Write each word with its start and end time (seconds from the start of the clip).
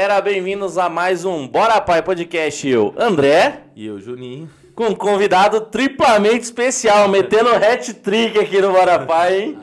Galera, 0.00 0.20
bem-vindos 0.20 0.78
a 0.78 0.88
mais 0.88 1.24
um 1.24 1.48
Bora 1.48 1.80
Pai 1.80 2.00
Podcast. 2.02 2.68
Eu, 2.68 2.94
André, 2.96 3.62
E 3.74 3.84
eu, 3.84 3.98
Juninho. 3.98 4.48
com 4.72 4.84
um 4.90 4.94
convidado 4.94 5.60
triplamente 5.62 6.44
especial, 6.44 7.08
metendo 7.08 7.48
hat-trick 7.58 8.38
aqui 8.38 8.60
no 8.60 8.70
Bora 8.70 9.00
Pai, 9.00 9.40
hein? 9.40 9.58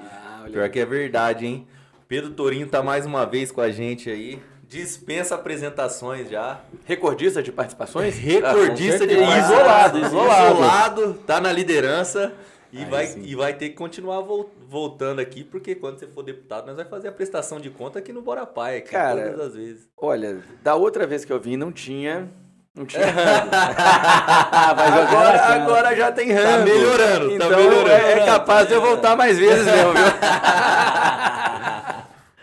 Pior 0.52 0.68
que 0.70 0.78
é 0.82 0.86
verdade, 0.86 1.46
hein? 1.46 1.66
Pedro 2.10 2.32
Torinho 2.32 2.68
tá 2.68 2.84
mais 2.84 3.06
uma 3.06 3.26
vez 3.26 3.50
com 3.50 3.62
a 3.62 3.72
gente 3.72 4.10
aí. 4.10 4.38
Dispensa 4.68 5.36
apresentações 5.36 6.30
já. 6.30 6.60
Recordista 6.84 7.42
de 7.42 7.54
participações? 7.54 8.18
Recordista 8.18 9.08
com 9.08 9.14
de 9.14 9.18
certeza. 9.18 9.38
isolado, 9.40 10.00
Isolado, 10.00 10.54
isolado, 10.54 11.14
tá 11.26 11.40
na 11.40 11.54
liderança 11.54 12.34
e 12.74 12.80
Aí 12.80 12.86
vai, 12.90 13.06
sim. 13.08 13.22
e 13.24 13.36
vai 13.36 13.54
ter 13.54 13.70
que 13.70 13.76
continuar 13.76 14.20
vol- 14.20 14.50
voltando 14.68 15.20
aqui, 15.20 15.44
porque 15.44 15.76
quando 15.76 16.00
você 16.00 16.08
for 16.08 16.24
deputado, 16.24 16.66
nós 16.68 16.76
vai 16.76 16.86
fazer 16.86 17.08
a 17.08 17.12
prestação 17.12 17.60
de 17.60 17.70
conta 17.70 18.00
aqui 18.00 18.12
no 18.12 18.22
Bora 18.22 18.46
Pai, 18.46 18.78
aqui 18.78 18.92
Cara, 18.92 19.32
todas 19.32 19.48
as 19.48 19.56
vezes. 19.56 19.90
Olha, 19.98 20.40
da 20.64 20.76
outra 20.76 21.06
vez 21.06 21.24
que 21.26 21.32
eu 21.32 21.40
vim 21.40 21.58
não 21.58 21.72
tinha. 21.72 22.30
Não 22.74 22.86
tinha 22.86 23.06
agora, 24.68 25.42
agora 25.46 25.96
já 25.96 26.12
tem 26.12 26.32
rango. 26.32 26.50
Tá 26.50 26.66
melhorando, 26.66 27.30
tá 27.30 27.36
então 27.36 27.50
melhorando. 27.50 27.90
É, 27.90 28.20
é 28.20 28.26
capaz 28.26 28.68
de 28.68 28.74
eu 28.74 28.82
voltar 28.82 29.16
mais 29.16 29.38
vezes 29.38 29.66
mesmo, 29.66 29.94
viu? 29.94 30.04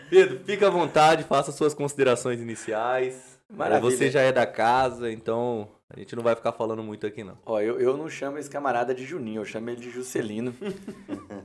Pedro, 0.09 0.39
fica 0.45 0.67
à 0.67 0.69
vontade, 0.69 1.23
faça 1.23 1.51
suas 1.51 1.73
considerações 1.73 2.39
iniciais. 2.39 3.39
Maravilha. 3.49 3.91
Você 3.91 4.09
já 4.09 4.21
é 4.21 4.31
da 4.31 4.45
casa, 4.45 5.11
então 5.11 5.67
a 5.95 5.99
gente 5.99 6.15
não 6.15 6.23
vai 6.23 6.35
ficar 6.35 6.51
falando 6.51 6.81
muito 6.83 7.05
aqui 7.05 7.23
não. 7.23 7.37
Ó, 7.45 7.59
eu, 7.61 7.79
eu 7.79 7.95
não 7.95 8.09
chamo 8.09 8.37
esse 8.37 8.49
camarada 8.49 8.93
de 8.95 9.03
Juninho, 9.05 9.41
eu 9.41 9.45
chamo 9.45 9.69
ele 9.69 9.79
de 9.81 9.89
Juscelino. 9.91 10.51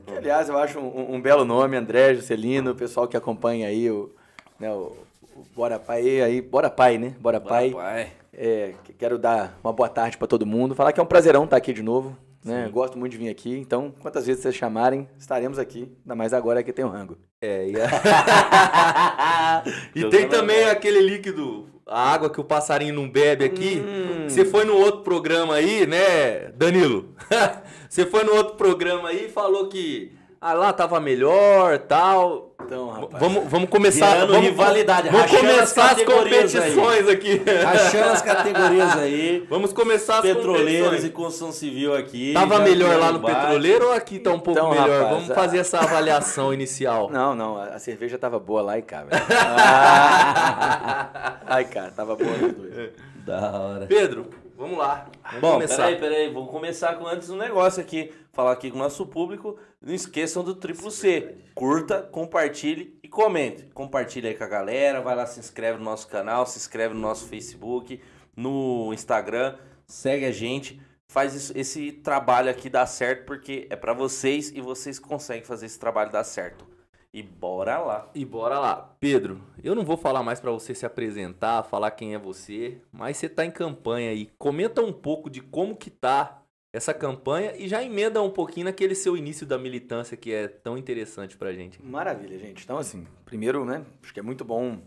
Que, 0.05 0.11
aliás, 0.17 0.49
eu 0.49 0.57
acho 0.57 0.79
um, 0.79 1.15
um 1.15 1.21
belo 1.21 1.45
nome, 1.45 1.77
André 1.77 2.15
Juscelino, 2.15 2.71
o 2.71 2.75
pessoal 2.75 3.07
que 3.07 3.15
acompanha 3.15 3.67
aí 3.67 3.89
o, 3.91 4.11
né, 4.59 4.71
o, 4.71 4.95
o 5.35 5.43
Bora 5.55 5.77
Pai 5.79 6.21
aí, 6.21 6.41
Bora 6.41 6.69
Pai, 6.69 6.97
né? 6.97 7.15
Bora 7.19 7.39
Pai. 7.39 7.71
Pai. 7.71 8.11
É, 8.33 8.73
que- 8.83 8.93
quero 8.93 9.17
dar 9.17 9.57
uma 9.63 9.73
boa 9.73 9.89
tarde 9.89 10.17
pra 10.17 10.27
todo 10.27 10.45
mundo. 10.45 10.73
Falar 10.75 10.93
que 10.93 10.99
é 10.99 11.03
um 11.03 11.05
prazerão 11.05 11.43
estar 11.43 11.57
aqui 11.57 11.73
de 11.73 11.83
novo. 11.83 12.15
Né? 12.43 12.69
Gosto 12.71 12.97
muito 12.97 13.11
de 13.11 13.17
vir 13.17 13.27
aqui. 13.29 13.53
Então, 13.57 13.93
quantas 14.01 14.25
vezes 14.25 14.41
vocês 14.41 14.55
chamarem, 14.55 15.09
estaremos 15.17 15.59
aqui. 15.59 15.91
Ainda 16.05 16.15
mais 16.15 16.33
agora 16.33 16.63
que 16.63 16.71
tem 16.71 16.85
o 16.85 16.87
rango. 16.87 17.17
É, 17.41 17.67
e, 17.67 17.73
a- 17.81 19.63
e 19.95 20.05
tem 20.09 20.27
também 20.29 20.65
aquele 20.69 21.01
líquido, 21.01 21.67
a 21.89 22.13
água 22.13 22.29
que 22.29 22.39
o 22.39 22.43
passarinho 22.43 22.93
não 22.93 23.09
bebe 23.09 23.43
aqui. 23.43 23.83
Hum. 23.85 24.29
Você 24.29 24.45
foi 24.45 24.63
no 24.63 24.75
outro 24.75 25.01
programa 25.01 25.55
aí, 25.55 25.85
né, 25.87 26.51
Danilo? 26.55 27.15
Você 27.89 28.05
foi 28.05 28.23
no 28.23 28.33
outro 28.33 28.55
programa 28.55 29.09
aí 29.09 29.25
e 29.25 29.29
falou 29.29 29.67
que 29.67 30.11
ah, 30.39 30.53
lá 30.53 30.71
tava 30.71 30.99
melhor, 30.99 31.79
tal. 31.79 32.48
Então, 32.61 32.89
rapaz. 32.89 33.23
Vamos, 33.23 33.49
vamos 33.49 33.69
começar. 33.69 34.25
Vamos, 34.27 34.41
rivalidade, 34.41 35.09
Vamos 35.09 35.21
rachando 35.31 35.47
as 35.49 35.53
começar 35.55 35.83
as 35.83 35.89
categorias 35.89 36.55
aí. 36.55 36.75
competições 36.75 37.07
aqui. 37.09 37.41
Achando 37.65 38.09
as 38.11 38.21
categorias 38.21 38.97
aí. 38.97 39.45
Vamos 39.49 39.73
começar 39.73 40.15
as 40.17 40.21
Petroleiros 40.21 40.69
e 40.69 40.83
competições. 40.83 41.13
construção 41.13 41.51
civil 41.51 41.95
aqui. 41.95 42.33
Tava 42.33 42.59
melhor 42.59 42.99
lá 42.99 43.11
no 43.11 43.21
petroleiro 43.21 43.87
ou 43.87 43.93
aqui 43.93 44.19
tá 44.19 44.31
um 44.31 44.39
pouco 44.39 44.59
Então, 44.59 44.71
melhor? 44.71 44.89
rapaz, 45.03 45.09
Vamos 45.15 45.31
a- 45.31 45.35
fazer 45.35 45.57
essa 45.59 45.79
avaliação 45.83 46.53
inicial. 46.53 47.09
Não, 47.09 47.33
não, 47.33 47.57
a 47.57 47.79
a 47.79 47.79
cerveja 47.79 48.17
tava 48.17 48.37
boa 48.39 48.61
lá 48.61 48.77
e 48.77 48.81
cá, 48.81 49.03
velho. 49.03 49.21
Ah. 49.31 51.37
Ai, 51.47 51.63
cara, 51.65 51.91
tava 51.91 52.15
boa 52.15 52.31
nos 52.37 52.53
dois. 52.53 52.91
Da 53.25 53.51
hora. 53.51 53.85
Pedro, 53.87 54.27
vamos 54.59 54.77
lá. 54.77 55.09
Vamos 55.23 55.41
Bom, 55.41 55.53
começar. 55.53 55.75
peraí, 55.77 55.97
peraí, 55.99 56.33
vamos 56.33 56.51
começar 56.51 56.95
com 56.95 57.07
antes 57.07 57.29
um 57.29 57.37
negócio 57.37 57.81
aqui. 57.81 58.11
Falar 58.31 58.51
aqui 58.51 58.69
com 58.69 58.75
o 58.77 58.79
nosso 58.81 59.05
público. 59.07 59.57
Não 59.81 59.93
esqueçam 59.93 60.43
do 60.43 60.53
triplo 60.53 60.91
C. 60.91 61.37
Curta, 61.55 62.01
compartilhe 62.03 62.99
e 63.01 63.07
comente. 63.07 63.63
Compartilha 63.73 64.29
aí 64.29 64.35
com 64.35 64.43
a 64.43 64.47
galera, 64.47 65.01
vai 65.01 65.15
lá, 65.15 65.25
se 65.25 65.39
inscreve 65.39 65.79
no 65.79 65.85
nosso 65.85 66.07
canal, 66.07 66.45
se 66.45 66.57
inscreve 66.59 66.93
no 66.93 66.99
nosso 66.99 67.25
Facebook, 67.27 67.99
no 68.35 68.93
Instagram, 68.93 69.55
segue 69.87 70.25
a 70.25 70.31
gente. 70.31 70.79
Faz 71.11 71.33
isso- 71.33 71.53
esse 71.57 71.91
trabalho 71.91 72.51
aqui 72.51 72.69
dar 72.69 72.85
certo, 72.85 73.25
porque 73.25 73.65
é 73.71 73.75
pra 73.75 73.93
vocês 73.93 74.51
e 74.51 74.61
vocês 74.61 74.99
conseguem 74.99 75.43
fazer 75.43 75.65
esse 75.65 75.79
trabalho 75.79 76.11
dar 76.11 76.23
certo. 76.23 76.68
E 77.11 77.23
bora 77.23 77.79
lá. 77.79 78.09
E 78.13 78.23
bora 78.23 78.59
lá. 78.59 78.95
Pedro, 78.99 79.41
eu 79.63 79.73
não 79.73 79.83
vou 79.83 79.97
falar 79.97 80.21
mais 80.21 80.39
pra 80.39 80.51
você 80.51 80.75
se 80.75 80.85
apresentar, 80.85 81.63
falar 81.63 81.91
quem 81.91 82.13
é 82.13 82.19
você, 82.19 82.79
mas 82.91 83.17
você 83.17 83.27
tá 83.27 83.43
em 83.43 83.51
campanha 83.51 84.11
aí. 84.11 84.29
Comenta 84.37 84.81
um 84.81 84.93
pouco 84.93 85.29
de 85.29 85.41
como 85.41 85.75
que 85.75 85.89
tá 85.89 86.43
essa 86.71 86.93
campanha 86.93 87.55
e 87.57 87.67
já 87.67 87.83
emenda 87.83 88.21
um 88.21 88.29
pouquinho 88.29 88.65
naquele 88.65 88.93
seu 88.93 89.17
início 89.17 89.45
da 89.45 89.57
militância 89.57 90.15
que 90.15 90.31
é 90.31 90.47
tão 90.47 90.77
interessante 90.77 91.35
pra 91.35 91.51
gente. 91.51 91.83
Maravilha, 91.83 92.37
gente. 92.37 92.63
Então, 92.63 92.77
assim, 92.77 93.07
primeiro, 93.25 93.65
né, 93.65 93.83
acho 94.03 94.13
que 94.13 94.19
é 94.19 94.23
muito 94.23 94.45
bom 94.45 94.79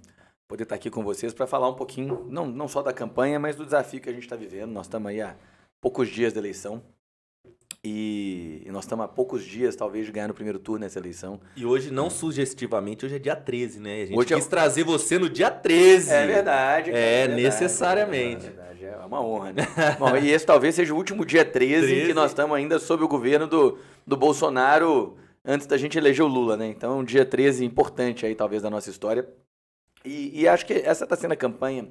poder 0.47 0.63
estar 0.63 0.77
aqui 0.77 0.91
com 0.91 1.03
vocês 1.03 1.35
para 1.35 1.47
falar 1.47 1.69
um 1.69 1.75
pouquinho, 1.75 2.27
não, 2.29 2.47
não 2.47 2.69
só 2.69 2.83
da 2.83 2.93
campanha, 2.93 3.41
mas 3.41 3.57
do 3.57 3.65
desafio 3.65 4.01
que 4.01 4.09
a 4.09 4.13
gente 4.13 4.23
está 4.23 4.37
vivendo. 4.37 4.71
Nós 4.71 4.87
estamos 4.87 5.11
aí 5.11 5.21
há 5.21 5.35
poucos 5.81 6.09
dias 6.09 6.33
da 6.33 6.39
eleição. 6.39 6.83
E, 7.85 8.63
nós 8.71 8.85
estamos 8.85 9.05
há 9.05 9.09
poucos 9.09 9.45
dias, 9.45 9.75
talvez, 9.75 10.07
de 10.07 10.13
ganhar 10.13 10.29
no 10.29 10.35
primeiro 10.35 10.59
turno 10.61 10.81
nessa 10.85 11.01
eleição. 11.01 11.41
E 11.57 11.67
hoje, 11.67 11.91
não 11.91 12.09
sugestivamente, 12.09 13.05
hoje 13.05 13.17
é 13.17 13.19
dia 13.19 13.35
13, 13.35 13.81
né? 13.81 14.03
A 14.03 14.07
gente 14.07 14.17
Hoje 14.19 14.33
é- 14.33 14.37
quis 14.37 14.47
trazer 14.47 14.85
você 14.85 15.19
no 15.19 15.29
dia 15.29 15.51
13. 15.51 16.09
verdade. 16.27 16.93
cara, 16.93 17.03
É, 17.03 17.19
verdade, 17.27 17.43
necessariamente. 17.43 18.47
É, 18.47 18.51
verdade, 18.51 18.85
é 18.85 18.97
uma 18.99 19.21
honra, 19.21 19.53
né? 19.53 19.63
Bom, 19.99 20.17
e 20.17 20.31
esse 20.31 20.47
talvez 20.47 20.77
seja 20.77 20.95
o 20.95 20.97
último 20.97 21.25
dia 21.27 21.45
13, 21.45 21.87
13. 21.89 22.07
que 22.07 22.15
nós 22.15 22.31
estamos 22.31 22.57
ainda 22.57 22.79
sob 22.79 23.03
o 23.03 23.09
governo 23.09 23.49
do, 23.49 23.77
do 24.07 24.17
Bolsonaro 24.17 25.17
antes 25.45 25.67
da 25.67 25.77
gente 25.77 25.99
eleger 25.99 26.25
o 26.25 26.29
Lula, 26.29 26.57
né? 26.57 26.69
Então, 26.69 27.01
um 27.01 27.05
dia 27.05 27.25
13 27.25 27.65
importante 27.65 28.25
aí, 28.25 28.37
talvez, 28.37 28.63
da 28.63 28.71
nossa 28.71 28.91
história. 28.91 29.29
E, 30.05 30.41
e 30.43 30.47
acho 30.49 30.65
que 30.65 30.73
essa 30.75 31.03
está 31.03 31.17
sendo 31.17 31.33
a 31.33 31.37
campanha, 31.37 31.89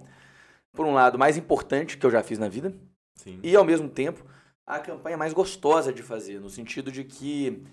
por 0.72 0.86
um 0.86 0.94
lado, 0.94 1.20
mais 1.20 1.36
importante 1.36 1.98
que 1.98 2.06
eu 2.06 2.12
já 2.12 2.24
fiz 2.24 2.40
na 2.40 2.48
vida, 2.48 2.74
Sim. 3.16 3.40
e 3.44 3.54
ao 3.58 3.66
mesmo 3.66 3.90
tempo 3.90 4.24
a 4.76 4.80
campanha 4.80 5.18
mais 5.18 5.34
gostosa 5.34 5.92
de 5.92 6.02
fazer, 6.02 6.40
no 6.40 6.50
sentido 6.50 6.92
de 6.92 7.04
que 7.04 7.64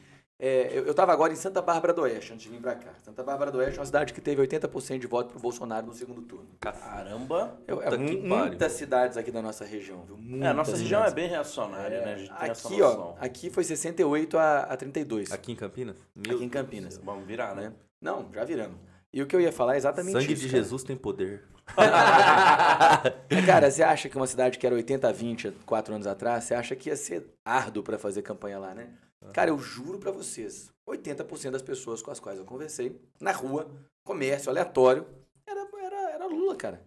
é, 0.41 0.78
eu 0.78 0.91
estava 0.91 1.12
agora 1.12 1.32
em 1.32 1.36
Santa 1.36 1.60
Bárbara 1.60 1.92
do 1.92 2.03
Oeste, 2.03 2.32
antes 2.32 2.44
de 2.44 2.48
vir 2.48 2.60
para 2.60 2.76
cá. 2.76 2.92
Santa 3.03 3.25
Bárbara 3.25 3.50
do 3.50 3.59
Oeste 3.59 3.76
é 3.76 3.81
uma 3.81 3.86
cidade 3.86 4.12
que 4.12 4.20
teve 4.20 4.41
80% 4.41 4.98
de 4.98 5.06
voto 5.09 5.31
para 5.31 5.38
o 5.38 5.41
Bolsonaro 5.41 5.86
no 5.86 5.92
segundo 5.92 6.22
turno. 6.22 6.47
Caramba. 6.60 7.59
É, 7.66 7.75
pariu. 7.75 8.22
muitas 8.22 8.72
cidades 8.72 9.16
aqui 9.16 9.32
da 9.32 9.42
nossa 9.42 9.64
região, 9.64 10.04
viu? 10.04 10.16
É, 10.41 10.47
a 10.47 10.54
nossa 10.54 10.70
Muitas 10.70 10.81
região 10.81 11.04
é 11.04 11.10
bem 11.10 11.28
reacionária, 11.28 12.03
né? 12.03 12.14
A 12.14 12.19
gente 12.19 12.32
tem 12.32 12.50
essa 12.50 12.69
Aqui, 12.69 12.82
ó, 12.82 13.15
aqui 13.19 13.50
foi 13.50 13.65
68 13.65 14.38
a, 14.38 14.59
a 14.60 14.76
32. 14.76 15.32
Aqui 15.32 15.50
em 15.50 15.56
Campinas? 15.56 15.97
Meu 16.15 16.36
Aqui 16.36 16.44
em 16.44 16.48
Campinas. 16.48 17.00
Vamos 17.03 17.26
virar, 17.26 17.56
né? 17.56 17.70
né? 17.70 17.72
Não, 18.00 18.28
já 18.32 18.44
viramos. 18.44 18.76
E 19.12 19.20
o 19.20 19.26
que 19.26 19.34
eu 19.34 19.41
ia 19.41 19.50
falar 19.50 19.75
é 19.75 19.78
exatamente 19.78 20.12
Sangue 20.12 20.34
isso. 20.34 20.42
de 20.42 20.50
cara. 20.50 20.62
Jesus 20.62 20.84
tem 20.84 20.97
poder. 20.97 21.42
Cara, 23.47 23.71
você 23.71 23.83
acha 23.83 24.09
que 24.09 24.17
uma 24.17 24.27
cidade 24.27 24.59
que 24.59 24.67
era 24.67 24.75
80 24.75 25.09
a 25.09 25.12
20 25.12 25.49
há 25.49 25.53
quatro 25.67 25.95
anos 25.95 26.06
atrás, 26.06 26.45
você 26.45 26.55
acha 26.55 26.75
que 26.77 26.89
ia 26.89 26.97
ser 26.97 27.27
árduo 27.45 27.83
pra 27.83 27.99
fazer 27.99 28.23
campanha 28.23 28.59
lá, 28.59 28.75
né? 28.75 28.89
Cara, 29.33 29.51
eu 29.51 29.59
juro 29.59 29.99
pra 29.99 30.11
vocês, 30.11 30.71
80% 30.89 31.51
das 31.51 31.62
pessoas 31.62 32.01
com 32.01 32.11
as 32.11 32.21
quais 32.21 32.39
eu 32.39 32.45
conversei, 32.45 33.01
na 33.21 33.33
rua, 33.33 33.69
comércio, 34.05 34.49
aleatório, 34.51 35.07
era, 35.47 35.67
era, 35.83 36.11
era 36.12 36.27
Lula, 36.27 36.57
cara. 36.57 36.83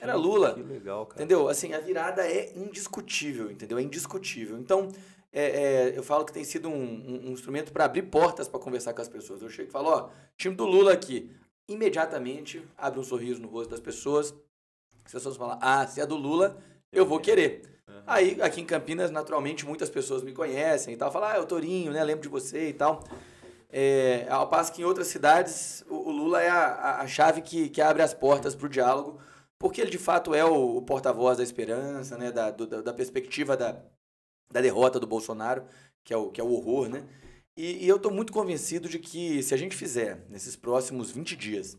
Era 0.00 0.14
Lula. 0.16 0.54
Que 0.54 0.62
legal, 0.62 1.06
cara. 1.06 1.22
Entendeu? 1.22 1.48
Assim, 1.48 1.72
a 1.72 1.78
virada 1.80 2.26
é 2.26 2.52
indiscutível, 2.56 3.50
entendeu? 3.50 3.78
É 3.78 3.82
indiscutível. 3.82 4.58
Então, 4.58 4.88
é, 5.32 5.44
é, 5.92 5.92
eu 5.98 6.02
falo 6.02 6.24
que 6.24 6.32
tem 6.32 6.42
sido 6.44 6.68
um, 6.68 6.74
um- 6.74 7.28
um 7.28 7.32
instrumento 7.32 7.72
para 7.72 7.84
abrir 7.84 8.02
portas 8.02 8.48
para 8.48 8.58
conversar 8.58 8.92
com 8.92 9.02
as 9.02 9.08
pessoas. 9.08 9.40
Eu 9.40 9.48
chego 9.48 9.68
e 9.68 9.72
falo, 9.72 9.88
ó, 9.90 10.08
time 10.36 10.54
do 10.54 10.64
Lula 10.64 10.92
aqui. 10.92 11.30
Imediatamente 11.68 12.62
abre 12.76 13.00
um 13.00 13.04
sorriso 13.04 13.40
no 13.40 13.48
rosto 13.48 13.70
das 13.70 13.80
pessoas. 13.80 14.34
As 15.04 15.12
pessoas 15.12 15.36
falam, 15.36 15.58
ah, 15.60 15.86
se 15.86 16.00
é 16.00 16.06
do 16.06 16.16
Lula, 16.16 16.56
eu 16.92 17.06
vou 17.06 17.18
querer. 17.20 17.62
Aí, 18.06 18.40
aqui 18.42 18.60
em 18.60 18.66
Campinas, 18.66 19.10
naturalmente, 19.10 19.64
muitas 19.66 19.88
pessoas 19.88 20.22
me 20.22 20.32
conhecem 20.32 20.94
e 20.94 20.96
tal. 20.96 21.10
Falam, 21.10 21.28
ah, 21.30 21.36
é 21.36 21.40
o 21.40 21.46
Torinho, 21.46 21.92
né? 21.92 22.02
Lembro 22.04 22.22
de 22.22 22.28
você 22.28 22.68
e 22.68 22.72
tal. 22.74 23.02
É, 23.70 24.26
ao 24.28 24.48
passo 24.48 24.72
que 24.72 24.82
em 24.82 24.84
outras 24.84 25.06
cidades, 25.08 25.84
o, 25.88 25.94
o 26.08 26.10
Lula 26.10 26.40
é 26.42 26.48
a, 26.48 26.64
a- 26.66 27.00
a 27.00 27.06
chave 27.06 27.40
que, 27.42 27.68
que 27.68 27.80
abre 27.80 28.02
as 28.02 28.14
portas 28.14 28.54
para 28.54 28.66
o 28.66 28.68
diálogo, 28.68 29.18
porque 29.58 29.80
ele 29.80 29.90
de 29.90 29.98
fato 29.98 30.34
é 30.34 30.44
o, 30.44 30.76
o 30.76 30.82
porta-voz 30.82 31.38
da 31.38 31.42
esperança, 31.42 32.16
né? 32.16 32.30
Da, 32.30 32.50
do- 32.50 32.66
da, 32.66 32.82
da 32.82 32.92
perspectiva 32.92 33.56
da, 33.56 33.76
da 34.52 34.60
derrota 34.60 35.00
do 35.00 35.06
Bolsonaro, 35.06 35.64
que 36.04 36.12
é 36.12 36.16
o, 36.16 36.30
que 36.30 36.40
é 36.40 36.44
o 36.44 36.52
horror, 36.52 36.88
né? 36.88 37.04
E, 37.56 37.84
e 37.84 37.88
eu 37.88 37.96
estou 37.96 38.12
muito 38.12 38.32
convencido 38.32 38.88
de 38.88 38.98
que 38.98 39.42
se 39.42 39.54
a 39.54 39.56
gente 39.56 39.76
fizer, 39.76 40.24
nesses 40.28 40.56
próximos 40.56 41.10
20 41.10 41.36
dias, 41.36 41.78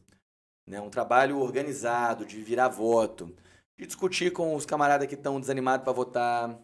né, 0.66 0.80
um 0.80 0.90
trabalho 0.90 1.40
organizado 1.40 2.26
de 2.26 2.42
virar 2.42 2.70
voto, 2.70 3.34
de 3.78 3.86
discutir 3.86 4.32
com 4.32 4.56
os 4.56 4.66
camaradas 4.66 5.08
que 5.08 5.16
estão 5.16 5.40
desanimados 5.40 5.84
para 5.84 5.92
votar, 5.92 6.58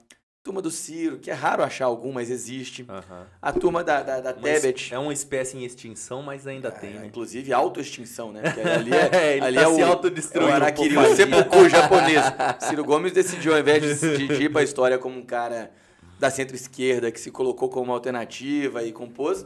turma 0.44 0.62
do 0.62 0.72
Ciro, 0.72 1.20
que 1.20 1.30
é 1.30 1.34
raro 1.34 1.62
achar 1.62 1.86
algum, 1.86 2.12
mas 2.12 2.32
existe, 2.32 2.86
Aham. 2.90 3.28
a 3.42 3.54
turma 3.54 3.84
da, 3.84 4.02
da, 4.02 4.22
da 4.22 4.34
Tebet, 4.34 4.94
É 4.94 4.98
uma 4.98 5.14
espécie 5.14 5.58
em 5.58 5.64
extinção, 5.64 6.24
mas 6.24 6.48
ainda 6.48 6.72
tem, 6.72 6.92
é, 6.92 7.00
né? 7.00 7.06
Inclusive 7.08 7.54
autoextinção, 7.54 8.32
né? 8.32 8.42
Porque 8.42 8.62
ali 8.68 8.92
é, 8.94 9.38
ele 9.38 9.46
ali 9.46 9.58
tá 9.58 9.64
é 9.64 9.76
se 9.76 9.82
o, 9.82 9.86
autodestruindo 9.86 10.50
é 10.50 10.54
o 10.54 10.56
Araquiri, 10.56 10.98
o 10.98 11.16
sepulcro 11.16 11.70
japonês. 11.70 12.24
Ciro 12.62 12.84
Gomes 12.84 13.12
decidiu, 13.12 13.54
ao 13.54 13.60
invés 13.60 14.00
de, 14.00 14.28
de 14.28 14.44
ir 14.44 14.50
para 14.52 14.62
a 14.62 14.64
história 14.64 14.98
como 14.98 15.20
um 15.20 15.26
cara 15.26 15.72
da 16.22 16.30
centro-esquerda 16.30 17.12
que 17.12 17.20
se 17.20 17.32
colocou 17.32 17.68
como 17.68 17.86
uma 17.86 17.96
alternativa 17.96 18.84
e 18.84 18.92
compôs, 18.92 19.44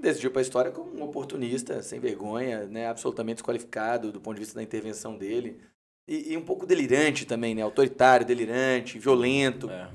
decidiu 0.00 0.30
para 0.30 0.40
a 0.40 0.42
história 0.42 0.70
como 0.72 0.90
um 0.98 1.02
oportunista, 1.02 1.82
sem 1.82 2.00
vergonha, 2.00 2.64
né, 2.64 2.88
absolutamente 2.88 3.36
desqualificado 3.36 4.10
do 4.10 4.18
ponto 4.18 4.34
de 4.36 4.40
vista 4.40 4.54
da 4.54 4.62
intervenção 4.62 5.14
dele. 5.16 5.60
E, 6.08 6.32
e 6.32 6.36
um 6.38 6.42
pouco 6.42 6.64
delirante 6.64 7.26
também, 7.26 7.54
né? 7.54 7.60
Autoritário, 7.62 8.24
delirante, 8.24 8.98
violento. 8.98 9.68
É. 9.68 9.88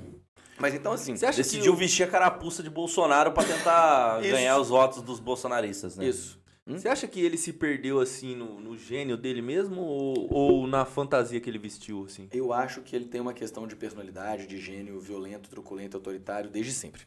Mas 0.60 0.76
então, 0.76 0.92
assim, 0.92 1.16
Você 1.16 1.26
acha 1.26 1.38
Decidiu 1.38 1.64
que 1.64 1.70
o- 1.70 1.76
vestir 1.76 2.04
a 2.04 2.08
carapuça 2.08 2.62
de 2.62 2.70
Bolsonaro 2.70 3.32
pra 3.32 3.44
tentar 3.44 4.22
ganhar 4.22 4.60
os 4.60 4.68
votos 4.70 5.02
dos 5.02 5.20
bolsonaristas, 5.20 5.96
né? 5.98 6.06
isso. 6.06 6.40
Hum? 6.72 6.78
Você 6.78 6.88
acha 6.88 7.08
que 7.08 7.20
ele 7.20 7.38
se 7.38 7.52
perdeu 7.52 8.00
assim 8.00 8.36
no, 8.36 8.60
no 8.60 8.78
gênio 8.78 9.18
dele 9.18 9.42
mesmo 9.42 9.82
ou, 9.82 10.34
ou 10.34 10.68
na 10.68 10.86
fantasia 10.86 11.40
que 11.40 11.50
ele 11.50 11.60
vestiu 11.60 12.06
assim? 12.06 12.30
Eu 12.32 12.54
acho 12.54 12.82
que 12.82 12.96
ele 12.96 13.06
tem 13.06 13.20
uma 13.20 13.34
questão 13.34 13.68
de 13.68 13.76
personalidade, 13.76 14.48
de 14.48 14.58
gênio 14.58 15.00
violento, 15.00 15.50
truculento, 15.50 15.98
autoritário 15.98 16.50
desde 16.50 16.72
sempre. 16.72 17.02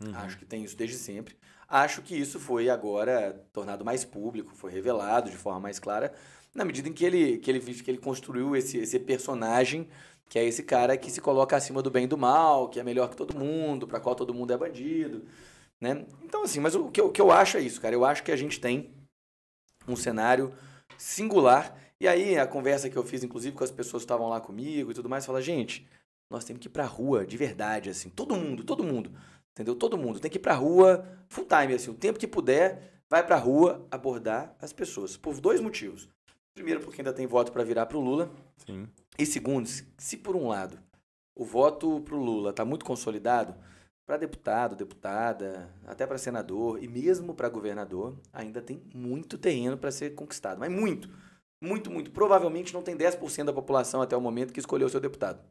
Uhum. 0.00 0.14
Acho 0.14 0.38
que 0.38 0.44
tem 0.44 0.62
isso 0.62 0.76
desde 0.76 0.96
sempre. 0.96 1.36
Acho 1.68 2.00
que 2.00 2.16
isso 2.16 2.38
foi 2.38 2.70
agora 2.70 3.44
tornado 3.52 3.84
mais 3.84 4.04
público, 4.04 4.54
foi 4.54 4.70
revelado 4.70 5.30
de 5.30 5.36
forma 5.36 5.60
mais 5.60 5.78
clara, 5.78 6.12
na 6.54 6.64
medida 6.64 6.88
em 6.88 6.92
que 6.92 7.04
ele, 7.04 7.38
que 7.38 7.50
ele, 7.50 7.60
que 7.60 7.90
ele 7.90 7.98
construiu 7.98 8.56
esse, 8.56 8.78
esse 8.78 8.98
personagem, 8.98 9.88
que 10.28 10.38
é 10.38 10.44
esse 10.44 10.62
cara 10.62 10.96
que 10.96 11.10
se 11.10 11.20
coloca 11.20 11.56
acima 11.56 11.82
do 11.82 11.90
bem 11.90 12.04
e 12.04 12.06
do 12.06 12.16
mal, 12.16 12.68
que 12.68 12.80
é 12.80 12.82
melhor 12.82 13.10
que 13.10 13.16
todo 13.16 13.36
mundo, 13.36 13.86
para 13.86 14.00
qual 14.00 14.14
todo 14.14 14.32
mundo 14.32 14.52
é 14.52 14.56
bandido. 14.56 15.24
Né? 15.80 16.06
Então, 16.22 16.42
assim, 16.42 16.60
mas 16.60 16.74
o 16.74 16.88
que, 16.88 17.00
eu, 17.00 17.06
o 17.06 17.12
que 17.12 17.20
eu 17.20 17.30
acho 17.30 17.56
é 17.56 17.60
isso, 17.60 17.80
cara. 17.80 17.94
Eu 17.94 18.04
acho 18.04 18.22
que 18.22 18.32
a 18.32 18.36
gente 18.36 18.60
tem 18.60 18.90
um 19.92 19.96
cenário 19.96 20.52
singular. 20.96 21.76
E 22.00 22.06
aí, 22.06 22.38
a 22.38 22.46
conversa 22.46 22.88
que 22.88 22.96
eu 22.96 23.04
fiz, 23.04 23.22
inclusive, 23.24 23.56
com 23.56 23.64
as 23.64 23.70
pessoas 23.70 24.02
que 24.02 24.04
estavam 24.04 24.28
lá 24.28 24.40
comigo 24.40 24.90
e 24.90 24.94
tudo 24.94 25.08
mais, 25.08 25.26
fala, 25.26 25.42
gente, 25.42 25.86
nós 26.30 26.44
temos 26.44 26.60
que 26.60 26.68
ir 26.68 26.70
pra 26.70 26.84
rua, 26.84 27.26
de 27.26 27.36
verdade, 27.36 27.90
assim. 27.90 28.08
Todo 28.08 28.36
mundo, 28.36 28.64
todo 28.64 28.84
mundo. 28.84 29.10
Entendeu? 29.52 29.74
Todo 29.74 29.98
mundo 29.98 30.20
tem 30.20 30.30
que 30.30 30.38
ir 30.38 30.40
pra 30.40 30.54
rua 30.54 31.04
full 31.28 31.46
time, 31.46 31.74
assim. 31.74 31.90
O 31.90 31.94
tempo 31.94 32.18
que 32.18 32.26
puder, 32.26 33.02
vai 33.10 33.26
pra 33.26 33.36
rua 33.36 33.86
abordar 33.90 34.54
as 34.60 34.72
pessoas. 34.72 35.16
Por 35.16 35.40
dois 35.40 35.60
motivos. 35.60 36.08
Primeiro, 36.54 36.80
porque 36.80 37.00
ainda 37.00 37.12
tem 37.12 37.26
voto 37.26 37.50
para 37.50 37.64
virar 37.64 37.86
pro 37.86 38.00
Lula. 38.00 38.30
Sim. 38.64 38.88
E 39.18 39.26
segundo, 39.26 39.66
se, 39.66 39.86
se 39.96 40.16
por 40.16 40.36
um 40.36 40.48
lado 40.48 40.78
o 41.38 41.44
voto 41.44 42.00
pro 42.00 42.18
Lula 42.18 42.52
tá 42.52 42.64
muito 42.64 42.84
consolidado, 42.84 43.54
para 44.08 44.16
deputado, 44.16 44.74
deputada, 44.74 45.68
até 45.86 46.06
para 46.06 46.16
senador 46.16 46.82
e 46.82 46.88
mesmo 46.88 47.34
para 47.34 47.46
governador, 47.50 48.18
ainda 48.32 48.62
tem 48.62 48.82
muito 48.94 49.36
terreno 49.36 49.76
para 49.76 49.90
ser 49.90 50.14
conquistado. 50.14 50.58
Mas 50.58 50.72
muito. 50.72 51.10
Muito, 51.62 51.90
muito. 51.90 52.10
Provavelmente 52.10 52.72
não 52.72 52.82
tem 52.82 52.96
10% 52.96 53.44
da 53.44 53.52
população 53.52 54.00
até 54.00 54.16
o 54.16 54.20
momento 54.20 54.50
que 54.50 54.60
escolheu 54.60 54.88
seu 54.88 54.98
deputado. 54.98 55.44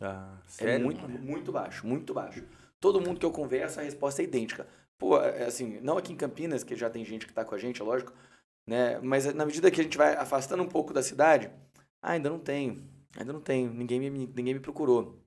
Ah, 0.00 0.36
É 0.44 0.48
sério? 0.48 0.84
muito, 0.84 1.08
muito 1.08 1.52
baixo, 1.52 1.86
muito 1.86 2.12
baixo. 2.12 2.42
Todo 2.80 3.00
mundo 3.00 3.20
que 3.20 3.26
eu 3.26 3.30
converso, 3.30 3.78
a 3.78 3.84
resposta 3.84 4.20
é 4.20 4.24
idêntica. 4.24 4.66
Pô, 4.98 5.16
é 5.22 5.44
assim, 5.44 5.78
não 5.80 5.96
aqui 5.96 6.12
em 6.12 6.16
Campinas, 6.16 6.64
que 6.64 6.74
já 6.74 6.90
tem 6.90 7.04
gente 7.04 7.24
que 7.24 7.32
tá 7.32 7.44
com 7.44 7.54
a 7.54 7.58
gente, 7.58 7.80
é 7.80 7.84
lógico, 7.84 8.12
né? 8.66 8.98
Mas 8.98 9.32
na 9.32 9.46
medida 9.46 9.70
que 9.70 9.80
a 9.80 9.84
gente 9.84 9.96
vai 9.96 10.16
afastando 10.16 10.60
um 10.64 10.68
pouco 10.68 10.92
da 10.92 11.04
cidade, 11.04 11.52
ah, 12.02 12.12
ainda 12.12 12.28
não 12.28 12.40
tenho, 12.40 12.82
ainda 13.16 13.32
não 13.32 13.40
tenho, 13.40 13.72
ninguém 13.72 14.00
me, 14.00 14.10
ninguém 14.10 14.54
me 14.54 14.60
procurou. 14.60 15.22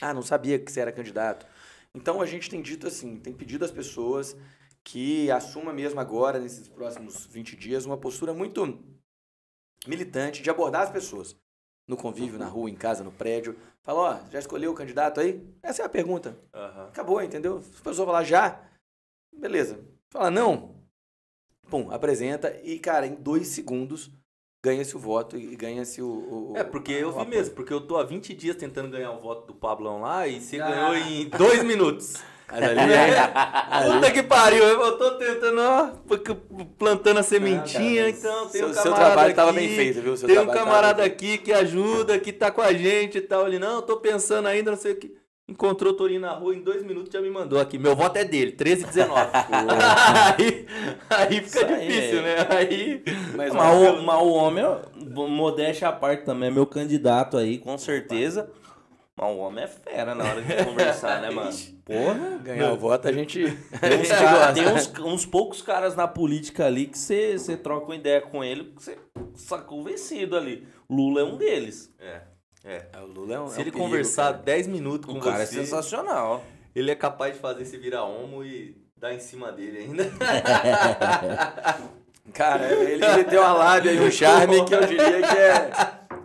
Ah, 0.00 0.12
não 0.12 0.22
sabia 0.22 0.58
que 0.58 0.70
você 0.72 0.80
era 0.80 0.90
candidato. 0.92 1.46
Então 1.98 2.22
a 2.22 2.26
gente 2.26 2.48
tem 2.48 2.62
dito 2.62 2.86
assim, 2.86 3.18
tem 3.18 3.32
pedido 3.32 3.64
às 3.64 3.72
pessoas 3.72 4.36
que 4.84 5.28
assuma 5.32 5.72
mesmo 5.72 5.98
agora, 5.98 6.38
nesses 6.38 6.68
próximos 6.68 7.26
20 7.26 7.56
dias, 7.56 7.84
uma 7.84 7.98
postura 7.98 8.32
muito 8.32 8.78
militante 9.84 10.40
de 10.40 10.48
abordar 10.48 10.82
as 10.82 10.90
pessoas 10.90 11.36
no 11.88 11.96
convívio, 11.96 12.38
na 12.38 12.46
rua, 12.46 12.70
em 12.70 12.76
casa, 12.76 13.02
no 13.02 13.10
prédio. 13.10 13.58
Fala, 13.82 13.98
ó, 13.98 14.30
já 14.30 14.38
escolheu 14.38 14.70
o 14.70 14.76
candidato 14.76 15.18
aí? 15.18 15.44
Essa 15.60 15.82
é 15.82 15.84
a 15.86 15.88
pergunta. 15.88 16.38
Aham. 16.54 16.86
Acabou, 16.86 17.20
entendeu? 17.20 17.60
Se 17.62 17.80
a 17.80 17.82
pessoa 17.82 18.06
falar 18.06 18.22
já, 18.22 18.64
beleza. 19.36 19.84
Fala 20.08 20.30
não, 20.30 20.80
pum, 21.68 21.90
apresenta 21.90 22.56
e, 22.62 22.78
cara, 22.78 23.08
em 23.08 23.16
dois 23.16 23.48
segundos 23.48 24.08
ganha-se 24.68 24.96
o 24.96 24.98
voto 24.98 25.36
e 25.36 25.56
ganha-se 25.56 26.00
o, 26.02 26.06
o- 26.06 26.52
É, 26.56 26.62
porque 26.64 26.92
eu 26.92 27.10
vi 27.12 27.18
apoio. 27.20 27.28
mesmo, 27.28 27.54
porque 27.54 27.72
eu 27.72 27.80
tô 27.80 27.96
há 27.96 28.04
20 28.04 28.34
dias 28.34 28.56
tentando 28.56 28.88
ganhar 28.90 29.10
o 29.12 29.18
voto 29.20 29.46
do 29.46 29.54
Pablão 29.54 30.00
lá 30.02 30.26
e 30.28 30.40
você 30.40 30.60
Ah. 30.60 30.68
ganhou 30.70 30.94
em 30.96 31.28
dois 31.28 31.62
minutos. 31.64 32.14
Mas 32.50 32.62
ali, 32.62 32.80
é, 32.80 33.92
Puta 33.92 34.10
que 34.10 34.22
pariu, 34.22 34.64
eu 34.64 34.96
tô 34.96 35.10
tentando, 35.18 35.60
ó, 35.60 35.90
plantando 36.78 37.18
a 37.18 37.22
sementinha, 37.22 38.04
cara, 38.04 38.08
então 38.10 38.48
tem 38.48 38.60
seu- 38.60 38.68
um 38.68 38.72
seu 38.74 38.94
trabalho 38.94 39.34
tava 39.34 39.50
aqui, 39.50 39.58
bem 39.60 39.76
feito, 39.76 40.00
viu? 40.00 40.16
Seu 40.16 40.26
tem 40.26 40.38
um 40.38 40.46
tava 40.46 40.58
camarada 40.58 41.04
aqui 41.04 41.36
que 41.36 41.52
ajuda, 41.52 42.18
que 42.18 42.32
tá 42.32 42.50
com 42.50 42.62
a 42.62 42.72
gente 42.72 43.18
e 43.18 43.20
tal. 43.20 43.46
Ele, 43.46 43.58
não, 43.58 43.82
tô 43.82 43.98
pensando 43.98 44.46
ainda, 44.48 44.70
não 44.70 44.78
sei 44.78 44.92
o 44.92 44.96
que. 44.96 45.14
Encontrou 45.48 45.94
o 45.94 45.96
Torinho 45.96 46.20
na 46.20 46.32
rua, 46.32 46.54
em 46.54 46.60
dois 46.60 46.84
minutos 46.84 47.10
já 47.10 47.22
me 47.22 47.30
mandou 47.30 47.58
aqui. 47.58 47.78
Meu 47.78 47.96
voto 47.96 48.18
é 48.18 48.24
dele, 48.24 48.52
13 48.52 48.82
e 48.82 48.86
19. 48.86 49.30
aí, 50.36 50.66
aí 51.08 51.40
fica 51.40 51.66
aí, 51.66 51.88
difícil, 51.88 52.18
é. 52.18 52.22
né? 52.22 52.46
Aí. 52.50 53.02
Mas, 53.34 53.54
Mas, 53.54 53.76
ó, 53.76 53.94
o, 53.94 54.02
mas 54.02 54.22
o 54.22 54.28
homem, 54.28 54.64
modéstia 55.30 55.88
à 55.88 55.92
parte 55.92 56.24
também, 56.24 56.50
é 56.50 56.52
meu 56.52 56.66
candidato 56.66 57.38
aí, 57.38 57.56
com 57.56 57.78
certeza. 57.78 58.50
Mas 59.16 59.34
o 59.34 59.38
homem 59.38 59.64
é 59.64 59.66
fera 59.66 60.14
na 60.14 60.24
hora 60.24 60.42
de 60.42 60.52
conversar, 60.64 61.22
né, 61.22 61.30
mano? 61.30 61.50
Porra. 61.82 62.38
ganhar 62.44 62.70
o 62.70 62.76
voto 62.76 63.08
a 63.08 63.12
gente... 63.12 63.40
Tem, 63.80 63.98
uns, 64.02 64.08
cara- 64.08 64.52
tem 64.52 64.68
uns, 64.68 64.92
uns 65.00 65.24
poucos 65.24 65.62
caras 65.62 65.96
na 65.96 66.06
política 66.06 66.66
ali 66.66 66.86
que 66.86 66.98
você 66.98 67.56
troca 67.56 67.86
uma 67.86 67.96
ideia 67.96 68.20
com 68.20 68.44
ele, 68.44 68.64
que 68.76 68.82
você 68.82 68.98
sacou 69.34 69.82
vencido 69.82 70.36
ali. 70.36 70.68
Lula 70.90 71.22
é 71.22 71.24
um 71.24 71.38
deles. 71.38 71.90
É, 71.98 72.20
é. 72.68 72.88
É, 72.92 73.00
o 73.00 73.06
Lula 73.06 73.34
é 73.34 73.40
um, 73.40 73.48
Se 73.48 73.54
é 73.54 73.58
um 73.58 73.60
ele 73.62 73.70
perigo, 73.72 73.78
conversar 73.78 74.32
cara. 74.32 74.42
10 74.44 74.66
minutos 74.68 75.10
com 75.10 75.18
O 75.18 75.22
cara 75.22 75.42
é 75.42 75.46
você, 75.46 75.54
sensacional. 75.56 76.44
ele 76.74 76.90
é 76.90 76.94
capaz 76.94 77.34
de 77.34 77.40
fazer 77.40 77.64
se 77.64 77.76
virar 77.78 78.04
homo 78.04 78.44
e 78.44 78.76
dar 78.96 79.12
em 79.14 79.20
cima 79.20 79.50
dele 79.52 79.78
ainda. 79.78 80.04
Cara, 82.34 82.70
ele, 82.72 83.02
ele 83.04 83.24
tem 83.24 83.38
uma 83.38 83.52
lábia 83.54 83.92
e 83.92 84.00
um 84.00 84.10
charme 84.10 84.64
que 84.64 84.74
eu 84.74 84.86
diria 84.86 85.22
que 85.22 85.36
é... 85.38 85.70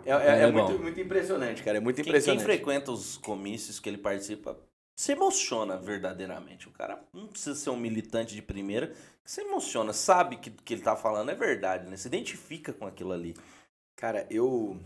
É, 0.06 0.10
é- 0.12 0.38
é 0.40 0.42
É 0.42 0.50
muito, 0.52 0.78
muito 0.78 1.00
impressionante, 1.00 1.62
cara. 1.62 1.78
É 1.78 1.80
muito 1.80 1.96
Quem, 1.96 2.04
quem 2.04 2.10
impressionante. 2.12 2.44
frequenta 2.44 2.92
os 2.92 3.16
comícios 3.16 3.80
que 3.80 3.88
ele 3.88 3.96
participa 3.96 4.56
se 4.94 5.12
emociona 5.12 5.76
verdadeiramente. 5.78 6.68
O 6.68 6.72
cara 6.72 7.02
não 7.12 7.26
precisa 7.26 7.54
ser 7.54 7.70
um 7.70 7.76
militante 7.76 8.34
de 8.34 8.42
primeira, 8.42 8.92
se 9.24 9.40
emociona, 9.40 9.92
sabe 9.94 10.36
que 10.36 10.50
o 10.50 10.52
que 10.62 10.74
ele 10.74 10.82
tá 10.82 10.94
falando 10.94 11.30
é 11.30 11.34
verdade, 11.34 11.88
né? 11.88 11.96
Se 11.96 12.06
identifica 12.06 12.72
com 12.72 12.86
aquilo 12.86 13.12
ali. 13.12 13.34
Cara, 13.96 14.26
eu, 14.30 14.76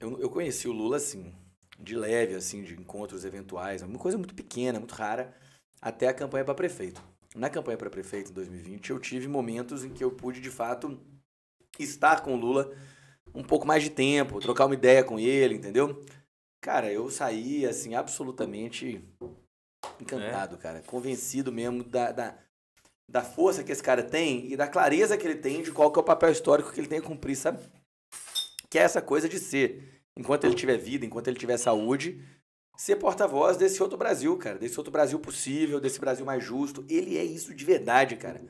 eu, 0.00 0.20
eu 0.20 0.30
conheci 0.30 0.68
o 0.68 0.72
Lula 0.72 0.96
assim, 0.96 1.32
de 1.78 1.96
leve, 1.96 2.34
assim, 2.34 2.62
de 2.62 2.74
encontros 2.74 3.24
eventuais, 3.24 3.82
uma 3.82 3.98
coisa 3.98 4.18
muito 4.18 4.34
pequena, 4.34 4.78
muito 4.78 4.94
rara, 4.94 5.34
até 5.80 6.08
a 6.08 6.14
campanha 6.14 6.44
para 6.44 6.54
prefeito. 6.54 7.02
Na 7.34 7.48
campanha 7.48 7.78
para 7.78 7.90
prefeito 7.90 8.30
em 8.30 8.34
2020, 8.34 8.90
eu 8.90 8.98
tive 8.98 9.28
momentos 9.28 9.84
em 9.84 9.90
que 9.90 10.02
eu 10.02 10.10
pude, 10.10 10.40
de 10.40 10.50
fato, 10.50 10.98
estar 11.78 12.22
com 12.22 12.34
o 12.34 12.36
Lula 12.36 12.72
um 13.34 13.44
pouco 13.44 13.66
mais 13.66 13.82
de 13.82 13.90
tempo, 13.90 14.40
trocar 14.40 14.66
uma 14.66 14.74
ideia 14.74 15.04
com 15.04 15.18
ele, 15.18 15.54
entendeu? 15.54 16.02
Cara, 16.60 16.90
eu 16.90 17.08
saí, 17.10 17.64
assim, 17.64 17.94
absolutamente 17.94 19.04
encantado, 20.00 20.56
cara. 20.56 20.82
Convencido 20.86 21.52
mesmo 21.52 21.84
da, 21.84 22.10
da, 22.10 22.38
da 23.08 23.22
força 23.22 23.62
que 23.62 23.70
esse 23.70 23.82
cara 23.82 24.02
tem 24.02 24.50
e 24.50 24.56
da 24.56 24.66
clareza 24.66 25.16
que 25.16 25.26
ele 25.26 25.36
tem 25.36 25.62
de 25.62 25.70
qual 25.70 25.92
que 25.92 25.98
é 25.98 26.02
o 26.02 26.04
papel 26.04 26.30
histórico 26.30 26.72
que 26.72 26.80
ele 26.80 26.88
tem 26.88 26.98
a 26.98 27.02
cumprir, 27.02 27.36
sabe? 27.36 27.60
Que 28.70 28.78
é 28.78 28.82
essa 28.82 29.00
coisa 29.00 29.28
de 29.28 29.38
ser, 29.38 30.02
enquanto 30.16 30.44
ele 30.44 30.54
tiver 30.54 30.76
vida, 30.76 31.06
enquanto 31.06 31.28
ele 31.28 31.38
tiver 31.38 31.56
saúde, 31.56 32.22
ser 32.76 32.96
porta-voz 32.96 33.56
desse 33.56 33.82
outro 33.82 33.98
Brasil, 33.98 34.36
cara. 34.36 34.58
Desse 34.58 34.78
outro 34.78 34.92
Brasil 34.92 35.18
possível, 35.18 35.80
desse 35.80 35.98
Brasil 35.98 36.24
mais 36.24 36.44
justo. 36.44 36.84
Ele 36.88 37.18
é 37.18 37.24
isso 37.24 37.54
de 37.54 37.64
verdade, 37.64 38.16
cara. 38.16 38.40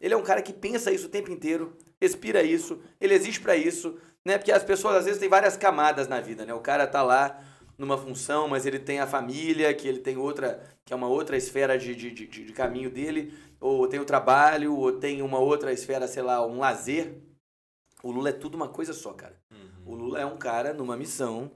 Ele 0.00 0.14
é 0.14 0.16
um 0.16 0.22
cara 0.22 0.42
que 0.42 0.52
pensa 0.52 0.90
isso 0.90 1.06
o 1.06 1.10
tempo 1.10 1.30
inteiro, 1.30 1.76
respira 2.00 2.42
isso, 2.42 2.80
ele 3.00 3.14
existe 3.14 3.40
pra 3.40 3.56
isso, 3.56 3.96
né? 4.24 4.36
Porque 4.36 4.52
as 4.52 4.62
pessoas 4.62 4.96
às 4.96 5.04
vezes 5.04 5.20
têm 5.20 5.28
várias 5.28 5.56
camadas 5.56 6.08
na 6.08 6.20
vida, 6.20 6.44
né? 6.44 6.52
O 6.52 6.60
cara 6.60 6.86
tá 6.86 7.02
lá 7.02 7.42
numa 7.78 7.96
função, 7.96 8.46
mas 8.46 8.66
ele 8.66 8.78
tem 8.78 9.00
a 9.00 9.06
família, 9.06 9.72
que 9.74 9.88
ele 9.88 10.00
tem 10.00 10.16
outra, 10.16 10.62
que 10.84 10.92
é 10.92 10.96
uma 10.96 11.08
outra 11.08 11.36
esfera 11.36 11.78
de, 11.78 11.94
de, 11.94 12.10
de, 12.10 12.26
de 12.26 12.52
caminho 12.52 12.90
dele, 12.90 13.32
ou 13.60 13.86
tem 13.88 13.98
o 13.98 14.04
trabalho, 14.04 14.76
ou 14.76 14.92
tem 14.92 15.22
uma 15.22 15.38
outra 15.38 15.72
esfera, 15.72 16.06
sei 16.06 16.22
lá, 16.22 16.46
um 16.46 16.58
lazer. 16.58 17.14
O 18.02 18.10
Lula 18.10 18.28
é 18.28 18.32
tudo 18.32 18.56
uma 18.56 18.68
coisa 18.68 18.92
só, 18.92 19.12
cara. 19.12 19.40
O 19.86 19.94
Lula 19.94 20.20
é 20.20 20.26
um 20.26 20.36
cara 20.36 20.72
numa 20.72 20.96
missão, 20.96 21.50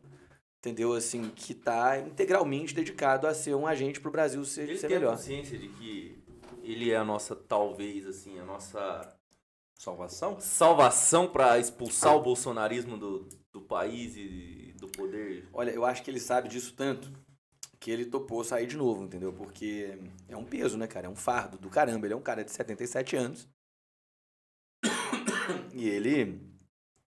entendeu? 0.59 0.93
Assim, 0.93 1.31
que 1.31 1.55
tá 1.55 1.99
integralmente 1.99 2.75
dedicado 2.75 3.27
a 3.27 3.35
ser 3.35 3.55
um 3.55 3.67
agente 3.67 4.01
pro 4.01 4.11
Brasil 4.11 4.45
ser, 4.45 4.69
Ele 4.69 4.79
ser 4.79 4.89
tem 4.89 4.99
melhor. 4.99 5.17
consciência 5.17 5.59
de 5.59 5.69
que 5.69 6.23
ele 6.63 6.91
é 6.91 6.97
a 6.97 7.05
nossa, 7.05 7.35
talvez, 7.35 8.07
assim, 8.07 8.39
a 8.39 8.45
nossa 8.45 9.15
Salvação? 9.75 10.39
salvação 10.41 11.29
pra 11.29 11.59
expulsar 11.59 12.15
o 12.17 12.21
bolsonarismo 12.21 12.97
do, 12.99 13.29
do 13.53 13.63
país 13.63 14.17
e 14.17 14.75
do 14.79 14.89
poder. 14.89 15.49
Olha, 15.53 15.71
eu 15.71 15.85
acho 15.85 16.03
que 16.03 16.11
ele 16.11 16.21
sabe 16.21 16.49
disso 16.49 16.75
tanto 16.75 17.11
que 17.81 17.91
ele 17.93 18.05
topou 18.05 18.43
sair 18.43 18.67
de 18.67 18.77
novo, 18.77 19.05
entendeu? 19.05 19.33
Porque 19.33 19.97
é 20.29 20.37
um 20.37 20.45
peso, 20.45 20.77
né, 20.77 20.89
cara? 20.89 21.07
É 21.07 21.09
um 21.09 21.15
fardo 21.15 21.57
do 21.59 21.71
caramba. 21.71 22.07
Ele 22.09 22.13
é 22.15 22.17
um 22.17 22.21
cara 22.21 22.45
de 22.45 22.51
77 22.51 23.15
anos. 23.17 23.49
E 25.73 25.89
ele, 25.89 26.41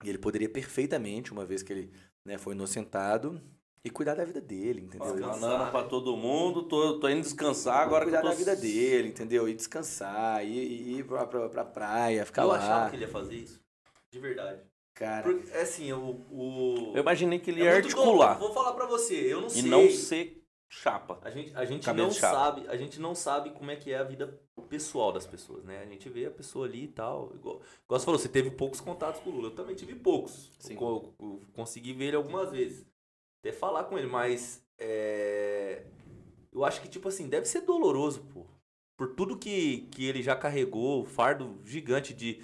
e 0.03 0.09
ele 0.09 0.17
poderia 0.17 0.49
perfeitamente, 0.49 1.31
uma 1.31 1.45
vez 1.45 1.61
que 1.63 1.71
ele 1.73 1.91
né, 2.25 2.37
foi 2.37 2.53
inocentado, 2.53 3.41
E 3.83 3.89
cuidar 3.89 4.13
da 4.13 4.23
vida 4.23 4.39
dele, 4.39 4.81
entendeu? 4.81 5.11
Descansar. 5.13 5.39
Falando 5.39 5.71
pra 5.71 5.83
todo 5.83 6.15
mundo, 6.15 6.63
tô, 6.63 6.99
tô 6.99 7.09
indo 7.09 7.21
descansar 7.21 7.77
agora 7.79 8.03
cuidar 8.05 8.19
eu 8.19 8.21
tô... 8.21 8.29
da 8.29 8.35
vida 8.35 8.55
dele, 8.55 9.07
entendeu? 9.07 9.49
E 9.49 9.55
descansar, 9.55 10.45
e, 10.45 10.49
e 10.49 10.99
ir 10.99 11.03
pra, 11.05 11.25
pra, 11.25 11.49
pra 11.49 11.65
praia, 11.65 12.23
ficar 12.23 12.43
eu 12.43 12.49
lá. 12.49 12.57
achava 12.57 12.89
que 12.91 12.95
ele 12.95 13.05
ia 13.05 13.09
fazer 13.11 13.35
isso. 13.37 13.59
De 14.11 14.19
verdade. 14.19 14.61
Cara, 14.93 15.23
Porque, 15.23 15.49
é 15.51 15.61
assim, 15.61 15.91
o. 15.93 16.27
o... 16.29 16.91
Eu 16.93 17.01
imaginei 17.01 17.39
que 17.39 17.49
ele 17.49 17.61
é 17.61 17.65
ia 17.65 17.75
articular 17.77 18.35
novo. 18.35 18.39
Vou 18.39 18.53
falar 18.53 18.73
pra 18.73 18.85
você, 18.85 19.15
eu 19.15 19.41
não 19.41 19.47
e 19.47 19.51
sei. 19.51 19.63
não 19.63 19.89
ser 19.89 20.40
chapa. 20.71 21.19
A 21.21 21.29
gente, 21.29 21.53
a 21.55 21.65
gente 21.65 21.85
não 21.93 22.09
sabe, 22.11 22.67
a 22.69 22.77
gente 22.77 22.99
não 22.99 23.13
sabe 23.13 23.49
como 23.51 23.69
é 23.69 23.75
que 23.75 23.91
é 23.91 23.97
a 23.97 24.03
vida 24.03 24.39
pessoal 24.69 25.11
das 25.11 25.27
pessoas, 25.27 25.65
né? 25.65 25.81
A 25.81 25.85
gente 25.85 26.07
vê 26.07 26.25
a 26.25 26.31
pessoa 26.31 26.65
ali 26.65 26.85
e 26.85 26.87
tal. 26.87 27.33
Igual, 27.35 27.61
igual 27.83 27.99
você 27.99 28.05
falou, 28.05 28.17
você 28.17 28.29
teve 28.29 28.49
poucos 28.51 28.79
contatos 28.79 29.19
com 29.21 29.29
o 29.29 29.33
Lula. 29.33 29.47
Eu 29.49 29.55
também 29.55 29.75
tive 29.75 29.93
poucos. 29.95 30.49
Sim. 30.59 30.75
Co- 30.77 31.13
co- 31.17 31.41
consegui 31.51 31.91
ver 31.93 32.05
ele 32.05 32.15
algumas 32.15 32.51
vezes. 32.51 32.85
Até 33.43 33.51
falar 33.51 33.83
com 33.83 33.97
ele, 33.97 34.07
mas 34.07 34.65
é, 34.77 35.83
eu 36.53 36.63
acho 36.63 36.81
que, 36.81 36.87
tipo 36.87 37.09
assim, 37.09 37.27
deve 37.27 37.45
ser 37.47 37.61
doloroso, 37.61 38.21
pô. 38.33 38.45
Por 38.95 39.13
tudo 39.13 39.37
que, 39.37 39.87
que 39.91 40.05
ele 40.05 40.23
já 40.23 40.35
carregou, 40.37 41.01
o 41.01 41.05
fardo 41.05 41.59
gigante 41.65 42.13
de 42.13 42.41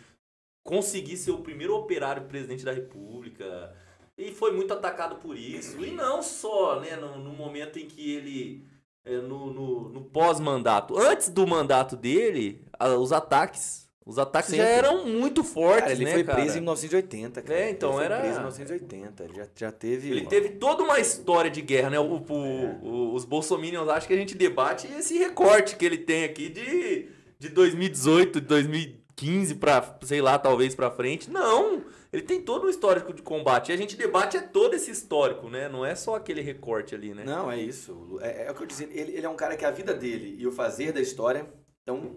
conseguir 0.66 1.16
ser 1.16 1.32
o 1.32 1.42
primeiro 1.42 1.76
operário 1.76 2.26
presidente 2.28 2.66
da 2.66 2.74
república. 2.74 3.74
E 4.18 4.32
foi 4.32 4.52
muito 4.52 4.74
atacado 4.74 5.18
por 5.18 5.38
isso. 5.38 5.84
E 5.84 5.92
não 5.92 6.24
só, 6.24 6.80
né, 6.80 6.96
no, 6.96 7.18
no 7.20 7.32
momento 7.32 7.78
em 7.78 7.86
que 7.86 8.14
ele. 8.16 8.66
é, 9.06 9.18
no 9.18 9.54
no, 9.54 9.90
no 9.90 10.02
pós-mandato. 10.02 10.98
Antes 10.98 11.30
do 11.30 11.46
mandato 11.46 11.96
dele, 11.96 12.62
a- 12.80 12.96
os 12.96 13.12
ataques. 13.12 13.86
Os 14.06 14.18
ataques 14.18 14.56
já 14.56 14.64
Sempre. 14.64 14.74
eram 14.88 15.06
muito 15.06 15.44
fortes, 15.44 15.82
cara, 15.82 15.92
ele 15.92 16.06
né, 16.06 16.14
foi 16.14 16.24
cara? 16.24 16.40
preso 16.40 16.58
em 16.58 16.62
1980, 16.62 17.42
cara. 17.42 17.60
É, 17.60 17.70
então, 17.70 17.90
ele 17.90 17.98
foi 17.98 18.06
era- 18.06 18.20
preso 18.20 18.36
em 18.36 18.38
1980, 18.40 19.24
ele 19.26 19.34
já, 19.36 19.48
já 19.54 19.70
teve... 19.70 20.10
Ele 20.12 20.26
teve 20.26 20.50
toda 20.52 20.82
uma 20.82 20.98
história 20.98 21.52
de 21.52 21.62
guerra, 21.62 21.90
né? 21.90 22.00
O, 22.00 22.14
o- 22.16 22.86
o- 22.86 23.14
os 23.14 23.26
bolsominions 23.26 23.90
acham 23.90 24.08
que 24.08 24.14
a 24.14 24.18
gente 24.18 24.34
debate 24.34 24.88
esse 24.98 25.18
recorte 25.18 25.76
que 25.76 25.84
ele 25.86 25.98
tem 25.98 26.24
aqui 26.24 26.48
de, 26.48 27.10
de 27.38 27.50
2018, 27.50 28.40
de 28.40 28.48
2015 28.48 29.56
pra, 29.56 29.98
sei 30.04 30.22
lá, 30.22 30.40
talvez 30.40 30.74
pra 30.74 30.90
frente. 30.90 31.30
Não! 31.30 31.84
Ele 32.18 32.26
tem 32.26 32.42
todo 32.42 32.66
um 32.66 32.70
histórico 32.70 33.14
de 33.14 33.22
combate. 33.22 33.70
E 33.70 33.74
a 33.74 33.78
gente 33.78 33.96
debate 33.96 34.38
é 34.38 34.42
todo 34.42 34.74
esse 34.74 34.90
histórico, 34.90 35.50
né? 35.50 35.70
Não 35.70 35.86
é 35.86 35.94
só 35.94 36.16
aquele 36.16 36.42
recorte 36.42 36.96
ali, 36.96 37.14
né? 37.14 37.24
Não, 37.24 37.52
é 37.52 37.60
isso. 37.60 38.18
É, 38.22 38.48
é 38.48 38.52
o 38.52 38.56
que 38.56 38.64
eu 38.64 38.66
disse. 38.66 38.86
Ele, 38.86 39.12
ele 39.12 39.26
é 39.26 39.30
um 39.30 39.36
cara 39.36 39.56
que 39.56 39.64
a 39.64 39.70
vida 39.70 39.94
dele 39.94 40.36
e 40.40 40.48
o 40.48 40.52
fazer 40.52 40.92
da 40.92 41.00
história 41.00 41.48
estão 41.80 42.16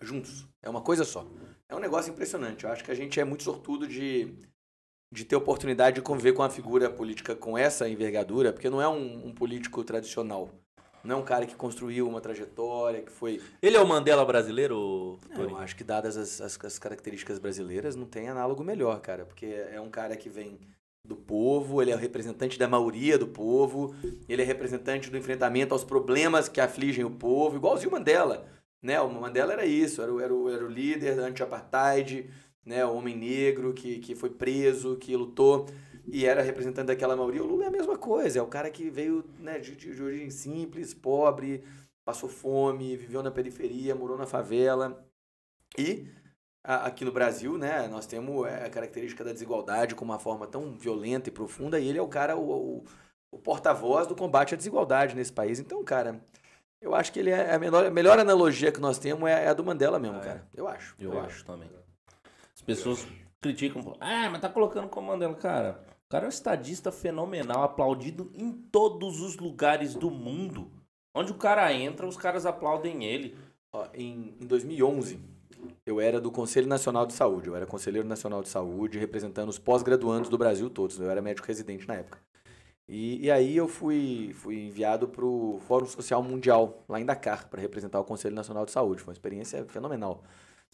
juntos. 0.00 0.48
É 0.62 0.70
uma 0.70 0.80
coisa 0.80 1.04
só. 1.04 1.26
É 1.68 1.76
um 1.76 1.80
negócio 1.80 2.10
impressionante. 2.10 2.64
Eu 2.64 2.70
acho 2.70 2.82
que 2.82 2.90
a 2.90 2.94
gente 2.94 3.20
é 3.20 3.24
muito 3.24 3.42
sortudo 3.42 3.86
de, 3.86 4.34
de 5.12 5.26
ter 5.26 5.36
oportunidade 5.36 5.96
de 5.96 6.02
conviver 6.02 6.32
com 6.32 6.40
uma 6.40 6.48
figura 6.48 6.88
política 6.88 7.36
com 7.36 7.58
essa 7.58 7.86
envergadura, 7.86 8.54
porque 8.54 8.70
não 8.70 8.80
é 8.80 8.88
um, 8.88 9.26
um 9.26 9.34
político 9.34 9.84
tradicional. 9.84 10.50
Não 11.04 11.16
é 11.16 11.18
um 11.18 11.24
cara 11.24 11.44
que 11.44 11.54
construiu 11.54 12.08
uma 12.08 12.20
trajetória, 12.20 13.02
que 13.02 13.12
foi. 13.12 13.40
Ele 13.60 13.76
é 13.76 13.80
o 13.80 13.86
Mandela 13.86 14.24
brasileiro, 14.24 15.18
Eu 15.30 15.36
Torinho? 15.36 15.58
acho 15.58 15.76
que, 15.76 15.84
dadas 15.84 16.16
as, 16.16 16.40
as, 16.40 16.58
as 16.64 16.78
características 16.78 17.38
brasileiras, 17.38 17.94
não 17.94 18.06
tem 18.06 18.28
análogo 18.28 18.64
melhor, 18.64 18.98
cara. 19.00 19.26
Porque 19.26 19.46
é 19.46 19.78
um 19.80 19.90
cara 19.90 20.16
que 20.16 20.30
vem 20.30 20.58
do 21.06 21.14
povo, 21.14 21.82
ele 21.82 21.90
é 21.90 21.94
o 21.94 21.98
representante 21.98 22.58
da 22.58 22.66
maioria 22.66 23.18
do 23.18 23.26
povo, 23.26 23.94
ele 24.26 24.40
é 24.40 24.44
representante 24.44 25.10
do 25.10 25.18
enfrentamento 25.18 25.74
aos 25.74 25.84
problemas 25.84 26.48
que 26.48 26.60
afligem 26.60 27.04
o 27.04 27.10
povo, 27.10 27.56
igualzinho 27.56 27.90
o 27.90 27.92
Mandela. 27.92 28.46
Né? 28.82 28.98
O 29.00 29.10
Mandela 29.12 29.52
era 29.52 29.66
isso, 29.66 30.00
era 30.00 30.12
o, 30.12 30.18
era 30.18 30.34
o, 30.34 30.48
era 30.48 30.64
o 30.64 30.68
líder 30.68 31.18
anti-apartheid, 31.18 32.30
né? 32.64 32.86
o 32.86 32.94
homem 32.94 33.14
negro 33.14 33.74
que, 33.74 33.98
que 33.98 34.14
foi 34.14 34.30
preso, 34.30 34.96
que 34.96 35.14
lutou 35.14 35.66
e 36.06 36.26
era 36.26 36.42
representante 36.42 36.86
daquela 36.88 37.16
maioria. 37.16 37.42
O 37.42 37.46
Lula 37.46 37.64
é 37.64 37.68
a 37.68 37.70
mesma 37.70 37.96
coisa, 37.98 38.38
é 38.38 38.42
o 38.42 38.46
cara 38.46 38.70
que 38.70 38.90
veio 38.90 39.24
né, 39.38 39.58
de, 39.58 39.74
de 39.76 40.02
origem 40.02 40.30
simples, 40.30 40.92
pobre, 40.94 41.64
passou 42.04 42.28
fome, 42.28 42.96
viveu 42.96 43.22
na 43.22 43.30
periferia, 43.30 43.94
morou 43.94 44.16
na 44.18 44.26
favela. 44.26 45.04
E 45.78 46.08
a- 46.62 46.86
aqui 46.86 47.04
no 47.04 47.12
Brasil, 47.12 47.56
né, 47.58 47.88
nós 47.88 48.06
temos 48.06 48.46
é, 48.46 48.66
a 48.66 48.70
característica 48.70 49.24
da 49.24 49.32
desigualdade 49.32 49.94
com 49.94 50.04
uma 50.04 50.18
forma 50.18 50.46
tão 50.46 50.72
violenta 50.76 51.28
e 51.28 51.32
profunda, 51.32 51.78
e 51.80 51.88
ele 51.88 51.98
é 51.98 52.02
o 52.02 52.08
cara, 52.08 52.36
o, 52.36 52.78
o- 52.78 52.84
o 53.32 53.38
porta-voz 53.38 54.06
do 54.06 54.14
combate 54.14 54.54
à 54.54 54.56
desigualdade 54.56 55.16
nesse 55.16 55.32
país. 55.32 55.58
Então, 55.58 55.82
cara, 55.82 56.20
eu 56.80 56.94
acho 56.94 57.12
que 57.12 57.18
ele 57.18 57.30
é 57.30 57.52
a 57.54 57.58
melhor, 57.58 57.86
a 57.86 57.90
melhor 57.90 58.18
analogia 58.18 58.70
que 58.70 58.80
nós 58.80 58.98
temos 58.98 59.28
é 59.28 59.48
a 59.48 59.52
do 59.54 59.64
Mandela 59.64 59.98
mesmo, 59.98 60.18
Ah, 60.18 60.20
é? 60.20 60.24
cara. 60.24 60.48
Eu 60.54 60.68
acho. 60.68 60.94
Eu 60.98 61.18
acho 61.18 61.44
também. 61.44 61.68
As 62.54 62.62
pessoas 62.62 63.04
criticam, 63.40 63.96
ah, 64.00 64.28
mas 64.30 64.40
tá 64.40 64.48
colocando 64.48 64.88
como 64.88 65.08
Mandela. 65.08 65.34
Cara, 65.34 65.84
o 66.06 66.10
cara 66.10 66.24
é 66.24 66.26
um 66.26 66.30
estadista 66.30 66.92
fenomenal, 66.92 67.62
aplaudido 67.62 68.30
em 68.34 68.52
todos 68.52 69.20
os 69.20 69.36
lugares 69.36 69.94
do 69.94 70.10
mundo. 70.10 70.70
Onde 71.14 71.32
o 71.32 71.36
cara 71.36 71.72
entra, 71.72 72.06
os 72.06 72.16
caras 72.16 72.44
aplaudem 72.44 73.04
ele. 73.04 73.36
Ó, 73.72 73.86
em, 73.94 74.36
em 74.40 74.46
2011, 74.46 75.18
eu 75.86 76.00
era 76.00 76.20
do 76.20 76.30
Conselho 76.30 76.66
Nacional 76.66 77.06
de 77.06 77.14
Saúde. 77.14 77.48
Eu 77.48 77.56
era 77.56 77.66
conselheiro 77.66 78.06
nacional 78.06 78.42
de 78.42 78.48
saúde, 78.48 78.98
representando 78.98 79.48
os 79.48 79.58
pós-graduandos 79.58 80.28
do 80.28 80.38
Brasil 80.38 80.68
todos. 80.68 80.98
Eu 80.98 81.10
era 81.10 81.22
médico 81.22 81.46
residente 81.46 81.86
na 81.86 81.94
época. 81.94 82.18
E, 82.86 83.24
e 83.24 83.30
aí 83.30 83.56
eu 83.56 83.66
fui, 83.66 84.32
fui 84.34 84.66
enviado 84.66 85.08
para 85.08 85.24
o 85.24 85.58
Fórum 85.66 85.86
Social 85.86 86.22
Mundial, 86.22 86.84
lá 86.88 87.00
em 87.00 87.06
Dakar, 87.06 87.48
para 87.48 87.60
representar 87.60 87.98
o 87.98 88.04
Conselho 88.04 88.34
Nacional 88.34 88.66
de 88.66 88.72
Saúde. 88.72 89.00
Foi 89.00 89.12
uma 89.12 89.16
experiência 89.16 89.64
fenomenal. 89.66 90.22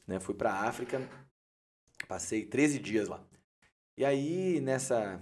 Né? 0.06 0.18
Fui 0.18 0.34
para 0.34 0.52
a 0.52 0.68
África, 0.68 1.00
passei 2.08 2.44
13 2.44 2.78
dias 2.80 3.08
lá. 3.08 3.22
E 4.00 4.04
aí, 4.06 4.62
nessa, 4.62 5.20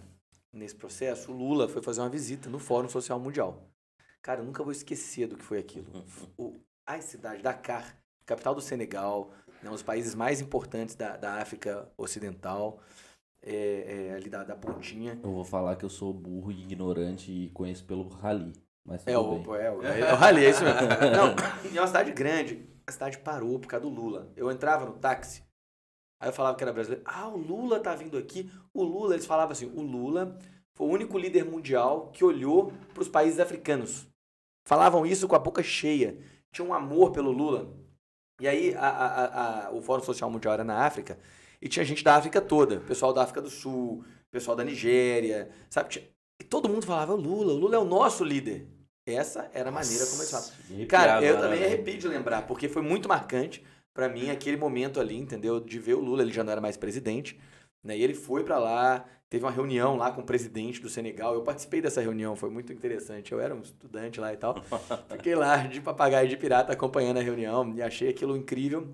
nesse 0.53 0.77
processo, 0.77 1.33
o 1.33 1.37
Lula 1.37 1.67
foi 1.67 1.83
fazer 1.83 2.01
uma 2.01 2.09
visita 2.09 2.49
no 2.49 2.61
Fórum 2.61 2.89
Social 2.89 3.19
Mundial. 3.19 3.69
Cara, 4.23 4.41
eu 4.41 4.45
nunca 4.45 4.63
vou 4.63 4.71
esquecer 4.71 5.27
do 5.27 5.37
que 5.37 5.43
foi 5.43 5.59
aquilo. 5.59 5.89
O, 6.37 6.55
a 6.87 7.01
cidade, 7.01 7.43
Dakar, 7.43 7.99
capital 8.25 8.55
do 8.55 8.61
Senegal, 8.61 9.33
né, 9.65 9.69
um 9.69 9.73
dos 9.73 9.83
países 9.83 10.15
mais 10.15 10.41
importantes 10.41 10.95
da, 10.95 11.17
da 11.17 11.43
África 11.43 11.91
Ocidental, 11.99 12.79
é, 13.43 14.11
é, 14.11 14.15
ali 14.15 14.31
da, 14.31 14.45
da 14.45 14.55
pontinha. 14.55 15.19
Eu 15.25 15.33
vou 15.33 15.45
falar 15.45 15.75
que 15.75 15.85
eu 15.85 15.91
sou 15.91 16.15
burro 16.15 16.53
e 16.53 16.63
ignorante 16.63 17.33
e 17.33 17.51
conheço 17.51 17.85
pelo 17.85 18.07
Rally. 18.07 18.53
Mas 18.85 19.05
É 19.09 19.19
o, 19.19 19.41
bem. 19.41 19.57
é, 19.57 19.73
o, 19.73 19.83
é 19.83 20.13
o 20.13 20.17
rally, 20.17 20.45
é 20.45 20.51
isso 20.51 20.63
mesmo. 20.63 20.79
Não, 20.79 21.35
e 21.73 21.77
é 21.77 21.81
uma 21.81 21.87
cidade 21.89 22.13
grande. 22.13 22.65
A 22.87 22.93
cidade 22.93 23.19
parou 23.19 23.59
por 23.59 23.67
causa 23.67 23.85
do 23.85 23.93
Lula. 23.93 24.31
Eu 24.37 24.49
entrava 24.53 24.87
no 24.87 24.93
táxi, 24.93 25.43
aí 26.21 26.29
eu 26.29 26.33
falava 26.33 26.57
que 26.57 26.63
era 26.65 26.73
brasileiro. 26.73 27.03
Ah, 27.07 27.29
o 27.29 27.37
Lula 27.37 27.81
tá 27.81 27.95
vindo 27.95 28.17
aqui. 28.19 28.51
O 28.73 28.83
Lula, 28.83 29.15
eles 29.15 29.27
falavam 29.27 29.53
assim, 29.53 29.67
o 29.75 29.81
Lula 29.83 30.39
foi 30.75 30.87
o 30.87 30.91
único 30.91 31.19
líder 31.19 31.45
mundial 31.45 32.11
que 32.13 32.25
olhou 32.25 32.73
para 32.95 33.03
os 33.03 33.09
países 33.09 33.41
africanos. 33.41 34.07
Falavam 34.67 35.07
isso 35.07 35.27
com 35.27 35.35
a 35.35 35.39
boca 35.39 35.63
cheia. 35.63 36.19
Tinha 36.53 36.67
um 36.67 36.75
amor 36.75 37.11
pelo 37.11 37.31
Lula. 37.31 37.73
E 38.41 38.47
aí 38.47 38.75
a- 38.75 38.89
a- 38.89 39.67
a- 39.67 39.71
o 39.73 39.81
Fórum 39.83 40.03
Social 40.03 40.31
Mundial 40.31 40.55
era 40.55 40.65
na 40.65 40.85
África 40.85 41.19
e 41.61 41.69
tinha 41.69 41.85
gente 41.85 42.05
da 42.05 42.15
África 42.17 42.41
toda. 42.41 42.81
Pessoal 42.81 43.13
da 43.13 43.23
África 43.23 43.41
do 43.43 43.51
Sul, 43.51 44.05
pessoal 44.31 44.57
da 44.57 44.63
Nigéria, 44.65 45.51
sabe? 45.69 45.89
Tinha- 45.91 46.05
E 46.41 46.45
todo 46.45 46.69
mundo 46.69 46.87
falava, 46.87 47.15
o 47.15 47.17
Lula, 47.17 47.53
o 47.53 47.57
Lula 47.57 47.75
é 47.75 47.79
o 47.81 47.85
nosso 47.85 48.23
líder. 48.23 48.69
Essa 49.05 49.51
era 49.53 49.71
a 49.71 49.73
maneira 49.73 50.07
como 50.07 50.19
eles 50.23 50.31
falavam. 50.31 50.87
Cara, 50.87 51.21
eu 51.25 51.31
agora, 51.35 51.49
também 51.49 51.61
né? 51.61 51.67
arrepio 51.67 51.99
de 51.99 52.07
lembrar, 52.07 52.47
porque 52.47 52.69
foi 52.69 52.81
muito 52.83 53.09
marcante 53.09 53.65
pra 53.99 54.09
mim 54.09 54.31
aquele 54.31 54.57
momento 54.57 55.01
ali, 55.01 55.17
entendeu? 55.17 55.59
De 55.59 55.77
ver 55.81 55.95
o 55.95 56.01
Lula, 56.01 56.23
ele 56.23 56.33
já 56.33 56.45
não 56.45 56.53
era 56.53 56.61
mais 56.61 56.77
presidente, 56.77 57.37
né? 57.83 57.99
E 57.99 58.03
ele 58.05 58.15
foi 58.15 58.45
pra 58.45 58.57
lá, 58.57 59.05
teve 59.29 59.45
uma 59.45 59.51
reunião 59.51 59.97
lá 59.97 60.13
com 60.13 60.21
o 60.21 60.25
presidente 60.25 60.81
do 60.81 60.89
Senegal. 60.89 61.35
Eu 61.35 61.43
participei 61.43 61.81
dessa 61.81 62.01
reunião, 62.01 62.37
foi 62.37 62.49
muito 62.49 62.73
interessante. 62.73 63.33
Eu 63.33 63.41
era 63.41 63.53
um 63.57 63.61
estudante 63.61 64.21
lá 64.21 64.33
e 64.33 64.37
tal. 64.37 64.55
Fiquei 65.11 65.35
lá 65.35 65.57
de 65.67 65.81
papagaio 65.81 66.29
de 66.29 66.37
pirata 66.37 66.73
acompanhando 66.73 67.17
a 67.19 67.23
reunião 67.23 67.75
e 67.75 67.83
achei 67.83 68.09
aquilo 68.09 68.37
incrível. 68.37 68.87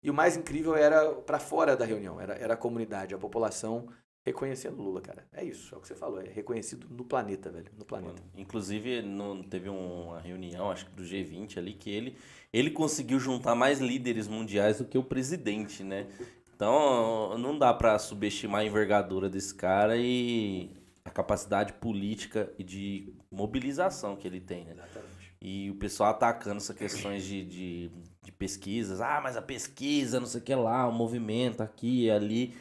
E 0.00 0.08
o 0.08 0.14
mais 0.14 0.36
incrível 0.36 0.76
era 0.76 1.12
pra 1.12 1.40
fora 1.40 1.76
da 1.76 1.84
reunião, 1.84 2.20
era, 2.20 2.34
era 2.34 2.54
a 2.54 2.56
comunidade, 2.56 3.16
a 3.16 3.18
população 3.18 3.88
reconhecendo 4.24 4.80
Lula, 4.80 5.00
cara. 5.00 5.26
É 5.32 5.44
isso, 5.44 5.74
é 5.74 5.78
o 5.78 5.80
que 5.80 5.88
você 5.88 5.96
falou, 5.96 6.20
é 6.20 6.28
reconhecido 6.28 6.86
no 6.88 7.04
planeta, 7.04 7.50
velho, 7.50 7.72
no 7.76 7.84
planeta. 7.84 8.22
Inclusive, 8.36 9.02
no- 9.02 9.42
teve 9.42 9.68
uma 9.68 10.20
reunião, 10.20 10.70
acho 10.70 10.86
que 10.86 10.92
do 10.92 11.02
G20 11.02 11.58
ali, 11.58 11.72
que 11.72 11.90
ele, 11.90 12.16
ele 12.52 12.70
conseguiu 12.70 13.18
juntar 13.18 13.54
mais 13.54 13.80
líderes 13.80 14.28
mundiais 14.28 14.78
do 14.78 14.84
que 14.84 14.98
o 14.98 15.02
presidente, 15.02 15.82
né? 15.82 16.06
Então, 16.54 17.36
não 17.38 17.58
dá 17.58 17.72
pra 17.72 17.98
subestimar 17.98 18.60
a 18.60 18.64
envergadura 18.64 19.28
desse 19.28 19.54
cara 19.54 19.96
e 19.96 20.70
a 21.04 21.10
capacidade 21.10 21.72
política 21.74 22.52
e 22.58 22.62
de 22.62 23.14
mobilização 23.30 24.14
que 24.14 24.28
ele 24.28 24.40
tem, 24.40 24.64
né? 24.64 24.72
Exatamente. 24.72 25.12
E 25.40 25.70
o 25.70 25.74
pessoal 25.74 26.10
atacando 26.10 26.58
essas 26.58 26.76
questões 26.76 27.24
de, 27.24 27.44
de, 27.44 27.90
de 28.22 28.30
pesquisas. 28.30 29.00
Ah, 29.00 29.20
mas 29.20 29.36
a 29.36 29.42
pesquisa, 29.42 30.20
não 30.20 30.26
sei 30.26 30.40
o 30.40 30.44
que 30.44 30.54
lá, 30.54 30.86
o 30.86 30.92
movimento 30.92 31.62
aqui 31.62 32.04
e 32.04 32.10
ali. 32.10 32.54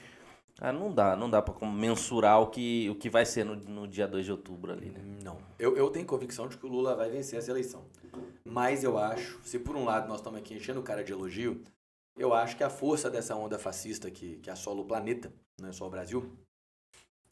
Ah, 0.64 0.72
não 0.72 0.94
dá, 0.94 1.16
não 1.16 1.28
dá 1.28 1.42
como 1.42 1.72
mensurar 1.72 2.40
o 2.40 2.52
que, 2.52 2.88
o 2.88 2.94
que 2.94 3.10
vai 3.10 3.26
ser 3.26 3.44
no, 3.44 3.56
no 3.56 3.88
dia 3.88 4.08
2 4.08 4.24
de 4.24 4.32
outubro 4.32 4.72
ali, 4.72 4.92
né? 4.92 5.02
Não. 5.24 5.40
Eu, 5.58 5.76
eu 5.76 5.90
tenho 5.90 6.06
convicção 6.06 6.48
de 6.48 6.56
que 6.56 6.64
o 6.68 6.70
Lula 6.70 6.96
vai 6.96 7.10
vencer 7.10 7.40
essa 7.40 7.50
eleição. 7.50 7.84
Mas 8.46 8.84
eu 8.84 8.96
acho, 8.96 9.40
se 9.44 9.58
por 9.58 9.76
um 9.76 9.84
lado 9.84 10.08
nós 10.08 10.18
estamos 10.18 10.38
aqui 10.38 10.54
enchendo 10.54 10.80
o 10.80 10.84
cara 10.84 11.04
de 11.04 11.12
elogio, 11.12 11.64
eu 12.16 12.32
acho 12.32 12.56
que 12.56 12.64
a 12.64 12.70
força 12.70 13.10
dessa 13.10 13.36
onda 13.36 13.58
fascista 13.58 14.12
que, 14.12 14.36
que 14.36 14.52
assola 14.52 14.82
o 14.82 14.86
planeta, 14.86 15.34
não 15.60 15.70
é 15.70 15.72
só 15.72 15.88
o 15.88 15.90
Brasil, 15.90 16.32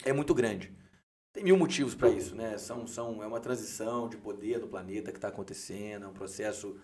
é 0.04 0.12
muito 0.12 0.34
grande. 0.34 0.74
Tem 1.32 1.44
mil 1.44 1.56
motivos 1.56 1.94
para 1.94 2.10
isso, 2.10 2.36
né? 2.36 2.58
São, 2.58 2.88
são, 2.88 3.22
é 3.22 3.28
uma 3.28 3.40
transição 3.40 4.10
de 4.10 4.18
poder 4.18 4.58
no 4.58 4.68
planeta 4.68 5.12
que 5.12 5.20
está 5.20 5.28
acontecendo, 5.28 6.06
é 6.06 6.08
um 6.08 6.14
processo 6.14 6.80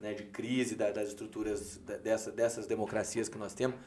né, 0.00 0.14
de 0.14 0.24
crise 0.24 0.76
da, 0.76 0.90
das 0.90 1.08
estruturas 1.08 1.76
da, 1.76 1.98
dessa, 1.98 2.32
dessas 2.32 2.66
democracias 2.66 3.28
que 3.28 3.36
nós 3.36 3.52
temos. 3.52 3.78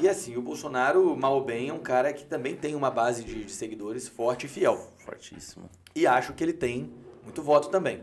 E 0.00 0.08
assim, 0.08 0.36
o 0.36 0.42
Bolsonaro, 0.42 1.16
mal 1.16 1.34
ou 1.34 1.44
bem, 1.44 1.70
é 1.70 1.72
um 1.72 1.80
cara 1.80 2.12
que 2.12 2.24
também 2.24 2.54
tem 2.54 2.74
uma 2.74 2.90
base 2.90 3.24
de, 3.24 3.44
de 3.44 3.52
seguidores 3.52 4.06
forte 4.06 4.46
e 4.46 4.48
fiel. 4.48 4.76
Fortíssimo. 4.98 5.68
E 5.94 6.06
acho 6.06 6.34
que 6.34 6.44
ele 6.44 6.52
tem 6.52 6.92
muito 7.24 7.42
voto 7.42 7.68
também. 7.68 8.02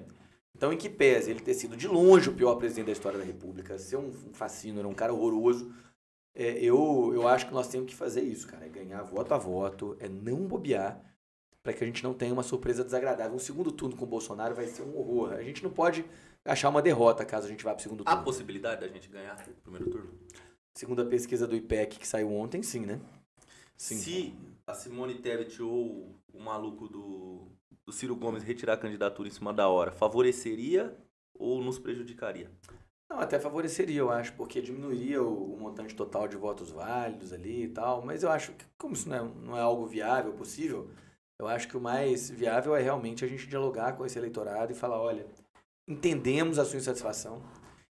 Então, 0.55 0.73
em 0.73 0.77
que 0.77 0.89
pese 0.89 1.31
ele 1.31 1.41
ter 1.41 1.53
sido 1.53 1.75
de 1.75 1.87
longe 1.87 2.29
o 2.29 2.33
pior 2.33 2.55
presidente 2.55 2.87
da 2.87 2.91
história 2.91 3.19
da 3.19 3.25
República, 3.25 3.77
ser 3.77 3.97
um, 3.97 4.07
um 4.07 4.33
fascínio, 4.33 4.87
um 4.87 4.93
cara 4.93 5.13
horroroso, 5.13 5.73
é, 6.33 6.57
eu, 6.61 7.11
eu 7.13 7.27
acho 7.27 7.47
que 7.47 7.53
nós 7.53 7.67
temos 7.67 7.87
que 7.87 7.95
fazer 7.95 8.21
isso, 8.21 8.47
cara. 8.47 8.65
É 8.65 8.69
ganhar 8.69 9.01
voto 9.03 9.33
a 9.33 9.37
voto, 9.37 9.95
é 9.99 10.09
não 10.09 10.47
bobear, 10.47 11.01
para 11.63 11.73
que 11.73 11.83
a 11.83 11.87
gente 11.87 12.03
não 12.03 12.13
tenha 12.13 12.33
uma 12.33 12.43
surpresa 12.43 12.83
desagradável. 12.83 13.35
Um 13.35 13.39
segundo 13.39 13.71
turno 13.71 13.95
com 13.95 14.03
o 14.03 14.07
Bolsonaro 14.07 14.53
vai 14.53 14.67
ser 14.67 14.83
um 14.83 14.97
horror. 14.97 15.33
A 15.33 15.41
gente 15.41 15.63
não 15.63 15.71
pode 15.71 16.05
achar 16.43 16.69
uma 16.69 16.81
derrota 16.81 17.25
caso 17.25 17.47
a 17.47 17.49
gente 17.49 17.63
vá 17.63 17.71
para 17.71 17.79
o 17.79 17.83
segundo 17.83 18.03
turno. 18.03 18.19
Há 18.19 18.23
possibilidade 18.23 18.81
da 18.81 18.87
gente 18.87 19.09
ganhar 19.09 19.35
o 19.47 19.61
primeiro 19.61 19.89
turno? 19.89 20.11
Segundo 20.75 21.01
a 21.01 21.05
pesquisa 21.05 21.47
do 21.47 21.55
IPEC 21.55 21.99
que 21.99 22.07
saiu 22.07 22.33
ontem, 22.33 22.61
sim, 22.61 22.81
né? 22.81 22.99
Sim. 23.77 23.95
Se 23.95 24.35
a 24.67 24.73
Simone 24.73 25.15
Tebet 25.15 25.61
ou 25.61 26.13
o 26.33 26.39
maluco 26.39 26.89
do, 26.89 27.47
do 27.85 27.93
Ciro 27.93 28.15
Gomes 28.15 28.43
retirar 28.43 28.73
a 28.73 28.77
candidatura 28.77 29.29
em 29.29 29.31
cima 29.31 29.53
da 29.53 29.69
hora, 29.69 29.91
favoreceria 29.91 30.93
ou 31.33 31.61
nos 31.63 31.79
prejudicaria? 31.79 32.51
Não, 33.09 33.19
até 33.19 33.39
favoreceria, 33.39 33.99
eu 33.99 34.09
acho, 34.09 34.33
porque 34.33 34.61
diminuiria 34.61 35.23
o, 35.23 35.53
o, 35.53 35.57
montante 35.57 35.95
total 35.95 36.27
de 36.27 36.35
votos 36.35 36.71
válidos 36.71 37.31
ali 37.31 37.63
e 37.63 37.69
tal. 37.69 38.03
Mas 38.03 38.23
eu 38.23 38.29
acho 38.29 38.51
que, 38.53 38.65
como 38.77 38.93
isso 38.95 39.07
não 39.07 39.15
é, 39.15 39.23
não 39.45 39.57
é 39.57 39.61
algo 39.61 39.85
viável, 39.85 40.33
possível, 40.33 40.89
eu 41.39 41.47
acho 41.47 41.69
que 41.69 41.77
o 41.77 41.81
mais 41.81 42.29
viável 42.29 42.75
é 42.75 42.81
realmente 42.81 43.23
a 43.23 43.27
gente 43.27 43.47
dialogar 43.47 43.93
com 43.93 44.05
esse 44.05 44.17
eleitorado 44.17 44.71
e 44.71 44.75
falar: 44.75 44.99
olha, 44.99 45.25
entendemos 45.87 46.57
a 46.57 46.65
sua 46.65 46.79
insatisfação, 46.79 47.41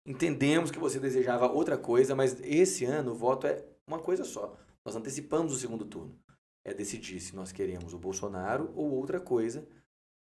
entendemos 0.07 0.71
que 0.71 0.79
você 0.79 0.99
desejava 0.99 1.51
outra 1.51 1.77
coisa, 1.77 2.15
mas 2.15 2.41
esse 2.43 2.85
ano 2.85 3.13
o 3.13 3.15
voto 3.15 3.47
é 3.47 3.65
uma 3.87 3.99
coisa 3.99 4.25
só. 4.25 4.57
Nós 4.85 4.97
antecipamos 4.97 5.55
o 5.55 5.59
segundo 5.59 5.85
turno. 5.85 6.19
É 6.65 6.75
decidir 6.75 7.21
se 7.21 7.35
nós 7.35 7.53
queremos 7.53 7.95
o 7.95 7.99
Bolsonaro 7.99 8.71
ou 8.75 8.91
outra 8.93 9.21
coisa, 9.21 9.67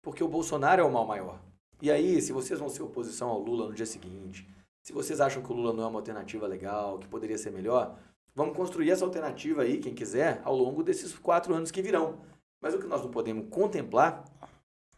porque 0.02 0.22
o 0.22 0.28
Bolsonaro 0.28 0.82
é 0.82 0.84
o 0.84 0.92
mal 0.92 1.06
maior. 1.06 1.42
E 1.80 1.90
aí, 1.90 2.20
se 2.22 2.32
vocês 2.32 2.58
vão 2.58 2.68
ser 2.68 2.82
oposição 2.82 3.28
ao 3.28 3.40
Lula 3.40 3.68
no 3.68 3.74
dia 3.74 3.86
seguinte, 3.86 4.48
se 4.82 4.92
vocês 4.92 5.20
acham 5.20 5.42
que 5.42 5.50
o 5.52 5.54
Lula 5.54 5.72
não 5.72 5.82
é 5.82 5.86
uma 5.86 5.98
alternativa 5.98 6.46
legal, 6.46 6.98
que 6.98 7.08
poderia 7.08 7.36
ser 7.36 7.50
melhor, 7.50 7.98
vamos 8.34 8.56
construir 8.56 8.90
essa 8.90 9.04
alternativa 9.04 9.62
aí, 9.62 9.78
quem 9.78 9.94
quiser, 9.94 10.40
ao 10.44 10.56
longo 10.56 10.82
desses 10.82 11.18
quatro 11.18 11.54
anos 11.54 11.70
que 11.70 11.82
virão. 11.82 12.20
Mas 12.62 12.74
o 12.74 12.78
que 12.78 12.86
nós 12.86 13.02
não 13.02 13.10
podemos 13.10 13.48
contemplar 13.50 14.24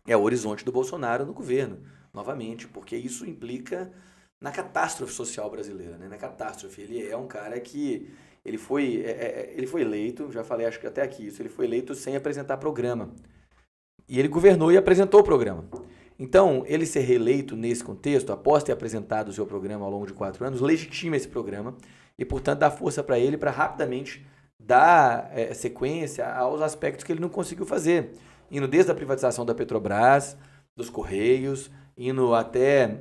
é 0.07 0.17
o 0.17 0.23
horizonte 0.23 0.65
do 0.65 0.73
Bolsonaro 0.73 1.27
no 1.27 1.33
governo, 1.33 1.83
novamente, 2.13 2.69
porque 2.69 2.97
isso 2.97 3.27
implica 3.27 3.93
na 4.41 4.53
catástrofe 4.53 5.13
social 5.13 5.51
brasileira, 5.51 5.97
né? 5.97 6.09
na 6.09 6.17
catástrofe. 6.17 6.83
Ele 6.83 7.09
é 7.09 7.17
um 7.17 7.27
cara 7.27 7.59
que 7.61 8.09
ele 8.45 8.59
foi, 8.59 9.03
é, 9.05 9.11
é, 9.11 9.55
ele 9.57 9.67
foi 9.67 9.83
eleito, 9.83 10.31
já 10.31 10.45
falei 10.45 10.67
acho 10.67 10.81
que 10.81 10.87
até 10.87 11.03
aqui 11.03 11.27
isso, 11.27 11.43
ele 11.43 11.49
foi 11.49 11.67
eleito 11.67 11.95
sem 11.95 12.17
apresentar 12.17 12.57
programa. 12.57 13.11
E 14.09 14.19
ele 14.19 14.29
governou 14.29 14.73
e 14.73 14.77
apresentou 14.77 15.21
o 15.21 15.25
programa. 15.25 15.69
Então, 16.19 16.65
ele 16.67 16.87
ser 16.87 17.01
reeleito 17.01 17.55
nesse 17.55 17.85
contexto, 17.85 18.33
após 18.33 18.65
ter 18.65 18.73
apresentado 18.73 19.29
o 19.29 19.33
seu 19.33 19.47
programa 19.47 19.85
ao 19.85 19.91
longo 19.91 20.07
de 20.07 20.13
quatro 20.13 20.45
anos, 20.45 20.61
legitima 20.61 21.17
esse 21.17 21.29
programa 21.29 21.77
e, 22.19 22.25
portanto, 22.25 22.61
dá 22.61 22.71
força 22.71 23.05
para 23.05 23.19
ele 23.19 23.37
para 23.37 23.51
rapidamente 23.51 24.27
dar 24.59 25.31
é, 25.33 25.55
sequência 25.55 26.27
aos 26.27 26.61
aspectos 26.61 27.05
que 27.05 27.13
ele 27.13 27.21
não 27.21 27.29
conseguiu 27.29 27.65
fazer. 27.65 28.13
Indo 28.51 28.67
desde 28.67 28.91
a 28.91 28.95
privatização 28.95 29.45
da 29.45 29.55
Petrobras, 29.55 30.37
dos 30.77 30.91
Correios, 30.91 31.71
indo 31.97 32.35
até 32.35 33.01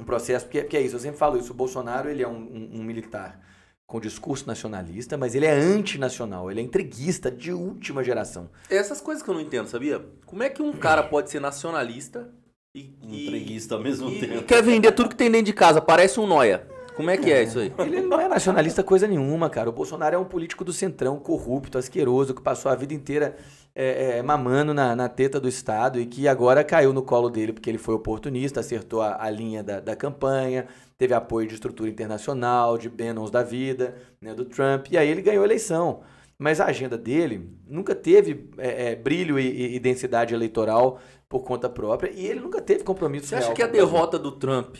um 0.00 0.04
processo, 0.04 0.46
porque, 0.46 0.60
porque 0.62 0.76
é 0.76 0.80
isso, 0.80 0.96
eu 0.96 1.00
sempre 1.00 1.18
falo 1.18 1.38
isso, 1.38 1.52
o 1.52 1.56
Bolsonaro 1.56 2.08
ele 2.08 2.22
é 2.22 2.28
um, 2.28 2.32
um, 2.32 2.80
um 2.80 2.82
militar 2.82 3.40
com 3.86 3.98
discurso 4.00 4.46
nacionalista, 4.46 5.18
mas 5.18 5.34
ele 5.34 5.46
é 5.46 5.50
antinacional, 5.50 6.48
ele 6.48 6.60
é 6.60 6.62
entreguista 6.62 7.28
de 7.28 7.52
última 7.52 8.04
geração. 8.04 8.48
Essas 8.70 9.00
coisas 9.00 9.20
que 9.20 9.28
eu 9.28 9.34
não 9.34 9.40
entendo, 9.40 9.66
sabia? 9.66 10.00
Como 10.24 10.44
é 10.44 10.48
que 10.48 10.62
um 10.62 10.72
cara 10.72 11.02
pode 11.02 11.28
ser 11.28 11.40
nacionalista 11.40 12.32
e, 12.72 12.94
entreguista 13.02 13.74
ao 13.74 13.80
mesmo 13.80 14.08
e, 14.08 14.20
tempo? 14.20 14.34
E 14.34 14.42
quer 14.42 14.62
vender 14.62 14.92
tudo 14.92 15.08
que 15.08 15.16
tem 15.16 15.28
dentro 15.28 15.46
de 15.46 15.52
casa, 15.52 15.80
parece 15.80 16.20
um 16.20 16.26
noia. 16.26 16.68
Como 16.94 17.10
é 17.10 17.16
que 17.16 17.32
é, 17.32 17.38
é 17.38 17.42
isso 17.42 17.58
aí? 17.58 17.72
Ele 17.78 18.02
não 18.02 18.20
é 18.20 18.28
nacionalista 18.28 18.84
coisa 18.84 19.08
nenhuma, 19.08 19.50
cara. 19.50 19.70
O 19.70 19.72
Bolsonaro 19.72 20.14
é 20.14 20.18
um 20.18 20.24
político 20.24 20.64
do 20.64 20.72
centrão, 20.72 21.18
corrupto, 21.18 21.78
asqueroso, 21.78 22.34
que 22.34 22.42
passou 22.42 22.70
a 22.70 22.76
vida 22.76 22.94
inteira 22.94 23.36
é, 23.82 24.18
é, 24.18 24.22
mamando 24.22 24.74
na, 24.74 24.94
na, 24.94 25.08
teta 25.08 25.40
do 25.40 25.48
Estado 25.48 25.98
e 25.98 26.04
que 26.04 26.28
agora 26.28 26.62
caiu 26.62 26.92
no 26.92 27.02
colo 27.02 27.30
dele 27.30 27.54
porque 27.54 27.70
ele 27.70 27.78
foi 27.78 27.94
oportunista, 27.94 28.60
acertou 28.60 29.00
a, 29.00 29.24
a 29.24 29.30
linha 29.30 29.62
da, 29.62 29.80
da 29.80 29.96
campanha, 29.96 30.66
teve 30.98 31.14
apoio 31.14 31.48
de 31.48 31.54
estrutura 31.54 31.88
internacional, 31.88 32.76
de 32.76 32.90
Bannons 32.90 33.30
da 33.30 33.42
vida, 33.42 33.96
né, 34.20 34.34
do 34.34 34.44
Trump, 34.44 34.88
e 34.90 34.98
aí 34.98 35.08
ele 35.08 35.22
ganhou 35.22 35.42
a 35.42 35.46
eleição. 35.46 36.02
Mas 36.38 36.60
a 36.60 36.66
agenda 36.66 36.98
dele 36.98 37.50
nunca 37.66 37.94
teve 37.94 38.50
é, 38.58 38.92
é, 38.92 38.96
brilho 38.96 39.38
e, 39.38 39.76
e, 39.76 39.78
densidade 39.78 40.34
eleitoral 40.34 41.00
por 41.26 41.40
conta 41.40 41.68
própria, 41.68 42.10
e 42.10 42.26
ele 42.26 42.40
nunca 42.40 42.60
teve 42.60 42.84
compromisso 42.84 43.28
Você 43.28 43.36
acha 43.36 43.54
que 43.54 43.62
a 43.62 43.66
derrota 43.66 44.18
do 44.18 44.32
Trump 44.32 44.76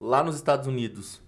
lá 0.00 0.22
nos 0.22 0.36
Estados 0.36 0.68
Unidos 0.68 1.20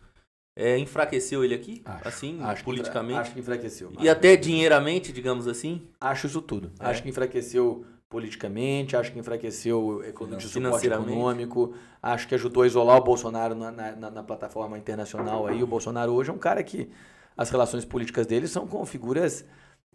é, 0.57 0.79
enfraqueceu 0.79 1.45
ele 1.45 1.55
aqui? 1.55 1.83
Acho, 1.85 2.09
assim, 2.09 2.43
acho 2.43 2.65
politicamente? 2.65 3.15
Que, 3.15 3.21
acho 3.21 3.33
que 3.33 3.41
enfraqueceu. 3.41 3.93
E 3.99 4.09
até 4.09 4.37
dinheiramente, 4.37 5.13
digamos 5.13 5.49
assim? 5.49 5.83
Acho 6.01 6.27
isso 6.27 6.41
tudo. 6.41 6.71
É. 6.79 6.87
Acho 6.87 7.03
que 7.03 7.09
enfraqueceu 7.09 7.85
politicamente, 8.09 8.97
acho 8.97 9.13
que 9.13 9.19
enfraqueceu 9.19 10.01
o 10.01 10.41
suporte 10.41 10.87
econômico, 10.87 11.75
acho 12.01 12.29
que 12.29 12.35
ajudou 12.37 12.63
a 12.63 12.67
isolar 12.67 12.99
o 12.99 13.03
Bolsonaro 13.03 13.57
na, 13.57 13.73
na, 13.73 14.11
na, 14.11 14.23
plataforma 14.23 14.79
internacional 14.79 15.49
aí. 15.49 15.61
O 15.65 15.67
Bolsonaro 15.67 16.13
hoje 16.13 16.31
é 16.31 16.33
um 16.33 16.39
cara 16.39 16.63
que 16.63 16.89
as 17.37 17.51
relações 17.51 17.85
políticas 17.85 18.25
dele 18.25 18.47
são 18.47 18.69
com 18.69 18.87
figuras 18.87 19.45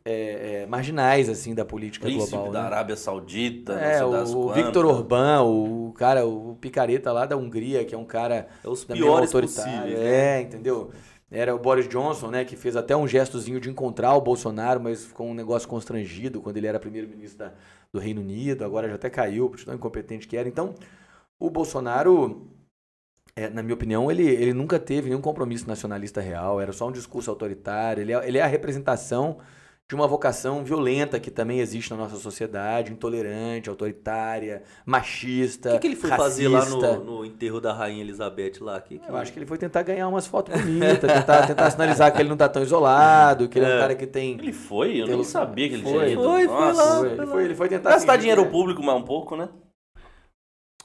é, 0.06 0.62
é, 0.62 0.66
marginais 0.66 1.30
assim 1.30 1.54
da 1.54 1.66
política 1.66 2.06
Príncipe 2.06 2.32
global. 2.32 2.52
da 2.52 2.62
né? 2.62 2.66
Arábia 2.66 2.96
Saudita, 2.96 3.74
é, 3.74 4.04
o, 4.04 4.54
Victor 4.54 4.86
Orbán, 4.86 5.44
o 5.44 5.94
cara, 5.96 6.26
o 6.26 6.56
picareta 6.60 7.12
lá 7.12 7.26
da 7.26 7.36
Hungria, 7.38 7.84
que 7.86 7.94
é 7.94 7.98
um 7.98 8.06
cara 8.06 8.48
é 8.64 8.70
os 8.70 8.84
piores 8.84 9.34
autoritário. 9.34 9.98
Né? 9.98 10.38
É, 10.38 10.42
entendeu? 10.42 10.92
Era 11.32 11.54
o 11.54 11.60
Boris 11.60 11.88
Johnson, 11.88 12.30
né, 12.32 12.44
que 12.44 12.56
fez 12.56 12.76
até 12.76 12.96
um 12.96 13.08
gestozinho 13.08 13.60
de 13.60 13.70
encontrar 13.70 14.16
o 14.16 14.22
Bolsonaro, 14.22 14.80
mas 14.80 15.06
ficou 15.06 15.28
um 15.28 15.34
negócio 15.34 15.68
constrangido 15.68 16.42
quando 16.42 16.58
ele 16.58 16.66
era 16.66 16.80
primeiro-ministro 16.80 17.38
da, 17.38 17.54
do 17.94 18.00
Reino 18.00 18.22
Unido, 18.22 18.66
agora 18.66 18.90
já 18.90 18.96
até 18.96 19.12
caiu, 19.12 19.48
por 19.48 19.64
tão 19.64 19.76
incompetente 19.76 20.28
que 20.28 20.36
era. 20.36 20.50
Então, 20.50 20.74
o 21.40 21.52
Bolsonaro, 21.52 22.48
é, 23.36 23.48
na 23.48 23.62
minha 23.62 23.76
opinião, 23.76 24.10
ele, 24.10 24.28
ele 24.28 24.54
nunca 24.54 24.80
teve 24.80 25.10
nenhum 25.10 25.22
compromisso 25.22 25.68
nacionalista 25.68 26.20
real, 26.20 26.60
era 26.60 26.74
só 26.74 26.88
um 26.88 26.92
discurso 26.92 27.30
autoritário, 27.30 28.02
ele 28.02 28.12
é, 28.12 28.28
ele 28.28 28.38
é 28.40 28.42
a 28.42 28.48
representação 28.48 29.38
de 29.90 29.96
uma 29.96 30.06
vocação 30.06 30.64
violenta 30.64 31.20
que 31.20 31.32
também 31.32 31.62
existe 31.62 31.90
na 31.90 31.98
nossa 31.98 32.16
sociedade, 32.18 32.92
intolerante, 32.92 33.72
autoritária, 33.72 34.62
machista. 34.86 35.70
O 35.70 35.72
que, 35.74 35.80
que 35.80 35.88
ele 35.88 35.96
foi 35.96 36.12
racista. 36.12 36.30
fazer 36.30 36.48
lá 36.48 36.64
no, 36.64 37.04
no, 37.04 37.26
enterro 37.26 37.60
da 37.60 37.74
Rainha 37.74 38.04
Elizabeth 38.04 38.62
lá? 38.62 38.80
Que, 38.80 39.00
que... 39.00 39.10
Eu 39.10 39.18
acho 39.18 39.34
que 39.34 39.40
ele 39.40 39.48
foi 39.48 39.58
tentar 39.58 39.82
ganhar 39.82 40.08
umas 40.08 40.28
fotos 40.28 40.54
bonitas, 40.62 41.12
tentar, 41.12 41.48
tentar 41.48 41.72
sinalizar 41.72 42.14
que 42.14 42.22
ele 42.22 42.30
não 42.30 42.38
tá 42.38 42.48
tão 42.48 42.62
isolado, 42.62 43.50
que 43.50 43.58
ele 43.58 43.66
é, 43.66 43.72
é 43.72 43.76
um 43.78 43.80
cara 43.80 43.96
que 43.96 44.06
tem. 44.06 44.34
Ele 44.34 44.54
foi? 44.54 45.02
Eu 45.02 45.08
nem 45.08 45.24
sabia 45.24 45.68
que 45.68 45.74
ele 45.74 45.84
foi. 45.84 45.92
tinha 45.94 46.08
ido. 46.10 46.24
Foi, 46.24 46.48
foi 46.48 46.74
lá. 46.74 46.98
Foi, 47.00 47.10
ele, 47.10 47.26
foi, 47.26 47.44
ele 47.46 47.56
foi 47.56 47.68
tentar. 47.68 47.90
Gastar 47.90 48.18
dinheiro 48.18 48.46
público 48.46 48.84
mais 48.84 49.00
um 49.00 49.04
pouco, 49.04 49.36
né? 49.36 49.50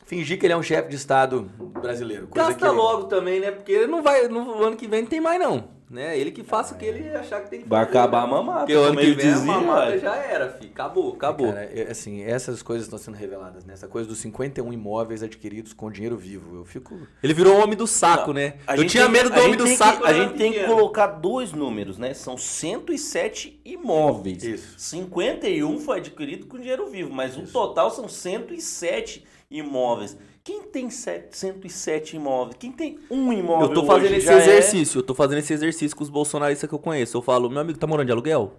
Fingir 0.06 0.38
que 0.38 0.46
ele 0.46 0.54
é 0.54 0.56
um 0.56 0.62
chefe 0.62 0.88
de 0.88 0.96
Estado 0.96 1.42
brasileiro. 1.82 2.28
Gasta 2.32 2.70
logo 2.70 3.04
também, 3.04 3.38
né? 3.38 3.50
Porque 3.50 3.70
ele 3.70 3.86
não 3.86 4.02
vai. 4.02 4.28
No 4.28 4.64
ano 4.64 4.76
que 4.76 4.88
vem 4.88 5.02
não 5.02 5.08
tem 5.10 5.20
mais, 5.20 5.38
não. 5.38 5.73
Né? 5.90 6.18
Ele 6.18 6.30
que 6.30 6.42
faça 6.42 6.74
o 6.74 6.78
que 6.78 6.84
ele 6.84 7.08
achar 7.14 7.42
que 7.42 7.50
tem 7.50 7.60
que 7.60 7.68
fazer. 7.68 7.68
Vai 7.68 7.82
acabar 7.82 8.22
a 8.22 8.26
mamata. 8.26 8.60
Porque 8.60 8.74
o 8.74 8.82
ano 8.82 8.98
que 8.98 9.12
vem 9.12 9.32
a 9.32 9.38
mamata 9.38 9.98
já 9.98 10.16
era, 10.16 10.48
filho. 10.50 10.70
Acabou, 10.70 11.12
acabou. 11.12 11.52
Cara, 11.52 11.64
é, 11.64 11.90
assim, 11.90 12.22
essas 12.22 12.62
coisas 12.62 12.86
estão 12.86 12.98
sendo 12.98 13.16
reveladas, 13.16 13.64
né? 13.64 13.74
Essa 13.74 13.86
coisa 13.86 14.08
dos 14.08 14.18
51 14.18 14.72
imóveis 14.72 15.22
adquiridos 15.22 15.72
com 15.72 15.90
dinheiro 15.90 16.16
vivo. 16.16 16.56
Eu 16.56 16.64
fico. 16.64 16.98
Ele 17.22 17.34
virou 17.34 17.56
o 17.56 17.62
homem 17.62 17.76
do 17.76 17.86
saco, 17.86 18.28
Não, 18.28 18.34
né? 18.34 18.54
a 18.66 18.76
Eu 18.76 18.86
tinha 18.86 19.04
tem- 19.04 19.12
medo 19.12 19.30
do 19.30 19.40
homem 19.40 19.56
do 19.56 19.66
saco. 19.68 20.00
Que, 20.02 20.06
a 20.06 20.10
era 20.10 20.24
gente 20.24 20.38
tem 20.38 20.52
que 20.54 20.64
colocar 20.64 21.06
dois 21.06 21.52
números, 21.52 21.98
né? 21.98 22.14
São 22.14 22.36
107 22.38 23.60
imóveis. 23.64 24.42
Isso. 24.42 24.74
51 24.78 25.78
foi 25.80 25.98
adquirido 25.98 26.46
com 26.46 26.58
dinheiro 26.58 26.86
vivo, 26.88 27.12
mas 27.12 27.36
o 27.36 27.42
total 27.42 27.90
são 27.90 28.08
107 28.08 29.24
imóveis. 29.50 30.16
Quem 30.44 30.62
tem 30.64 30.90
sete- 30.90 31.36
107 31.38 32.16
imóveis? 32.16 32.56
Quem 32.58 32.70
tem 32.70 32.98
um 33.10 33.32
imóvel? 33.32 33.68
Eu 33.68 33.74
tô 33.74 33.80
hoje 33.80 33.86
fazendo 33.88 34.14
esse 34.16 34.28
é- 34.28 34.36
exercício, 34.36 34.98
eu 34.98 35.02
tô 35.02 35.14
fazendo 35.14 35.38
esse 35.38 35.52
exercício 35.54 35.96
com 35.96 36.04
os 36.04 36.10
bolsonaristas 36.10 36.68
que 36.68 36.74
eu 36.74 36.78
conheço. 36.78 37.16
Eu 37.16 37.22
falo, 37.22 37.48
meu 37.48 37.60
amigo 37.60 37.78
tá 37.78 37.86
morando 37.86 38.06
de 38.06 38.12
aluguel? 38.12 38.52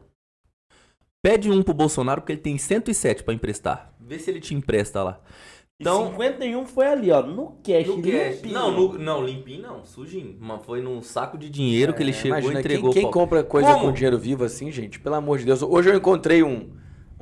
Pede 1.24 1.52
um 1.52 1.62
pro 1.62 1.74
Bolsonaro 1.76 2.22
porque 2.22 2.34
ele 2.34 2.42
tem 2.42 2.58
107 2.58 3.24
pra 3.24 3.34
emprestar. 3.34 3.94
Vê 4.00 4.18
se 4.18 4.30
ele 4.32 4.40
te 4.40 4.56
empresta 4.56 5.04
lá. 5.04 5.22
Então, 5.80 6.08
Então, 6.08 6.12
51 6.12 6.66
foi 6.66 6.88
ali, 6.88 7.12
ó, 7.12 7.22
no 7.22 7.58
cash. 7.64 7.86
No 7.88 8.02
cash. 8.02 8.36
limpinho. 8.36 8.54
Não, 8.54 8.72
no- 8.72 8.98
não, 8.98 9.24
limpinho 9.26 9.62
não, 9.62 9.84
sujinho. 9.84 10.38
Mas 10.40 10.64
foi 10.66 10.82
num 10.82 11.02
saco 11.04 11.38
de 11.38 11.50
dinheiro 11.50 11.94
que 11.94 12.02
ele 12.02 12.14
chegou 12.14 12.38
É, 12.38 12.40
Imagina, 12.42 12.60
e 12.60 12.62
entregou. 12.62 12.92
Quem, 12.94 13.02
quem 13.04 13.12
pra- 13.12 13.20
compra 13.22 13.44
coisa 13.44 13.74
Como? 13.74 13.88
com 13.88 13.92
dinheiro 13.92 14.18
vivo 14.18 14.44
assim, 14.44 14.72
gente? 14.72 15.00
Pelo 15.00 15.16
amor 15.16 15.38
de 15.38 15.46
Deus. 15.46 15.62
Hoje 15.62 15.90
eu 15.90 15.96
encontrei 15.96 16.42
um, 16.44 16.70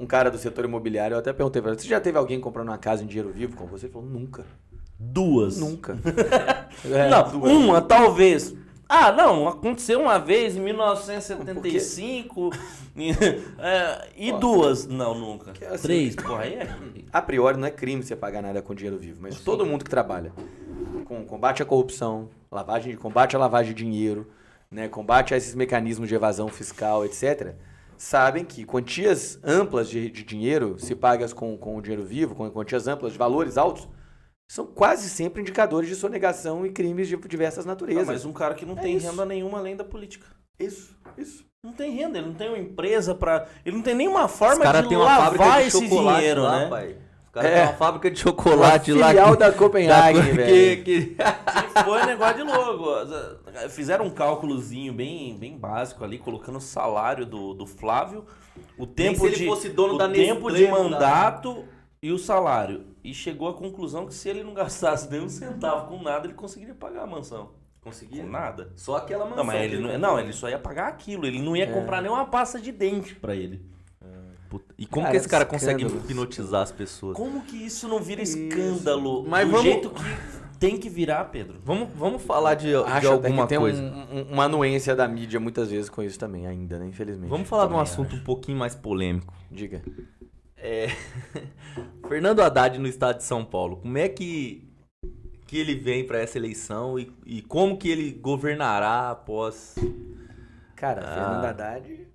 um 0.04 0.08
cara 0.08 0.30
do 0.30 0.38
setor 0.38 0.66
imobiliário, 0.66 1.16
eu 1.16 1.20
até 1.20 1.32
perguntei 1.34 1.62
pra 1.62 1.72
ele, 1.72 1.80
você 1.80 1.88
já 1.88 2.00
teve 2.00 2.18
alguém 2.18 2.39
comprando 2.39 2.68
uma 2.70 2.78
casa 2.78 3.04
em 3.04 3.08
dinheiro 3.08 3.32
vivo 3.32 3.56
com 3.56 3.66
você? 3.66 3.86
Ele 3.88 3.94
falou, 3.94 4.08
nunca. 4.08 4.46
Duas. 5.00 5.58
Nunca. 5.60 5.98
É, 6.92 7.08
não, 7.10 7.30
duas. 7.30 7.52
uma 7.52 7.82
talvez. 7.82 8.54
Ah, 8.89 9.12
não, 9.12 9.48
aconteceu 9.48 10.02
uma 10.02 10.18
vez 10.20 10.56
em 10.56 10.60
1975 10.60 12.50
e, 12.96 13.12
é, 13.60 14.08
e 14.18 14.32
Ó, 14.32 14.38
duas. 14.38 14.88
Não, 14.88 15.13
nunca. 15.18 15.54
assim- 15.70 15.84
Três, 15.84 16.16
porra, 16.16 16.42
aí 16.44 16.56
é. 16.56 16.76
A 17.12 17.22
priori 17.22 17.58
não 17.58 17.68
é 17.68 17.72
crime 17.72 18.04
você 18.04 18.16
pagar 18.16 18.42
nada 18.42 18.62
com 18.62 18.74
dinheiro 18.74 18.98
vivo, 18.98 19.20
mas 19.22 19.39
todo 19.39 19.66
mundo 19.66 19.84
que 19.84 19.89
trabalha 19.89 20.34
com 21.06 21.24
combate 21.26 21.62
à 21.62 21.66
corrupção, 21.66 22.30
lavagem, 22.52 22.96
combate 22.96 23.36
à 23.36 23.39
lavagem 23.39 23.74
de 23.74 23.84
dinheiro, 23.84 24.28
né, 24.70 24.88
combate 24.88 25.34
a 25.34 25.38
esses 25.38 25.54
mecanismos 25.54 26.10
de 26.10 26.16
evasão 26.16 26.48
fiscal, 26.50 27.06
etc., 27.06 27.54
sabem 28.04 28.44
que 28.44 28.66
quantias 28.66 29.39
amplas 29.44 29.89
de, 29.89 30.10
de 30.12 30.24
dinheiro, 30.24 30.78
se 30.78 30.94
pagas 30.94 31.32
com, 31.32 31.58
com 31.58 31.78
o 31.78 31.82
dinheiro 31.82 32.04
vivo, 32.04 32.36
com 32.36 32.50
quantias 32.52 32.86
amplas 32.88 33.13
de 33.13 33.18
valores 33.18 33.58
altos, 33.58 33.88
são 34.52 34.66
quase 34.68 35.10
sempre 35.10 35.42
indicadores 35.42 35.88
de 35.88 35.96
sonegação 35.96 36.66
e 36.66 36.70
crimes 36.70 37.08
de 37.08 37.16
diversas 37.16 37.66
Não, 37.66 37.72
naturezas. 37.74 38.06
mas 38.06 38.26
um 38.26 38.34
cara 38.34 38.56
que 38.56 38.66
não 38.66 38.78
É 38.78 38.82
tem 38.82 38.98
isso. 38.98 39.10
renda 39.10 39.26
nenhuma 39.26 39.58
além 39.58 39.76
da 39.78 39.86
política. 39.86 40.28
Isso, 40.60 40.96
isso. 41.18 41.46
Não 41.63 41.72
tem 41.72 41.92
renda, 41.92 42.18
ele 42.18 42.28
não 42.28 42.34
tem 42.34 42.50
uma 42.50 42.60
empresa 42.60 43.16
pra. 43.16 43.48
Ele 43.66 43.78
não 43.78 43.84
tem 43.84 43.96
nenhuma 43.96 44.28
forma 44.28 44.66
de 44.66 44.72
fábrica 44.72 44.98
lavar 44.98 45.62
de 45.62 45.68
esse 45.70 45.88
dinheiro, 45.88 46.44
lá, 46.44 46.60
né? 46.60 46.70
pai. 46.70 46.98
Os 47.36 47.41
caras 47.41 47.50
É. 47.52 47.56
têm 47.56 47.63
uma 47.63 47.74
fábrica 47.74 48.12
de 48.12 48.19
chocolate 48.19 48.91
Uma 48.91 49.02
lá. 49.02 49.08
filial 49.08 49.36
da 49.36 49.52
Copenhagen, 49.52 50.22
que- 50.24 50.32
velho. 50.34 50.84
que- 50.84 51.06
Que 51.15 51.84
foi 51.84 52.02
um 52.04 52.06
negócio 52.06 52.36
de 52.36 52.43
louco. 52.43 52.86
Fizeram 53.72 54.06
um 54.06 54.12
cálculozinho 54.12 54.93
bem, 54.93 55.36
bem 55.36 55.58
básico 55.58 56.04
ali, 56.04 56.19
colocando 56.19 56.60
o 56.60 56.62
salário 56.62 57.26
do, 57.26 57.56
do 57.56 57.65
Flávio, 57.65 58.24
o 58.78 58.86
tempo 58.86 59.22
se 59.22 59.26
ele 59.26 59.36
de 59.38 59.46
fosse 59.48 59.69
dono 59.69 59.96
o 59.96 59.98
da 59.98 60.08
tempo 60.08 60.52
de 60.52 60.67
mandato 60.67 61.65
e 62.04 62.12
o 62.12 62.19
salário. 62.19 62.86
E 63.04 63.15
chegou 63.15 63.50
à 63.50 63.54
conclusão 63.54 64.06
que 64.06 64.13
se 64.13 64.30
ele 64.30 64.43
não 64.43 64.54
gastasse 64.54 65.10
nem 65.10 65.22
um 65.22 65.28
centavo 65.30 65.88
com 65.88 66.04
nada, 66.04 66.28
ele 66.28 66.36
conseguiria 66.36 66.76
pagar 66.76 67.02
a 67.04 67.08
mansão. 67.08 67.50
Conseguia? 67.82 68.24
Com 68.24 68.30
nada. 68.30 68.72
Só 68.76 68.96
aquela 68.98 69.26
mansão. 69.26 69.38
Não, 69.38 69.43
mas 69.43 69.62
ele 69.62 69.78
não, 69.80 69.98
não, 69.98 70.19
ele 70.19 70.32
só 70.34 70.48
ia 70.48 70.60
pagar 70.60 70.88
aquilo. 70.88 71.26
Ele 71.26 71.41
não 71.41 71.56
ia 71.56 71.63
É. 71.65 71.67
comprar 71.74 72.00
nem 72.02 72.12
uma 72.12 72.26
pasta 72.26 72.62
de 72.62 72.72
dente 72.72 73.15
pra 73.15 73.36
ele. 73.36 73.60
Puta, 74.54 74.76
E 74.78 74.86
como 74.86 75.04
Cara, 75.06 75.12
que 75.12 75.18
esse 75.18 75.28
cara 75.28 75.46
consegue 75.46 75.82
escândalos. 75.84 76.10
hipnotizar 76.12 76.62
as 76.62 76.72
pessoas? 76.72 77.18
Como 77.18 77.42
que 77.42 77.56
isso 77.66 77.88
não 77.88 78.00
vira 78.00 78.22
Isso. 78.22 78.38
escândalo? 78.38 79.26
Mas 79.28 79.46
do 79.48 79.52
vamos- 79.52 79.66
jeito 79.66 79.89
que 79.89 80.04
tem 80.60 80.78
que 80.78 80.89
virar, 80.89 81.26
Pedro. 81.26 81.60
Vamos, 81.66 81.89
vamos 81.96 82.22
falar 82.22 82.54
de, 82.54 82.68
de 82.68 82.76
Acho 82.76 82.88
até 82.98 83.08
alguma 83.08 83.44
que 83.44 83.50
tem 83.50 83.58
coisa. 83.60 83.82
um- 83.82 84.20
um- 84.20 84.34
uma 84.34 84.44
anuência 84.44 84.96
da 84.96 85.08
mídia 85.08 85.39
muitas 85.39 85.72
vezes 85.72 85.89
com 85.89 86.04
isso 86.04 86.20
também, 86.20 86.46
ainda, 86.46 86.78
né? 86.78 86.86
Infelizmente. 86.86 87.30
Vamos 87.30 87.50
falar 87.50 87.63
de 87.63 87.70
um 87.70 87.78
Também 87.78 87.82
assunto 87.92 88.16
um 88.16 88.24
pouquinho 88.24 88.58
mais 88.60 88.76
polêmico. 88.76 89.34
acho. 89.36 89.56
Diga. 89.56 89.82
É... 90.56 90.88
Fernando 92.08 92.42
Haddad 92.42 92.78
no 92.80 92.88
estado 92.88 93.18
de 93.18 93.24
São 93.24 93.44
Paulo. 93.44 93.78
Como 93.78 93.98
é 93.98 94.08
que, 94.08 94.70
que 95.48 95.58
ele 95.58 95.76
vem 95.76 96.06
para 96.06 96.20
essa 96.20 96.38
eleição 96.38 96.98
e, 97.00 97.12
e 97.26 97.42
como 97.42 97.76
que 97.78 97.89
ele 97.89 98.12
governará 98.12 99.10
após. 99.12 99.76
Cara, 100.76 101.02
Ah. 101.06 101.13
Fernando 101.13 101.46
Haddad, 101.46 102.08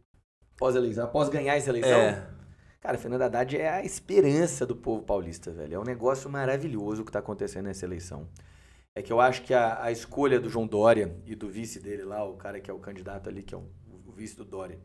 após, 0.58 0.74
a 0.74 0.78
eleição, 0.80 1.04
após 1.04 1.28
ganhar 1.28 1.54
essa 1.56 1.70
eleição, 1.70 2.00
É. 2.00 2.26
cara, 2.80 2.98
Fernando 2.98 3.22
Haddad 3.22 3.56
é 3.56 3.68
a 3.70 3.84
esperança 3.84 4.66
do 4.66 4.74
povo 4.74 5.04
paulista, 5.04 5.52
velho. 5.52 5.76
É 5.76 5.78
um 5.78 5.84
negócio 5.84 6.28
maravilhoso 6.28 7.02
o 7.02 7.04
que 7.04 7.12
tá 7.12 7.20
acontecendo 7.20 7.66
nessa 7.66 7.86
eleição. 7.86 8.26
É 8.92 9.00
que 9.00 9.12
eu 9.12 9.20
acho 9.20 9.42
que 9.42 9.54
a, 9.54 9.84
a 9.84 9.92
escolha 9.92 10.40
do 10.40 10.50
João 10.50 10.66
Dória 10.66 11.14
e 11.24 11.36
do 11.36 11.48
vice 11.48 11.78
dele 11.78 12.02
lá, 12.02 12.24
o 12.24 12.34
cara 12.34 12.58
que 12.58 12.68
é 12.68 12.74
o 12.74 12.78
candidato 12.80 13.28
ali, 13.28 13.44
que 13.44 13.54
é 13.54 13.56
o, 13.58 13.62
o 14.04 14.10
vice 14.10 14.36
do 14.36 14.44
Dória, 14.44 14.80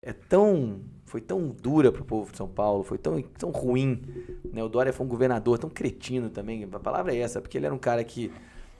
é 0.00 0.12
tão. 0.14 0.80
Foi 1.04 1.20
tão 1.20 1.48
dura 1.48 1.92
pro 1.92 2.04
povo 2.04 2.30
de 2.32 2.38
São 2.38 2.48
Paulo, 2.48 2.82
foi 2.82 2.96
tão, 2.96 3.20
tão 3.20 3.50
ruim. 3.50 4.02
Né? 4.50 4.64
O 4.64 4.68
Dória 4.70 4.92
foi 4.92 5.04
um 5.04 5.08
governador 5.08 5.58
tão 5.58 5.68
cretino 5.68 6.30
também. 6.30 6.64
A 6.64 6.80
palavra 6.80 7.14
é 7.14 7.18
essa, 7.18 7.42
porque 7.42 7.58
ele 7.58 7.66
era 7.66 7.74
um 7.74 7.78
cara 7.78 8.02
que 8.02 8.32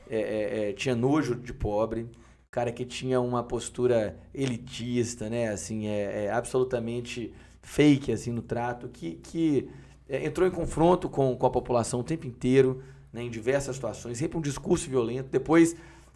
é, 0.09 0.19
é, 0.19 0.71
é, 0.71 0.73
tinha 0.73 0.97
nojo 0.97 1.35
de 1.35 1.53
pobre, 1.53 2.09
cara 2.55 2.71
que 2.71 2.85
tinha 2.85 3.21
uma 3.21 3.43
postura 3.43 4.17
elitista, 4.33 5.29
né? 5.29 5.49
Assim, 5.49 5.89
é, 5.89 6.27
é 6.27 6.31
absolutamente 6.31 7.35
fake 7.61 8.13
assim 8.13 8.31
no 8.31 8.43
trato, 8.43 8.89
que, 8.89 9.17
que 9.17 9.69
é, 10.09 10.25
entrou 10.25 10.47
em 10.47 10.53
confronto 10.53 11.09
com, 11.09 11.37
com 11.37 11.47
a 11.47 11.51
população 11.51 11.99
o 11.99 12.05
tempo 12.05 12.29
inteiro, 12.29 12.81
né? 13.13 13.25
Em 13.25 13.29
diversas 13.29 13.75
situações, 13.75 14.19
sempre 14.19 14.39
um 14.39 14.41
discurso 14.41 14.89
violento. 14.89 15.31
Depois 15.33 15.75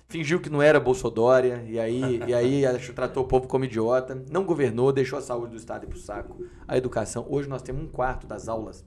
fingiu 0.08 0.38
que 0.38 0.48
não 0.48 0.62
era 0.62 0.78
Bolsodória, 0.78 1.64
e 1.66 1.76
aí, 1.76 2.20
e 2.28 2.32
aí 2.32 2.62
tratou 2.94 3.24
o 3.24 3.26
povo 3.26 3.48
como 3.48 3.64
idiota, 3.64 4.14
não 4.30 4.44
governou, 4.44 4.92
deixou 4.92 5.18
a 5.18 5.22
saúde 5.22 5.50
do 5.50 5.56
Estado 5.56 5.86
ir 5.86 5.88
pro 5.88 5.98
saco, 5.98 6.46
a 6.68 6.78
educação. 6.78 7.26
Hoje 7.28 7.48
nós 7.48 7.62
temos 7.62 7.82
um 7.82 7.88
quarto 7.88 8.28
das 8.28 8.46
aulas 8.46 8.84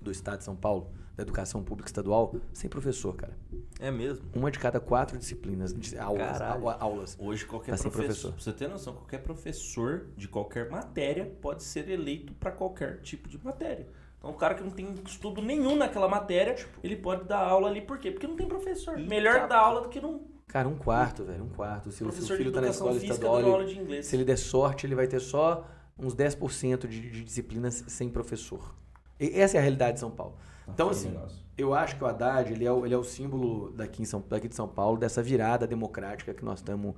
do 0.00 0.10
Estado 0.10 0.38
de 0.38 0.44
São 0.44 0.56
Paulo, 0.56 0.88
da 1.16 1.22
educação 1.22 1.62
pública 1.62 1.88
estadual, 1.88 2.34
sem 2.52 2.68
professor, 2.68 3.14
cara. 3.14 3.36
É 3.78 3.90
mesmo? 3.90 4.26
Uma 4.34 4.50
de 4.50 4.58
cada 4.58 4.80
quatro 4.80 5.16
disciplinas, 5.18 5.74
aulas, 5.98 6.40
au- 6.40 6.68
aulas. 6.80 7.16
Hoje 7.20 7.44
qualquer 7.46 7.72
Tá 7.76 7.82
professor, 7.82 8.02
professor. 8.04 8.32
pra 8.32 8.40
você 8.42 8.52
ter 8.52 8.68
noção, 8.68 8.94
qualquer 8.94 9.18
professor 9.22 10.06
de 10.16 10.26
qualquer 10.28 10.68
matéria 10.70 11.26
pode 11.40 11.62
ser 11.62 11.88
eleito 11.88 12.32
para 12.34 12.50
qualquer 12.50 13.00
tipo 13.00 13.28
de 13.28 13.42
matéria. 13.44 13.86
Então 14.18 14.30
o 14.30 14.34
cara 14.34 14.54
que 14.54 14.62
não 14.64 14.70
tem 14.70 14.88
estudo 15.06 15.40
nenhum 15.42 15.76
naquela 15.76 16.08
matéria, 16.08 16.56
ele 16.82 16.96
pode 16.96 17.24
dar 17.24 17.38
aula 17.46 17.68
ali, 17.68 17.80
por 17.82 17.98
quê? 17.98 18.10
Porque 18.10 18.26
não 18.26 18.36
tem 18.36 18.48
professor. 18.48 18.96
Melhor 18.98 19.46
dar 19.46 19.58
aula 19.58 19.82
do 19.82 19.88
que 19.88 20.00
não 20.00 20.22
Cara, 20.46 20.68
um 20.68 20.76
quarto, 20.76 21.24
velho, 21.24 21.42
um 21.44 21.48
quarto. 21.48 21.90
Se 21.90 22.04
o 22.04 22.12
seu 22.12 22.36
filho 22.36 22.52
tá 22.52 22.60
na 22.60 22.68
escola 22.68 22.96
estadual, 22.96 23.60
ele- 23.62 23.74
inglês. 23.80 24.06
se 24.06 24.14
ele 24.14 24.24
der 24.24 24.36
sorte, 24.36 24.86
ele 24.86 24.94
vai 24.94 25.06
ter 25.06 25.18
só 25.20 25.66
uns 25.98 26.14
10% 26.14 26.86
de, 26.86 27.00
de 27.10 27.24
disciplinas 27.24 27.84
sem 27.88 28.08
professor. 28.08 28.74
E 29.18 29.40
essa 29.40 29.56
é 29.56 29.60
a 29.60 29.62
realidade 29.62 29.94
de 29.94 30.00
São 30.00 30.10
Paulo. 30.10 30.36
Então, 30.68 30.88
assim, 30.88 31.14
eu 31.56 31.74
acho 31.74 31.96
que 31.96 32.04
o 32.04 32.06
Haddad, 32.06 32.52
ele 32.52 32.64
é 32.64 32.72
o, 32.72 32.84
ele 32.84 32.94
é 32.94 32.98
o 32.98 33.04
símbolo 33.04 33.70
daqui, 33.72 34.02
em 34.02 34.04
São, 34.04 34.22
daqui 34.28 34.48
de 34.48 34.54
São 34.54 34.66
Paulo, 34.66 34.98
dessa 34.98 35.22
virada 35.22 35.66
democrática 35.66 36.32
que 36.32 36.44
nós 36.44 36.58
estamos 36.58 36.94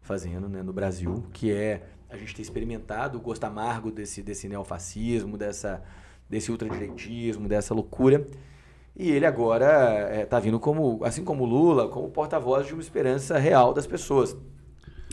fazendo 0.00 0.48
né, 0.48 0.62
no 0.62 0.72
Brasil, 0.72 1.24
que 1.32 1.52
é 1.52 1.82
a 2.08 2.16
gente 2.16 2.34
ter 2.34 2.42
experimentado 2.42 3.18
o 3.18 3.20
gosto 3.20 3.44
amargo 3.44 3.90
desse, 3.90 4.22
desse 4.22 4.48
neofascismo, 4.48 5.36
dessa, 5.36 5.82
desse 6.28 6.50
ultradireitismo, 6.50 7.48
dessa 7.48 7.74
loucura. 7.74 8.26
E 8.96 9.10
ele 9.10 9.26
agora 9.26 10.22
está 10.22 10.40
vindo 10.40 10.58
como, 10.58 11.04
assim 11.04 11.24
como 11.24 11.44
o 11.44 11.46
Lula, 11.46 11.88
como 11.88 12.10
porta-voz 12.10 12.66
de 12.66 12.72
uma 12.72 12.82
esperança 12.82 13.38
real 13.38 13.72
das 13.72 13.86
pessoas. 13.86 14.36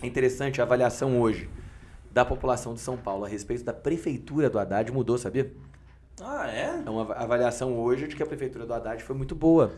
É 0.02 0.08
interessante 0.08 0.60
a 0.60 0.64
avaliação 0.64 1.22
hoje 1.22 1.50
da 2.12 2.26
população 2.26 2.74
de 2.74 2.80
São 2.80 2.98
Paulo 2.98 3.26
a 3.26 3.28
respeito 3.28 3.64
da 3.64 3.74
prefeitura 3.74 4.50
do 4.50 4.58
Haddad 4.58 4.92
mudou, 4.92 5.18
sabia? 5.18 5.54
Ah, 6.22 6.48
é? 6.50 6.82
É 6.86 6.90
uma 6.90 7.14
avaliação 7.16 7.78
hoje 7.80 8.08
de 8.08 8.16
que 8.16 8.24
a 8.24 8.26
prefeitura 8.26 8.66
do 8.66 8.74
Haddad 8.74 9.04
foi 9.04 9.16
muito 9.16 9.36
boa. 9.36 9.74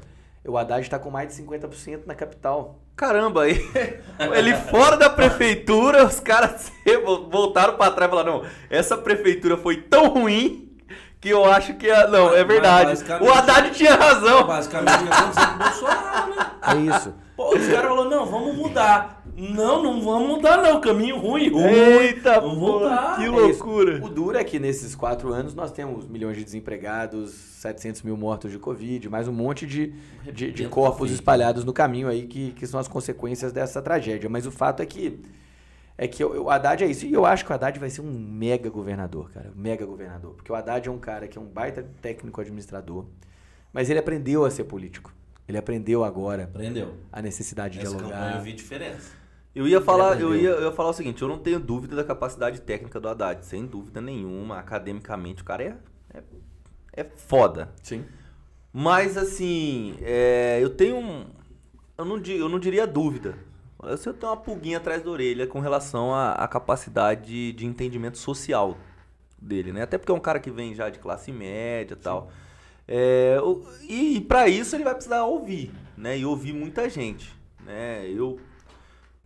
O 0.48 0.58
Haddad 0.58 0.82
está 0.82 0.98
com 0.98 1.10
mais 1.10 1.28
de 1.28 1.42
50% 1.44 2.04
na 2.06 2.16
capital. 2.16 2.80
Caramba, 2.96 3.44
aí 3.44 3.60
ele 4.36 4.54
fora 4.56 4.96
da 4.96 5.10
prefeitura, 5.10 6.06
os 6.06 6.20
caras 6.20 6.72
voltaram 7.30 7.76
pra 7.76 7.92
trás 7.92 8.10
e 8.10 8.16
falaram: 8.16 8.42
não, 8.44 8.50
essa 8.70 8.98
prefeitura 8.98 9.58
foi 9.58 9.82
tão 9.82 10.08
ruim 10.08 10.78
que 11.20 11.30
eu 11.30 11.44
acho 11.46 11.74
que. 11.74 11.92
a- 11.92 12.08
Não, 12.08 12.34
é 12.34 12.44
verdade. 12.46 13.04
O 13.22 13.30
Haddad 13.32 13.72
tinha 13.72 13.96
razão. 13.96 14.48
Basicamente 14.48 15.04
o 15.04 15.08
que 15.08 15.14
aconteceu 15.14 15.48
com 15.48 15.54
o 15.56 15.58
Bolsonaro, 15.58 16.36
né? 16.36 16.52
É 16.62 16.76
isso. 16.96 17.14
Pô, 17.36 17.56
os 17.56 17.68
caras 17.68 17.90
falaram, 17.90 18.10
não, 18.10 18.26
vamos 18.26 18.56
mudar. 18.56 19.19
Não, 19.40 19.82
não 19.82 20.02
vamos 20.02 20.28
mudar 20.28 20.58
não, 20.62 20.82
caminho 20.82 21.18
ruim, 21.18 21.50
ruim. 21.50 21.64
Eita, 21.64 22.40
vamos 22.40 22.58
voltar. 22.58 23.16
que 23.18 23.24
É 23.26 23.30
loucura. 23.30 23.96
isso. 23.98 24.06
O 24.06 24.10
duro 24.10 24.38
é 24.38 24.44
que 24.44 24.60
nesses 24.60 24.94
quatro 24.96 25.32
anos 25.34 25.56
nós 25.56 25.72
temos 25.72 26.08
milhões 26.08 26.36
de 26.38 26.44
desempregados, 26.44 27.32
700 27.32 28.02
mil 28.04 28.18
mortos 28.18 28.52
de 28.52 28.60
Covid, 28.60 29.08
mais 29.10 29.28
um 29.28 29.32
monte 29.32 29.66
de, 29.66 29.94
de, 30.34 30.52
de 30.52 30.68
corpos 30.68 31.12
espalhados 31.12 31.64
no 31.64 31.72
caminho 31.74 32.08
aí 32.08 32.28
que, 32.28 32.52
que 32.52 32.68
são 32.68 32.80
as 32.80 32.88
consequências 32.88 33.52
dessa 33.52 33.82
tragédia. 33.82 34.30
Mas 34.30 34.46
o 34.46 34.52
fato 34.52 34.82
é 34.82 34.86
que 34.86 35.20
é 35.98 36.08
que 36.08 36.24
o 36.24 36.50
Haddad 36.50 36.82
é 36.84 36.88
isso. 36.88 37.06
E 37.06 37.14
eu 37.14 37.26
acho 37.26 37.44
que 37.46 37.52
o 37.52 37.54
Haddad 37.54 37.78
vai 37.78 37.90
ser 37.90 38.00
um 38.02 38.10
mega 38.12 38.70
governador, 38.70 39.30
cara. 39.32 39.52
Mega 39.56 39.86
governador. 39.86 40.34
Porque 40.34 40.50
o 40.52 40.56
Haddad 40.56 40.88
é 40.88 40.92
um 40.92 40.98
cara 40.98 41.28
que 41.28 41.38
é 41.38 41.42
um 41.42 41.46
baita 41.46 41.86
técnico 42.02 42.40
administrador, 42.40 43.06
mas 43.74 43.90
ele 43.90 44.00
aprendeu 44.00 44.46
a 44.46 44.50
ser 44.52 44.64
político. 44.64 45.14
Ele 45.48 45.58
aprendeu 45.58 46.04
agora 46.04 46.44
Aprendeu. 46.44 46.94
a 47.12 47.22
necessidade 47.22 47.80
de 47.80 47.86
Essa 47.86 47.96
campanha 47.96 48.14
eu 48.14 48.18
dialogar. 48.20 48.42
vi 48.44 48.54
diferença. 48.54 49.19
Eu 49.56 49.68
ia 49.68 49.82
falar, 49.82 50.20
eu 50.22 50.36
ia, 50.36 50.50
eu 50.50 50.66
ia 50.66 50.72
falar 50.72 50.90
o 50.90 50.94
seguinte, 50.94 51.22
eu 51.22 51.28
não 51.28 51.40
tenho 51.40 51.60
dúvida 51.60 51.96
da 51.96 52.04
capacidade 52.04 52.62
técnica 52.62 53.00
do 53.00 53.10
Haddad, 53.10 53.44
sem 53.46 53.66
dúvida 53.66 54.00
nenhuma, 54.00 54.60
academicamente 54.60 55.42
o 55.42 55.46
cara 55.46 55.64
é, 55.64 55.78
é, 56.14 56.24
é 56.94 57.04
foda. 57.04 57.74
Sim. 57.82 58.06
Mas 58.72 59.18
assim, 59.18 59.98
é, 60.02 60.60
eu 60.62 60.70
tenho 60.70 60.98
um. 60.98 61.26
Eu 61.98 62.06
não, 62.06 62.18
eu 62.18 62.48
não 62.48 62.60
diria 62.60 62.86
dúvida. 62.86 63.36
Eu 63.82 63.98
que 63.98 64.10
eu 64.10 64.14
tenho 64.14 64.32
uma 64.32 64.38
pulguinha 64.38 64.78
atrás 64.78 65.02
da 65.02 65.10
orelha 65.10 65.48
com 65.48 65.60
relação 65.60 66.14
à, 66.14 66.34
à 66.34 66.48
capacidade 66.48 67.54
de 67.54 67.66
entendimento 67.66 68.18
social 68.18 68.78
dele, 69.42 69.72
né? 69.72 69.84
Até 69.84 69.98
porque 69.98 70.12
é 70.12 70.16
um 70.16 70.20
cara 70.20 70.40
que 70.40 70.52
vem 70.52 70.76
já 70.76 70.90
de 70.90 71.00
classe 71.00 71.32
média 71.32 71.94
e 71.94 71.98
tal. 71.98 72.30
É, 72.88 73.38
e 73.88 74.18
e 74.18 74.22
para 74.22 74.48
isso 74.48 74.76
ele 74.76 74.84
vai 74.84 74.94
precisar 74.94 75.24
ouvir, 75.24 75.72
né? 75.98 76.18
E 76.18 76.26
ouvir 76.26 76.54
muita 76.54 76.90
gente, 76.90 77.34
né? 77.64 78.06
Eu, 78.10 78.40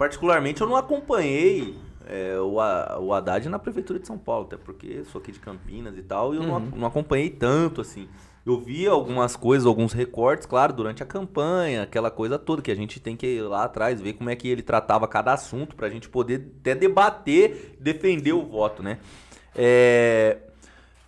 particularmente, 0.03 0.59
eu 0.59 0.67
não 0.67 0.75
acompanhei 0.75 1.77
é, 2.05 2.37
o, 2.37 2.59
A- 2.59 2.97
o 2.99 3.13
Haddad 3.13 3.47
na 3.47 3.57
prefeitura 3.57 3.97
de 3.99 4.05
São 4.05 4.17
Paulo, 4.17 4.45
até 4.47 4.57
porque 4.57 5.01
sou 5.05 5.21
aqui 5.21 5.31
de 5.31 5.39
Campinas 5.39 5.97
e 5.97 6.01
tal, 6.01 6.33
e 6.33 6.37
eu 6.37 6.43
não, 6.43 6.55
Uhum. 6.55 6.71
não 6.75 6.87
acompanhei 6.87 7.29
tanto, 7.29 7.79
assim. 7.79 8.09
Eu 8.45 8.59
vi 8.59 8.85
algumas 8.85 9.37
coisas, 9.37 9.65
alguns 9.65 9.93
recortes, 9.93 10.45
claro, 10.45 10.73
durante 10.73 11.01
a 11.01 11.05
campanha, 11.05 11.83
aquela 11.83 12.11
coisa 12.11 12.37
toda, 12.37 12.61
que 12.61 12.69
a 12.69 12.75
gente 12.75 12.99
tem 12.99 13.15
que 13.15 13.25
ir 13.37 13.41
lá 13.43 13.63
atrás, 13.63 14.01
ver 14.01 14.11
como 14.11 14.29
é 14.29 14.35
que 14.35 14.49
ele 14.49 14.61
tratava 14.61 15.07
cada 15.07 15.31
assunto, 15.31 15.73
pra 15.73 15.87
gente 15.89 16.09
poder 16.09 16.51
até 16.59 16.75
debater, 16.75 17.77
defender 17.79 18.33
o 18.33 18.43
voto, 18.45 18.83
né? 18.83 18.97
É... 19.55 20.37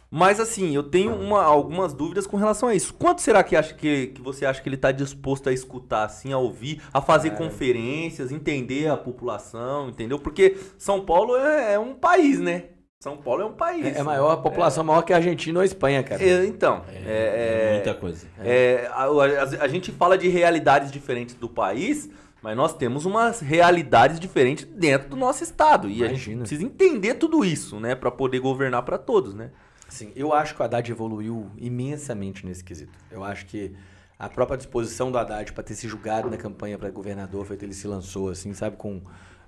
Mas 0.10 0.40
assim, 0.40 0.74
eu 0.76 0.84
tenho 0.84 1.14
uma- 1.14 1.44
algumas 1.44 1.94
dúvidas 1.94 2.26
com 2.26 2.38
relação 2.38 2.70
a 2.70 2.76
isso. 2.76 2.94
Quanto 2.94 3.22
será 3.22 3.44
que, 3.44 3.56
acha 3.56 3.74
que, 3.74 4.08
que 4.08 4.22
você 4.22 4.46
acha 4.46 4.62
que 4.62 4.70
ele 4.70 4.76
está 4.76 4.92
disposto 4.92 5.50
a 5.50 5.54
escutar, 5.54 6.04
assim, 6.06 6.32
a 6.32 6.38
ouvir, 6.38 6.82
a 6.94 7.02
fazer 7.02 7.32
conferências, 7.32 8.32
entender 8.32 8.88
a 8.88 8.96
população, 8.96 9.90
entendeu? 9.90 10.20
Porque 10.20 10.58
São 10.78 11.02
Paulo 11.02 11.36
é, 11.36 11.74
é 11.74 11.80
um 11.80 11.94
país, 11.94 12.40
né? 12.40 12.66
São 13.00 13.18
Paulo 13.18 13.42
é 13.42 13.46
um 13.46 13.52
país. 13.54 13.86
É, 13.86 14.00
é 14.00 14.04
maior, 14.04 14.32
a 14.32 14.38
população 14.38 14.84
maior 14.84 15.02
que 15.04 15.12
a 15.14 15.18
Argentina 15.18 15.60
ou 15.60 15.62
a 15.62 15.66
Espanha, 15.66 16.02
cara. 16.02 16.24
É, 16.24 16.46
então, 16.46 16.84
é, 16.88 17.02
é- 17.06 17.74
muita 17.76 17.94
coisa. 17.94 18.26
é, 18.40 18.88
a, 18.92 19.04
a- 19.04 19.64
a 19.64 19.68
gente 19.68 19.92
fala 19.92 20.18
de 20.18 20.28
realidades 20.30 20.92
diferentes 20.92 21.36
do 21.36 21.48
país, 21.50 22.10
mas 22.42 22.56
nós 22.56 22.74
temos 22.74 23.06
umas 23.06 23.42
realidades 23.42 24.20
diferentes 24.20 24.66
dentro 24.66 25.10
do 25.10 25.16
nosso 25.16 25.44
estado. 25.44 25.88
E 25.90 26.04
a 26.04 26.08
gente 26.08 26.14
Imagina. 26.28 26.40
precisa 26.42 26.64
entender 26.64 27.16
tudo 27.16 27.44
isso, 27.44 27.80
né? 27.80 27.96
Pra 27.96 28.10
poder 28.10 28.40
governar 28.40 28.84
pra 28.84 28.98
todos, 28.98 29.34
né? 29.36 29.52
Sim, 29.90 30.12
eu 30.16 30.34
acho 30.34 30.56
que 30.56 30.62
o 30.62 30.64
Haddad 30.64 30.90
evoluiu 30.92 31.52
imensamente 31.58 32.46
nesse 32.46 32.64
quesito. 32.64 32.98
Eu 33.12 33.24
acho 33.24 33.46
que 33.46 33.76
a 34.18 34.30
própria 34.30 34.58
disposição 34.58 35.12
do 35.12 35.18
Haddad 35.18 35.52
para 35.54 35.64
ter 35.64 35.76
se 35.76 35.88
julgado 35.88 36.30
na 36.30 36.38
campanha 36.38 36.78
para 36.78 36.90
governador 36.90 37.46
foi 37.46 37.58
que 37.58 37.66
ele 37.66 37.74
se 37.74 37.88
lançou, 37.88 38.30
assim, 38.30 38.54
sabe, 38.54 38.78
com 38.78 39.02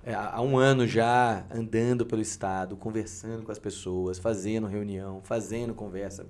é, 0.04 0.14
há 0.14 0.40
um 0.40 0.56
ano 0.56 0.86
já 0.86 1.44
andando 1.50 2.06
pelo 2.06 2.22
estado, 2.22 2.76
conversando 2.76 3.42
com 3.42 3.52
as 3.52 3.58
pessoas, 3.58 4.18
fazendo 4.18 4.66
reunião, 4.66 5.20
fazendo 5.22 5.74
conversa. 5.74 6.26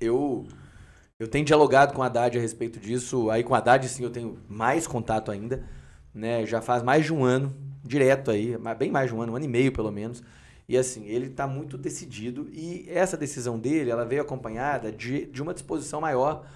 Eu 0.00 0.46
eu 1.18 1.28
tenho 1.28 1.44
dialogado 1.44 1.92
com 1.92 2.00
o 2.00 2.02
Haddad 2.02 2.38
a 2.38 2.40
respeito 2.40 2.80
disso. 2.80 3.30
Aí 3.30 3.44
com 3.44 3.52
o 3.52 3.54
Haddad, 3.54 3.86
sim, 3.86 4.02
eu 4.02 4.10
tenho 4.10 4.38
mais 4.48 4.86
contato 4.86 5.30
ainda. 5.30 5.62
Né? 6.14 6.46
Já 6.46 6.62
faz 6.62 6.82
mais 6.82 7.04
de 7.04 7.12
um 7.12 7.22
ano, 7.22 7.54
direto 7.84 8.30
aí, 8.30 8.56
bem 8.78 8.90
mais 8.90 9.10
de 9.10 9.14
um 9.14 9.20
ano, 9.20 9.32
um 9.32 9.36
ano 9.36 9.44
e 9.44 9.48
meio 9.48 9.70
pelo 9.70 9.92
menos. 9.92 10.22
E 10.70 10.78
assim, 10.78 11.04
ele 11.08 11.26
está 11.26 11.48
muito 11.48 11.76
decidido 11.76 12.48
e 12.52 12.88
essa 12.88 13.16
decisão 13.16 13.58
dele, 13.58 13.90
ela 13.90 14.04
veio 14.04 14.22
acompanhada 14.22 14.92
de, 14.92 15.26
de 15.26 15.42
uma 15.42 15.52
disposição 15.52 16.00
maior 16.00 16.46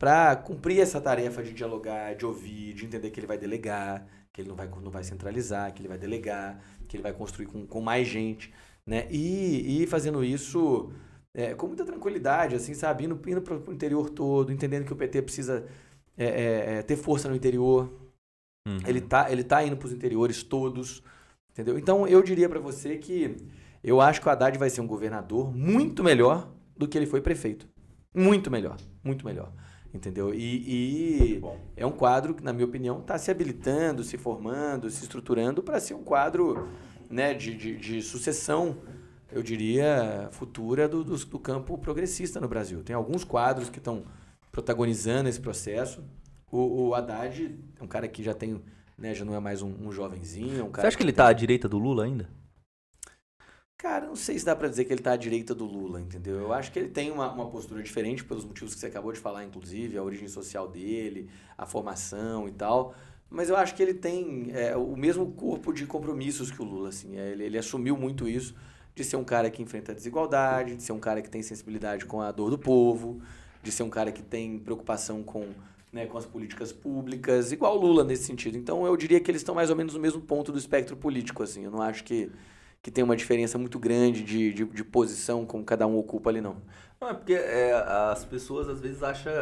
para 0.00 0.34
cumprir 0.34 0.80
essa 0.80 1.00
tarefa 1.00 1.44
de 1.44 1.52
dialogar, 1.52 2.16
de 2.16 2.26
ouvir, 2.26 2.74
de 2.74 2.84
entender 2.84 3.10
que 3.10 3.20
ele 3.20 3.26
vai 3.28 3.38
delegar, 3.38 4.04
que 4.32 4.40
ele 4.40 4.48
não 4.48 4.56
vai, 4.56 4.66
não 4.66 4.90
vai 4.90 5.04
centralizar, 5.04 5.72
que 5.72 5.80
ele 5.80 5.86
vai 5.86 5.96
delegar, 5.96 6.60
que 6.88 6.96
ele 6.96 7.04
vai 7.04 7.12
construir 7.12 7.46
com, 7.46 7.64
com 7.64 7.80
mais 7.80 8.08
gente, 8.08 8.52
né? 8.84 9.06
E, 9.08 9.84
e 9.84 9.86
fazendo 9.86 10.24
isso 10.24 10.90
é, 11.32 11.54
com 11.54 11.68
muita 11.68 11.84
tranquilidade, 11.84 12.56
assim, 12.56 12.74
sabe? 12.74 13.04
Indo, 13.04 13.20
indo 13.28 13.42
para 13.42 13.54
o 13.54 13.72
interior 13.72 14.10
todo, 14.10 14.50
entendendo 14.50 14.84
que 14.84 14.92
o 14.92 14.96
PT 14.96 15.22
precisa 15.22 15.64
é, 16.18 16.24
é, 16.24 16.78
é, 16.78 16.82
ter 16.82 16.96
força 16.96 17.28
no 17.28 17.36
interior. 17.36 17.92
Uhum. 18.66 18.78
Ele 18.84 19.00
tá, 19.00 19.30
ele 19.30 19.44
tá 19.44 19.62
indo 19.62 19.76
para 19.76 19.86
os 19.86 19.92
interiores 19.92 20.42
todos, 20.42 21.00
entendeu? 21.52 21.78
Então 21.78 22.06
eu 22.06 22.22
diria 22.22 22.48
para 22.48 22.58
você 22.58 22.96
que 22.96 23.36
eu 23.82 24.00
acho 24.00 24.20
que 24.20 24.28
o 24.28 24.30
Haddad 24.30 24.58
vai 24.58 24.70
ser 24.70 24.80
um 24.80 24.86
governador 24.86 25.54
muito 25.54 26.02
melhor 26.02 26.52
do 26.76 26.88
que 26.88 26.98
ele 26.98 27.06
foi 27.06 27.20
prefeito. 27.20 27.68
Muito 28.14 28.50
melhor, 28.50 28.76
muito 29.02 29.24
melhor. 29.24 29.52
Entendeu? 29.94 30.32
E, 30.34 31.38
e 31.38 31.42
é 31.76 31.84
um 31.84 31.92
quadro 31.92 32.34
que, 32.34 32.42
na 32.42 32.52
minha 32.52 32.64
opinião, 32.64 33.00
está 33.00 33.18
se 33.18 33.30
habilitando, 33.30 34.02
se 34.02 34.16
formando, 34.16 34.88
se 34.90 35.02
estruturando 35.02 35.62
para 35.62 35.78
ser 35.78 35.94
um 35.94 36.02
quadro 36.02 36.68
né, 37.10 37.34
de, 37.34 37.54
de, 37.54 37.76
de 37.76 38.00
sucessão, 38.00 38.78
eu 39.30 39.42
diria, 39.42 40.28
futura 40.30 40.88
do, 40.88 41.04
do, 41.04 41.16
do 41.16 41.38
campo 41.38 41.76
progressista 41.76 42.40
no 42.40 42.48
Brasil. 42.48 42.82
Tem 42.82 42.96
alguns 42.96 43.22
quadros 43.22 43.68
que 43.68 43.78
estão 43.78 44.04
protagonizando 44.50 45.28
esse 45.28 45.40
processo. 45.40 46.02
O, 46.50 46.88
o 46.88 46.94
Haddad 46.94 47.58
é 47.78 47.84
um 47.84 47.86
cara 47.86 48.08
que 48.08 48.22
já 48.22 48.32
tem, 48.32 48.62
né, 49.02 49.12
já 49.14 49.24
não 49.24 49.34
é 49.34 49.40
mais 49.40 49.62
um, 49.62 49.74
um 49.80 49.90
jovenzinho. 49.90 50.66
Um 50.66 50.70
cara 50.70 50.82
Você 50.82 50.86
acha 50.86 50.96
que 50.96 51.02
ele 51.02 51.12
tá 51.12 51.26
à 51.26 51.32
direita 51.32 51.68
do 51.68 51.76
Lula 51.76 52.04
ainda? 52.04 52.30
Cara, 53.76 54.06
não 54.06 54.14
sei 54.14 54.38
se 54.38 54.44
dá 54.44 54.54
pra 54.54 54.68
dizer 54.68 54.84
que 54.84 54.92
ele 54.92 55.02
tá 55.02 55.10
à 55.10 55.16
direita 55.16 55.52
do 55.52 55.64
Lula, 55.64 56.00
entendeu? 56.00 56.36
Eu 56.36 56.52
acho 56.52 56.70
que 56.70 56.78
ele 56.78 56.88
tem 56.88 57.10
uma, 57.10 57.32
uma 57.32 57.50
postura 57.50 57.82
diferente 57.82 58.24
pelos 58.24 58.44
motivos 58.44 58.74
que 58.74 58.80
você 58.80 58.86
acabou 58.86 59.12
de 59.12 59.18
falar, 59.18 59.44
inclusive, 59.44 59.98
a 59.98 60.02
origem 60.04 60.28
social 60.28 60.68
dele, 60.68 61.28
a 61.58 61.66
formação 61.66 62.46
e 62.46 62.52
tal. 62.52 62.94
Mas 63.28 63.48
eu 63.48 63.56
acho 63.56 63.74
que 63.74 63.82
ele 63.82 63.94
tem 63.94 64.52
é, 64.52 64.76
o 64.76 64.96
mesmo 64.96 65.32
corpo 65.32 65.72
de 65.72 65.84
compromissos 65.84 66.52
que 66.52 66.62
o 66.62 66.64
Lula, 66.64 66.90
assim. 66.90 67.18
É, 67.18 67.32
ele, 67.32 67.42
ele 67.42 67.58
assumiu 67.58 67.96
muito 67.96 68.28
isso, 68.28 68.54
de 68.94 69.02
ser 69.02 69.16
um 69.16 69.24
cara 69.24 69.50
que 69.50 69.60
enfrenta 69.60 69.90
a 69.90 69.94
desigualdade, 69.96 70.76
de 70.76 70.82
ser 70.84 70.92
um 70.92 71.00
cara 71.00 71.20
que 71.20 71.28
tem 71.28 71.42
sensibilidade 71.42 72.06
com 72.06 72.20
a 72.20 72.30
dor 72.30 72.50
do 72.50 72.58
povo, 72.58 73.20
de 73.64 73.72
ser 73.72 73.82
um 73.82 73.90
cara 73.90 74.12
que 74.12 74.22
tem 74.22 74.60
preocupação 74.60 75.24
com, 75.24 75.48
né, 75.92 76.06
com 76.06 76.16
as 76.16 76.24
políticas 76.24 76.72
públicas, 76.72 77.52
igual 77.52 77.76
Lula 77.76 78.02
nesse 78.02 78.24
sentido. 78.24 78.56
Então 78.56 78.86
eu 78.86 78.96
diria 78.96 79.20
que 79.20 79.30
eles 79.30 79.42
estão 79.42 79.54
mais 79.54 79.70
ou 79.70 79.76
menos 79.76 79.94
no 79.94 80.00
mesmo 80.00 80.20
ponto 80.22 80.50
do 80.50 80.58
espectro 80.58 80.96
político, 80.96 81.42
assim. 81.42 81.64
Eu 81.64 81.70
não 81.70 81.82
acho 81.82 82.02
que 82.04 82.30
que 82.82 82.90
tem 82.90 83.04
uma 83.04 83.14
diferença 83.14 83.56
muito 83.56 83.78
grande 83.78 84.24
de, 84.24 84.52
de, 84.52 84.64
de 84.64 84.84
posição 84.84 85.46
como 85.46 85.62
cada 85.62 85.86
um 85.86 85.96
ocupa 85.96 86.30
ali, 86.30 86.40
não. 86.40 86.56
Não, 87.00 87.10
é 87.10 87.14
porque 87.14 87.34
é, 87.34 87.72
as 88.10 88.24
pessoas 88.24 88.68
às 88.68 88.80
vezes 88.80 89.04
acham 89.04 89.32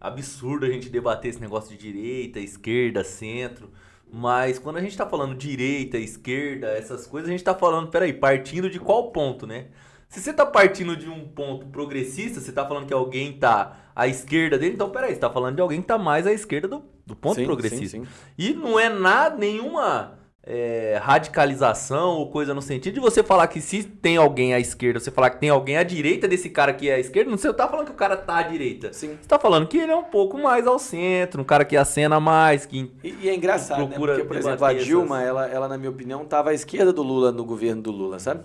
absurdo 0.00 0.64
a 0.64 0.70
gente 0.70 0.88
debater 0.88 1.30
esse 1.30 1.40
negócio 1.40 1.76
de 1.76 1.76
direita, 1.76 2.40
esquerda, 2.40 3.04
centro. 3.04 3.70
Mas 4.10 4.58
quando 4.58 4.78
a 4.78 4.80
gente 4.80 4.96
tá 4.96 5.06
falando 5.06 5.34
direita, 5.34 5.98
esquerda, 5.98 6.68
essas 6.68 7.06
coisas, 7.06 7.28
a 7.28 7.32
gente 7.32 7.44
tá 7.44 7.54
falando, 7.54 7.88
peraí, 7.88 8.14
partindo 8.14 8.70
de 8.70 8.80
qual 8.80 9.12
ponto, 9.12 9.46
né? 9.46 9.66
Se 10.08 10.20
você 10.20 10.32
tá 10.32 10.46
partindo 10.46 10.96
de 10.96 11.08
um 11.08 11.28
ponto 11.28 11.66
progressista, 11.66 12.40
você 12.40 12.52
tá 12.52 12.66
falando 12.66 12.86
que 12.86 12.94
alguém 12.94 13.38
tá 13.38 13.83
à 13.94 14.06
esquerda 14.08 14.58
dele, 14.58 14.74
então 14.74 14.90
peraí, 14.90 15.14
você 15.14 15.20
tá 15.20 15.30
falando 15.30 15.56
de 15.56 15.62
alguém 15.62 15.80
que 15.80 15.86
tá 15.86 15.96
mais 15.98 16.26
à 16.26 16.32
esquerda 16.32 16.66
do, 16.68 16.82
do 17.06 17.14
ponto 17.14 17.36
Sim, 17.36 17.44
progressista. 17.44 17.98
sim, 17.98 18.04
sim. 18.04 18.10
E 18.36 18.52
não 18.52 18.78
é 18.78 18.88
nada, 18.88 19.36
nenhuma 19.36 20.18
é, 20.46 20.98
radicalização 21.02 22.16
ou 22.18 22.30
coisa 22.30 22.52
no 22.52 22.60
sentido 22.60 22.94
de 22.94 23.00
você 23.00 23.22
falar 23.22 23.46
que 23.46 23.60
se 23.60 23.82
tem 23.82 24.16
alguém 24.16 24.52
à 24.52 24.60
esquerda, 24.60 25.00
você 25.00 25.10
falar 25.10 25.30
que 25.30 25.38
tem 25.40 25.48
alguém 25.48 25.76
à 25.76 25.82
direita 25.82 26.28
desse 26.28 26.50
cara 26.50 26.72
que 26.74 26.88
é 26.90 26.94
à 26.96 26.98
esquerda, 26.98 27.30
não 27.30 27.38
você 27.38 27.52
tá 27.52 27.66
falando 27.68 27.86
que 27.86 27.92
o 27.92 27.96
cara 27.96 28.16
tá 28.16 28.36
à 28.36 28.42
direita. 28.42 28.92
Sim. 28.92 29.16
Você 29.20 29.28
tá 29.28 29.38
falando 29.38 29.66
que 29.66 29.78
ele 29.78 29.92
é 29.92 29.96
um 29.96 30.04
pouco 30.04 30.36
mais 30.38 30.66
ao 30.66 30.78
centro, 30.78 31.40
um 31.40 31.44
cara 31.44 31.64
que 31.64 31.76
acena 31.76 32.20
mais, 32.20 32.66
que 32.66 32.90
E, 33.02 33.14
e 33.22 33.28
é 33.28 33.34
engraçado, 33.34 33.80
né? 33.80 33.86
Procura 33.88 34.12
Porque, 34.14 34.28
por 34.28 34.36
exemplo, 34.36 34.64
a 34.64 34.72
Dilma, 34.74 35.16
essas- 35.18 35.28
ela, 35.28 35.46
ela, 35.48 35.68
na 35.68 35.78
minha 35.78 35.90
opinião, 35.90 36.22
estava 36.22 36.50
à 36.50 36.54
esquerda 36.54 36.92
do 36.92 37.02
Lula 37.02 37.32
no 37.32 37.44
governo 37.44 37.80
do 37.82 37.90
Lula, 37.90 38.18
sabe? 38.18 38.42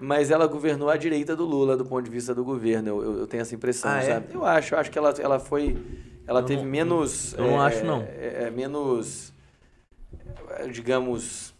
Mas 0.00 0.30
ela 0.30 0.46
governou 0.46 0.90
à 0.90 0.96
direita 0.96 1.36
do 1.36 1.44
Lula 1.44 1.76
do 1.76 1.84
ponto 1.84 2.02
de 2.04 2.10
vista 2.10 2.34
do 2.34 2.44
governo. 2.44 2.88
Eu, 2.88 3.02
eu, 3.02 3.18
eu 3.20 3.26
tenho 3.26 3.40
essa 3.42 3.54
impressão, 3.54 3.90
Ah, 3.90 3.98
é? 3.98 4.14
sabe? 4.14 4.26
Eu 4.34 4.44
acho, 4.44 4.74
eu 4.74 4.78
acho 4.78 4.90
que 4.90 4.98
ela, 4.98 5.14
ela 5.18 5.38
foi. 5.38 5.76
Ela 6.26 6.40
Eu 6.40 6.44
teve 6.46 6.62
não- 6.62 6.68
menos. 6.70 7.32
eu 7.34 7.44
não 7.44 7.62
é, 7.62 7.66
acho, 7.66 7.84
não. 7.84 8.00
É, 8.02 8.44
é, 8.46 8.50
menos. 8.50 9.32
é, 10.58 10.66
Digamos. 10.68 11.54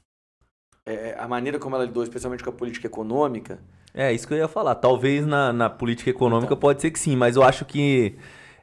é, 0.86 1.14
a 1.18 1.28
maneira 1.28 1.58
como 1.58 1.76
ela 1.76 1.84
lidou, 1.84 2.02
especialmente 2.02 2.42
com 2.42 2.50
a 2.50 2.52
política 2.52 2.86
econômica. 2.86 3.58
É, 3.94 4.12
isso 4.12 4.26
que 4.26 4.34
eu 4.34 4.38
ia 4.38 4.48
falar. 4.48 4.74
Talvez 4.74 5.24
na, 5.26 5.52
na 5.52 5.70
política 5.70 6.10
econômica 6.10 6.46
Então. 6.52 6.58
pode 6.58 6.82
ser 6.82 6.90
que 6.90 6.98
sim, 6.98 7.14
mas 7.16 7.36
eu 7.36 7.42
acho 7.44 7.64
que 7.64 8.16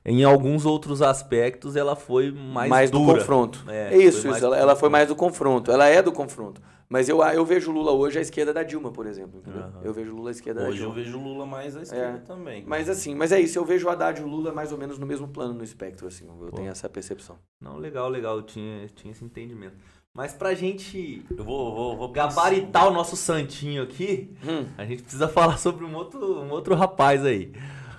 em 0.05 0.23
alguns 0.23 0.65
outros 0.65 1.01
aspectos 1.01 1.75
ela 1.77 1.95
foi 1.95 2.31
mais, 2.31 2.91
do 2.91 2.99
dura. 2.99 3.19
confronto. 3.19 3.63
É, 3.69 3.93
É, 3.93 3.97
isso, 3.97 4.25
mais 4.27 4.37
isso. 4.37 4.45
Ela, 4.45 4.57
do 4.57 4.61
ela 4.61 4.75
foi 4.75 4.89
mais 4.89 5.07
do 5.07 5.15
confronto. 5.15 5.71
Ela 5.71 5.87
é 5.87 6.01
do 6.01 6.11
confronto. 6.11 6.61
Mas 6.91 7.07
eu, 7.07 7.23
eu 7.23 7.45
vejo 7.45 7.71
o 7.71 7.73
Lula 7.73 7.93
hoje 7.93 8.19
à 8.19 8.21
esquerda 8.21 8.51
da 8.53 8.63
Dilma, 8.63 8.91
por 8.91 9.05
exemplo. 9.07 9.39
Entendeu? 9.39 9.61
Aham. 9.61 9.79
Eu 9.81 9.93
vejo 9.93 10.11
o 10.11 10.15
Lula 10.17 10.29
à 10.29 10.31
esquerda 10.31 10.59
da 10.61 10.67
Hoje 10.67 10.79
eu 10.81 10.91
Dilma. 10.91 10.95
vejo 11.05 11.17
o 11.17 11.23
Lula 11.23 11.45
mais 11.45 11.77
à 11.77 11.81
esquerda 11.83 12.19
também. 12.27 12.65
Mas 12.67 12.89
assim, 12.89 13.15
mas 13.15 13.31
é 13.31 13.39
isso, 13.39 13.57
eu 13.57 13.63
vejo 13.63 13.87
o 13.87 13.89
Haddad 13.89 14.19
e 14.19 14.23
o 14.25 14.27
Lula 14.27 14.51
mais 14.51 14.73
ou 14.73 14.77
menos 14.77 14.99
no 14.99 15.05
mesmo 15.05 15.25
plano 15.29 15.53
no 15.53 15.63
espectro, 15.63 16.05
assim, 16.05 16.25
eu 16.27 16.33
Pô. 16.49 16.57
tenho 16.57 16.69
essa 16.69 16.89
percepção. 16.89 17.37
Não, 17.61 17.77
legal, 17.77 18.09
legal, 18.09 18.35
eu 18.35 18.43
tinha, 18.43 18.85
tinha 18.93 19.13
esse 19.13 19.23
entendimento. 19.23 19.77
Mas 20.13 20.33
pra 20.33 20.53
gente 20.53 21.25
Eu 21.29 21.45
vou, 21.45 21.73
vou, 21.73 21.95
vou 21.97 22.09
gabaritar 22.09 22.89
o 22.89 22.91
nosso 22.91 23.15
santinho 23.15 23.83
aqui, 23.83 24.35
Hum. 24.45 24.65
a 24.77 24.83
gente 24.83 25.01
precisa 25.01 25.29
falar 25.29 25.57
sobre 25.57 25.85
um 25.85 25.95
outro, 25.95 26.41
um 26.41 26.49
outro 26.49 26.75
rapaz 26.75 27.25
aí. 27.25 27.53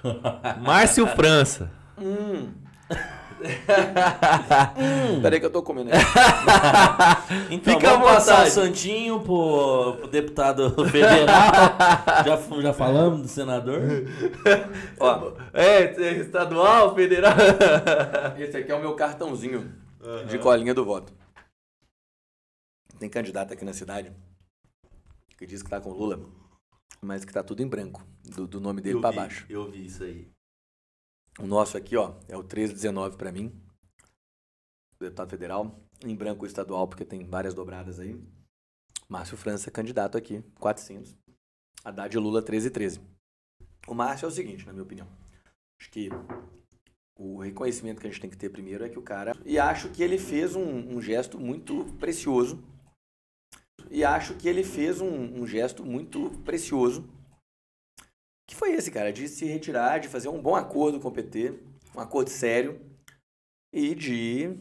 Márcio 0.62 1.06
França. 1.06 1.70
Hum. 1.98 2.50
Peraí 5.22 5.40
que 5.40 5.46
eu 5.46 5.50
tô 5.50 5.62
comendo. 5.62 5.90
Então, 7.50 7.74
Fica 7.74 7.90
vamos 7.90 8.06
passar 8.08 8.46
o. 8.46 8.50
Santinho 8.50 9.20
pro, 9.20 9.96
pro 9.98 10.08
deputado 10.08 10.70
federal. 10.88 11.26
já, 12.24 12.60
já 12.60 12.72
falamos 12.72 13.22
do 13.22 13.28
senador? 13.28 13.80
Ó, 14.98 15.32
É, 15.52 16.18
estadual, 16.18 16.94
federal. 16.94 17.34
esse 18.38 18.56
aqui 18.56 18.70
é 18.70 18.74
o 18.74 18.80
meu 18.80 18.94
cartãozinho 18.94 19.72
de 20.28 20.38
colinha 20.38 20.74
do 20.74 20.84
voto. 20.84 21.12
Tem 22.98 23.08
candidato 23.08 23.52
aqui 23.52 23.64
na 23.64 23.72
cidade 23.72 24.12
que 25.36 25.46
diz 25.46 25.62
que 25.62 25.70
tá 25.70 25.80
com 25.80 25.90
o 25.90 25.94
Lula, 25.94 26.20
mas 27.00 27.24
que 27.24 27.32
tá 27.32 27.42
tudo 27.42 27.62
em 27.62 27.66
branco, 27.66 28.04
do, 28.24 28.46
do 28.46 28.60
nome 28.60 28.80
dele 28.80 28.96
eu 28.96 29.00
pra 29.00 29.10
vi, 29.10 29.16
baixo. 29.16 29.46
Eu 29.48 29.70
vi 29.70 29.86
isso 29.86 30.04
aí. 30.04 30.28
O 31.38 31.46
nosso 31.46 31.76
aqui, 31.76 31.96
ó, 31.96 32.14
é 32.28 32.36
o 32.36 32.40
1319 32.40 33.16
pra 33.16 33.32
mim. 33.32 33.52
Deputado 35.00 35.30
federal. 35.30 35.80
Em 36.04 36.14
branco 36.14 36.44
estadual, 36.44 36.86
porque 36.86 37.04
tem 37.04 37.24
várias 37.24 37.54
dobradas 37.54 37.98
aí. 37.98 38.20
Márcio 39.08 39.36
França, 39.36 39.70
candidato 39.70 40.18
aqui, 40.18 40.42
400. 40.58 41.16
Haddad 41.84 42.14
e 42.14 42.18
Lula, 42.18 42.42
13 42.42 42.68
e 42.68 42.70
13. 42.70 43.00
O 43.86 43.94
Márcio 43.94 44.26
é 44.26 44.28
o 44.28 44.32
seguinte, 44.32 44.66
na 44.66 44.72
minha 44.72 44.84
opinião. 44.84 45.08
Acho 45.80 45.90
que 45.90 46.08
o 47.18 47.38
reconhecimento 47.38 48.00
que 48.00 48.06
a 48.06 48.10
gente 48.10 48.20
tem 48.20 48.30
que 48.30 48.36
ter 48.36 48.50
primeiro 48.50 48.84
é 48.84 48.88
que 48.88 48.98
o 48.98 49.02
cara. 49.02 49.36
E 49.44 49.58
acho 49.58 49.88
que 49.90 50.02
ele 50.02 50.18
fez 50.18 50.54
um, 50.54 50.96
um 50.96 51.00
gesto 51.00 51.38
muito 51.38 51.84
precioso. 51.98 52.62
E 53.90 54.04
acho 54.04 54.34
que 54.34 54.48
ele 54.48 54.64
fez 54.64 55.00
um, 55.00 55.40
um 55.40 55.46
gesto 55.46 55.84
muito 55.84 56.30
precioso. 56.44 57.08
Que 58.52 58.56
foi 58.56 58.72
esse, 58.74 58.90
cara, 58.90 59.10
de 59.10 59.28
se 59.28 59.46
retirar, 59.46 59.98
de 59.98 60.08
fazer 60.08 60.28
um 60.28 60.38
bom 60.38 60.54
acordo 60.54 61.00
com 61.00 61.08
o 61.08 61.10
PT, 61.10 61.54
um 61.96 62.00
acordo 62.00 62.28
sério, 62.28 62.78
e 63.72 63.94
de 63.94 64.58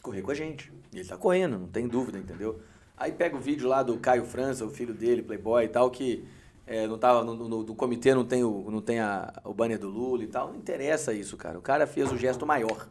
correr 0.00 0.22
com 0.22 0.30
a 0.30 0.34
gente. 0.34 0.72
E 0.92 1.00
ele 1.00 1.08
tá 1.08 1.16
correndo, 1.16 1.58
não 1.58 1.66
tem 1.66 1.88
dúvida, 1.88 2.20
entendeu? 2.20 2.62
Aí 2.96 3.10
pega 3.10 3.34
o 3.34 3.40
vídeo 3.40 3.68
lá 3.68 3.82
do 3.82 3.98
Caio 3.98 4.24
França, 4.24 4.64
o 4.64 4.70
filho 4.70 4.94
dele, 4.94 5.24
Playboy 5.24 5.64
e 5.64 5.68
tal, 5.68 5.90
que 5.90 6.24
é, 6.64 6.86
não 6.86 6.96
tava 6.98 7.24
no, 7.24 7.34
no, 7.34 7.64
no, 7.64 7.74
comitê, 7.74 8.14
não 8.14 8.24
tem, 8.24 8.44
o, 8.44 8.70
não 8.70 8.80
tem 8.80 9.00
a, 9.00 9.42
o 9.44 9.52
banner 9.52 9.80
do 9.80 9.88
Lula 9.88 10.22
e 10.22 10.28
tal. 10.28 10.52
Não 10.52 10.56
interessa 10.56 11.12
isso, 11.12 11.36
cara. 11.36 11.58
O 11.58 11.62
cara 11.62 11.84
fez 11.84 12.12
o 12.12 12.16
gesto 12.16 12.46
maior. 12.46 12.88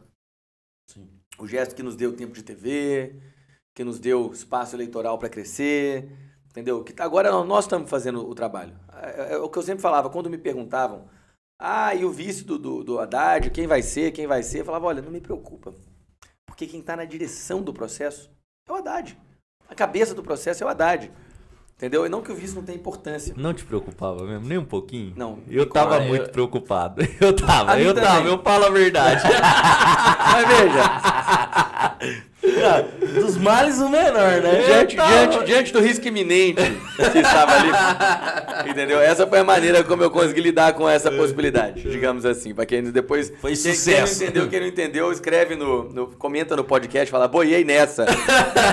Sim. 0.86 1.08
O 1.38 1.46
gesto 1.46 1.74
que 1.74 1.82
nos 1.82 1.96
deu 1.96 2.14
tempo 2.14 2.34
de 2.34 2.42
TV, 2.42 3.16
que 3.74 3.82
nos 3.82 3.98
deu 3.98 4.30
espaço 4.32 4.76
eleitoral 4.76 5.18
para 5.18 5.30
crescer, 5.30 6.10
entendeu? 6.52 6.84
Que 6.84 6.92
tá, 6.92 7.04
agora 7.04 7.32
nós 7.44 7.64
estamos 7.64 7.90
fazendo 7.90 8.28
o 8.28 8.34
trabalho. 8.34 8.74
É, 8.94 9.06
é, 9.06 9.32
é, 9.32 9.38
o 9.38 9.48
que 9.48 9.58
eu 9.58 9.62
sempre 9.62 9.82
falava, 9.82 10.10
quando 10.10 10.30
me 10.30 10.38
perguntavam, 10.38 11.06
ah, 11.58 11.94
e 11.94 12.04
o 12.04 12.10
vice 12.10 12.44
do, 12.44 12.58
do, 12.58 12.84
do 12.84 12.98
Haddad, 12.98 13.50
quem 13.50 13.66
vai 13.66 13.82
ser, 13.82 14.12
quem 14.12 14.26
vai 14.26 14.42
ser? 14.42 14.60
Eu 14.60 14.64
falava, 14.64 14.86
olha, 14.86 15.02
não 15.02 15.10
me 15.10 15.20
preocupa. 15.20 15.74
Porque 16.46 16.66
quem 16.66 16.80
está 16.80 16.94
na 16.94 17.04
direção 17.04 17.62
do 17.62 17.72
processo 17.72 18.30
é 18.68 18.72
o 18.72 18.76
Haddad. 18.76 19.18
A 19.68 19.74
cabeça 19.74 20.14
do 20.14 20.22
processo 20.22 20.62
é 20.62 20.66
o 20.66 20.68
Haddad. 20.68 21.10
Entendeu? 21.76 22.06
E 22.06 22.08
não 22.08 22.22
que 22.22 22.30
o 22.30 22.34
vice 22.34 22.54
não 22.54 22.62
tenha 22.62 22.78
importância. 22.78 23.34
Não 23.36 23.52
te 23.52 23.64
preocupava 23.64 24.24
mesmo? 24.24 24.46
Nem 24.46 24.58
um 24.58 24.64
pouquinho? 24.64 25.14
Não. 25.16 25.40
Eu 25.48 25.68
tava 25.68 25.96
eu... 25.96 26.08
muito 26.08 26.30
preocupado. 26.30 27.02
Eu 27.20 27.34
tava, 27.34 27.80
eu 27.80 27.94
também. 27.94 28.08
tava, 28.08 28.28
eu 28.28 28.42
falo 28.42 28.66
a 28.66 28.70
verdade. 28.70 29.22
Mas 30.32 30.48
veja, 30.48 31.71
dos 33.14 33.36
males 33.36 33.78
o 33.78 33.88
menor, 33.88 34.40
né? 34.40 34.62
Diante, 34.66 34.96
diante, 34.96 35.44
diante 35.44 35.72
do 35.72 35.80
risco 35.80 36.06
iminente 36.08 36.60
que 37.12 37.18
estava 37.18 37.52
ali. 37.52 38.70
Entendeu? 38.70 39.00
Essa 39.00 39.26
foi 39.26 39.38
a 39.38 39.44
maneira 39.44 39.84
como 39.84 40.02
eu 40.02 40.10
consegui 40.10 40.40
lidar 40.40 40.72
com 40.72 40.88
essa 40.88 41.10
possibilidade, 41.10 41.82
digamos 41.82 42.24
assim. 42.24 42.52
Pra 42.54 42.66
quem 42.66 42.82
depois. 42.84 43.32
Foi 43.40 43.52
quem, 43.52 43.74
sucesso. 43.74 44.18
Quem 44.18 44.26
não 44.26 44.30
entendeu, 44.30 44.48
quem 44.48 44.60
não 44.60 44.66
entendeu, 44.66 45.12
escreve 45.12 45.54
no. 45.54 45.84
no 45.84 46.06
comenta 46.08 46.56
no 46.56 46.64
podcast, 46.64 47.10
fala, 47.10 47.28
boiei 47.28 47.64
nessa. 47.64 48.06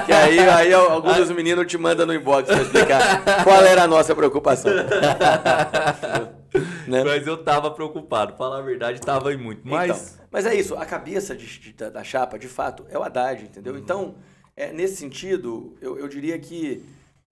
que 0.06 0.12
aí, 0.12 0.40
aí 0.40 0.74
alguns 0.74 1.18
dos 1.18 1.32
meninos 1.32 1.68
te 1.68 1.78
mandam 1.78 2.06
no 2.06 2.14
inbox 2.14 2.48
pra 2.48 2.62
explicar 2.62 3.44
qual 3.44 3.64
era 3.64 3.84
a 3.84 3.88
nossa 3.88 4.16
preocupação. 4.16 4.72
né? 6.88 7.04
Mas 7.04 7.26
eu 7.26 7.44
tava 7.44 7.72
preocupado, 7.72 8.36
falar 8.36 8.60
a 8.60 8.62
verdade, 8.62 9.00
tava 9.02 9.34
em 9.34 9.38
muito. 9.38 9.62
Mas. 9.64 10.14
Então, 10.14 10.28
mas 10.32 10.46
é 10.46 10.56
isso, 10.56 10.76
a 10.76 10.86
cabeça 10.86 11.36
de, 11.36 11.46
de, 11.60 11.74
da 11.74 12.04
chapa, 12.04 12.38
de 12.38 12.48
fato, 12.48 12.86
é 12.90 12.98
o 12.98 13.04
Haddad, 13.04 13.44
entendeu? 13.44 13.74
Uhum. 13.74 13.80
Então, 13.80 14.16
é, 14.56 14.72
nesse 14.72 14.98
sentido, 14.98 15.76
eu, 15.82 15.98
eu 15.98 16.08
diria 16.08 16.38
que 16.38 16.84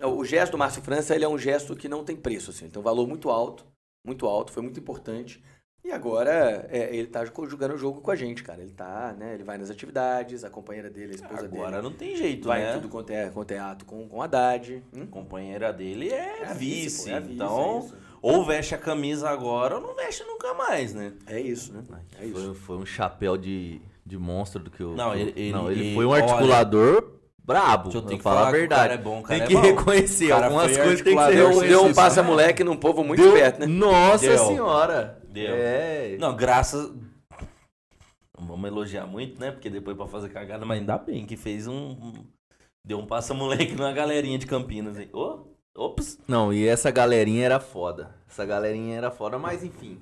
o 0.03 0.23
gesto 0.23 0.53
do 0.53 0.57
Márcio 0.57 0.81
França 0.81 1.15
ele 1.15 1.25
é 1.25 1.27
um 1.27 1.37
gesto 1.37 1.75
que 1.75 1.87
não 1.87 2.03
tem 2.03 2.15
preço, 2.15 2.51
assim, 2.51 2.69
tem 2.69 2.79
um 2.79 2.83
valor 2.83 3.07
muito 3.07 3.29
alto, 3.29 3.65
muito 4.05 4.25
alto, 4.25 4.51
foi 4.51 4.63
muito 4.63 4.79
importante. 4.79 5.43
E 5.83 5.91
agora 5.91 6.67
é, 6.69 6.93
ele 6.93 7.07
tá 7.07 7.23
jogando 7.23 7.73
o 7.73 7.77
jogo 7.77 8.01
com 8.01 8.11
a 8.11 8.15
gente, 8.15 8.43
cara. 8.43 8.61
Ele 8.61 8.73
tá, 8.73 9.15
né? 9.17 9.35
Ele 9.35 9.43
vai 9.43 9.57
nas 9.57 9.69
atividades, 9.69 10.43
a 10.43 10.49
companheira 10.49 10.89
dele, 10.89 11.13
a 11.13 11.15
esposa 11.15 11.33
agora 11.33 11.47
dele. 11.47 11.63
Agora 11.63 11.81
não 11.81 11.93
tem 11.93 12.13
jeito, 12.13 12.49
vai 12.49 12.59
né? 12.59 12.65
Vai 12.65 12.75
tudo 12.75 12.89
quanto 12.89 13.09
é, 13.11 13.29
quanto 13.29 13.51
é 13.51 13.59
ato 13.59 13.85
com, 13.85 14.05
com 14.05 14.21
Haddad. 14.21 14.83
Hum? 14.93 15.03
A 15.03 15.07
companheira 15.07 15.71
dele 15.71 16.09
é, 16.09 16.41
é 16.41 16.53
vice, 16.53 16.81
vice, 16.81 17.09
pô, 17.09 17.15
é 17.15 17.19
vice, 17.21 17.33
então... 17.35 17.89
É 18.03 18.06
ou 18.21 18.43
veste 18.45 18.75
a 18.75 18.77
camisa 18.77 19.29
agora 19.29 19.75
ou 19.75 19.81
não 19.81 19.95
veste 19.95 20.23
nunca 20.23 20.53
mais, 20.53 20.93
né? 20.93 21.13
É 21.25 21.39
isso, 21.39 21.73
né? 21.73 21.83
É 22.19 22.25
isso. 22.25 22.33
Foi, 22.35 22.55
foi 22.55 22.77
um 22.77 22.85
chapéu 22.85 23.37
de, 23.37 23.81
de 24.05 24.17
monstro 24.17 24.61
do 24.61 24.71
que 24.71 24.83
o. 24.83 24.95
Não, 24.95 25.13
ele, 25.13 25.33
ele, 25.35 25.51
não, 25.51 25.71
ele, 25.71 25.87
ele 25.87 25.95
foi 25.95 26.05
um 26.05 26.13
articulador. 26.13 27.03
Olha, 27.03 27.17
brabo. 27.47 27.89
Eu 27.93 28.01
tenho 28.01 28.17
que 28.17 28.23
falar, 28.23 28.49
a 28.49 28.51
verdade. 28.51 28.93
é 28.93 28.97
bom, 28.97 29.21
cara 29.21 29.39
tem 29.39 29.47
que 29.47 29.55
é 29.55 29.71
reconhecer. 29.71 30.31
Algumas 30.31 30.75
coisas 30.75 31.01
tem 31.01 31.15
que 31.15 31.23
ser 31.23 31.35
Deu, 31.35 31.59
deu 31.61 31.85
um 31.85 31.93
passa-moleque 31.93 32.63
num 32.63 32.75
povo 32.75 33.03
muito 33.03 33.21
deu, 33.21 33.33
esperto, 33.33 33.61
né? 33.61 33.65
Nossa 33.67 34.27
deu. 34.27 34.37
senhora. 34.37 35.21
Deu. 35.29 35.55
É. 35.55 36.17
Não, 36.19 36.35
graças. 36.35 36.91
Não 38.37 38.45
vamos 38.45 38.67
elogiar 38.67 39.07
muito, 39.07 39.39
né? 39.39 39.51
Porque 39.51 39.69
depois 39.69 39.95
pra 39.95 40.07
fazer 40.07 40.29
cagada, 40.29 40.65
mas 40.65 40.79
ainda 40.79 40.97
bem 40.97 41.25
que 41.25 41.37
fez 41.37 41.67
um. 41.67 42.13
Deu 42.85 42.99
um 42.99 43.05
passa-moleque 43.05 43.75
numa 43.75 43.91
galerinha 43.91 44.37
de 44.37 44.45
Campinas 44.45 44.97
aí. 44.97 45.09
Ô! 45.13 45.19
Oh. 45.19 45.56
Ops. 45.77 46.17
Não, 46.27 46.51
e 46.51 46.67
essa 46.67 46.89
galerinha 46.89 47.45
era 47.45 47.59
foda. 47.59 48.09
Essa 48.27 48.43
galerinha 48.45 48.97
era 48.97 49.11
foda, 49.11 49.37
mas 49.37 49.63
enfim. 49.63 49.99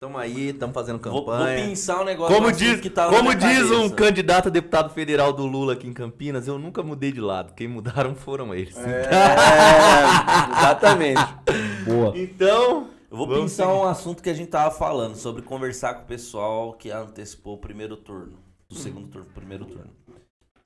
Tamo 0.00 0.16
aí, 0.16 0.52
tamo 0.52 0.72
fazendo 0.72 1.00
campanha. 1.00 1.24
Vou, 1.24 1.36
vou 1.36 1.68
pensar 1.68 2.00
um 2.00 2.04
negócio 2.04 2.34
como 2.34 2.52
diz, 2.52 2.80
que 2.80 2.88
tá 2.88 3.08
Como 3.08 3.34
diz 3.34 3.70
um 3.72 3.90
candidato 3.90 4.46
a 4.46 4.50
deputado 4.50 4.90
federal 4.90 5.32
do 5.32 5.44
Lula 5.44 5.72
aqui 5.72 5.88
em 5.88 5.92
Campinas, 5.92 6.46
eu 6.46 6.56
nunca 6.56 6.84
mudei 6.84 7.10
de 7.10 7.20
lado. 7.20 7.52
Quem 7.54 7.66
mudaram 7.66 8.14
foram 8.14 8.54
eles. 8.54 8.76
É, 8.78 9.08
exatamente. 10.56 11.20
Boa. 11.84 12.16
Então, 12.16 12.86
eu 13.10 13.16
vou 13.16 13.26
pensar 13.26 13.66
seguir. 13.66 13.76
um 13.76 13.84
assunto 13.84 14.22
que 14.22 14.30
a 14.30 14.34
gente 14.34 14.50
tava 14.50 14.70
falando 14.70 15.16
sobre 15.16 15.42
conversar 15.42 15.94
com 15.94 16.04
o 16.04 16.06
pessoal 16.06 16.74
que 16.74 16.92
antecipou 16.92 17.54
o 17.54 17.58
primeiro 17.58 17.96
turno, 17.96 18.38
do 18.68 18.76
segundo 18.76 19.08
turno, 19.08 19.26
primeiro 19.34 19.64
turno. 19.64 19.97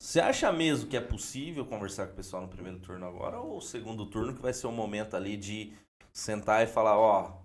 Você 0.02 0.18
acha 0.18 0.50
mesmo 0.50 0.88
que 0.88 0.96
é 0.96 1.00
possível 1.00 1.64
conversar 1.64 2.08
com 2.08 2.12
o 2.14 2.16
pessoal 2.16 2.42
no 2.42 2.48
primeiro 2.48 2.80
turno 2.80 3.06
agora 3.06 3.38
ou 3.38 3.58
o 3.58 3.60
segundo 3.60 4.04
turno 4.04 4.34
que 4.34 4.42
vai 4.42 4.52
ser 4.52 4.66
o 4.66 4.72
momento 4.72 5.14
ali 5.14 5.36
de 5.36 5.74
sentar 6.12 6.64
e 6.64 6.66
falar, 6.66 6.98
ó, 6.98 7.40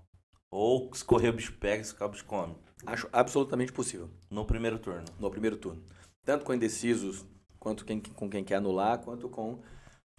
ou 0.49 0.89
escorrer 0.91 1.29
o 1.29 1.33
bicho 1.33 1.53
pega, 1.59 1.83
escorrer 1.83 2.09
o 2.09 2.11
bicho 2.13 2.25
come? 2.25 2.55
Acho 2.83 3.07
absolutamente 3.13 3.71
possível. 3.71 4.09
No 4.27 4.43
primeiro 4.43 4.79
turno? 4.79 5.05
No 5.19 5.29
primeiro 5.29 5.55
turno. 5.55 5.83
Tanto 6.25 6.43
com 6.43 6.51
indecisos, 6.51 7.23
quanto 7.59 7.85
quem, 7.85 7.99
com 7.99 8.27
quem 8.27 8.43
quer 8.43 8.55
anular, 8.55 8.97
quanto 9.03 9.29
com 9.29 9.61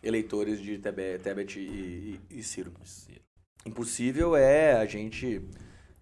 eleitores 0.01 0.61
de 0.61 0.79
Tebet, 0.79 1.59
e, 1.59 2.21
e, 2.31 2.39
e 2.39 2.43
Ciro. 2.45 2.73
Ciro. 2.85 3.21
Impossível 3.67 4.37
é 4.37 4.75
a 4.75 4.87
gente 4.87 5.43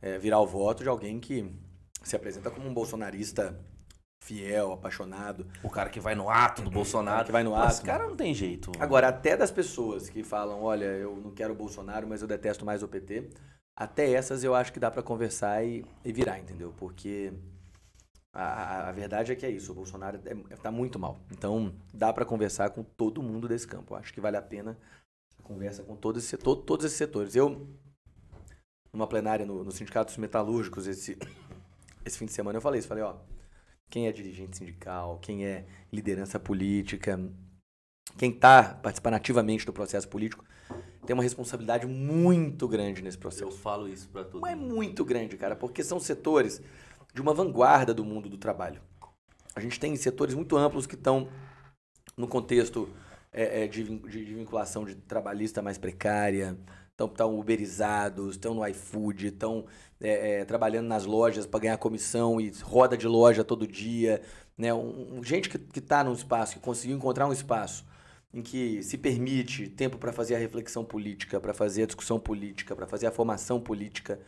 é, 0.02 0.18
virar 0.18 0.40
o 0.40 0.46
voto 0.46 0.82
de 0.82 0.88
alguém 0.90 1.18
que 1.18 1.50
se 2.02 2.14
apresenta 2.14 2.50
como 2.50 2.68
um 2.68 2.74
bolsonarista 2.74 3.58
fiel, 4.26 4.72
apaixonado. 4.72 5.46
O 5.62 5.70
cara 5.70 5.88
que 5.88 6.00
vai 6.00 6.16
no 6.16 6.28
ato 6.28 6.60
do 6.60 6.70
Bolsonaro. 6.70 7.24
que 7.24 7.32
vai 7.32 7.44
no 7.44 7.54
ato. 7.54 7.74
Esse 7.74 7.82
cara 7.82 8.06
não 8.06 8.16
tem 8.16 8.34
jeito. 8.34 8.72
Agora, 8.78 9.08
até 9.08 9.36
das 9.36 9.52
pessoas 9.52 10.08
que 10.08 10.24
falam, 10.24 10.62
olha, 10.62 10.84
eu 10.84 11.16
não 11.16 11.30
quero 11.30 11.52
o 11.52 11.56
Bolsonaro, 11.56 12.08
mas 12.08 12.22
eu 12.22 12.28
detesto 12.28 12.64
mais 12.66 12.82
o 12.82 12.88
PT, 12.88 13.30
até 13.76 14.10
essas 14.12 14.42
eu 14.42 14.54
acho 14.54 14.72
que 14.72 14.80
dá 14.80 14.90
para 14.90 15.02
conversar 15.02 15.64
e, 15.64 15.84
e, 16.04 16.12
virar, 16.12 16.40
entendeu? 16.40 16.74
Porque 16.76 17.32
a, 18.34 18.88
a, 18.88 18.92
verdade 18.92 19.30
é 19.30 19.36
que 19.36 19.46
é 19.46 19.50
isso, 19.50 19.70
o 19.70 19.76
Bolsonaro 19.76 20.20
é, 20.24 20.56
tá 20.56 20.72
muito 20.72 20.98
mal. 20.98 21.20
Então, 21.30 21.72
dá 21.94 22.12
para 22.12 22.24
conversar 22.24 22.70
com 22.70 22.82
todo 22.82 23.22
mundo 23.22 23.46
desse 23.46 23.68
campo. 23.68 23.94
Eu 23.94 23.98
acho 23.98 24.12
que 24.12 24.20
vale 24.20 24.36
a 24.36 24.42
pena 24.42 24.76
a 25.38 25.42
conversa 25.44 25.84
com 25.84 25.94
todos, 25.94 26.24
esse, 26.24 26.36
todo, 26.36 26.62
todos 26.62 26.84
esses 26.84 26.98
setores. 26.98 27.36
Eu, 27.36 27.68
numa 28.92 29.06
plenária 29.06 29.46
no, 29.46 29.62
no 29.62 29.70
Sindicato 29.70 30.10
dos 30.10 30.18
Metalúrgicos, 30.18 30.88
esse, 30.88 31.16
esse 32.04 32.18
fim 32.18 32.26
de 32.26 32.32
semana, 32.32 32.56
eu 32.56 32.62
falei 32.62 32.80
isso, 32.80 32.88
falei, 32.88 33.04
ó 33.04 33.14
quem 33.90 34.06
é 34.06 34.12
dirigente 34.12 34.56
sindical, 34.56 35.18
quem 35.20 35.46
é 35.46 35.64
liderança 35.92 36.38
política, 36.38 37.18
quem 38.18 38.30
está 38.30 38.74
participando 38.74 39.14
ativamente 39.14 39.66
do 39.66 39.72
processo 39.72 40.08
político, 40.08 40.44
tem 41.06 41.14
uma 41.14 41.22
responsabilidade 41.22 41.86
muito 41.86 42.66
grande 42.66 43.02
nesse 43.02 43.16
processo. 43.16 43.44
Eu 43.44 43.52
falo 43.52 43.88
isso 43.88 44.08
para 44.08 44.24
todo 44.24 44.40
Mas 44.40 44.52
é 44.52 44.56
muito 44.56 45.04
grande, 45.04 45.36
cara, 45.36 45.54
porque 45.54 45.84
são 45.84 46.00
setores 46.00 46.60
de 47.14 47.22
uma 47.22 47.32
vanguarda 47.32 47.94
do 47.94 48.04
mundo 48.04 48.28
do 48.28 48.36
trabalho. 48.36 48.80
A 49.54 49.60
gente 49.60 49.78
tem 49.78 49.94
setores 49.96 50.34
muito 50.34 50.56
amplos 50.56 50.86
que 50.86 50.96
estão 50.96 51.28
no 52.16 52.26
contexto 52.26 52.88
é, 53.32 53.64
é, 53.64 53.68
de, 53.68 53.84
de, 53.84 54.34
vinculação 54.34 54.84
de 54.84 54.94
trabalhista 54.94 55.62
mais 55.62 55.78
precária, 55.78 56.58
estão 56.90 57.38
uberizados, 57.38 58.34
estão 58.34 58.54
no 58.54 58.66
iFood, 58.66 59.28
estão 59.28 59.66
é, 60.00 60.40
é, 60.40 60.44
trabalhando 60.44 60.86
nas 60.86 61.06
lojas 61.06 61.46
para 61.46 61.60
ganhar 61.60 61.76
comissão 61.78 62.40
e 62.40 62.52
roda 62.62 62.96
de 62.96 63.06
loja 63.06 63.42
todo 63.42 63.66
dia. 63.66 64.20
Né? 64.56 64.72
Um, 64.72 65.18
um 65.18 65.24
gente 65.24 65.48
que 65.48 65.78
está 65.78 66.04
num 66.04 66.12
espaço, 66.12 66.54
que 66.54 66.60
conseguiu 66.60 66.96
encontrar 66.96 67.26
um 67.26 67.32
espaço 67.32 67.84
em 68.32 68.42
que 68.42 68.82
se 68.82 68.98
permite 68.98 69.68
tempo 69.68 69.96
para 69.96 70.12
fazer 70.12 70.34
a 70.34 70.38
reflexão 70.38 70.84
política, 70.84 71.40
para 71.40 71.54
fazer 71.54 71.84
a 71.84 71.86
discussão 71.86 72.18
política, 72.18 72.76
para 72.76 72.86
fazer 72.86 73.06
a 73.06 73.10
formação 73.10 73.58
política. 73.58 74.20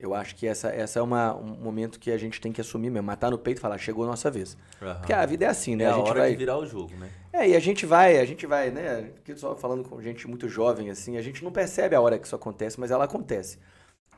Eu 0.00 0.14
acho 0.14 0.34
que 0.34 0.46
essa, 0.46 0.68
essa 0.70 0.98
é 0.98 1.02
uma, 1.02 1.36
um 1.36 1.56
momento 1.56 2.00
que 2.00 2.10
a 2.10 2.16
gente 2.16 2.40
tem 2.40 2.50
que 2.50 2.60
assumir 2.60 2.90
mesmo, 2.90 3.06
matar 3.06 3.30
no 3.30 3.38
peito 3.38 3.58
e 3.58 3.60
falar, 3.60 3.78
chegou 3.78 4.04
a 4.04 4.08
nossa 4.08 4.30
vez. 4.30 4.56
Uhum. 4.80 4.94
Porque 4.94 5.12
a 5.12 5.24
vida 5.26 5.44
é 5.44 5.48
assim, 5.48 5.76
né? 5.76 5.84
É 5.84 5.88
a, 5.88 5.92
gente 5.92 6.08
hora 6.08 6.20
vai 6.20 6.30
de 6.30 6.36
virar 6.36 6.58
o 6.58 6.66
jogo, 6.66 6.96
né? 6.96 7.10
É, 7.32 7.48
e 7.50 7.54
a 7.54 7.60
gente 7.60 7.86
vai, 7.86 8.18
a 8.18 8.24
gente 8.24 8.46
vai, 8.46 8.70
né? 8.70 9.10
Aqui 9.18 9.36
só 9.36 9.54
falando 9.54 9.86
com 9.86 10.00
gente 10.00 10.26
muito 10.26 10.48
jovem, 10.48 10.90
assim, 10.90 11.16
a 11.16 11.22
gente 11.22 11.44
não 11.44 11.52
percebe 11.52 11.94
a 11.94 12.00
hora 12.00 12.18
que 12.18 12.26
isso 12.26 12.34
acontece, 12.34 12.80
mas 12.80 12.90
ela 12.90 13.04
acontece 13.04 13.58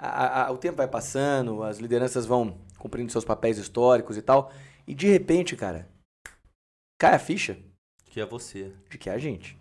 a, 0.03 0.47
a, 0.47 0.51
o 0.51 0.59
tempo 0.59 0.79
vai 0.79 0.89
passando, 0.89 1.63
as 1.63 1.79
lideranças 1.79 2.27
vão 2.27 2.59
cumprindo 2.77 3.13
seus 3.13 3.25
papéis 3.25 3.57
históricos 3.57 4.17
e 4.17 4.23
tal, 4.23 4.53
e 4.85 4.95
de 4.95 5.07
repente, 5.07 5.55
cara, 5.55 5.89
cai 7.01 7.15
a 7.15 7.19
ficha. 7.19 7.57
Que 8.07 8.21
é 8.21 8.27
você. 8.27 8.73
De 8.91 8.99
que 8.99 9.09
é 9.09 9.13
a 9.13 9.19
gente. 9.19 9.57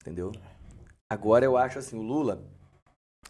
entendeu? 0.00 0.32
Agora 1.12 1.44
eu 1.44 1.56
acho 1.58 1.78
assim, 1.78 1.98
o 1.98 2.02
Lula, 2.02 2.42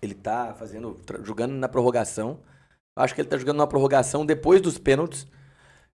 ele 0.01 0.15
tá 0.15 0.55
fazendo, 0.55 0.97
jogando 1.23 1.53
na 1.53 1.69
prorrogação. 1.69 2.41
Acho 2.97 3.15
que 3.15 3.21
ele 3.21 3.29
tá 3.29 3.37
jogando 3.37 3.59
na 3.59 3.67
prorrogação 3.67 4.25
depois 4.25 4.61
dos 4.61 4.79
pênaltis. 4.79 5.27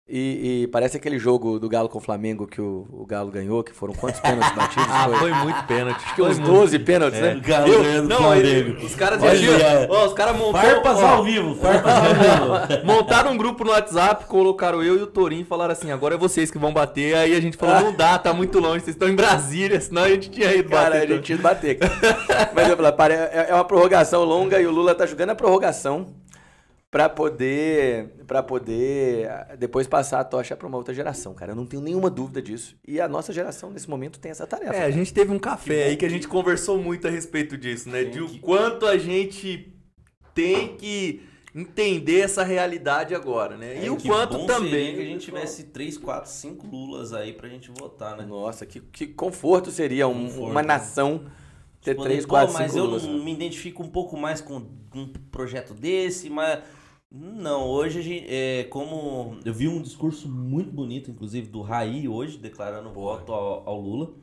E, 0.09 0.63
e 0.65 0.67
parece 0.67 0.97
aquele 0.97 1.17
jogo 1.17 1.61
do 1.61 1.69
Galo 1.69 1.89
com 1.89 1.97
o 1.99 2.01
Flamengo 2.01 2.45
que 2.47 2.61
o, 2.61 2.87
o 2.91 3.07
Galo 3.07 3.31
ganhou, 3.31 3.63
que 3.63 3.73
foram 3.73 3.95
quantos 3.95 4.19
pênaltis 4.21 4.53
batidos? 4.53 4.87
Ah, 4.93 5.05
Foi, 5.09 5.17
foi 5.17 5.33
muito 5.33 5.63
pênalti. 5.65 6.03
acho 6.05 6.15
que 6.17 6.23
uns 6.23 6.39
12 6.41 6.79
pênaltis, 6.81 7.19
É, 7.21 7.23
né? 7.23 7.35
o 7.37 7.41
Galo 7.41 7.69
Eu- 7.73 8.03
não, 8.03 8.17
Flamengo. 8.17 8.47
ele- 8.47 8.85
os 8.85 8.95
caras 8.97 9.23
diziam, 9.23 9.55
é. 9.55 9.87
ó, 9.89 10.07
os 10.07 10.13
caras 10.13 10.37
montaram, 10.37 10.69
Farpas 10.83 10.99
ó, 10.99 11.07
ao 11.07 11.25
vivo, 11.25 11.55
farpas 11.55 11.93
ao 11.95 12.03
vivo. 12.77 12.85
montaram 12.85 13.31
um 13.31 13.37
grupo 13.37 13.63
no 13.65 13.71
WhatsApp, 13.71 14.27
colocaram 14.27 14.83
eu 14.83 14.99
e 14.99 15.03
o 15.03 15.07
Torinho 15.07 15.43
e 15.43 15.45
falaram 15.45 15.73
assim, 15.73 15.93
agora 15.93 16.17
é 16.17 16.19
vocês 16.19 16.51
que 16.51 16.59
vão 16.59 16.73
bater. 16.73 17.15
Aí 17.15 17.35
a 17.35 17.41
gente 17.41 17.57
falou, 17.57 17.81
não 17.81 17.95
dá, 17.95 18.19
tá 18.19 18.35
muito 18.35 18.59
longe, 18.59 18.81
vocês 18.85 18.97
estão 18.97 19.09
em 19.09 19.15
Brasília, 19.15 19.81
senão 19.81 20.03
a 20.03 20.09
gente 20.09 20.29
tinha 20.31 20.53
ido 20.53 20.69
Cara, 20.69 20.97
a 20.97 21.01
bater. 21.01 21.09
gente 21.17 21.33
ia 21.33 21.39
bater. 21.39 21.79
Mas 22.53 22.69
eu 22.69 22.77
falei, 22.77 22.93
pare- 22.93 23.15
é 23.15 23.47
é 23.51 23.55
uma 23.55 23.65
prorrogação 23.65 24.25
longa 24.25 24.61
e 24.61 24.67
o 24.67 24.71
Lula 24.73 24.95
tá 24.97 25.07
jogando 25.07 25.31
a 25.31 25.35
prorrogação 25.35 26.09
pra 26.93 27.09
poder, 27.09 28.09
pra 28.27 28.43
poder 28.43 29.27
ah, 29.31 29.57
depois 29.59 29.87
passar 29.87 30.21
a 30.21 30.25
tocha 30.25 30.55
pra 30.55 30.69
uma 30.69 30.77
outra 30.77 30.93
geração, 30.93 31.33
cara. 31.33 31.53
Eu 31.53 31.57
não 31.57 31.65
tenho 31.65 31.83
nenhuma 31.83 32.11
dúvida 32.11 32.43
disso. 32.43 32.77
E 32.87 33.01
a 33.01 33.09
nossa 33.09 33.33
geração, 33.33 33.71
nesse 33.71 33.89
momento, 33.89 34.21
tem 34.21 34.31
essa 34.31 34.47
tarefa. 34.47 34.75
É, 34.75 34.85
a 34.85 34.91
gente 34.91 35.13
teve 35.13 35.33
um 35.33 35.39
café 35.39 35.85
aí 35.85 35.97
que 35.97 36.05
a 36.05 36.11
gente 36.11 36.29
conversou 36.29 36.77
muito 36.79 37.09
a 37.09 37.11
respeito 37.11 37.57
disso, 37.57 37.89
né? 37.89 38.05
De 38.05 38.21
o 38.21 38.39
quanto 38.41 38.85
a 38.87 38.99
gente 38.99 39.73
tem 40.35 40.77
que 40.77 41.23
entender 41.55 42.21
essa 42.21 42.43
realidade 42.45 43.15
agora, 43.15 43.57
né? 43.57 43.83
E 43.85 43.89
o 43.91 43.95
É, 43.95 43.97
Que 43.97 44.09
quanto 44.09 44.37
bom 44.39 44.47
também. 44.47 44.71
seria 44.71 44.95
que 44.95 45.01
a 45.01 45.05
gente 45.07 45.25
tivesse 45.25 45.65
3, 45.65 45.97
4, 45.97 46.31
5 46.31 46.67
Lulas 46.67 47.15
aí 47.15 47.33
pra 47.33 47.49
gente 47.49 47.71
votar, 47.71 48.17
né? 48.19 48.25
Nossa, 48.27 48.67
que, 48.67 48.81
que 48.81 49.07
conforto 49.07 49.71
seria 49.71 50.07
um- 50.07 50.25
Conforto, 50.27 50.51
uma 50.51 50.61
né? 50.63 50.69
nação 50.69 51.25
ter 51.83 51.97
três, 51.97 52.25
quatro, 52.25 52.53
mas 52.55 52.71
cinco 52.71 52.79
eu 52.85 52.85
Lulas. 52.87 53.03
não 53.05 53.25
me 53.25 53.33
identifico 53.33 53.83
um 53.83 53.89
pouco 53.89 54.17
mais 54.17 54.41
com 54.41 54.63
um 54.95 55.13
projeto 55.33 55.75
desse, 55.75 56.31
mas 56.31 56.61
não, 57.15 57.67
hoje 57.69 57.99
a 57.99 58.03
gente, 58.03 58.27
é, 58.29 58.65
como 58.65 59.39
eu 59.45 59.53
vi 59.53 59.69
um 59.69 59.83
discurso 59.83 60.29
muito 60.29 60.71
bonito, 60.73 61.11
inclusive 61.11 61.47
do 61.49 61.61
Raí 61.61 62.09
hoje, 62.09 62.39
declarando 62.39 62.91
voto 62.93 63.33
ao, 63.33 63.69
ao 63.69 63.81
Lula 63.81 64.15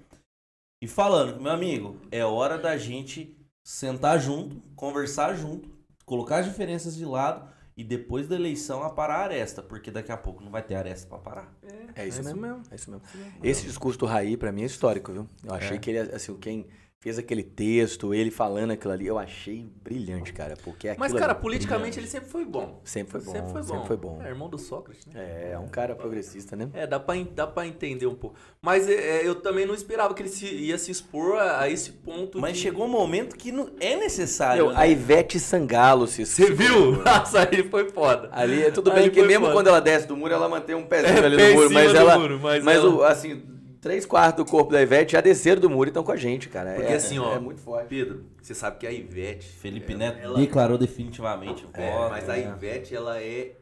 e 0.81 0.87
falando 0.87 1.39
meu 1.39 1.51
amigo, 1.51 1.97
é 2.11 2.23
hora 2.25 2.57
da 2.57 2.77
gente 2.77 3.37
sentar 3.63 4.19
junto, 4.19 4.59
conversar 4.75 5.35
junto, 5.35 5.69
colocar 6.05 6.37
as 6.37 6.45
diferenças 6.45 6.95
de 6.95 7.05
lado 7.05 7.47
e 7.77 7.83
depois 7.83 8.27
da 8.27 8.35
eleição 8.35 8.83
aparar 8.83 9.17
a 9.19 9.23
aresta, 9.25 9.61
porque 9.61 9.91
daqui 9.91 10.11
a 10.11 10.17
pouco 10.17 10.43
não 10.43 10.51
vai 10.51 10.63
ter 10.63 10.75
aresta 10.75 11.07
pra 11.07 11.17
parar. 11.19 11.53
É 11.63 11.67
isso, 11.67 11.91
É 11.95 12.07
isso 12.07 12.23
mesmo. 12.23 12.41
mesmo. 12.41 12.63
É 12.71 12.75
isso 12.75 12.91
mesmo. 12.91 13.05
Esse 13.43 13.65
discurso 13.65 13.99
do 13.99 14.05
Raí, 14.05 14.35
pra 14.35 14.51
mim, 14.51 14.63
é 14.63 14.65
histórico, 14.65 15.13
viu? 15.13 15.27
Eu 15.43 15.53
achei 15.53 15.77
É. 15.77 15.79
que 15.79 15.89
ele, 15.91 15.99
assim, 15.99 16.35
quem 16.37 16.65
fez 17.01 17.17
aquele 17.17 17.43
texto, 17.43 18.13
ele 18.13 18.29
falando 18.29 18.71
aquilo 18.71 18.91
ali, 18.91 19.07
eu 19.07 19.17
achei 19.17 19.65
brilhante, 19.81 20.33
cara. 20.33 20.57
Porque 20.61 20.93
Mas, 20.97 21.13
cara, 21.13 21.31
ali- 21.31 21.41
politicamente 21.41 21.97
ele 21.97 22.07
sempre 22.07 22.29
foi 22.29 22.43
bom. 22.43 22.81
Sempre 22.83 23.13
foi 23.13 23.21
bom. 23.21 23.31
Sempre 23.31 23.51
foi 23.53 23.61
bom. 23.61 23.67
Sempre 23.67 23.87
foi 23.87 23.97
bom. 23.97 24.21
É 24.21 24.27
irmão 24.27 24.49
do 24.49 24.57
Sócrates, 24.57 25.05
né? 25.05 25.13
É, 25.15 25.51
é 25.53 25.59
um 25.59 25.69
cara 25.69 25.95
progressista, 25.95 26.57
né? 26.57 26.69
É, 26.73 26.85
dá 26.85 26.99
pra, 26.99 27.15
en- 27.15 27.29
dá 27.33 27.47
pra 27.47 27.65
entender 27.65 28.05
um 28.05 28.15
pouco. 28.15 28.35
Mas 28.61 28.89
é, 28.89 29.25
eu 29.25 29.35
também 29.35 29.65
não 29.65 29.73
esperava 29.73 30.13
que 30.13 30.21
ele 30.21 30.27
se- 30.29 30.53
ia 30.53 30.77
se 30.77 30.91
expor 30.91 31.37
a, 31.37 31.61
a 31.61 31.69
esse 31.69 31.91
ponto. 31.93 32.37
Mas 32.37 32.57
de- 32.57 32.63
chegou 32.63 32.85
um 32.85 32.89
momento 32.89 33.37
que 33.37 33.49
não 33.49 33.69
é 33.79 33.95
necessário. 33.95 34.65
Meu, 34.65 34.73
né? 34.73 34.81
a 34.81 34.85
Ivete 34.85 35.39
Sangalo 35.39 36.05
se 36.05 36.25
Você 36.25 36.51
viu? 36.53 36.91
Nossa, 37.03 37.47
aí 37.49 37.63
foi 37.69 37.89
foda. 37.89 38.27
Ali, 38.33 38.61
é 38.63 38.71
tudo 38.71 38.91
Ali 38.91 39.03
bem 39.03 39.09
que 39.09 39.21
mesmo 39.23 39.45
foda. 39.45 39.53
quando 39.55 39.67
ela 39.67 39.79
desce 39.79 40.05
do 40.05 40.17
muro, 40.17 40.33
ela 40.33 40.49
mantém 40.49 40.75
um 40.75 40.83
pezinho 40.85 41.17
É, 41.17 41.25
ali 41.25 41.37
no 41.37 41.53
muro, 41.55 41.71
mas 41.71 41.95
ela. 41.95 42.19
muro, 42.19 42.39
mas 42.43 42.61
mas 42.61 42.75
ela- 42.77 42.89
o, 42.89 43.03
assim, 43.03 43.41
três 43.81 44.05
quartos 44.05 44.43
do 44.45 44.49
corpo 44.49 44.71
da 44.71 44.81
Ivete 44.81 45.13
já 45.13 45.21
desceram 45.21 45.61
do 45.61 45.69
muro 45.69 45.87
e 45.87 45.91
estão 45.91 46.03
com 46.03 46.11
a 46.11 46.15
gente, 46.17 46.49
cara. 46.49 46.75
Porque 46.75 46.91
é, 46.91 46.95
assim, 46.95 47.19
ó, 47.19 47.35
É 47.35 47.39
muito 47.39 47.61
forte. 47.61 47.87
Pedro, 47.87 48.25
você 48.41 48.53
sabe 48.53 48.77
que 48.79 48.87
a 48.87 48.91
Ivete. 48.91 49.47
Felipe 49.47 49.93
ela- 49.93 49.99
Neto 49.99 50.19
ela- 50.19 50.39
declarou 50.39 50.77
definitivamente 50.77 51.65
o 51.65 51.69
É, 51.73 51.91
voto. 51.91 52.09
mas 52.11 52.29
a 52.29 52.33
né? 52.33 52.49
Ivete, 52.55 52.95
ela 52.95 53.21
é 53.21 53.55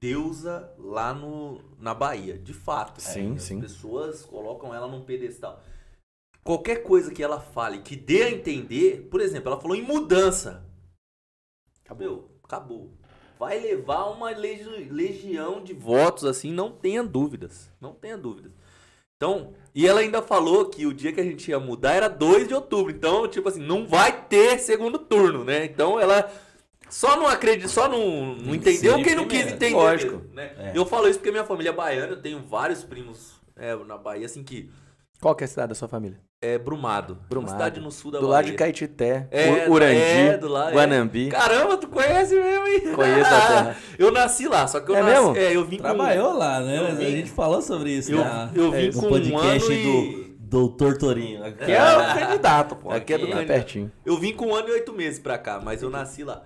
deusa 0.00 0.72
lá 0.78 1.12
no, 1.12 1.60
na 1.78 1.92
Bahia, 1.94 2.38
de 2.38 2.52
fato. 2.52 3.00
Sim, 3.00 3.34
As 3.34 3.42
sim. 3.42 3.60
pessoas 3.60 4.24
colocam 4.24 4.74
ela 4.74 4.86
num 4.86 5.02
pedestal. 5.04 5.60
Qualquer 6.44 6.82
coisa 6.82 7.12
que 7.12 7.22
ela 7.22 7.40
fale 7.40 7.78
que 7.82 7.94
dê 7.96 8.24
a 8.24 8.30
entender, 8.30 9.08
por 9.10 9.20
exemplo, 9.20 9.50
ela 9.52 9.60
falou 9.60 9.76
em 9.76 9.82
mudança. 9.82 10.64
Meu, 11.96 12.30
acabou. 12.42 12.90
Vai 13.38 13.60
levar 13.60 14.06
uma 14.06 14.30
legi- 14.30 14.88
legião 14.90 15.62
de 15.62 15.74
votos, 15.74 16.24
assim, 16.24 16.50
não 16.52 16.72
tenha 16.72 17.02
dúvidas. 17.02 17.70
Não 17.80 17.92
tenha 17.92 18.16
dúvidas. 18.16 18.50
Então, 19.16 19.52
e 19.74 19.86
ela 19.86 20.00
ainda 20.00 20.20
falou 20.20 20.66
que 20.66 20.86
o 20.86 20.92
dia 20.92 21.12
que 21.12 21.20
a 21.20 21.24
gente 21.24 21.50
ia 21.50 21.58
mudar 21.58 21.92
era 21.92 22.08
2 22.08 22.48
de 22.48 22.54
outubro. 22.54 22.92
Então, 22.92 23.26
tipo 23.26 23.48
assim, 23.48 23.60
não 23.60 23.86
vai 23.86 24.26
ter 24.26 24.58
segundo 24.58 24.98
turno, 24.98 25.44
né? 25.44 25.64
Então 25.64 25.98
ela 25.98 26.30
só 26.90 27.16
não 27.16 27.26
acredita, 27.26 27.68
só 27.68 27.88
não, 27.88 28.34
não 28.34 28.54
entendeu 28.54 28.96
ser 28.96 29.04
quem 29.04 29.14
não 29.14 29.26
quis 29.26 29.46
entender. 29.46 29.74
Lógico. 29.74 30.16
mesmo, 30.16 30.34
Né? 30.34 30.52
É. 30.58 30.72
Eu 30.74 30.84
falo 30.84 31.08
isso 31.08 31.18
porque 31.18 31.30
minha 31.30 31.44
família 31.44 31.70
é 31.70 31.72
baiana, 31.72 32.12
eu 32.12 32.20
tenho 32.20 32.40
vários 32.40 32.84
primos 32.84 33.40
é, 33.56 33.74
na 33.76 33.96
Bahia, 33.96 34.26
assim, 34.26 34.44
que 34.44 34.70
Qual 35.20 35.34
que 35.34 35.44
é 35.44 35.46
a 35.46 35.48
cidade 35.48 35.70
da 35.70 35.74
sua 35.74 35.88
família? 35.88 36.20
É 36.42 36.58
Brumado. 36.58 37.16
Brumado. 37.30 37.52
Uma 37.52 37.58
cidade 37.58 37.80
no 37.80 37.90
sul 37.90 38.10
da 38.10 38.18
do 38.18 38.26
Bahia. 38.26 38.32
lado 38.38 38.46
de 38.46 38.52
Caetité, 38.52 39.28
É, 39.30 39.68
Urandi, 39.70 39.96
é, 39.96 40.36
do 40.36 40.48
lado, 40.48 40.70
é. 40.70 40.74
Guanambi. 40.74 41.28
Caramba, 41.28 41.76
tu 41.78 41.86
conhece 41.88 42.34
mesmo, 42.34 42.66
hein? 42.66 42.80
Conheço 42.94 43.32
a 43.34 43.40
terra. 43.40 43.76
Eu 43.98 44.10
nasci 44.10 44.48
lá, 44.48 44.66
só 44.66 44.80
que 44.80 44.90
eu 44.90 44.96
É 44.96 45.02
nasci. 45.02 45.14
mesmo? 45.14 45.36
É, 45.36 45.56
eu 45.56 45.64
vim 45.64 45.78
Trabalhou 45.78 46.36
lá, 46.36 46.60
né? 46.60 46.80
Mas 46.82 46.98
a 46.98 47.02
gente 47.04 47.30
falou 47.30 47.62
sobre 47.62 47.90
isso 47.92 48.10
Eu, 48.12 48.18
na- 48.18 48.50
eu 48.54 48.70
vim 48.72 48.88
no 48.88 48.92
com 49.00 49.06
um 49.06 49.10
podcast 49.10 49.72
ano 49.72 49.80
e... 49.80 49.84
do 49.84 50.32
Doutor 50.38 50.98
Torinho. 50.98 51.40
Que 51.54 51.70
é 51.72 51.82
o 51.96 52.18
candidato, 52.18 52.76
pô. 52.76 52.90
Aqui 52.90 53.14
é 53.14 53.18
do 53.18 53.26
Tá 53.26 53.32
candidato. 53.36 53.56
pertinho. 53.56 53.92
Eu 54.04 54.18
vim 54.18 54.34
com 54.34 54.48
um 54.48 54.54
ano 54.54 54.68
e 54.68 54.72
oito 54.72 54.92
meses 54.92 55.18
pra 55.20 55.38
cá, 55.38 55.60
mas 55.64 55.82
eu 55.82 55.88
nasci 55.88 56.24
lá. 56.24 56.42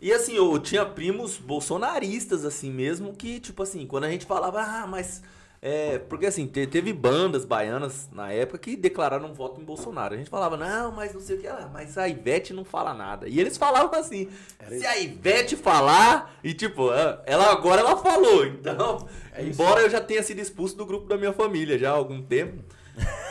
E 0.00 0.12
assim, 0.12 0.34
eu 0.34 0.58
tinha 0.58 0.84
primos 0.84 1.36
bolsonaristas, 1.38 2.44
assim 2.44 2.70
mesmo, 2.70 3.12
que, 3.14 3.38
tipo 3.40 3.62
assim, 3.62 3.86
quando 3.86 4.04
a 4.04 4.10
gente 4.10 4.24
falava, 4.26 4.60
ah, 4.60 4.86
mas. 4.88 5.22
É, 5.66 5.98
porque 6.10 6.26
assim, 6.26 6.46
te- 6.46 6.66
teve 6.66 6.92
bandas 6.92 7.46
baianas 7.46 8.06
na 8.12 8.30
época 8.30 8.58
que 8.58 8.76
declararam 8.76 9.32
voto 9.32 9.62
em 9.62 9.64
Bolsonaro. 9.64 10.12
A 10.12 10.16
gente 10.18 10.28
falava, 10.28 10.58
não, 10.58 10.92
mas 10.92 11.14
não 11.14 11.22
sei 11.22 11.36
o 11.36 11.40
que 11.40 11.48
lá, 11.48 11.70
mas 11.72 11.96
a 11.96 12.06
Ivete 12.06 12.52
não 12.52 12.66
fala 12.66 12.92
nada. 12.92 13.26
E 13.26 13.40
eles 13.40 13.56
falavam 13.56 13.98
assim, 13.98 14.28
se 14.68 14.86
a 14.86 14.98
Ivete 14.98 15.56
falar, 15.56 16.34
e 16.44 16.52
tipo, 16.52 16.90
ah, 16.90 17.22
ela 17.24 17.50
agora 17.50 17.80
ela 17.80 17.96
falou. 17.96 18.44
Então, 18.44 19.08
embora 19.38 19.80
eu 19.80 19.88
já 19.88 20.02
tenha 20.02 20.22
sido 20.22 20.38
expulso 20.38 20.76
do 20.76 20.84
grupo 20.84 21.06
da 21.08 21.16
minha 21.16 21.32
família 21.32 21.78
já 21.78 21.92
há 21.92 21.94
algum 21.94 22.20
tempo. 22.20 22.62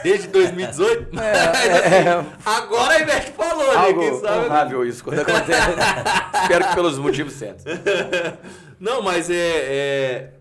Desde 0.02 0.28
2018. 0.30 1.10
mas, 1.14 1.38
assim, 1.38 2.32
agora 2.44 2.96
a 2.96 3.00
Ivete 3.00 3.32
falou, 3.34 3.68
né? 3.68 3.80
Algo 3.80 4.00
Quem 4.00 4.20
sabe 4.20 4.46
honrável 4.46 4.86
isso 4.88 5.04
quando 5.04 5.20
acontece. 5.22 5.70
Espero 6.42 6.68
que 6.68 6.74
pelos 6.74 6.98
motivos 6.98 7.34
certos. 7.34 7.64
Não, 8.80 9.04
mas 9.04 9.30
é, 9.30 9.36
é, 9.36 10.34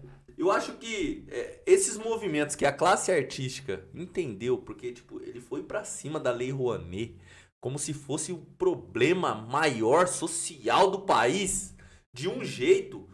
Eu 0.42 0.50
acho 0.50 0.72
que 0.72 1.24
é, 1.28 1.60
esses 1.64 1.96
movimentos 1.96 2.56
que 2.56 2.66
a 2.66 2.72
classe 2.72 3.12
artística 3.12 3.84
entendeu, 3.94 4.58
porque, 4.58 4.90
tipo, 4.90 5.22
ele 5.22 5.40
foi 5.40 5.62
pra 5.62 5.84
cima 5.84 6.18
da 6.18 6.32
Lei 6.32 6.50
Rouanet 6.50 7.16
como 7.60 7.78
se 7.78 7.94
fosse 7.94 8.32
o 8.32 8.38
problema 8.58 9.36
maior 9.36 10.08
social 10.08 10.90
do 10.90 11.02
país, 11.02 11.76
de 12.12 12.28
um 12.28 12.44
jeito. 12.44 13.08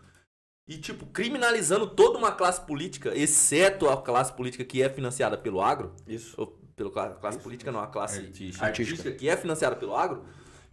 E, 0.67 0.79
tipo, 0.79 1.05
criminalizando 1.05 1.87
toda 1.91 2.17
uma 2.19 2.33
classe 2.33 2.63
política, 2.67 3.15
exceto 3.15 3.91
a 3.91 4.01
classe 4.01 4.33
política 4.33 4.65
que 4.65 4.83
é 4.83 4.89
financiada 4.89 5.37
pelo 5.37 5.61
agro. 5.61 5.95
Isso. 6.07 6.35
Ou 6.39 6.47
pelo 6.75 6.91
cla- 6.91 7.11
classe 7.11 7.39
política, 7.41 7.71
não, 7.71 7.81
a 7.81 7.89
classe 7.89 8.21
Artística. 8.21 8.65
artística, 8.65 9.13
que 9.13 9.29
é 9.29 9.37
financiada 9.37 9.77
pelo 9.77 9.95
agro. 9.95 10.25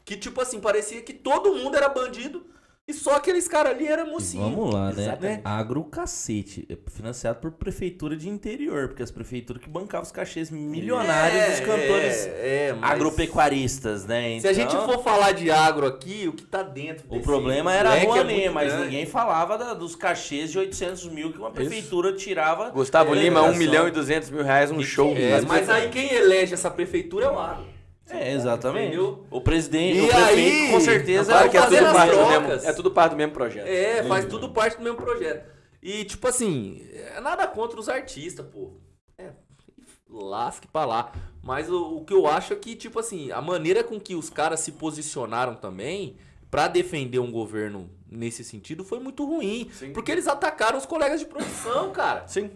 Que, 0.06 0.16
tipo 0.16 0.39
assim, 0.39 0.62
parecia 0.62 1.01
que 1.01 1.14
todo 1.14 1.53
mundo 1.53 1.76
era 1.76 1.89
bandido 1.89 2.45
e 2.88 2.94
só 2.94 3.16
aqueles 3.16 3.48
caras 3.48 3.74
ali 3.74 3.88
eram 3.88 4.12
mocinho. 4.12 4.44
Vamos 4.44 4.72
lá, 4.72 4.92
né? 4.92 5.02
Exatamente. 5.04 5.42
Agro 5.44 5.84
cacete. 5.86 6.68
É 6.70 6.78
financiado 6.92 7.40
por 7.40 7.50
prefeitura 7.52 8.16
de 8.16 8.30
interior, 8.30 8.90
porque 8.90 9.02
as 9.02 9.10
prefeituras 9.10 9.60
que 9.60 9.68
bancavam 9.68 10.04
os 10.06 10.12
cachês 10.12 10.52
milionários 10.52 11.42
É, 11.42 11.50
dos 11.50 11.60
cantores 11.62 12.28
é, 12.28 12.68
é, 12.70 12.74
mas 12.74 12.92
agropecuaristas, 12.92 14.06
né? 14.06 14.40
Se 14.40 14.48
a 14.48 14.52
Então, 14.54 14.54
gente 14.70 14.86
for 14.86 15.04
falar 15.04 15.32
de 15.32 15.50
agro 15.50 15.88
aqui, 15.88 16.28
o 16.28 16.34
que 16.34 16.44
tá 16.46 16.62
dentro 16.62 17.06
O 17.10 17.20
problema 17.22 17.74
era 17.74 17.90
a 17.90 17.98
é 17.98 18.04
Rouanet, 18.04 18.36
muito 18.42 18.54
mas 18.54 18.68
grande. 18.68 18.86
ninguém 18.86 19.06
falava 19.08 19.58
da- 19.58 19.74
dos 19.74 19.96
cachês 19.96 20.52
de 20.52 20.60
800 20.60 21.08
mil 21.10 21.32
que 21.32 21.40
uma 21.40 21.50
prefeitura 21.50 22.14
tirava. 22.14 22.70
Gustavo 22.70 23.16
É, 23.16 23.18
Lima, 23.18 23.40
1 23.42 23.44
delegação. 23.46 23.60
milhão 23.68 23.88
e 23.88 23.92
200 23.92 24.30
mil 24.30 24.44
reais, 24.44 24.70
um 24.70 24.78
Que 24.78 24.84
show. 24.84 25.12
É, 25.18 25.42
mas 25.42 25.68
aí 25.72 25.90
quem 25.90 26.14
elege 26.14 26.54
essa 26.54 26.70
prefeitura 26.70 27.26
é 27.26 27.30
o 27.32 27.40
agro. 27.40 27.66
É, 28.10 28.34
exatamente. 28.34 28.88
Entendeu? 28.88 29.26
O 29.32 29.41
presidente, 29.41 29.97
E 29.97 30.01
o 30.01 30.08
prefeito, 30.08 30.66
aí, 30.66 30.72
com 30.72 30.80
certeza, 30.80 31.32
Claro 31.32 31.49
que 31.49 31.58
é 31.58 31.62
tudo, 31.66 31.93
parte 31.93 32.16
do 32.16 32.28
mesmo, 32.28 32.70
é 32.70 32.74
tudo 32.74 32.91
parte 32.91 33.12
do 33.12 33.18
mesmo 33.18 33.34
projeto. 33.34 33.68
É, 33.68 34.03
faz 34.03 34.26
tudo 34.26 34.49
parte 34.49 34.78
do 34.78 34.84
mesmo 34.84 34.97
projeto. 34.97 35.51
E, 35.82 36.03
tipo 36.06 36.28
assim, 36.28 36.88
é 36.91 37.20
nada 37.20 37.47
contra 37.47 37.80
os 37.80 37.89
artistas, 37.89 38.45
pô. 38.45 38.74
É, 39.18 39.32
lasque 40.10 40.68
pra 40.68 40.86
lá. 40.86 41.12
Mas 41.43 41.70
o, 41.70 41.97
o 41.97 42.06
que 42.06 42.14
eu 42.14 42.28
acho 42.28 42.53
é 42.53 42.56
que, 42.56 42.76
tipo 42.76 42.99
assim, 42.99 43.32
a 43.32 43.41
maneira 43.41 43.84
com 43.84 43.99
que 43.99 44.16
os 44.16 44.30
caras 44.30 44.60
se 44.60 44.72
posicionaram 44.72 45.56
também 45.56 46.18
pra 46.49 46.68
defender 46.68 47.20
um 47.20 47.32
governo 47.32 47.89
nesse 48.10 48.43
sentido 48.43 48.84
foi 48.84 48.99
muito 48.99 49.26
ruim. 49.26 49.70
Sim. 49.74 49.93
Porque 49.93 50.12
eles 50.12 50.28
atacaram 50.28 50.78
os 50.78 50.86
colegas 50.86 51.20
de 51.20 51.26
profissão, 51.26 51.91
cara. 51.91 52.28
Sim. 52.28 52.51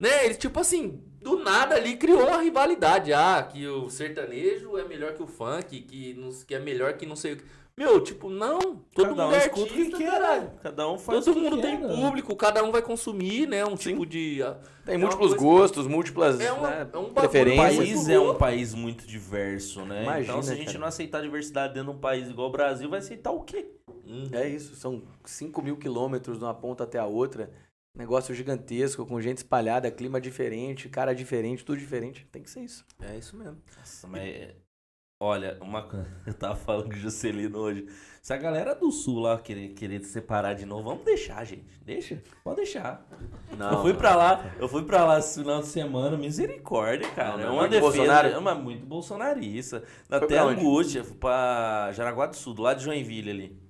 Né? 0.00 0.24
Eles, 0.24 0.36
tipo 0.36 0.58
assim, 0.58 1.00
do 1.22 1.38
nada 1.42 1.74
ali 1.76 1.96
criou 1.96 2.26
uma 2.26 2.40
rivalidade. 2.42 3.12
Ah, 3.12 3.42
que 3.42 3.66
o 3.66 3.88
sertanejo 3.88 4.76
é 4.76 4.84
melhor 4.84 5.14
que 5.14 5.22
o 5.22 5.26
funk, 5.26 5.80
que, 5.82 6.14
não, 6.14 6.30
que 6.46 6.54
é 6.54 6.58
melhor 6.58 6.94
que 6.94 7.06
não 7.06 7.16
sei 7.16 7.34
o 7.34 7.36
que. 7.36 7.44
Meu, 7.74 8.00
tipo, 8.02 8.28
não. 8.28 8.58
Todo 8.94 9.08
Cada 9.08 9.22
mundo 9.24 9.32
um 9.32 9.34
é 9.34 9.48
que 9.48 9.62
artista, 9.62 9.96
quer, 9.96 10.10
caralho. 10.10 10.42
né? 10.42 10.50
Cada 10.62 10.90
um 10.90 10.98
faz 10.98 11.24
Todo 11.24 11.30
o 11.30 11.34
que 11.34 11.40
mundo 11.50 11.62
tem 11.62 11.78
né? 11.80 11.88
público, 11.88 12.36
cada 12.36 12.62
um 12.62 12.70
vai 12.70 12.82
consumir, 12.82 13.48
né? 13.48 13.64
Um 13.64 13.76
tipo 13.76 14.04
de. 14.04 14.42
ah, 14.42 14.58
Tem 14.84 14.96
é 14.96 14.98
múltiplos 14.98 15.32
gostos, 15.32 15.86
múltiplas 15.86 16.38
É 16.38 16.52
uma- 16.52 16.68
né, 16.68 16.80
é 16.80 16.84
um 16.84 16.88
bagulho 17.04 17.08
O 17.08 17.14
preferências. 17.14 17.76
país 17.78 18.08
é 18.10 18.20
um 18.20 18.34
país 18.34 18.74
muito 18.74 19.06
diverso, 19.06 19.86
né? 19.86 20.02
Imagina, 20.02 20.22
então, 20.22 20.42
se 20.42 20.52
a 20.52 20.54
gente 20.54 20.66
cara. 20.66 20.78
não 20.80 20.86
aceitar 20.86 21.18
a 21.18 21.22
diversidade 21.22 21.72
dentro 21.72 21.90
de 21.92 21.96
um 21.96 22.00
país 22.00 22.28
igual 22.28 22.48
o 22.48 22.52
Brasil, 22.52 22.90
vai 22.90 22.98
aceitar 22.98 23.30
o 23.30 23.40
quê? 23.40 23.66
É 24.32 24.46
isso, 24.46 24.76
são 24.76 25.02
5 25.24 25.62
mil 25.62 25.78
quilômetros 25.78 26.36
de 26.38 26.44
uma 26.44 26.52
ponta 26.52 26.84
até 26.84 26.98
a 26.98 27.06
outra. 27.06 27.50
Negócio 27.94 28.34
gigantesco, 28.34 29.04
com 29.04 29.20
gente 29.20 29.38
espalhada, 29.38 29.90
clima 29.90 30.20
diferente, 30.20 30.88
cara 30.88 31.14
diferente, 31.14 31.64
tudo 31.64 31.78
diferente. 31.78 32.26
Tem 32.32 32.42
que 32.42 32.48
ser 32.50 32.60
isso. 32.60 32.84
É 33.00 33.16
isso 33.16 33.36
mesmo. 33.36 33.58
Nossa, 33.78 34.06
mas. 34.08 34.22
é- 34.22 34.54
Olha, 35.20 35.56
uma 35.60 35.82
coisa. 35.84 36.08
Eu 36.26 36.34
tava 36.34 36.56
falando 36.56 36.86
com 36.86 36.96
o 36.96 36.98
Juscelino 36.98 37.56
hoje. 37.58 37.86
Se 38.20 38.32
a 38.32 38.36
galera 38.36 38.74
do 38.74 38.90
sul 38.90 39.20
lá 39.20 39.38
querer, 39.38 39.68
querer 39.68 40.00
se 40.00 40.06
separar 40.10 40.54
de 40.54 40.66
novo, 40.66 40.82
vamos 40.88 41.04
deixar, 41.04 41.44
gente. 41.44 41.64
Deixa. 41.84 42.20
Pode 42.42 42.56
deixar. 42.56 43.06
Não, 43.56 43.70
eu 43.72 43.82
fui 43.82 43.94
pra 43.94 44.16
lá, 44.16 44.52
eu 44.58 44.68
fui 44.68 44.82
pra 44.84 45.04
lá 45.04 45.20
esse 45.20 45.38
final 45.40 45.60
de 45.60 45.68
semana, 45.68 46.16
misericórdia, 46.16 47.08
cara. 47.10 47.36
Não, 47.36 47.40
é 47.40 47.44
não, 47.46 47.52
uma 47.52 47.60
muito 47.60 47.70
defesa, 47.70 47.96
Bolsonaro? 47.96 48.28
é 48.28 48.38
uma 48.38 48.54
muito 48.56 48.84
bolsonarista. 48.86 49.84
Dá 50.08 50.16
até 50.16 50.38
angústia. 50.38 51.04
Fui 51.04 51.16
pra 51.16 51.92
Jaraguá 51.92 52.26
do 52.26 52.34
Sul, 52.34 52.54
do 52.54 52.62
lado 52.62 52.78
de 52.78 52.84
Joinville 52.84 53.30
ali. 53.30 53.61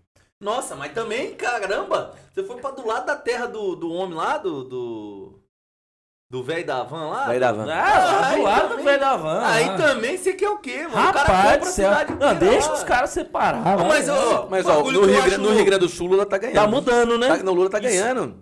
Nossa, 0.42 0.74
mas 0.74 0.92
também, 0.92 1.34
caramba, 1.34 2.10
você 2.34 2.42
foi 2.42 2.56
pra 2.56 2.72
do 2.72 2.86
lado 2.86 3.06
da 3.06 3.14
terra 3.16 3.46
do, 3.46 3.76
do 3.76 3.90
homem 3.92 4.14
lá, 4.16 4.36
do. 4.38 4.64
Do 4.64 5.38
do 6.30 6.42
velho 6.42 6.64
da 6.66 6.82
van 6.82 7.10
lá? 7.10 7.26
Vai 7.26 7.38
dar 7.38 7.52
van. 7.52 7.64
Ah, 7.64 7.66
lá 8.20 8.26
aí 8.30 8.36
do 8.38 8.42
lado 8.42 8.62
do 8.62 8.68
também- 8.70 8.84
velho 8.86 9.00
da 9.00 9.16
van. 9.18 9.42
Aí 9.44 9.66
lá. 9.68 9.76
também 9.76 10.16
você 10.16 10.32
quer 10.32 10.48
o 10.48 10.56
quê, 10.56 10.78
mano? 10.84 10.94
o 10.94 10.96
Rapaz 10.98 11.26
cara 11.26 11.42
do 11.42 11.52
compra 11.56 11.68
a 11.68 11.72
céu. 11.72 11.90
cidade 11.90 12.14
Não, 12.18 12.34
deixa 12.36 12.68
lá. 12.68 12.74
os 12.74 12.82
caras 12.84 13.10
separar. 13.10 13.62
Mas, 13.86 14.08
ó, 14.08 14.46
Mas 14.48 14.66
o 14.66 14.70
ó, 14.70 14.82
no 14.90 15.04
Rio, 15.04 15.18
acho- 15.22 15.38
no 15.38 15.50
Rio 15.52 15.64
Grande 15.66 15.80
do 15.80 15.88
Sul, 15.90 16.06
Lula 16.08 16.24
tá 16.24 16.38
ganhando. 16.38 16.54
Tá 16.56 16.66
mudando, 16.66 17.18
né? 17.18 17.36
Tá- 17.36 17.42
no, 17.42 17.52
Lula 17.52 17.68
tá 17.68 17.78
Isso. 17.80 17.88
ganhando. 17.88 18.34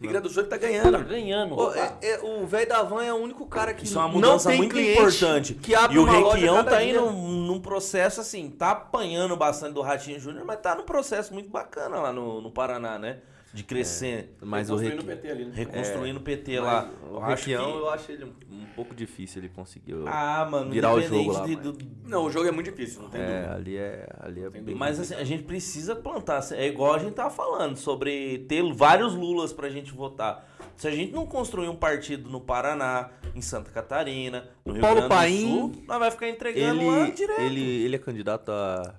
Rio 0.00 0.10
Grande 0.10 0.28
do 0.28 0.32
Sul 0.32 0.42
ele 0.42 0.50
tá 0.50 0.58
Tá 0.58 0.66
ganhando. 0.66 1.04
ganhando. 1.04 1.58
Ô, 1.58 1.72
é- 1.74 1.96
é- 2.02 2.20
o 2.22 2.46
velho 2.46 2.68
da 2.68 2.82
van 2.82 3.02
é 3.02 3.12
o 3.12 3.16
único 3.16 3.46
cara 3.46 3.72
que 3.72 3.84
Isso 3.84 3.96
é 3.96 4.00
uma 4.02 4.08
não 4.08 4.14
mudança 4.14 4.48
tem 4.50 4.58
muito 4.58 4.72
cliente, 4.72 4.98
importante. 4.98 5.54
Que 5.54 5.74
abre 5.74 5.96
E 5.96 5.98
o 5.98 6.04
Requião 6.04 6.62
tá 6.64 6.78
dia. 6.80 6.90
indo 6.90 7.10
num 7.10 7.60
processo 7.60 8.20
assim, 8.20 8.50
tá 8.50 8.72
apanhando 8.72 9.34
bastante 9.36 9.72
do 9.72 9.80
Ratinho 9.80 10.20
Júnior, 10.20 10.44
mas 10.44 10.60
tá 10.60 10.74
num 10.74 10.84
processo 10.84 11.32
muito 11.32 11.48
bacana 11.48 11.96
lá 12.00 12.12
no, 12.12 12.40
no 12.42 12.50
Paraná, 12.50 12.98
né? 12.98 13.20
De 13.56 13.64
crescer, 13.64 14.36
Mas 14.40 14.68
o 14.68 14.74
Construindo 14.74 14.98
Requião, 15.00 15.16
PT 15.16 15.30
ali, 15.30 15.44
né? 15.46 15.52
reconstruindo 15.54 16.18
o 16.18 16.22
PT 16.22 16.60
mas 16.60 16.64
lá. 16.64 16.90
o 17.10 17.14
Eu 17.14 17.22
acho 17.24 17.44
que... 17.44 17.50
Eu 17.52 17.90
acho 17.90 18.12
ele 18.12 18.24
um, 18.24 18.66
pouco 18.76 18.94
difícil 18.94 19.40
ele 19.40 19.48
conseguiu. 19.48 20.04
Ah, 20.06 20.46
mano, 20.50 20.70
virar 20.70 20.92
o 20.92 20.98
independente 20.98 21.24
jogo 21.24 21.38
lá, 21.38 21.46
de- 21.46 21.56
mas- 21.56 21.64
do- 21.64 21.78
Não, 22.04 22.24
o 22.26 22.30
jogo 22.30 22.46
é 22.46 22.50
muito 22.50 22.70
difícil, 22.70 23.02
não 23.02 23.08
tem 23.08 23.20
é, 23.20 23.24
dúvida. 23.24 23.54
ali 23.54 23.76
é, 23.78 24.08
ali 24.20 24.44
é 24.44 24.50
bem 24.50 24.74
Mas 24.74 25.00
assim, 25.00 25.14
a 25.14 25.24
gente 25.24 25.42
precisa 25.44 25.96
plantar. 25.96 26.46
É 26.52 26.66
igual 26.66 26.94
a 26.94 26.98
gente 26.98 27.14
tava 27.14 27.30
falando, 27.30 27.76
sobre 27.76 28.40
ter 28.48 28.62
vários 28.74 29.14
Lulas 29.14 29.52
pra 29.52 29.70
gente 29.70 29.90
votar. 29.92 30.46
Se 30.76 30.86
a 30.86 30.90
gente 30.90 31.12
não 31.12 31.24
construir 31.24 31.68
um 31.68 31.76
partido 31.76 32.28
no 32.28 32.40
Paraná, 32.40 33.08
em 33.34 33.40
Santa 33.40 33.70
Catarina, 33.70 34.46
no 34.64 34.74
Rio 34.74 34.82
Paulo 34.82 34.96
Grande 34.96 35.08
do 35.14 35.16
Paim, 35.16 35.40
Sul, 35.48 35.72
nós 35.88 35.98
vai 35.98 36.10
ficar 36.10 36.28
entregando 36.28 36.86
lá 36.86 37.00
ele, 37.04 37.12
direto. 37.12 37.40
ele, 37.40 37.84
ele 37.84 37.96
é 37.96 37.98
candidato 37.98 38.50
a. 38.52 38.94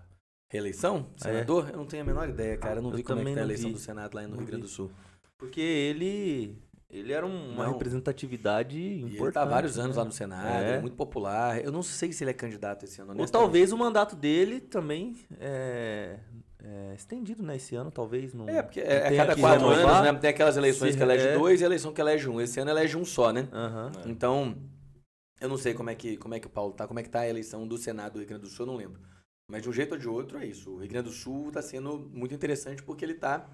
Reeleição? 0.50 1.08
Senador? 1.18 1.70
Eu 1.72 1.78
não 1.78 1.86
tenho 1.86 2.04
a 2.04 2.06
menor 2.06 2.30
ideia, 2.30 2.58
cara. 2.58 2.78
Eu 2.78 2.82
não 2.84 2.92
Eu 2.92 2.98
vi 2.98 3.04
como 3.04 3.20
é 3.22 3.26
que 3.26 3.34
tá 3.34 3.40
a 3.42 3.44
eleição 3.44 3.68
vi. 3.70 3.74
do 3.74 3.80
Senado 3.80 4.16
lá 4.16 4.22
no 4.24 4.30
Não 4.30 4.38
Rio 4.38 4.48
Grande 4.48 4.62
do 4.64 4.70
Sul. 4.70 4.90
Porque 5.38 5.60
ele. 5.62 6.58
Ele 6.90 7.12
era 7.12 7.26
um- 7.26 7.52
uma 7.52 7.66
Não. 7.66 7.74
representatividade 7.74 8.80
importante. 8.82 9.22
ele 9.22 9.32
tá 9.34 9.42
há 9.42 9.46
vários 9.46 9.76
né? 9.76 9.84
anos 9.84 9.98
lá 9.98 10.06
no 10.06 10.12
Senado, 10.14 10.48
É. 10.64 10.78
é 10.78 10.80
muito 10.80 10.96
popular. 10.96 11.62
Eu 11.62 11.70
não 11.70 11.84
sei 11.84 12.14
se 12.14 12.24
ele 12.24 12.32
é 12.32 12.34
candidato 12.34 12.86
esse 12.86 13.02
ano, 13.02 13.14
Ou 13.20 13.28
talvez 13.28 13.74
o 13.74 13.78
mandato 13.78 14.16
dele 14.16 14.62
também 14.62 15.18
é, 15.38 16.18
é 16.64 16.94
estendido, 16.96 17.44
né? 17.44 17.58
Esse 17.58 17.76
ano, 17.76 17.92
talvez. 17.92 18.34
Não, 18.34 18.48
É, 18.48 18.64
porque 18.64 18.80
é, 18.80 19.06
a 19.06 19.10
tem 19.10 19.18
cada 19.18 19.36
quatro 19.36 19.68
anos, 19.68 20.02
né? 20.02 20.14
Tem 20.14 20.30
aquelas 20.30 20.56
eleições 20.56 20.96
que 20.96 21.04
elege 21.04 21.28
é. 21.28 21.38
dois 21.38 21.60
e 21.60 21.64
a 21.66 21.68
eleição 21.68 21.92
que 21.92 22.00
elege 22.00 22.30
um. 22.30 22.40
Esse 22.40 22.58
ano 22.62 22.72
elege 22.72 22.96
um 22.96 23.04
só, 23.04 23.34
né? 23.34 23.50
Aham. 23.52 23.92
Então, 24.06 24.56
eu 25.42 25.50
não 25.50 25.58
sei 25.58 25.74
como 25.74 25.90
é 25.90 25.96
que, 25.96 26.16
como 26.16 26.36
é 26.36 26.40
que 26.40 26.48
o 26.48 26.50
Paulo 26.50 26.72
tá, 26.72 26.88
como 26.88 27.02
é 27.02 27.04
que 27.04 27.10
tá 27.10 27.20
a 27.20 27.28
eleição 27.28 27.68
do 27.68 27.78
Senado 27.78 28.14
do 28.14 28.20
Rio 28.20 28.28
Grande 28.30 28.44
do 28.44 28.50
Sul, 28.50 28.66
eu 28.66 28.72
não 28.72 28.78
lembro. 28.78 29.02
Mas 29.50 29.62
de 29.64 29.70
um 29.70 29.74
jeito 29.74 29.94
ou 29.94 29.98
de 29.98 30.08
outro 30.10 30.38
é 30.38 30.46
isso. 30.46 30.72
O 30.72 30.78
Rio 30.80 30.90
Grande 30.90 31.08
do 31.10 31.14
Sul 31.16 31.52
tá 31.52 31.62
sendo 31.62 31.98
muito 32.14 32.34
interessante 32.36 32.84
porque 32.84 33.06
ele 33.06 33.14
tá. 33.14 33.46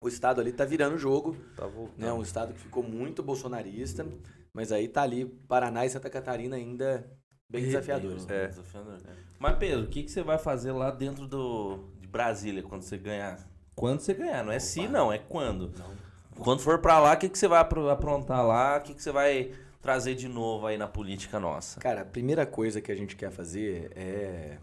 O 0.00 0.08
estado 0.08 0.40
ali 0.40 0.52
tá 0.52 0.64
virando 0.64 0.94
o 0.94 0.98
jogo, 0.98 1.36
Tá 1.56 1.66
voltando. 1.66 1.98
né? 1.98 2.12
Um 2.12 2.22
estado 2.22 2.52
que 2.52 2.60
ficou 2.60 2.82
muito 2.82 3.22
bolsonarista, 3.22 4.06
mas 4.52 4.70
aí 4.70 4.86
tá 4.88 5.02
ali 5.02 5.24
Paraná 5.26 5.84
e 5.84 5.90
Santa 5.90 6.08
Catarina 6.08 6.54
ainda 6.56 7.08
bem 7.50 7.64
desafiadores. 7.64 8.28
É. 8.28 8.46
Desafiador. 8.48 8.98
Mas 9.38 9.58
Pedro, 9.58 9.84
o 9.84 9.88
que, 9.88 10.02
que 10.04 10.10
você 10.10 10.22
vai 10.22 10.38
fazer 10.38 10.70
lá 10.72 10.90
dentro 10.92 11.26
do, 11.26 11.88
de 12.00 12.06
Brasília 12.06 12.62
quando 12.62 12.82
você 12.82 12.96
ganhar? 12.96 13.38
Quando 13.74 14.00
você 14.00 14.14
ganhar, 14.14 14.44
não 14.44 14.52
é 14.52 14.58
se 14.60 14.86
não, 14.88 15.12
é 15.12 15.18
quando. 15.18 15.72
Não. 15.78 16.08
Quando 16.44 16.60
for 16.60 16.78
pra 16.80 17.00
lá, 17.00 17.14
o 17.14 17.16
que, 17.16 17.28
que 17.28 17.38
você 17.38 17.48
vai 17.48 17.58
apro- 17.60 17.88
aprontar 17.90 18.44
lá? 18.46 18.78
O 18.78 18.82
que, 18.82 18.94
que 18.94 19.02
você 19.02 19.10
vai 19.10 19.52
trazer 19.82 20.14
de 20.14 20.28
novo 20.28 20.66
aí 20.66 20.76
na 20.78 20.86
política 20.86 21.40
nossa? 21.40 21.80
Cara, 21.80 22.02
a 22.02 22.04
primeira 22.04 22.46
coisa 22.46 22.80
que 22.80 22.92
a 22.92 22.94
gente 22.96 23.16
quer 23.16 23.30
fazer 23.32 23.90
é. 23.96 24.58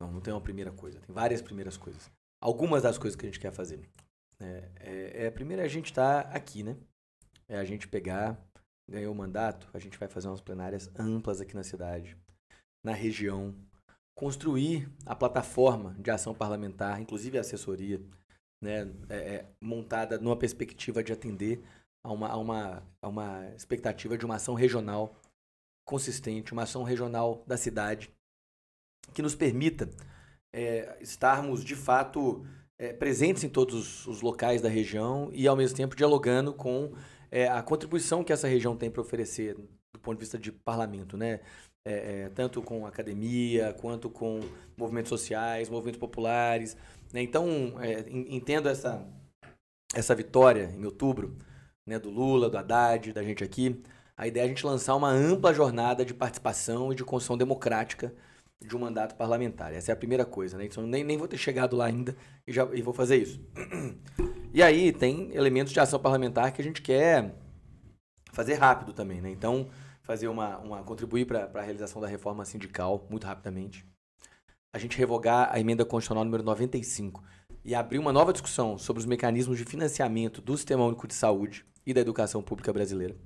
Não, 0.00 0.12
não 0.12 0.20
tem 0.20 0.32
uma 0.32 0.40
primeira 0.40 0.72
coisa, 0.72 1.00
tem 1.00 1.14
várias 1.14 1.40
primeiras 1.40 1.76
coisas. 1.76 2.10
Algumas 2.40 2.82
das 2.82 2.98
coisas 2.98 3.16
que 3.16 3.26
a 3.26 3.28
gente 3.28 3.40
quer 3.40 3.52
fazer. 3.52 3.88
É, 4.40 4.70
é, 4.76 5.26
é, 5.26 5.30
primeiro 5.30 5.62
é 5.62 5.64
a 5.64 5.68
gente 5.68 5.86
estar 5.86 6.20
aqui, 6.34 6.62
né? 6.62 6.76
É 7.48 7.56
a 7.56 7.64
gente 7.64 7.88
pegar, 7.88 8.38
ganhou 8.88 9.12
o 9.12 9.16
mandato, 9.16 9.68
a 9.72 9.78
gente 9.78 9.98
vai 9.98 10.08
fazer 10.08 10.28
umas 10.28 10.40
plenárias 10.40 10.90
amplas 10.98 11.40
aqui 11.40 11.54
na 11.54 11.62
cidade, 11.62 12.16
na 12.84 12.92
região, 12.92 13.54
construir 14.14 14.90
a 15.06 15.14
plataforma 15.14 15.94
de 15.98 16.10
ação 16.10 16.34
parlamentar, 16.34 17.00
inclusive 17.00 17.38
a 17.38 17.40
assessoria, 17.40 18.00
né? 18.62 18.92
É, 19.08 19.16
é, 19.16 19.46
montada 19.60 20.18
numa 20.18 20.36
perspectiva 20.36 21.02
de 21.02 21.12
atender 21.12 21.62
a 22.02 22.12
uma, 22.12 22.28
a, 22.28 22.36
uma, 22.36 22.82
a 23.00 23.08
uma 23.08 23.46
expectativa 23.56 24.16
de 24.18 24.24
uma 24.24 24.36
ação 24.36 24.54
regional 24.54 25.16
consistente, 25.86 26.52
uma 26.52 26.62
ação 26.62 26.82
regional 26.82 27.42
da 27.46 27.56
cidade, 27.56 28.10
que 29.12 29.22
nos 29.22 29.34
permita 29.34 29.88
é, 30.52 30.96
estarmos 31.00 31.64
de 31.64 31.74
fato 31.74 32.44
é, 32.78 32.92
presentes 32.92 33.44
em 33.44 33.48
todos 33.48 34.06
os, 34.06 34.20
locais 34.20 34.60
da 34.62 34.68
região 34.68 35.30
e 35.32 35.46
ao 35.46 35.56
mesmo 35.56 35.76
tempo 35.76 35.96
dialogando 35.96 36.52
com 36.52 36.92
é, 37.30 37.48
a 37.48 37.62
contribuição 37.62 38.22
que 38.22 38.32
essa 38.32 38.48
região 38.48 38.76
tem 38.76 38.90
para 38.90 39.00
oferecer 39.00 39.56
do 39.92 40.00
ponto 40.00 40.16
de 40.16 40.20
vista 40.20 40.38
de 40.38 40.52
parlamento, 40.52 41.16
né? 41.16 41.40
É, 41.86 42.22
é, 42.22 42.28
tanto 42.30 42.62
com 42.62 42.86
academia 42.86 43.74
quanto 43.74 44.08
com 44.08 44.40
movimentos 44.74 45.10
sociais, 45.10 45.68
movimentos 45.68 46.00
populares. 46.00 46.76
né? 47.12 47.20
Então, 47.20 47.74
é, 47.78 48.08
en- 48.08 48.36
entendo 48.36 48.70
essa, 48.70 49.06
essa 49.94 50.14
vitória 50.14 50.74
em 50.74 50.84
outubro 50.86 51.36
né, 51.86 51.98
do 51.98 52.08
Lula, 52.08 52.48
do 52.48 52.56
Haddad, 52.56 53.12
da 53.12 53.22
gente 53.22 53.44
aqui. 53.44 53.82
A 54.16 54.26
ideia 54.26 54.44
é 54.44 54.46
a 54.46 54.48
gente 54.48 54.64
lançar 54.64 54.94
uma 54.94 55.10
ampla 55.10 55.52
jornada 55.52 56.04
de 56.06 56.14
participação 56.14 56.90
e 56.90 56.96
de 56.96 57.04
construção 57.04 57.36
democrática 57.36 58.14
de 58.62 58.76
um 58.76 58.78
mandato 58.78 59.14
parlamentar. 59.16 59.72
Essa 59.72 59.92
é 59.92 59.94
a 59.94 59.96
primeira 59.96 60.24
coisa, 60.24 60.56
né? 60.56 60.66
Então, 60.66 60.86
nem, 60.86 61.04
nem 61.04 61.16
vou 61.16 61.28
ter 61.28 61.36
chegado 61.36 61.76
lá 61.76 61.86
ainda 61.86 62.16
e, 62.46 62.52
já, 62.52 62.68
e 62.72 62.82
vou 62.82 62.94
fazer 62.94 63.16
isso. 63.16 63.40
E 64.52 64.62
aí 64.62 64.92
tem 64.92 65.34
elementos 65.34 65.72
de 65.72 65.80
ação 65.80 65.98
parlamentar 65.98 66.52
que 66.52 66.60
a 66.60 66.64
gente 66.64 66.80
quer 66.80 67.34
fazer 68.32 68.54
rápido 68.54 68.92
também, 68.92 69.20
né? 69.20 69.28
Então, 69.28 69.68
fazer 70.02 70.28
uma, 70.28 70.58
uma 70.58 70.82
contribuir 70.84 71.26
para 71.26 71.50
a 71.52 71.62
realização 71.62 72.00
da 72.00 72.06
reforma 72.06 72.44
sindical 72.44 73.04
muito 73.10 73.26
rapidamente. 73.26 73.84
A 74.72 74.78
gente 74.78 74.96
revogar 74.96 75.48
a 75.52 75.58
emenda 75.58 75.84
constitucional 75.84 76.24
número 76.24 76.42
95 76.42 77.22
e 77.64 77.74
abrir 77.74 77.98
uma 77.98 78.12
nova 78.12 78.32
discussão 78.32 78.76
sobre 78.76 79.00
os 79.00 79.06
mecanismos 79.06 79.56
de 79.56 79.64
financiamento 79.64 80.40
do 80.42 80.56
Sistema 80.56 80.84
Único 80.84 81.08
de 81.08 81.14
Saúde 81.14 81.64
e 81.86 81.94
da 81.94 82.00
educação 82.00 82.42
pública 82.42 82.72
brasileira. 82.72 83.16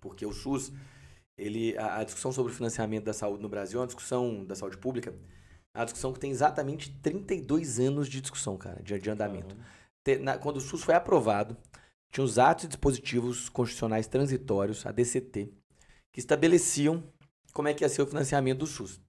Porque 0.00 0.24
o 0.24 0.32
SUS, 0.32 0.72
ele, 1.42 1.76
a, 1.76 1.98
a 1.98 2.04
discussão 2.04 2.32
sobre 2.32 2.52
o 2.52 2.54
financiamento 2.54 3.04
da 3.04 3.12
saúde 3.12 3.42
no 3.42 3.48
Brasil 3.48 3.78
é 3.78 3.82
uma 3.82 3.86
discussão 3.86 4.44
da 4.44 4.54
saúde 4.54 4.76
pública, 4.78 5.14
é 5.74 5.78
uma 5.78 5.84
discussão 5.84 6.12
que 6.12 6.20
tem 6.20 6.30
exatamente 6.30 6.90
32 7.00 7.80
anos 7.80 8.08
de 8.08 8.20
discussão, 8.20 8.56
cara, 8.56 8.82
de, 8.82 8.98
de 8.98 9.10
andamento. 9.10 9.56
Te- 10.04 10.18
na- 10.18 10.38
quando 10.38 10.56
o 10.56 10.60
SUS 10.60 10.82
foi 10.82 10.94
aprovado, 10.94 11.56
tinha 12.12 12.24
os 12.24 12.38
atos 12.38 12.64
e 12.64 12.68
dispositivos 12.68 13.48
constitucionais 13.48 14.06
transitórios, 14.06 14.84
a 14.84 14.92
DCT, 14.92 15.50
que 16.12 16.20
estabeleciam 16.20 17.02
como 17.52 17.68
é 17.68 17.74
que 17.74 17.84
ia 17.84 17.88
ser 17.88 18.02
o 18.02 18.06
financiamento 18.06 18.58
do 18.60 18.66
SUS. 18.66 19.00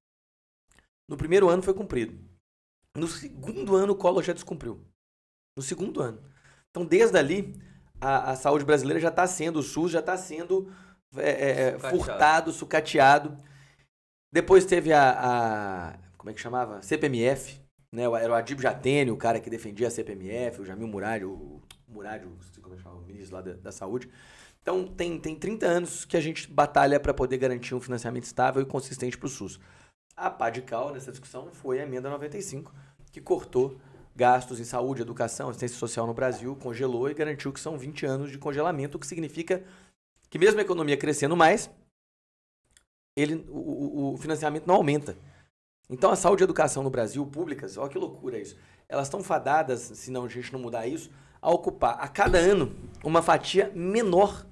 No 1.10 1.18
primeiro 1.18 1.50
ano 1.50 1.62
foi 1.62 1.74
cumprido. 1.74 2.18
No 2.96 3.08
segundo 3.08 3.76
ano 3.76 3.94
o 3.94 3.96
Collor 3.96 4.24
já 4.24 4.34
descumpriu. 4.34 4.80
No 5.58 5.64
segundo 5.64 6.02
ano. 6.02 6.22
Então, 6.70 6.86
desde 6.86 7.18
ali, 7.18 7.54
a, 8.00 8.32
a 8.32 8.36
saúde 8.36 8.66
brasileira 8.66 9.00
já 9.00 9.10
está 9.10 9.28
sendo, 9.28 9.60
o 9.60 9.64
SUS 9.64 9.92
já 9.92 10.00
está 10.00 10.18
sendo 10.18 10.72
é, 11.18 11.30
é, 11.30 11.50
é, 11.52 11.72
Sucateado. 11.74 11.98
furtado, 11.98 12.52
sucateado. 12.52 13.38
Depois 14.32 14.66
teve 14.66 14.92
a, 14.92 15.12
a- 15.12 15.94
Como 16.18 16.30
é 16.30 16.34
que 16.34 16.42
chamava? 16.42 16.82
CPMF. 16.82 17.62
Né? 17.92 18.04
Era 18.04 18.32
o 18.32 18.36
Adib 18.36 18.60
Jatene, 18.62 19.12
o 19.12 19.18
cara 19.18 19.40
que 19.40 19.50
defendia 19.50 19.88
a 19.88 19.92
CPMF, 19.92 20.62
o 20.62 20.66
Jamil 20.66 20.88
Murad, 20.88 21.24
o 21.24 21.62
Murad, 21.88 22.24
o, 22.26 22.62
como 22.62 22.74
é 22.74 22.78
que 22.78 22.84
chama, 22.84 22.96
o 22.96 23.02
ministro 23.06 23.36
lá 23.36 23.42
da, 23.42 23.54
da 23.54 23.72
saúde. 23.72 24.10
Então, 24.62 24.88
tem, 24.88 25.20
tem 25.20 25.36
30 25.36 25.66
anos 25.66 26.06
que 26.06 26.16
a 26.18 26.22
gente 26.22 26.50
batalha 26.50 27.00
para 27.00 27.14
poder 27.14 27.38
garantir 27.38 27.76
um 27.76 27.82
financiamento 27.82 28.24
estável 28.24 28.62
e 28.62 28.66
consistente 28.66 29.18
para 29.18 29.28
o 29.28 29.30
SUS. 29.30 29.60
A 30.16 30.30
pá 30.30 30.50
de 30.50 30.62
cal 30.62 30.92
nessa 30.94 31.12
discussão 31.12 31.50
foi 31.52 31.80
a 31.80 31.84
emenda 31.84 32.10
95, 32.10 32.74
que 33.12 33.20
cortou 33.20 33.78
gastos 34.16 34.60
em 34.60 34.64
saúde, 34.64 35.02
educação, 35.02 35.50
assistência 35.50 35.78
social 35.78 36.08
no 36.08 36.14
Brasil, 36.14 36.56
congelou 36.56 37.10
e 37.10 37.14
garantiu 37.14 37.52
que 37.52 37.60
são 37.60 37.78
20 37.78 38.06
anos 38.06 38.32
de 38.32 38.38
congelamento, 38.38 38.96
o 38.96 39.00
que 39.00 39.08
significa 39.08 39.64
que 40.34 40.40
mesmo 40.40 40.60
a 40.60 40.64
economia 40.64 40.98
crescendo 40.98 41.38
mais, 41.38 41.70
ele, 43.16 43.46
o, 43.48 44.14
o 44.14 44.18
financiamento 44.18 44.66
não 44.66 44.74
aumenta. 44.74 45.16
Então 45.88 46.10
a 46.10 46.16
saúde 46.16 46.42
e 46.42 46.44
a 46.44 46.46
educação 46.46 46.82
no 46.82 46.90
Brasil, 46.90 47.24
públicas, 47.24 47.78
olha 47.78 47.88
que 47.88 48.00
loucura 48.00 48.40
isso. 48.40 48.58
Elas 48.90 49.06
estão 49.06 49.22
fadadas, 49.22 49.80
se 49.80 50.10
não, 50.10 50.26
a 50.26 50.28
gente 50.28 50.52
não 50.52 50.60
mudar 50.60 50.88
isso, 50.88 51.12
a 51.40 51.52
ocupar 51.52 52.00
a 52.00 52.08
cada 52.08 52.40
ano 52.40 52.76
uma 53.04 53.22
fatia 53.22 53.72
menor 53.76 54.44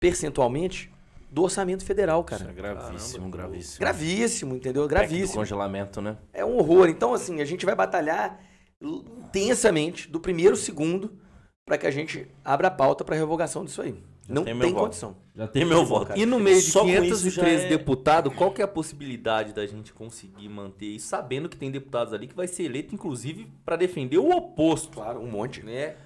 percentualmente 0.00 0.90
do 1.30 1.42
orçamento 1.42 1.84
federal, 1.84 2.24
cara. 2.24 2.44
Isso 2.44 2.50
é 2.50 2.54
gravíssimo, 2.54 3.12
Caramba, 3.18 3.36
gravíssimo. 3.36 3.80
Gravíssimo, 3.80 4.56
entendeu? 4.56 4.88
Gravíssimo. 4.88 5.40
congelamento, 5.40 6.00
né? 6.00 6.16
É 6.32 6.42
um 6.42 6.56
horror. 6.56 6.88
Então, 6.88 7.12
assim, 7.12 7.42
a 7.42 7.44
gente 7.44 7.66
vai 7.66 7.74
batalhar 7.74 8.40
intensamente 8.80 10.08
do 10.08 10.18
primeiro 10.18 10.56
segundo 10.56 11.20
para 11.66 11.76
que 11.76 11.86
a 11.86 11.90
gente 11.90 12.26
abra 12.42 12.68
a 12.68 12.70
pauta 12.70 13.04
para 13.04 13.14
revogação 13.14 13.62
disso 13.62 13.82
aí. 13.82 14.02
Já 14.26 14.34
não 14.34 14.44
tem 14.44 14.58
tem, 14.58 14.72
condição. 14.74 15.16
Já 15.34 15.48
tem 15.48 15.64
meu 15.64 15.84
voto. 15.84 16.16
E 16.16 16.24
no 16.24 16.38
meio 16.38 16.60
de 16.60 16.70
Só 16.70 16.80
com 16.82 16.88
isso 16.88 17.28
já 17.30 17.42
513 17.42 17.64
é- 17.64 17.68
deputados, 17.68 18.34
qual 18.34 18.52
que 18.52 18.62
é 18.62 18.64
a 18.64 18.68
possibilidade 18.68 19.52
da 19.52 19.66
gente 19.66 19.92
conseguir 19.92 20.48
manter 20.48 20.86
isso, 20.86 21.08
sabendo 21.08 21.48
que 21.48 21.56
tem 21.56 21.70
deputados 21.70 22.12
ali 22.14 22.28
que 22.28 22.34
vai 22.34 22.46
ser 22.46 22.64
eleito, 22.64 22.94
inclusive, 22.94 23.50
para 23.64 23.76
defender 23.76 24.18
o 24.18 24.30
oposto, 24.30 24.92
Claro, 24.98 25.20
um 25.20 25.30
monte. 25.30 25.62
né? 25.64 25.96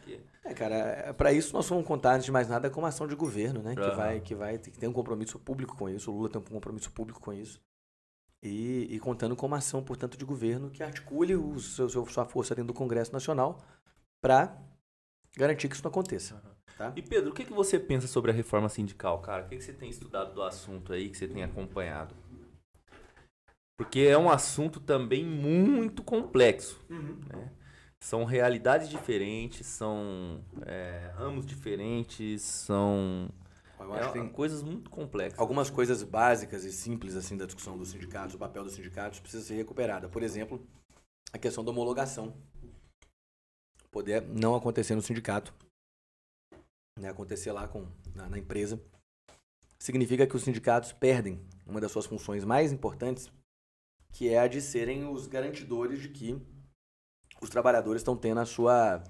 É, 0.45 0.55
cara, 0.55 1.13
para 1.15 1.33
isso 1.33 1.53
nós 1.53 1.69
vamos 1.69 1.85
contar, 1.85 2.15
antes 2.15 2.25
de 2.25 2.33
mais 2.33 2.49
nada, 2.49 2.71
com 2.71 2.81
uma 2.81 2.89
ação 2.89 3.07
de 3.07 3.15
governo, 3.17 3.61
né? 3.63 3.75
Que 3.75 3.81
Aham. 3.83 3.97
vai, 3.97 4.21
que 4.21 4.35
vai 4.35 4.59
ter 4.59 4.71
que 4.71 4.79
ter 4.79 4.87
um 4.89 4.93
compromisso 4.93 5.39
público 5.39 5.77
com 5.77 5.89
isso. 5.89 6.11
O 6.11 6.15
Lula 6.17 6.29
tem 6.31 6.41
um 6.41 6.45
compromisso 6.45 6.91
público 6.93 7.21
com 7.21 7.33
isso. 7.33 7.61
E, 8.43 8.87
e 8.91 8.99
contando 9.01 9.35
com 9.35 9.47
uma 9.47 9.57
ação, 9.57 9.83
portanto, 9.83 10.17
de 10.17 10.25
governo 10.25 10.71
que 10.71 10.83
articule 10.83 11.35
o 11.35 11.59
seu, 11.59 11.89
sua 11.89 12.25
força 12.25 12.55
dentro 12.55 12.69
do 12.73 12.75
Congresso 12.75 13.13
Nacional 13.13 13.59
para 14.23 14.57
garantir 15.37 15.69
que 15.69 15.75
isso 15.75 15.83
não 15.83 15.91
aconteça. 15.91 16.41
Tá? 16.77 16.93
E 16.95 17.01
Pedro, 17.01 17.31
o 17.31 17.35
que, 17.35 17.45
que 17.45 17.53
você 17.53 17.79
pensa 17.79 18.07
sobre 18.07 18.31
a 18.31 18.35
reforma 18.35 18.69
sindical, 18.69 19.21
cara? 19.21 19.45
O 19.45 19.49
que, 19.49 19.57
que 19.57 19.65
você 19.65 19.73
tem 19.73 19.89
estudado 19.89 20.35
do 20.35 20.43
assunto 20.43 20.93
aí, 20.93 21.09
que 21.09 21.17
você 21.17 21.27
tem 21.27 21.43
acompanhado? 21.43 22.15
Porque 23.79 24.01
é 24.01 24.17
um 24.17 24.29
assunto 24.29 24.79
também 24.79 25.25
muito 25.25 26.03
complexo. 26.03 26.85
né? 26.89 27.51
São 28.03 28.25
realidades 28.25 28.91
diferentes, 28.91 29.67
são 29.67 30.45
é, 30.67 31.11
ramos 31.15 31.47
diferentes, 31.47 32.43
são 32.43 33.29
Eu 33.81 33.93
acho 33.95 34.05
é, 34.05 34.07
que 34.13 34.19
tem 34.19 34.29
coisas 34.29 34.63
muito 34.63 34.91
complexas. 34.91 35.39
algumas 35.39 35.71
coisas 35.71 36.03
básicas 36.03 36.65
e 36.65 36.73
simples 36.73 37.17
assim 37.17 37.37
da 37.37 37.47
discussão 37.47 37.77
dos 37.77 37.89
sindicatos, 37.89 38.35
o 38.35 38.39
papel 38.39 38.63
dos 38.63 38.75
sindicatos 38.75 39.19
precisa 39.19 39.43
ser 39.43 39.55
recuperada. 39.55 40.09
Por 40.09 40.23
exemplo, 40.23 40.65
a 41.33 41.39
questão 41.39 41.65
da 41.65 41.71
homologação. 41.71 42.35
Poder 43.91 44.23
não 44.23 44.55
acontecer 44.55 44.95
no 44.95 45.01
sindicato, 45.01 45.55
né, 46.99 47.09
acontecer 47.09 47.53
lá 47.53 47.69
com, 47.69 47.87
na, 48.15 48.29
na 48.29 48.39
empresa, 48.39 48.81
significa 49.79 50.27
que 50.27 50.37
os 50.37 50.43
sindicatos 50.43 50.93
perdem 50.93 51.41
uma 51.67 51.81
das 51.81 51.93
suas 51.93 52.07
funções 52.07 52.45
mais 52.45 52.73
importantes, 52.73 53.31
que 54.13 54.29
é 54.29 54.39
a 54.39 54.47
de 54.47 54.61
serem 54.61 55.07
os 55.07 55.27
garantidores 55.27 56.01
de 56.01 56.09
que 56.09 56.41
os 57.41 57.51
trabalhadores 57.51 58.01
estão 58.01 58.17
tendo 58.17 58.41
a 58.41 58.47
sua 58.47 59.03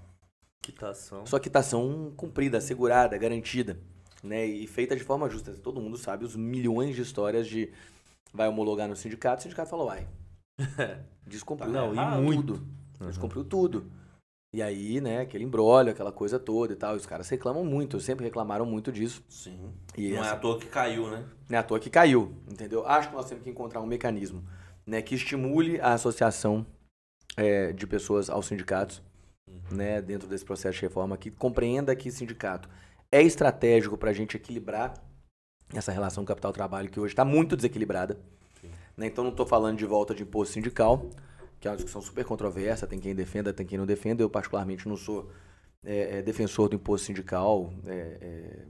Quitação. 0.61 1.25
sua 1.25 1.39
quitação 1.39 2.13
cumprida, 2.17 2.59
assegurada, 2.59 3.17
garantida, 3.17 3.79
né? 4.23 4.45
E 4.45 4.67
feita 4.67 4.97
de 4.97 5.05
forma 5.05 5.31
justa. 5.31 5.53
Todo 5.55 5.81
mundo 5.81 5.97
sabe 5.97 6.25
os 6.25 6.35
milhões 6.35 6.97
de 6.97 7.03
histórias 7.03 7.47
de 7.47 7.73
vai 8.33 8.49
homologar 8.49 8.89
no 8.89 8.97
sindicato, 8.97 9.41
o 9.41 9.43
sindicato 9.45 9.71
falou, 9.71 9.89
ai. 9.89 10.07
Descumpriu 11.27 11.71
Não, 11.71 11.95
e 11.95 12.23
muito. 12.23 12.55
Uhum. 13.01 13.07
Descumpriu 13.09 13.45
tudo. 13.45 13.91
E 14.57 14.63
aí, 14.63 15.03
né, 15.03 15.21
aquele 15.21 15.45
embrólio, 15.45 15.93
aquela 15.93 16.11
coisa 16.11 16.39
toda 16.39 16.73
e 16.73 16.77
tal. 16.77 16.95
E 16.95 16.97
os 16.97 17.05
caras 17.05 17.29
reclamam 17.29 17.63
muito, 17.63 18.01
sempre 18.01 18.25
reclamaram 18.25 18.65
muito 18.65 18.91
disso. 18.91 19.23
Sim. 19.29 19.71
E 19.95 20.13
Não 20.13 20.17
é 20.17 20.21
essa- 20.21 20.33
à 20.33 20.37
toa 20.39 20.59
que 20.59 20.65
caiu, 20.65 21.11
né? 21.11 21.27
não 21.47 21.57
é 21.59 21.61
à 21.61 21.63
toa 21.63 21.79
que 21.79 21.91
caiu, 21.91 22.33
entendeu? 22.51 22.87
Acho 22.87 23.11
que 23.11 23.15
nós 23.15 23.29
temos 23.29 23.45
que 23.45 23.51
encontrar 23.51 23.83
um 23.83 23.87
mecanismo 23.87 24.43
né, 24.87 25.03
que 25.03 25.15
estimule 25.15 25.79
a 25.79 25.93
associação 25.93 26.65
é, 27.37 27.71
de 27.71 27.87
pessoas 27.87 28.31
aos 28.31 28.47
sindicatos, 28.47 29.03
né, 29.71 30.01
dentro 30.01 30.27
desse 30.27 30.45
processo 30.45 30.77
de 30.79 30.83
reforma, 30.87 31.19
que 31.19 31.31
compreenda 31.31 31.95
que 31.95 32.11
sindicato 32.11 32.67
é 33.13 33.21
estratégico 33.21 33.99
para 33.99 34.09
a 34.09 34.15
gente 34.15 34.39
equilibrar 34.39 34.95
essa 35.75 35.93
relação 35.93 36.25
capital-trabalho 36.25 36.89
que 36.89 36.99
hoje 36.99 37.13
está 37.13 37.27
muito 37.27 37.57
desequilibrada. 37.57 38.19
Né? 38.97 39.07
Então 39.09 39.23
não 39.23 39.33
estou 39.33 39.45
falando 39.45 39.77
de 39.77 39.85
volta 39.85 40.15
de 40.15 40.23
imposto 40.23 40.55
sindical, 40.55 41.11
que 41.59 41.67
é 41.67 41.71
uma 41.71 41.77
discussão 41.77 42.01
super 42.03 42.25
controversa, 42.25 42.87
tem 42.87 42.99
quem 42.99 43.15
defenda, 43.15 43.53
tem 43.53 43.67
quem 43.67 43.79
não 43.79 43.87
defenda. 43.87 44.23
Eu 44.23 44.31
particularmente 44.31 44.89
não 44.89 44.97
sou 44.97 45.31
é, 45.85 46.19
é, 46.19 46.23
defensor 46.23 46.69
do 46.69 46.77
imposto 46.77 47.07
sindical, 47.07 47.73
é, 47.87 48.19
é, 48.21 48.67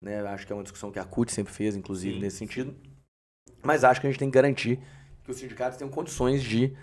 né? 0.00 0.20
Acho 0.28 0.46
que 0.46 0.52
é 0.52 0.56
uma 0.56 0.62
discussão 0.62 0.90
que 0.90 0.98
a 0.98 1.04
CUT 1.04 1.32
sempre 1.32 1.52
fez, 1.52 1.76
inclusive, 1.76 2.14
Sim, 2.14 2.20
nesse 2.20 2.36
sentido. 2.36 2.74
Mas 3.62 3.84
acho 3.84 4.00
que 4.00 4.06
a 4.06 4.10
gente 4.10 4.18
tem 4.18 4.30
que 4.30 4.34
garantir 4.34 4.80
que 5.22 5.30
os 5.30 5.36
sindicatos 5.36 5.78
tenham 5.78 5.90
condições 5.90 6.42
de 6.42 6.74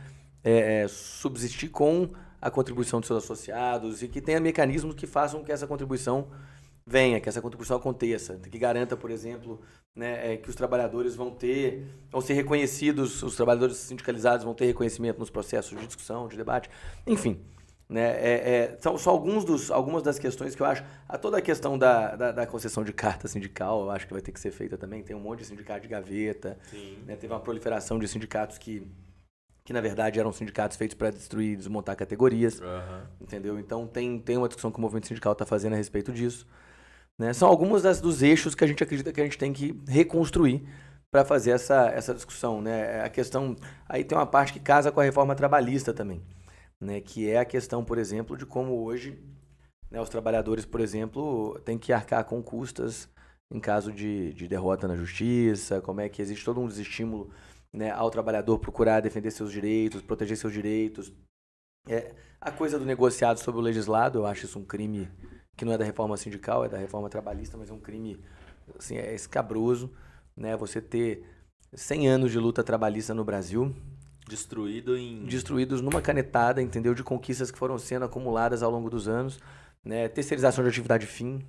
é, 0.44 0.88
subsistir 0.88 1.70
com 1.70 2.12
a 2.40 2.52
contribuição 2.52 3.00
dos 3.00 3.08
seus 3.08 3.24
associados 3.24 4.04
e 4.04 4.08
que 4.08 4.22
tenha 4.22 4.40
mecanismos 4.40 4.96
que 4.96 5.08
façam 5.08 5.44
que 5.44 5.52
essa 5.52 5.68
contribuição 5.68 6.30
venha, 6.88 7.20
que 7.20 7.28
essa 7.28 7.42
contribuição 7.42 7.76
aconteça, 7.76 8.36
que 8.36 8.58
garanta, 8.58 8.96
por 8.96 9.12
exemplo, 9.12 9.60
né, 9.94 10.34
é, 10.34 10.38
que 10.38 10.50
os 10.50 10.56
trabalhadores 10.56 11.16
vão 11.16 11.30
ter, 11.30 11.86
vão 12.10 12.22
ser 12.22 12.34
reconhecidos, 12.34 13.22
os 13.22 13.36
trabalhadores 13.36 13.76
sindicalizados 13.76 14.46
vão 14.46 14.54
ter 14.54 14.66
reconhecimento 14.68 15.20
nos 15.20 15.30
processos 15.30 15.78
de 15.78 15.86
discussão, 15.86 16.30
de 16.30 16.38
debate, 16.38 16.70
enfim. 17.06 17.42
Né, 17.90 18.02
é, 18.02 18.34
é, 18.34 18.78
são 18.82 18.98
só 18.98 19.12
alguns 19.12 19.44
dos, 19.44 19.70
algumas 19.70 20.02
das 20.02 20.18
questões 20.18 20.56
que 20.56 20.62
eu 20.62 20.66
acho. 20.66 20.84
A 21.10 21.18
toda 21.18 21.38
a 21.38 21.42
questão 21.42 21.78
da, 21.78 22.16
da, 22.16 22.32
da 22.32 22.46
concessão 22.46 22.84
de 22.84 22.94
carta 22.94 23.28
sindical, 23.28 23.82
eu 23.82 23.92
acho 23.92 24.08
que 24.08 24.14
vai 24.14 24.22
ter 24.22 24.32
que 24.32 24.40
ser 24.40 24.52
feita 24.52 24.78
também. 24.78 25.04
Tem 25.04 25.16
um 25.16 25.20
monte 25.20 25.40
de 25.40 25.46
sindicato 25.46 25.82
de 25.82 25.88
gaveta. 25.88 26.58
Né, 27.06 27.16
teve 27.16 27.34
uma 27.34 27.40
proliferação 27.40 27.98
de 27.98 28.06
sindicatos 28.08 28.58
que, 28.58 28.86
que, 29.64 29.72
na 29.72 29.80
verdade, 29.80 30.20
eram 30.20 30.34
sindicatos 30.34 30.76
feitos 30.76 30.96
para 30.96 31.12
destruir 31.12 31.54
e 31.54 31.56
desmontar 31.56 31.96
categorias. 31.96 32.62
Aham. 32.62 33.08
Entendeu? 33.22 33.58
Então 33.58 33.88
tem, 33.88 34.20
tem 34.20 34.36
uma 34.36 34.50
discussão 34.50 34.70
que 34.70 34.78
o 34.78 34.82
movimento 34.82 35.08
sindical 35.08 35.32
está 35.32 35.46
fazendo 35.46 35.74
a 35.74 35.78
respeito 35.78 36.12
disso. 36.12 36.46
Né? 37.20 37.34
São 37.34 37.48
alguns 37.48 37.82
das, 37.82 38.00
dos 38.00 38.22
eixos 38.22 38.54
que 38.54 38.64
a 38.64 38.68
gente 38.68 38.84
acredita 38.84 39.12
que 39.12 39.22
a 39.22 39.24
gente 39.24 39.38
tem 39.38 39.52
que 39.52 39.80
reconstruir 39.88 40.68
para 41.12 41.26
fazer 41.26 41.52
essa, 41.52 41.90
essa 41.90 42.14
discussão. 42.14 42.62
Né? 42.62 43.02
A 43.02 43.10
questão. 43.10 43.56
Aí 43.88 44.04
tem 44.04 44.18
uma 44.18 44.28
parte 44.28 44.54
que 44.54 44.60
casa 44.60 44.92
com 44.92 45.00
a 45.00 45.04
reforma 45.04 45.36
trabalhista 45.36 45.94
também. 45.94 46.22
Né? 46.80 47.02
Que 47.02 47.30
é 47.30 47.40
a 47.40 47.46
questão, 47.46 47.84
por 47.84 47.98
exemplo, 47.98 48.38
de 48.38 48.46
como 48.46 48.84
hoje 48.84 49.18
né, 49.90 50.02
os 50.02 50.10
trabalhadores, 50.10 50.66
por 50.66 50.80
exemplo, 50.80 51.60
têm 51.66 51.78
que 51.78 51.92
arcar 51.92 52.24
com 52.26 52.42
custas 52.42 53.10
em 53.50 53.60
caso 53.60 53.92
de, 53.92 54.34
de 54.34 54.48
derrota 54.48 54.88
na 54.88 54.96
justiça, 54.96 55.82
como 55.82 56.02
é 56.02 56.10
que 56.10 56.22
existe 56.22 56.44
todo 56.44 56.60
um 56.60 56.68
desestímulo 56.68 57.32
né, 57.74 57.92
ao 57.92 58.12
trabalhador 58.12 58.60
procurar 58.60 59.00
defender 59.00 59.32
seus 59.32 59.52
direitos, 59.52 60.02
proteger 60.02 60.36
seus 60.38 60.52
direitos. 60.52 61.14
É, 61.88 62.14
a 62.42 62.52
coisa 62.52 62.78
do 62.78 62.86
negociado 62.86 63.40
sobre 63.40 63.62
o 63.62 63.64
legislado, 63.64 64.20
eu 64.20 64.26
acho 64.26 64.46
isso 64.46 64.60
um 64.60 64.66
crime 64.66 65.10
que 65.58 65.66
não 65.66 65.74
é 65.74 65.78
da 65.78 65.84
reforma 65.84 66.16
sindical, 66.16 66.64
é 66.64 66.70
da 66.70 66.78
reforma 66.78 67.10
trabalhista, 67.10 67.58
mas 67.58 67.70
é 67.70 67.74
um 67.74 67.80
crime 67.80 68.20
assim, 68.78 68.96
é 68.96 69.14
escabroso, 69.14 69.92
né? 70.36 70.56
Você 70.56 70.80
ter 70.80 71.26
100 71.74 72.08
anos 72.08 72.32
de 72.32 72.40
luta 72.40 72.64
trabalhista 72.64 73.14
no 73.14 73.26
Brasil, 73.26 73.76
Destruído 74.30 74.96
em. 74.96 75.26
destruídos 75.26 75.82
numa 75.82 76.02
canetada, 76.02 76.62
entendeu? 76.62 76.94
De 76.94 77.04
conquistas 77.04 77.50
que 77.50 77.58
foram 77.58 77.78
sendo 77.80 78.06
acumuladas 78.06 78.62
ao 78.62 78.70
longo 78.70 78.90
dos 78.90 79.08
anos, 79.08 79.40
né? 79.84 80.08
Terceirização 80.08 80.64
de 80.64 80.70
atividade 80.70 81.08
fim, 81.08 81.42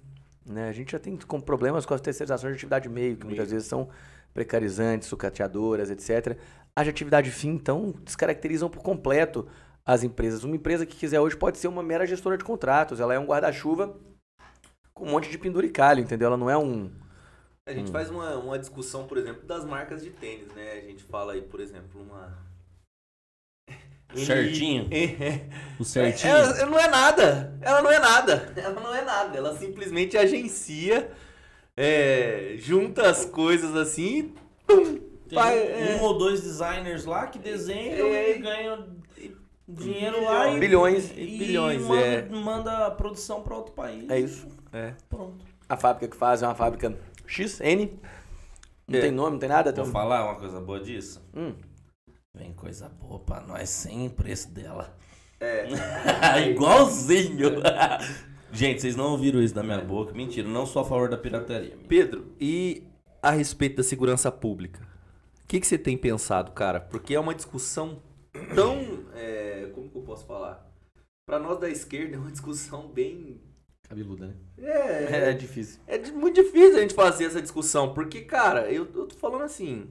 né? 0.46 0.68
A 0.68 0.72
gente 0.72 0.92
já 0.92 0.98
tem 0.98 1.16
com 1.16 1.40
problemas 1.40 1.84
com 1.84 1.92
as 1.92 2.00
terceirizações 2.00 2.52
de 2.52 2.56
atividade 2.56 2.88
meio, 2.88 3.16
que 3.16 3.26
muitas 3.26 3.50
vezes 3.50 3.68
são 3.68 3.88
precarizantes, 4.32 5.09
sucateadoras, 5.09 5.90
etc. 5.90 6.38
As 6.74 6.84
de 6.84 6.90
atividade 6.90 7.30
fim, 7.30 7.50
então, 7.50 7.92
descaracterizam 8.04 8.70
por 8.70 8.82
completo 8.82 9.46
as 9.89 10.03
empresas. 10.03 10.45
Uma 10.45 10.55
empresa 10.55 10.84
que 10.84 10.95
quiser 10.95 11.18
hoje 11.18 11.34
pode 11.34 11.57
ser 11.57 11.66
uma 11.66 11.82
mera 11.82 12.07
gestora 12.07 12.36
de 12.36 12.45
contratos, 12.45 13.01
ela 13.01 13.14
é 13.14 13.18
um 13.18 13.24
guarda-chuva 13.24 13.97
com 14.93 15.07
um 15.07 15.11
monte 15.12 15.30
de 15.30 15.39
penduricalho, 15.39 16.03
entendeu? 16.03 16.26
Ela 16.26 16.36
não 16.36 16.51
é 16.51 16.59
um... 16.59 16.91
A 17.66 17.72
gente 17.72 17.91
faz 17.91 18.11
uma, 18.11 18.34
uma 18.36 18.59
discussão, 18.59 19.07
por 19.07 19.16
exemplo, 19.16 19.47
das 19.47 19.64
marcas 19.64 20.03
de 20.03 20.11
tênis, 20.11 20.53
né? 20.55 20.72
A 20.72 20.80
gente 20.82 21.03
fala 21.05 21.32
aí, 21.32 21.43
por 21.43 21.61
exemplo, 21.61 22.03
uma. 22.03 22.39
Certinho. 24.14 24.89
É, 24.93 25.49
O 25.78 25.84
certinho. 25.84 26.34
Ela 26.34 26.66
não 26.66 26.78
é 26.78 26.89
nada. 26.89 27.59
Ela 27.61 27.82
não 27.82 27.91
é 27.91 27.99
nada. 27.99 28.53
Ela 28.57 28.80
não 28.80 28.95
é 28.95 29.05
nada. 29.05 29.36
Ela 29.36 29.57
simplesmente 29.57 30.16
agencia, 30.16 31.11
é, 31.76 32.55
junta 32.59 33.09
as 33.09 33.26
coisas 33.26 33.76
assim. 33.76 34.34
Pum, 34.66 34.99
Tem 35.28 35.39
vai, 35.39 35.59
um 35.59 35.99
é. 35.99 36.03
ou 36.03 36.16
dois 36.16 36.41
designers 36.43 37.05
lá 37.05 37.26
que 37.26 37.39
desenham 37.39 38.07
É. 38.09 38.30
e 38.30 38.39
ganham 38.39 38.97
dinheiro 39.68 40.24
lá 40.24 40.50
e, 40.50 40.58
Bilhões 40.58 41.10
e 41.16 41.20
e 41.20 41.38
bilhões, 41.38 41.82
manda, 41.82 42.00
é. 42.00 42.28
manda 42.28 42.86
a 42.86 42.90
produção 42.90 43.42
para 43.42 43.54
outro 43.56 43.72
país. 43.72 44.08
É 44.08 44.18
isso. 44.18 44.46
É. 44.72 44.94
Pronto. 45.08 45.44
A 45.68 45.76
fábrica 45.76 46.08
que 46.08 46.16
faz 46.16 46.42
é 46.42 46.46
uma 46.46 46.54
fábrica 46.54 46.96
XN. 47.26 47.90
Não 48.86 48.98
É. 48.98 49.02
tem 49.02 49.10
nome, 49.10 49.32
não 49.32 49.38
tem 49.38 49.48
nada. 49.48 49.72
Tem 49.72 49.82
Vou 49.84 49.90
um... 49.90 49.92
falar 49.92 50.24
uma 50.24 50.36
coisa 50.36 50.60
boa 50.60 50.80
disso? 50.80 51.22
Hum. 51.36 51.52
Vem 52.34 52.52
coisa 52.52 52.88
boa 52.88 53.18
pra 53.18 53.40
nós 53.40 53.68
sem 53.68 54.06
o 54.06 54.10
preço 54.10 54.50
dela. 54.50 54.96
É. 55.40 55.66
Igualzinho. 56.50 57.56
Gente, 58.50 58.80
vocês 58.80 58.96
não 58.96 59.10
ouviram 59.12 59.42
isso 59.42 59.54
da 59.54 59.62
minha 59.62 59.78
boca. 59.80 60.14
Mentira, 60.14 60.48
não 60.48 60.64
sou 60.64 60.80
a 60.80 60.84
favor 60.84 61.08
da 61.10 61.18
pirataria. 61.18 61.76
Pedro, 61.86 62.32
e 62.40 62.82
a 63.22 63.30
respeito 63.30 63.76
da 63.76 63.82
segurança 63.82 64.32
pública? 64.32 64.80
O 65.44 65.46
que, 65.48 65.60
que 65.60 65.66
você 65.66 65.76
tem 65.76 65.96
pensado, 65.98 66.52
cara? 66.52 66.80
Porque 66.80 67.14
é 67.14 67.20
uma 67.20 67.34
discussão 67.34 67.98
tão. 68.54 69.04
é, 69.14 69.38
que 69.91 69.97
eu 69.97 70.03
posso 70.03 70.26
falar? 70.26 70.68
Pra 71.26 71.39
nós 71.39 71.59
da 71.59 71.68
esquerda 71.68 72.16
é 72.16 72.18
uma 72.18 72.30
discussão 72.32 72.89
bem. 72.89 73.41
Cabeluda, 73.89 74.28
né? 74.28 74.34
É, 74.59 75.30
É 75.30 75.32
difícil. 75.32 75.80
É 75.86 75.99
muito 76.11 76.43
difícil 76.43 76.76
a 76.76 76.80
gente 76.80 76.95
fazer 76.95 77.24
essa 77.24 77.41
discussão, 77.41 77.95
porque, 77.95 78.22
cara, 78.22 78.70
eu, 78.70 78.86
eu 78.95 79.07
tô 79.07 79.14
falando 79.16 79.43
assim. 79.45 79.91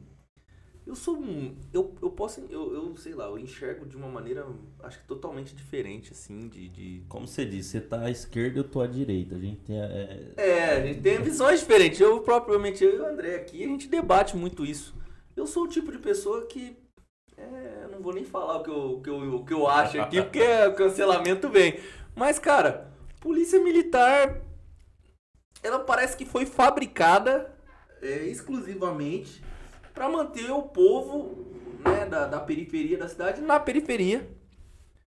Eu 0.87 0.95
sou 0.95 1.17
um. 1.17 1.53
Eu, 1.73 1.93
eu 2.01 2.09
posso. 2.09 2.39
Eu, 2.49 2.73
eu 2.73 2.95
sei 2.95 3.13
lá, 3.13 3.25
eu 3.25 3.37
enxergo 3.37 3.85
de 3.85 3.97
uma 3.97 4.07
maneira, 4.07 4.47
acho 4.81 5.01
que 5.01 5.05
totalmente 5.05 5.53
diferente, 5.53 6.13
assim, 6.13 6.47
de. 6.47 6.69
de... 6.69 7.03
Como 7.09 7.27
você 7.27 7.45
disse, 7.45 7.71
você 7.71 7.81
tá 7.81 8.03
à 8.03 8.09
esquerda, 8.09 8.59
eu 8.59 8.63
tô 8.63 8.79
à 8.79 8.87
direita. 8.87 9.35
A 9.35 9.39
gente 9.39 9.57
tem. 9.63 9.77
É... 9.77 10.33
É, 10.37 10.63
a 10.77 10.85
gente 10.85 11.01
tem 11.01 11.21
visões 11.21 11.59
diferentes. 11.59 11.99
Eu, 11.99 12.21
propriamente, 12.21 12.85
eu 12.85 12.95
e 12.95 12.99
o 12.99 13.05
André 13.05 13.35
aqui, 13.35 13.65
a 13.65 13.67
gente 13.67 13.89
debate 13.89 14.37
muito 14.37 14.65
isso. 14.65 14.95
Eu 15.35 15.45
sou 15.45 15.65
o 15.65 15.67
tipo 15.67 15.91
de 15.91 15.99
pessoa 15.99 16.45
que. 16.45 16.77
É, 17.37 17.83
eu 17.83 17.89
não 17.89 18.01
vou 18.01 18.13
nem 18.13 18.25
falar 18.25 18.57
o 18.57 18.63
que 18.63 18.69
eu, 18.69 18.91
o 18.93 19.01
que 19.01 19.09
eu, 19.09 19.35
o 19.35 19.45
que 19.45 19.53
eu 19.53 19.67
acho 19.67 20.01
aqui, 20.01 20.21
porque 20.21 20.41
o 20.41 20.73
cancelamento 20.73 21.49
vem. 21.49 21.79
Mas, 22.15 22.39
cara, 22.39 22.91
polícia 23.19 23.61
militar. 23.61 24.41
Ela 25.61 25.79
parece 25.79 26.15
que 26.15 26.25
foi 26.25 26.45
fabricada 26.45 27.53
é, 28.01 28.23
exclusivamente 28.25 29.43
para 29.93 30.07
manter 30.07 30.51
o 30.51 30.61
povo 30.61 31.47
né, 31.83 32.05
da, 32.05 32.27
da 32.27 32.39
periferia 32.39 32.97
da 32.97 33.07
cidade 33.07 33.41
na 33.41 33.59
periferia 33.59 34.29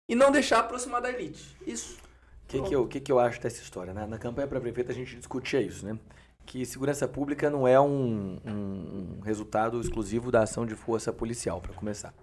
e 0.08 0.16
não 0.16 0.32
deixar 0.32 0.60
aproximar 0.60 1.02
da 1.02 1.10
elite. 1.10 1.56
Isso. 1.66 1.98
O 2.44 2.48
que, 2.48 2.62
que, 2.62 2.76
eu, 2.76 2.88
que, 2.88 3.00
que 3.00 3.12
eu 3.12 3.20
acho 3.20 3.42
dessa 3.42 3.62
história? 3.62 3.94
Na, 3.94 4.06
na 4.06 4.20
campanha 4.20 4.48
para 4.48 4.60
prefeito 4.60 4.92
a 4.92 4.94
gente 4.94 5.16
discutia 5.16 5.62
isso, 5.62 5.86
né? 5.86 5.98
Que 6.46 6.66
segurança 6.66 7.08
pública 7.08 7.50
não 7.50 7.68
é 7.68 7.80
um, 7.80 8.38
um- 8.46 9.20
resultado 9.22 9.80
exclusivo 9.80 10.30
da 10.32 10.44
ação 10.44 10.66
de 10.66 10.76
força 10.76 11.12
policial, 11.12 11.62
para 11.62 11.74
começar. 11.74 12.14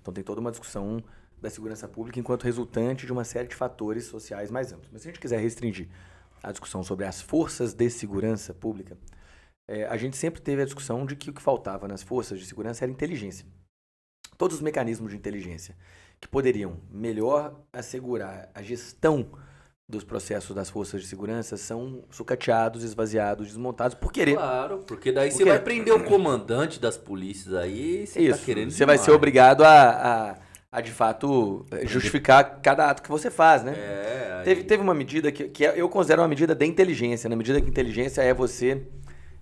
Então 0.00 0.12
tem 0.12 0.22
toda 0.22 0.40
uma 0.40 0.50
discussão 0.50 1.02
da 1.40 1.48
segurança 1.48 1.88
pública 1.88 2.18
enquanto 2.18 2.44
resultante 2.44 3.06
de 3.06 3.12
uma 3.12 3.24
série 3.24 3.48
de 3.48 3.54
fatores 3.54 4.04
sociais 4.04 4.50
mais 4.50 4.72
amplos. 4.72 4.90
Mas 4.92 5.02
se 5.02 5.08
a 5.08 5.10
gente 5.10 5.20
quiser 5.20 5.40
restringir 5.40 5.88
a 6.42 6.50
discussão 6.50 6.82
sobre 6.82 7.06
as 7.06 7.20
forças 7.20 7.72
de 7.72 7.88
segurança 7.88 8.52
pública, 8.52 8.96
é, 9.68 9.86
a 9.86 9.96
gente 9.96 10.16
sempre 10.16 10.40
teve 10.40 10.62
a 10.62 10.64
discussão 10.64 11.06
de 11.06 11.14
que 11.16 11.30
o 11.30 11.32
que 11.32 11.40
faltava 11.40 11.86
nas 11.88 12.02
forças 12.02 12.38
de 12.40 12.46
segurança 12.46 12.84
era 12.84 12.92
inteligência. 12.92 13.46
Todos 14.36 14.56
os 14.56 14.62
mecanismos 14.62 15.10
de 15.12 15.16
inteligência 15.16 15.76
que 16.20 16.28
poderiam 16.28 16.80
melhor 16.90 17.60
assegurar 17.72 18.50
a 18.54 18.62
gestão 18.62 19.28
dos 19.92 20.02
processos 20.04 20.56
das 20.56 20.70
forças 20.70 21.02
de 21.02 21.06
segurança 21.06 21.56
são 21.58 22.02
sucateados, 22.10 22.82
esvaziados, 22.82 23.46
desmontados 23.48 23.94
por 23.94 24.10
querer. 24.10 24.34
Claro, 24.36 24.78
porque 24.86 25.12
daí 25.12 25.30
você 25.30 25.38
Porque- 25.38 25.50
vai 25.50 25.58
prender 25.60 25.94
o 25.94 26.02
comandante 26.02 26.80
das 26.80 26.96
polícias 26.96 27.54
aí, 27.54 28.06
você 28.06 28.20
Isso. 28.20 28.38
tá 28.38 28.44
querendo 28.44 28.70
você 28.70 28.86
vai 28.86 28.96
demais. 28.96 29.04
ser 29.04 29.10
obrigado 29.12 29.62
a, 29.62 29.90
a, 30.30 30.36
a, 30.72 30.80
de 30.80 30.90
fato, 30.90 31.66
eh, 31.70 31.86
justificar 31.86 32.60
cada 32.62 32.88
ato 32.90 33.02
que 33.02 33.10
você 33.10 33.30
faz, 33.30 33.62
né? 33.62 33.74
É, 33.76 34.34
aí- 34.38 34.44
Teve, 34.44 34.64
teve 34.64 34.82
uma 34.82 34.94
medida 34.94 35.30
que, 35.30 35.44
que 35.48 35.62
eu 35.62 35.88
considero 35.88 36.22
uma 36.22 36.28
medida 36.28 36.54
de 36.54 36.64
inteligência, 36.66 37.28
na 37.30 37.36
medida 37.36 37.60
que 37.60 37.68
inteligência 37.68 38.22
é 38.22 38.32
você 38.34 38.82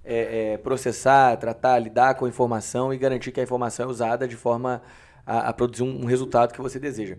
é, 0.04 0.52
é, 0.54 0.58
processar, 0.58 1.36
tratar, 1.36 1.78
lidar 1.78 2.14
com 2.16 2.24
a 2.24 2.28
informação 2.28 2.92
e 2.92 2.98
garantir 2.98 3.30
que 3.30 3.38
a 3.38 3.42
informação 3.44 3.86
é 3.86 3.88
usada 3.88 4.26
de 4.26 4.34
forma 4.36 4.82
a, 5.24 5.48
a 5.48 5.52
produzir 5.52 5.84
um, 5.84 6.02
um 6.02 6.06
resultado 6.06 6.52
que 6.52 6.60
você 6.60 6.78
deseja. 6.80 7.16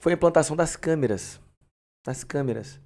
Foi 0.00 0.12
a 0.12 0.14
implantação 0.14 0.54
das 0.54 0.76
câmeras. 0.76 1.40
Das 2.04 2.24
câmeras. 2.24 2.80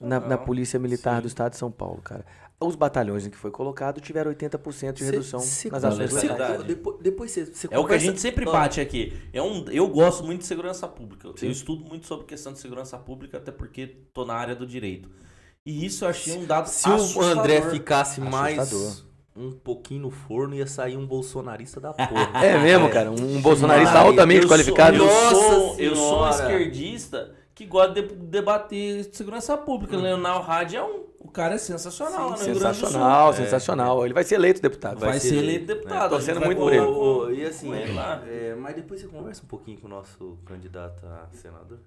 Na, 0.00 0.18
na 0.20 0.38
Polícia 0.38 0.78
Militar 0.78 1.20
do 1.20 1.26
Estado 1.28 1.52
de 1.52 1.56
São 1.58 1.70
Paulo, 1.70 2.00
cara. 2.02 2.24
Os 2.60 2.76
batalhões 2.76 3.26
em 3.26 3.30
que 3.30 3.36
foi 3.36 3.50
colocado 3.50 4.00
tiveram 4.00 4.30
80% 4.32 4.92
de 4.92 5.04
Cê- 5.04 5.10
redução 5.10 5.40
cê- 5.40 5.68
nas 5.68 5.82
ações 5.84 6.12
verdade. 6.12 6.64
depois, 7.00 7.36
É 7.36 7.42
o 7.42 7.44
que 7.46 7.66
a 7.74 7.78
conversa- 7.78 8.06
gente 8.06 8.20
sempre 8.20 8.44
bate 8.44 8.80
aqui. 8.80 9.12
É 9.32 9.42
um, 9.42 9.64
eu 9.68 9.88
gosto 9.88 10.22
muito 10.24 10.40
de 10.42 10.46
segurança 10.46 10.86
pública. 10.86 11.28
Sim. 11.36 11.46
Eu 11.46 11.52
estudo 11.52 11.84
muito 11.84 12.06
sobre 12.06 12.24
questão 12.26 12.52
de 12.52 12.60
segurança 12.60 12.96
pública, 12.98 13.38
até 13.38 13.50
porque 13.50 13.86
tô 14.12 14.24
na 14.24 14.34
área 14.34 14.54
do 14.54 14.64
direito. 14.66 15.08
E 15.66 15.84
isso 15.84 16.04
eu 16.04 16.08
achei 16.08 16.36
um 16.36 16.44
dado 16.44 16.68
Se 16.68 16.88
o 16.88 16.94
assustador. 16.94 17.38
André 17.40 17.62
ficasse 17.62 18.20
mais 18.20 18.58
Assustador. 18.58 19.04
um 19.36 19.52
pouquinho 19.52 20.02
no 20.02 20.10
forno, 20.10 20.54
ia 20.54 20.66
sair 20.66 20.96
um 20.96 21.06
bolsonarista 21.06 21.80
da 21.80 21.92
porra. 21.92 22.10
É 22.44 22.58
mesmo, 22.58 22.88
cara. 22.90 23.10
Um 23.10 23.40
bolsonarista 23.42 23.98
altamente 23.98 24.42
eu 24.42 24.48
qualificado. 24.48 24.98
Sou, 24.98 25.06
eu, 25.06 25.12
Nossa 25.12 25.34
sou, 25.34 25.80
eu 25.80 25.96
sou 25.96 26.22
um 26.24 26.30
esquerdista 26.30 27.34
que 27.62 27.68
gosta 27.68 27.94
de 27.94 28.02
debater 28.02 29.04
segurança 29.12 29.56
pública. 29.56 29.96
Leonel 29.96 30.42
Hadi 30.46 30.76
é 30.76 30.82
um. 30.82 31.02
O 31.20 31.28
cara 31.28 31.54
é 31.54 31.58
sensacional 31.58 32.36
Sul. 32.36 32.54
Sensacional, 32.54 33.32
sensacional. 33.32 34.04
Ele 34.04 34.12
vai 34.12 34.24
ser 34.24 34.34
eleito 34.34 34.60
deputado. 34.60 34.98
Vai, 34.98 35.20
ser 35.20 35.36
eleito 35.36 35.66
deputado. 35.66 36.10
Tô 36.10 36.16
torcendo 36.16 36.40
vai 36.40 36.46
muito 36.46 36.58
por 36.58 36.72
ele. 36.72 36.80
Ô, 36.82 37.30
e 37.30 37.44
assim, 37.44 37.72
ele 37.72 37.92
lá. 37.94 38.22
é, 38.26 38.54
mas 38.54 38.74
depois 38.74 39.00
você 39.00 39.06
conversa 39.06 39.42
um 39.44 39.46
pouquinho 39.46 39.78
com 39.78 39.86
o 39.86 39.90
nosso 39.90 40.38
candidato 40.44 41.06
a 41.06 41.28
senador. 41.32 41.78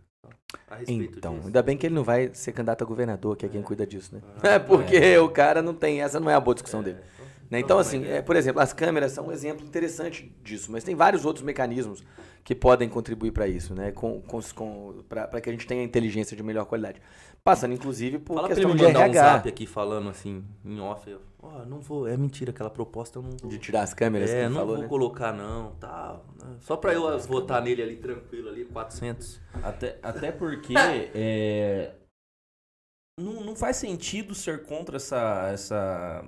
A 0.67 0.75
respeito 0.75 1.17
Então, 1.19 1.35
disso. 1.35 1.47
ainda 1.47 1.61
bem 1.61 1.77
que 1.77 1.85
ele 1.85 1.93
não 1.93 2.03
vai 2.03 2.31
ser 2.33 2.51
candidato 2.53 2.83
a 2.83 2.87
governador, 2.87 3.35
que 3.35 3.45
é 3.45 3.49
quem 3.49 3.61
cuida 3.61 3.85
disso, 3.85 4.15
né? 4.15 4.21
É 4.41 4.57
porque 4.59 5.17
o 5.19 5.29
cara 5.29 5.61
não 5.61 5.73
tem, 5.73 6.01
essa 6.01 6.19
não 6.19 6.29
é 6.29 6.33
a 6.33 6.39
boa 6.39 6.55
discussão 6.55 6.81
dele. 6.81 6.97
Né? 7.49 7.59
Então, 7.59 7.77
assim, 7.77 8.05
é, 8.05 8.21
por 8.21 8.35
exemplo, 8.35 8.61
as 8.61 8.73
câmeras 8.73 9.11
são 9.11 9.27
um 9.27 9.31
exemplo 9.31 9.65
interessante 9.65 10.31
disso, 10.43 10.71
mas 10.71 10.83
tem 10.83 10.95
vários 10.95 11.25
outros 11.25 11.45
mecanismos 11.45 12.03
que 12.43 12.53
podem 12.53 12.87
contribuir 12.87 13.31
para 13.31 13.47
isso, 13.47 13.73
né? 13.73 13.91
Com, 13.91 14.21
com, 14.21 14.39
com, 14.53 15.03
para 15.09 15.41
que 15.41 15.49
a 15.49 15.51
gente 15.51 15.65
tenha 15.65 15.83
inteligência 15.83 16.37
de 16.37 16.43
melhor 16.43 16.65
qualidade. 16.65 17.01
Passando, 17.43 17.73
inclusive, 17.73 18.19
por 18.19 18.35
Fala 18.35 18.47
pra 18.47 18.57
ele 18.57 18.65
questão 18.65 18.75
de 18.75 18.83
mandar 18.83 18.99
um 18.99 19.03
RH, 19.03 19.21
zap 19.21 19.49
aqui 19.49 19.65
falando 19.67 20.09
assim, 20.09 20.43
em 20.63 20.79
off. 20.79 21.09
Eu, 21.09 21.21
ó, 21.41 21.65
não 21.65 21.79
vou, 21.79 22.07
é 22.07 22.17
mentira, 22.17 22.51
aquela 22.51 22.69
proposta 22.69 23.19
eu 23.19 23.23
não 23.23 23.31
vou. 23.31 23.49
de 23.49 23.59
tirar 23.59 23.81
as 23.81 23.93
câmeras 23.93 24.29
que 24.29 24.35
É, 24.35 24.49
não 24.49 24.55
falou, 24.57 24.75
vou 24.75 24.83
né? 24.83 24.87
colocar 24.87 25.31
não, 25.31 25.71
tá. 25.75 26.19
né? 26.43 26.55
Só 26.61 26.75
pra 26.75 26.93
eu 26.93 27.19
votar 27.19 27.61
nele 27.61 27.81
ali 27.83 27.97
tranquilo 27.97 28.49
ali, 28.49 28.65
400. 28.65 29.39
Até, 29.63 29.99
até 30.01 30.31
porque 30.31 30.73
é, 31.13 31.93
não, 33.19 33.41
não 33.43 33.55
faz 33.55 33.77
sentido 33.77 34.35
ser 34.35 34.65
contra 34.65 34.97
essa. 34.97 35.49
essa... 35.51 36.25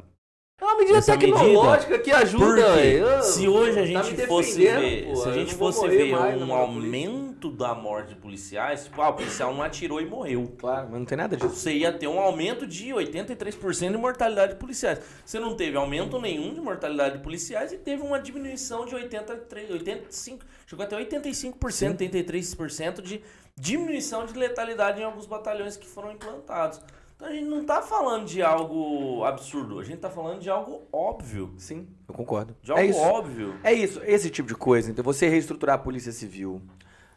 É 0.60 0.66
uma 0.66 0.76
medida 0.76 0.98
Essa 0.98 1.16
tecnológica 1.16 2.00
que 2.00 2.12
ajuda. 2.12 2.74
Velho. 2.78 3.22
se 3.22 3.48
hoje 3.48 3.80
a 3.80 3.84
Tá 3.84 3.86
gente 3.86 4.20
me 4.20 4.26
fosse 4.26 4.54
ver, 4.60 5.06
pô, 5.06 5.16
se 5.16 5.24
a 5.24 5.28
eu 5.28 5.34
gente 5.36 5.54
fosse 5.54 5.88
ver 5.88 6.12
mais 6.12 6.42
um 6.42 6.52
aumento 6.52 7.52
da 7.52 7.76
morte 7.76 8.10
de 8.10 8.16
policiais, 8.16 8.86
tipo, 8.86 9.00
ah, 9.00 9.10
o 9.10 9.14
policial 9.14 9.54
não 9.54 9.62
atirou 9.62 10.02
e 10.02 10.08
morreu. 10.08 10.52
Claro, 10.58 10.88
mas 10.90 11.00
não 11.00 11.06
tem 11.06 11.16
nada 11.16 11.38
disso. 11.38 11.50
Você 11.56 11.74
ia 11.74 11.94
ter 11.94 12.08
um 12.08 12.20
aumento 12.20 12.66
de 12.66 12.88
83% 12.88 13.92
de 13.92 13.98
mortalidade 13.98 14.54
de 14.54 14.60
policiais. 14.60 15.00
Você 15.24 15.40
não 15.40 15.56
teve 15.56 15.78
aumento 15.78 16.20
nenhum 16.20 16.52
de 16.56 16.60
mortalidade 16.60 17.18
de 17.18 17.24
policiais 17.24 17.72
e 17.72 17.78
teve 17.78 18.02
uma 18.02 18.20
diminuição 18.20 18.84
de 18.88 18.96
83, 18.96 19.70
85, 19.70 20.44
chegou 20.66 20.84
até 20.84 20.98
85%, 20.98 21.98
83% 22.00 23.02
de 23.04 23.22
diminuição 23.56 24.26
de 24.26 24.34
letalidade 24.34 25.02
em 25.02 25.04
alguns 25.04 25.28
batalhões 25.28 25.78
que 25.78 25.86
foram 25.86 26.12
implantados. 26.12 26.82
Então 27.18 27.28
a 27.30 27.32
gente 27.32 27.46
não 27.48 27.62
está 27.62 27.82
falando 27.82 28.26
de 28.28 28.44
algo 28.44 29.24
absurdo, 29.26 29.80
a 29.80 29.84
gente 29.84 29.96
está 29.96 30.10
falando 30.10 30.40
de 30.40 30.50
algo 30.52 30.84
óbvio. 30.94 31.52
Sim, 31.58 31.88
eu 32.08 32.14
concordo. 32.14 32.56
De 32.62 32.72
algo 32.72 32.84
é 32.84 32.86
isso. 32.86 33.00
óbvio. 33.00 33.60
É 33.64 33.74
isso, 33.74 34.00
esse 34.04 34.30
tipo 34.30 34.48
de 34.48 34.54
coisa. 34.56 34.92
Então, 34.92 35.04
você 35.04 35.28
reestruturar 35.28 35.76
a 35.76 35.80
Polícia 35.80 36.12
Civil, 36.12 36.62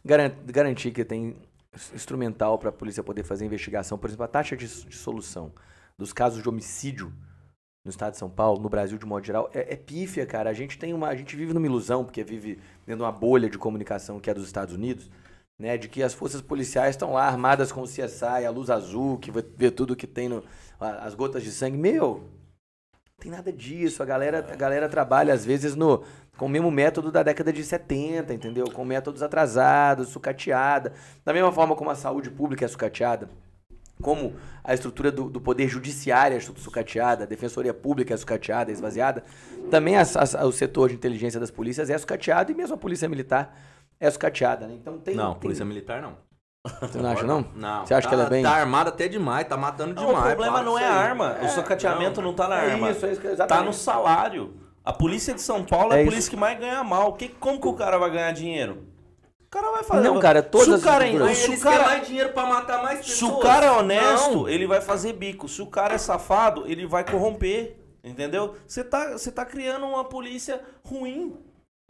garan- 0.03 0.33
garantir 0.47 0.89
que 0.91 1.05
tem 1.05 1.35
instrumental 1.93 2.57
para 2.57 2.69
a 2.69 2.73
polícia 2.73 3.03
poder 3.03 3.23
fazer 3.23 3.45
investigação, 3.45 3.95
por 3.97 4.07
exemplo, 4.09 4.25
a 4.25 4.27
taxa 4.27 4.57
de, 4.57 4.65
de 4.65 4.95
solução 4.95 5.53
dos 5.97 6.11
casos 6.11 6.41
de 6.41 6.49
homicídio 6.49 7.13
no 7.85 7.89
estado 7.91 8.11
de 8.13 8.17
São 8.17 8.29
Paulo, 8.29 8.59
no 8.59 8.69
Brasil 8.69 8.97
de 8.97 9.05
modo 9.05 9.25
geral, 9.25 9.49
é, 9.53 9.73
é 9.73 9.75
pífia, 9.75 10.25
cara. 10.25 10.49
A 10.49 10.53
gente 10.53 10.77
tem 10.79 10.93
uma, 10.93 11.09
a 11.09 11.15
gente 11.15 11.35
vive 11.35 11.53
numa 11.53 11.65
ilusão 11.65 12.03
porque 12.03 12.23
vive 12.23 12.55
dentro 12.85 12.97
de 12.97 13.03
uma 13.03 13.11
bolha 13.11 13.49
de 13.49 13.57
comunicação 13.57 14.19
que 14.19 14.29
é 14.29 14.33
dos 14.33 14.45
Estados 14.45 14.73
Unidos, 14.73 15.09
né, 15.59 15.77
de 15.77 15.87
que 15.87 16.01
as 16.01 16.13
forças 16.13 16.41
policiais 16.41 16.95
estão 16.95 17.13
lá 17.13 17.27
armadas 17.27 17.71
com 17.71 17.81
o 17.81 17.87
CSI, 17.87 18.45
a 18.45 18.49
luz 18.49 18.69
azul, 18.69 19.17
que 19.17 19.31
vê, 19.31 19.69
tudo 19.69 19.95
que 19.95 20.07
tem 20.07 20.27
no, 20.27 20.43
as 20.79 21.13
gotas 21.13 21.43
de 21.43 21.51
sangue. 21.51 21.77
Meu, 21.77 22.23
não 22.93 23.19
tem 23.19 23.31
nada 23.31 23.53
disso. 23.53 24.01
A 24.01 24.05
galera, 24.05 24.39
a 24.39 24.55
galera 24.55 24.89
trabalha, 24.89 25.33
às 25.33 25.45
vezes, 25.45 25.75
no, 25.75 26.03
com 26.37 26.47
o 26.47 26.49
mesmo 26.49 26.71
método 26.71 27.11
da 27.11 27.21
década 27.21 27.53
de 27.53 27.63
70, 27.63 28.33
entendeu? 28.33 28.65
Com 28.71 28.83
métodos 28.83 29.21
atrasados, 29.21 30.09
sucateada. 30.09 30.93
Da 31.23 31.31
mesma 31.31 31.51
forma 31.51 31.75
como 31.75 31.91
a 31.91 31.95
saúde 31.95 32.31
pública 32.31 32.65
é 32.65 32.67
sucateada, 32.67 33.29
como 34.01 34.35
a 34.63 34.73
estrutura 34.73 35.11
do, 35.11 35.29
do 35.29 35.39
poder 35.39 35.67
judiciário 35.67 36.35
é 36.35 36.39
sucateada, 36.39 37.23
a 37.23 37.27
defensoria 37.27 37.73
pública 37.73 38.13
é 38.13 38.17
sucateada, 38.17 38.71
é 38.71 38.73
esvaziada, 38.73 39.23
também 39.69 39.95
o 39.97 40.51
setor 40.51 40.89
de 40.89 40.95
inteligência 40.95 41.39
das 41.39 41.51
polícias 41.51 41.89
é 41.89 41.97
sucateado 41.97 42.51
e 42.51 42.55
mesmo 42.55 42.73
a 42.73 42.77
polícia 42.77 43.07
militar 43.07 43.55
é 44.01 44.11
sucateada. 44.11 44.67
Né? 44.67 44.73
Então 44.81 44.97
tem, 44.97 45.15
Não, 45.15 45.31
tem- 45.31 45.39
polícia 45.41 45.63
militar 45.63 46.01
não. 46.01 46.17
Você 46.81 46.97
não 46.99 47.09
acha, 47.11 47.23
não? 47.23 47.45
Não. 47.55 47.85
Você 47.85 47.93
acha 47.93 48.07
que 48.07 48.13
ela 48.13 48.25
é 48.25 48.29
bem- 48.29 48.43
Tá 48.43 48.51
armada 48.51 48.89
até 48.89 49.07
demais, 49.07 49.47
tá 49.47 49.55
matando 49.57 49.93
Não, 49.95 50.07
demais. 50.07 50.25
o 50.25 50.27
problema 50.27 50.53
para 50.57 50.63
não 50.63 50.77
é 50.77 50.83
isso 50.83 50.91
a 50.91 50.95
arma. 50.95 51.37
o 51.41 51.47
sucateamento 51.47 52.21
não, 52.21 52.33
tá 52.33 52.47
na 52.47 52.63
É 52.63 52.71
arma. 52.73 52.91
isso, 52.91 53.05
é 53.05 53.11
isso 53.11 53.21
que- 53.21 53.27
tá 53.27 53.33
exatamente. 53.33 53.65
no 53.67 53.73
salário. 53.73 54.53
A 54.83 54.91
polícia 54.93 55.33
de 55.33 55.41
São 55.41 55.63
Paulo 55.63 55.93
é, 55.93 55.95
É 55.95 55.99
a 55.99 56.01
isso. 56.01 56.11
polícia 56.11 56.29
que 56.29 56.35
mais 56.35 56.59
ganha 56.59 56.83
mal. 56.83 57.13
Que, 57.13 57.29
como 57.29 57.59
que 57.61 57.67
o 57.67 57.73
cara 57.73 57.97
vai 57.97 58.11
ganhar 58.11 58.31
dinheiro? 58.31 58.85
O 59.45 59.49
cara 59.49 59.71
vai 59.71 59.83
fazer. 59.83 60.07
Não, 60.07 60.19
cara, 60.19 60.41
todas 60.43 60.65
se 60.67 60.71
o 60.71 60.75
as 60.75 60.83
cara, 60.83 61.03
estruturas- 61.05 61.37
se 61.37 61.49
o 61.51 61.59
cara, 61.59 61.77
querem 61.77 61.91
mais 61.97 62.07
dinheiro 62.07 62.29
pra 62.33 62.45
matar 62.45 62.81
mais 62.83 62.99
pessoas. 62.99 63.17
Se 63.17 63.25
o 63.25 63.39
cara 63.39 63.65
é 63.65 63.71
honesto, 63.71 64.31
Não. 64.31 64.49
ele 64.49 64.65
vai 64.67 64.81
fazer 64.81 65.13
bico. 65.13 65.47
Se 65.49 65.61
o 65.61 65.67
cara 65.67 65.95
é 65.95 65.97
safado, 65.97 66.63
ele 66.67 66.85
vai 66.87 67.03
corromper. 67.03 67.77
Entendeu? 68.03 68.55
Você 68.67 68.83
tá, 68.83 69.11
você 69.11 69.31
tá 69.31 69.45
criando 69.45 69.85
uma 69.85 70.03
polícia 70.05 70.61
ruim. 70.83 71.37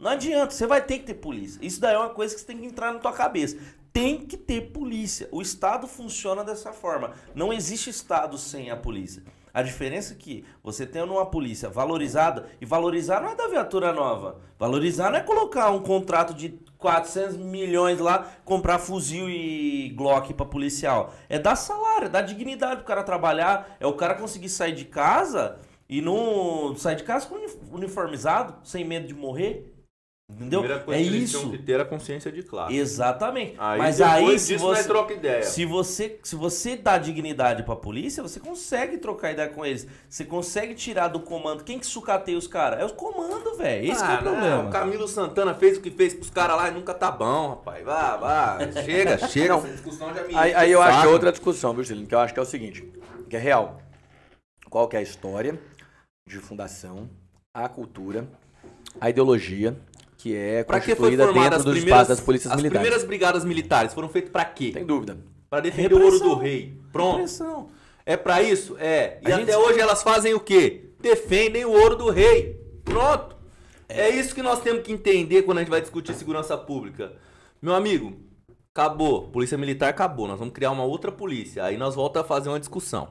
Não 0.02 0.10
adianta, 0.10 0.50
você 0.50 0.66
vai 0.66 0.82
ter 0.82 0.98
que 0.98 1.04
ter 1.04 1.14
polícia. 1.14 1.60
Isso 1.62 1.80
daí 1.80 1.94
é 1.94 1.98
uma 1.98 2.10
coisa 2.10 2.34
que 2.34 2.40
você 2.40 2.46
tem 2.48 2.58
que 2.58 2.66
entrar 2.66 2.92
na 2.92 2.98
tua 2.98 3.12
cabeça. 3.12 3.56
Tem 3.92 4.26
que 4.26 4.36
ter 4.36 4.72
polícia. 4.72 5.28
O 5.30 5.40
Estado 5.40 5.86
funciona 5.86 6.42
dessa 6.42 6.72
forma. 6.72 7.12
Não 7.36 7.52
existe 7.52 7.88
Estado 7.88 8.36
sem 8.36 8.68
a 8.68 8.76
polícia. 8.76 9.22
A 9.54 9.62
diferença 9.62 10.14
é 10.14 10.16
que 10.16 10.44
você 10.60 10.84
tendo 10.84 11.12
uma 11.12 11.26
polícia 11.26 11.68
valorizada, 11.68 12.48
e 12.60 12.66
valorizar 12.66 13.20
não 13.20 13.30
é 13.30 13.36
da 13.36 13.46
viatura 13.46 13.92
nova. 13.92 14.40
Valorizar 14.58 15.08
não 15.08 15.20
é 15.20 15.22
colocar 15.22 15.70
um 15.70 15.80
contrato 15.80 16.34
de 16.34 16.58
400 16.78 17.36
milhões 17.36 18.00
lá, 18.00 18.26
comprar 18.44 18.80
fuzil 18.80 19.30
e 19.30 19.90
Glock 19.90 20.34
pra 20.34 20.44
policial. 20.44 21.14
É 21.28 21.38
dar 21.38 21.54
salário, 21.54 22.10
dar 22.10 22.22
dignidade 22.22 22.78
pro 22.78 22.86
cara 22.86 23.04
trabalhar, 23.04 23.76
é 23.78 23.86
o 23.86 23.92
cara 23.92 24.16
conseguir 24.16 24.48
sair 24.48 24.74
de 24.74 24.84
casa 24.84 25.60
e 25.88 26.00
não 26.00 26.74
sair 26.74 26.96
de 26.96 27.04
casa 27.04 27.28
uniformizado, 27.70 28.56
sem 28.64 28.84
medo 28.84 29.06
de 29.06 29.14
morrer. 29.14 29.71
Entendeu? 30.34 30.60
Primeira 30.60 30.82
coisa 30.84 31.00
É 31.00 31.02
que 31.04 31.08
eles 31.08 31.22
isso. 31.30 31.38
tinham 31.38 31.50
que 31.52 31.58
ter 31.58 31.80
a 31.80 31.84
consciência 31.84 32.32
de 32.32 32.42
classe. 32.42 32.74
Exatamente. 32.76 33.54
Aí 33.58 33.78
Mas 33.78 34.00
aí, 34.00 34.38
se 34.38 34.54
disso, 34.54 34.66
nós 34.66 34.78
você, 34.78 34.88
troca 34.88 35.12
ideia. 35.14 35.42
se 35.42 35.64
você, 35.64 36.18
se 36.22 36.34
você 36.36 36.76
dá 36.76 36.98
dignidade 36.98 37.62
pra 37.62 37.76
polícia, 37.76 38.22
você 38.22 38.40
consegue 38.40 38.98
trocar 38.98 39.32
ideia 39.32 39.48
com 39.48 39.64
eles. 39.64 39.86
Você 40.08 40.24
consegue 40.24 40.74
tirar 40.74 41.08
do 41.08 41.20
comando. 41.20 41.64
Quem 41.64 41.78
que 41.78 41.86
sucateia 41.86 42.36
os 42.38 42.46
caras? 42.46 42.80
É 42.80 42.84
os 42.84 42.92
comandos, 42.92 43.56
velho. 43.58 43.92
Esse 43.92 44.02
que 44.04 44.10
é 44.10 44.14
Ah, 44.14 44.20
o 44.20 44.24
não, 44.24 44.32
problema. 44.32 44.68
O 44.68 44.70
Camilo 44.70 45.06
Santana 45.08 45.54
fez 45.54 45.78
o 45.78 45.80
que 45.80 45.90
fez 45.90 46.14
pros 46.14 46.30
caras 46.30 46.56
lá 46.56 46.68
e 46.68 46.72
nunca 46.72 46.94
tá 46.94 47.10
bom, 47.10 47.50
rapaz. 47.50 47.84
Vá, 47.84 48.16
vá. 48.16 48.58
Chega, 48.84 49.18
chega. 49.28 49.54
Essa 49.54 49.68
discussão 49.68 50.14
já 50.14 50.22
me 50.24 50.34
Aí, 50.34 50.54
aí 50.54 50.70
o 50.70 50.72
eu 50.74 50.82
acho 50.82 51.06
é 51.06 51.10
outra 51.10 51.30
discussão, 51.30 51.74
viu, 51.74 51.84
Celino? 51.84 52.06
Que 52.06 52.14
eu 52.14 52.18
acho 52.20 52.32
que 52.32 52.40
é 52.40 52.42
o 52.42 52.46
seguinte, 52.46 52.90
que 53.28 53.36
é 53.36 53.38
real. 53.38 53.80
Qual 54.70 54.88
que 54.88 54.96
é 54.96 55.00
a 55.00 55.02
história 55.02 55.58
de 56.26 56.38
fundação, 56.38 57.10
a 57.54 57.68
cultura, 57.68 58.26
a 59.00 59.10
ideologia 59.10 59.76
que 60.22 60.36
é 60.36 60.62
Pra 60.62 60.78
que 60.80 60.94
foi 60.94 61.16
formada 61.16 61.56
as 61.56 61.64
primeiras, 61.64 62.06
das 62.08 62.20
polícias 62.20 62.52
as 62.52 62.56
militares? 62.58 62.80
primeiras 62.80 63.04
brigadas 63.04 63.44
militares? 63.44 63.92
Foram 63.92 64.08
feitas 64.08 64.30
pra 64.30 64.44
quê? 64.44 64.70
Tem 64.72 64.84
dúvida. 64.86 65.18
Pra 65.50 65.58
defender 65.60 65.92
o 65.94 65.96
ouro 65.98 66.12
Repressão. 66.12 66.28
do 66.28 66.40
rei. 66.40 66.74
Pronto. 66.92 67.12
Repressão. 67.16 67.68
É 68.06 68.16
pra 68.16 68.40
isso? 68.42 68.76
É. 68.78 69.18
E 69.20 69.32
A 69.32 69.36
até 69.36 69.46
gente- 69.52 69.56
hoje 69.56 69.80
elas 69.80 70.02
fazem 70.02 70.32
o 70.34 70.40
quê? 70.40 70.90
Defendem 71.00 71.64
o 71.64 71.70
ouro 71.72 71.96
do 71.96 72.08
rei. 72.10 72.60
Pronto. 72.84 73.36
É. 73.88 74.08
isso 74.08 74.34
que 74.34 74.42
nós 74.42 74.60
temos 74.60 74.82
que 74.82 74.92
entender 74.92 75.42
quando 75.42 75.58
a 75.58 75.60
gente 75.60 75.70
vai 75.70 75.80
discutir 75.80 76.14
segurança 76.14 76.56
pública. 76.56 77.12
Meu 77.60 77.74
amigo, 77.74 78.14
acabou. 78.74 79.28
Polícia 79.28 79.58
militar 79.58 79.88
acabou. 79.90 80.26
Nós 80.28 80.38
vamos 80.38 80.54
criar 80.54 80.70
uma 80.70 80.84
outra 80.84 81.10
polícia. 81.12 81.64
Aí 81.64 81.76
nós 81.76 81.94
voltamos 81.94 82.24
a 82.24 82.28
fazer 82.28 82.48
uma 82.48 82.58
discussão. 82.60 83.08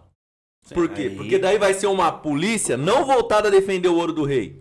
Por 0.74 0.90
quê? 0.90 1.04
Aí- 1.04 1.16
Porque 1.16 1.38
daí 1.38 1.58
vai 1.58 1.74
ser 1.74 1.88
uma 1.88 2.12
polícia 2.12 2.78
não 2.78 3.06
voltada 3.06 3.48
a 3.50 3.52
defender 3.52 3.90
o 3.90 3.96
ouro 3.96 4.14
do 4.14 4.24
rei. 4.24 4.61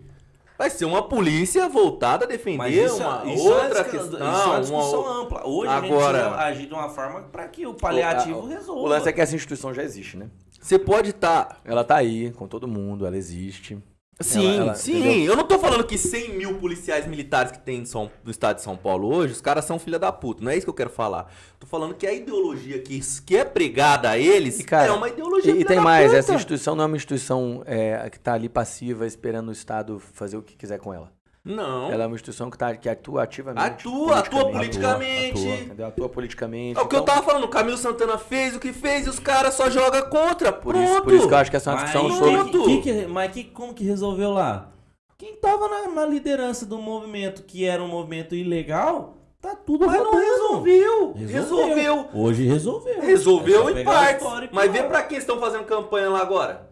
Vai 0.61 0.69
ser 0.69 0.85
uma 0.85 1.01
polícia 1.01 1.67
voltada 1.67 2.25
a 2.25 2.27
defender 2.27 2.69
isso, 2.85 2.97
uma 2.97 3.23
isso 3.25 3.47
é 3.47 3.51
uma 3.51 3.63
outra 3.63 3.83
discussão- 3.83 4.09
questão. 4.11 4.31
Isso 4.31 4.41
é 4.41 4.45
uma 4.45 4.59
discussão 4.59 5.01
uma- 5.01 5.21
ampla. 5.23 5.47
Hoje 5.47 5.71
Agora- 5.71 5.79
a 5.79 5.81
gente 5.81 5.95
precisa 5.97 6.35
agir 6.37 6.67
de 6.67 6.73
uma 6.75 6.89
forma 6.89 7.21
para 7.31 7.47
que 7.47 7.65
o 7.65 7.73
paliativo 7.73 8.37
O- 8.41 8.47
resolva. 8.47 8.79
O 8.81 8.85
lance 8.85 9.09
é 9.09 9.11
que 9.11 9.19
essa 9.21 9.35
instituição 9.35 9.73
já 9.73 9.81
existe, 9.81 10.17
né? 10.17 10.27
Você 10.61 10.77
pode 10.77 11.09
estar 11.09 11.59
Ela 11.65 11.83
tá 11.83 11.95
aí 11.95 12.29
com 12.33 12.47
todo 12.47 12.67
mundo, 12.67 13.07
ela 13.07 13.17
existe. 13.17 13.75
Sim, 14.23 14.45
Ela- 14.53 14.61
ela- 14.63 14.75
sim. 14.75 14.99
entendeu? 14.99 15.31
Eu 15.31 15.35
não 15.37 15.43
tô 15.45 15.57
falando 15.59 15.83
que 15.83 15.97
100 15.97 16.33
mil 16.37 16.55
policiais 16.57 17.05
militares 17.07 17.51
que 17.51 17.59
tem 17.59 17.79
em 17.79 17.85
São, 17.85 18.09
no 18.23 18.31
estado 18.31 18.57
de 18.57 18.61
São 18.63 18.75
Paulo 18.77 19.13
hoje, 19.13 19.33
os 19.33 19.41
caras 19.41 19.65
são 19.65 19.77
filha 19.79 19.97
da 19.99 20.11
puta. 20.11 20.43
Não 20.43 20.51
é 20.51 20.55
isso 20.57 20.65
que 20.65 20.69
eu 20.69 20.73
quero 20.73 20.89
falar. 20.89 21.31
Tô 21.59 21.67
falando 21.67 21.93
que 21.95 22.05
a 22.07 22.13
ideologia 22.13 22.79
que, 22.79 22.99
que 23.25 23.37
é 23.37 23.45
pregada 23.45 24.09
a 24.09 24.17
eles 24.17 24.59
E, 24.59 24.63
cara, 24.63 24.87
é 24.87 24.91
uma 24.91 25.07
ideologia 25.09 25.53
E, 25.53 25.61
e 25.61 25.65
tem 25.65 25.77
da 25.77 25.81
mais, 25.83 26.07
puta. 26.07 26.17
essa 26.17 26.33
instituição 26.33 26.75
não 26.75 26.83
é 26.83 26.87
uma 26.87 26.97
instituição 26.97 27.63
é, 27.65 28.09
que 28.09 28.19
tá 28.19 28.33
ali 28.33 28.49
passiva 28.49 29.05
esperando 29.05 29.49
o 29.49 29.51
Estado 29.51 29.99
fazer 30.13 30.37
o 30.37 30.41
que 30.41 30.55
quiser 30.55 30.79
com 30.79 30.93
ela. 30.93 31.11
Não. 31.43 31.91
Ela 31.91 32.03
é 32.03 32.07
uma 32.07 32.15
instituição 32.15 32.51
que, 32.51 32.57
tá, 32.57 32.75
que 32.75 32.87
atua 32.87 33.23
ativamente. 33.23 33.65
Atua, 33.65 34.19
atua 34.19 34.51
politicamente. 34.51 35.39
Atua, 35.41 35.55
entendeu? 35.55 35.87
Atua 35.87 36.09
politicamente. 36.09 36.79
É 36.79 36.81
o 36.83 36.87
que 36.87 36.95
eu 36.95 37.01
Então, 37.01 37.15
tava 37.15 37.25
falando, 37.25 37.45
o 37.45 37.47
Camilo 37.49 37.77
Santana 37.77 38.17
fez 38.17 38.55
o 38.55 38.59
que 38.59 38.71
fez 38.71 39.07
e 39.07 39.09
os 39.09 39.17
caras 39.17 39.55
só 39.55 39.67
jogam 39.69 40.03
contra. 40.09 40.53
Por 40.53 40.73
Pronto. 40.75 40.83
isso, 40.91 41.01
por 41.01 41.13
isso 41.13 41.27
que 41.27 41.33
eu 41.33 41.37
acho 41.37 41.49
que 41.49 41.57
essa 41.57 41.71
é 41.71 41.73
uma 41.73 41.81
Mas, 41.81 41.91
discussão 41.91 42.19
quem 42.29 42.37
sobre... 42.53 42.81
Que- 42.81 42.81
que- 42.81 43.07
mas 43.07 43.31
que- 43.31 43.43
como 43.45 43.73
que 43.73 43.83
resolveu 43.83 44.31
lá? 44.31 44.69
Quem 45.17 45.35
tava 45.35 45.67
na, 45.67 45.87
na 45.87 46.05
liderança 46.05 46.65
do 46.65 46.77
movimento, 46.77 47.43
que 47.43 47.65
era 47.65 47.81
um 47.81 47.87
movimento 47.87 48.35
ilegal, 48.35 49.17
tá 49.41 49.55
tudo 49.55 49.87
Mas 49.87 49.97
não 49.97 50.05
rodando. 50.11 50.23
resolveu. 50.23 51.13
Resolveu. 51.13 52.05
Hoje 52.13 52.43
resolveu. 52.45 53.01
Resolveu 53.01 53.69
É 53.69 53.81
em 53.81 53.83
partes. 53.83 54.21
histórico 54.23 54.55
Mas 54.55 54.71
vê 54.71 54.83
pra 54.83 55.03
quem 55.03 55.17
estão 55.17 55.39
fazendo 55.39 55.63
campanha 55.65 56.09
lá 56.09 56.21
agora. 56.21 56.70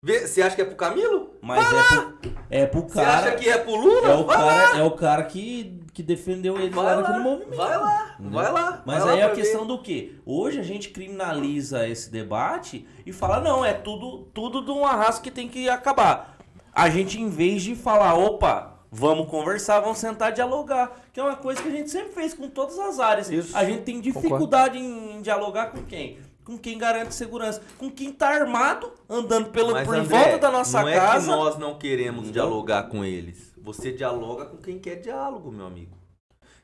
Você 0.00 0.40
acha 0.42 0.54
que 0.54 0.62
é 0.62 0.64
pro 0.64 0.76
Camilo? 0.76 1.30
Mas 1.42 1.66
é 1.66 1.96
pro, 1.96 2.32
é 2.50 2.66
pro 2.66 2.82
Você 2.82 3.00
acha 3.00 3.22
cara. 3.24 3.36
que 3.36 3.48
é 3.48 3.58
pro 3.58 3.74
Lula? 3.74 4.08
É 4.08 4.14
o 4.14 4.24
Vai 4.24 4.36
cara, 4.36 4.78
é 4.78 4.82
o 4.84 4.90
cara 4.92 5.24
que, 5.24 5.80
que 5.92 6.04
defendeu 6.04 6.56
ele 6.56 6.70
Vai 6.70 6.84
lá 6.84 6.94
lá, 6.94 7.00
naquele 7.02 7.18
movimento. 7.18 7.56
vai 7.56 7.76
lá, 7.76 8.16
vai 8.20 8.52
lá. 8.52 8.82
Mas 8.86 9.02
vai 9.02 9.14
aí 9.14 9.18
lá 9.20 9.26
a 9.26 9.28
pra 9.30 9.36
questão 9.36 9.62
ver. 9.62 9.66
do 9.66 9.78
quê? 9.82 10.12
Hoje 10.24 10.60
a 10.60 10.62
gente 10.62 10.90
criminaliza 10.90 11.88
esse 11.88 12.12
debate 12.12 12.86
e 13.04 13.12
fala, 13.12 13.40
não, 13.40 13.64
é 13.64 13.72
tudo, 13.72 14.18
tudo 14.32 14.64
de 14.64 14.70
uma 14.70 14.92
raça 14.94 15.20
que 15.20 15.32
tem 15.32 15.48
que 15.48 15.68
acabar. 15.68 16.38
A 16.72 16.88
gente, 16.88 17.20
em 17.20 17.28
vez 17.28 17.62
de 17.62 17.74
falar, 17.74 18.14
opa, 18.14 18.78
vamos 18.92 19.28
conversar, 19.28 19.80
vamos 19.80 19.98
sentar 19.98 20.30
e 20.30 20.34
dialogar, 20.34 20.92
que 21.12 21.18
é 21.18 21.24
uma 21.24 21.34
coisa 21.34 21.60
que 21.60 21.66
a 21.66 21.72
gente 21.72 21.90
sempre 21.90 22.12
fez 22.12 22.32
com 22.34 22.48
todas 22.48 22.78
as 22.78 23.00
áreas. 23.00 23.28
Isso. 23.28 23.56
A 23.56 23.64
gente 23.64 23.82
tem 23.82 24.00
dificuldade 24.00 24.78
em, 24.78 25.16
em 25.16 25.22
dialogar 25.22 25.72
com 25.72 25.82
quem? 25.82 26.18
Com 26.48 26.56
quem 26.56 26.78
garante 26.78 27.14
segurança. 27.14 27.60
Com 27.76 27.90
quem 27.90 28.10
tá 28.10 28.28
armado, 28.30 28.90
andando 29.06 29.50
pelo, 29.50 29.72
Mas, 29.72 29.86
por 29.86 29.96
André, 29.96 30.18
volta 30.18 30.38
da 30.38 30.50
nossa 30.50 30.82
não 30.82 30.90
casa. 30.90 31.30
é 31.30 31.34
que 31.34 31.40
nós 31.40 31.58
não 31.58 31.78
queremos 31.78 32.24
Não. 32.24 32.32
dialogar 32.32 32.84
com 32.84 33.04
eles. 33.04 33.52
Você 33.58 33.92
dialoga 33.92 34.46
com 34.46 34.56
quem 34.56 34.78
quer 34.78 34.94
diálogo, 34.96 35.52
meu 35.52 35.66
amigo. 35.66 35.94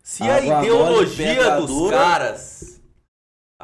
Se 0.03 0.23
a 0.23 0.41
mole, 0.41 0.47
ideologia 0.67 1.51
dos 1.57 1.67
dura. 1.67 1.99
caras, 1.99 2.81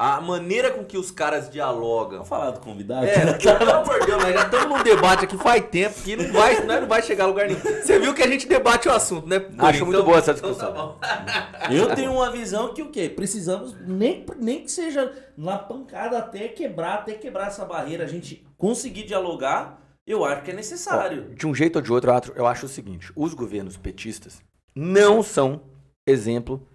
a 0.03 0.19
maneira 0.19 0.71
com 0.71 0.83
que 0.83 0.97
os 0.97 1.11
caras 1.11 1.49
dialogam. 1.49 2.13
Vamos 2.23 2.27
falar 2.27 2.51
do 2.51 2.59
convidado? 2.59 3.05
É, 3.05 3.33
pelo 3.37 3.71
amor 3.71 3.99
de 3.99 4.05
Deus, 4.07 4.23
nós 4.23 4.33
já 4.33 4.43
estamos 4.45 4.77
num 4.77 4.83
debate 4.83 5.25
aqui 5.25 5.37
faz 5.37 5.63
tempo 5.69 6.01
que 6.01 6.15
não 6.15 6.31
vai, 6.33 6.63
nós 6.65 6.81
não 6.81 6.87
vai 6.87 7.01
chegar 7.03 7.25
a 7.25 7.27
lugar 7.27 7.47
nenhum. 7.47 7.59
Você 7.59 7.99
viu 7.99 8.13
que 8.13 8.23
a 8.23 8.27
gente 8.27 8.47
debate 8.47 8.87
o 8.87 8.91
assunto, 8.91 9.27
né? 9.27 9.45
Acho 9.59 9.85
muito 9.85 10.03
boa 10.03 10.17
essa 10.17 10.31
então 10.31 10.49
discussão. 10.49 10.97
tá. 10.99 11.67
Eu 11.69 11.93
tenho 11.95 12.13
uma 12.13 12.31
visão 12.31 12.73
que 12.73 12.81
o 12.81 12.89
quê? 12.89 13.07
Precisamos, 13.09 13.75
nem, 13.85 14.25
nem 14.37 14.63
que 14.63 14.71
seja 14.71 15.13
na 15.37 15.57
pancada 15.59 16.17
até 16.17 16.47
quebrar, 16.47 16.95
até 16.95 17.13
quebrar 17.13 17.47
essa 17.47 17.63
barreira, 17.63 18.03
a 18.03 18.07
gente 18.07 18.43
conseguir 18.57 19.03
dialogar, 19.03 19.79
eu 20.07 20.25
acho 20.25 20.41
que 20.41 20.49
é 20.51 20.53
necessário. 20.55 21.29
De 21.35 21.45
um 21.45 21.53
jeito 21.53 21.75
ou 21.75 21.81
de 21.81 21.91
outro, 21.93 22.09
eu 22.09 22.15
acho- 22.15 22.31
eu 22.37 22.47
acho 22.47 22.65
o 22.65 22.69
seguinte: 22.69 23.11
os 23.15 23.33
governos 23.35 23.77
petistas 23.77 24.41
não 24.75 25.21
são 25.21 25.61
exemplo 26.07 26.67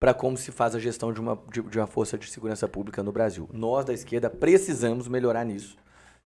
para 0.00 0.14
como 0.14 0.36
se 0.36 0.52
faz 0.52 0.74
a 0.74 0.78
gestão 0.78 1.12
de 1.12 1.20
uma, 1.20 1.38
de, 1.52 1.60
de 1.62 1.78
uma 1.78 1.86
força 1.86 2.16
de 2.16 2.30
segurança 2.30 2.68
pública 2.68 3.02
no 3.02 3.10
Brasil. 3.12 3.48
Nós 3.52 3.84
da 3.84 3.92
esquerda 3.92 4.30
precisamos 4.30 5.08
melhorar 5.08 5.44
nisso. 5.44 5.76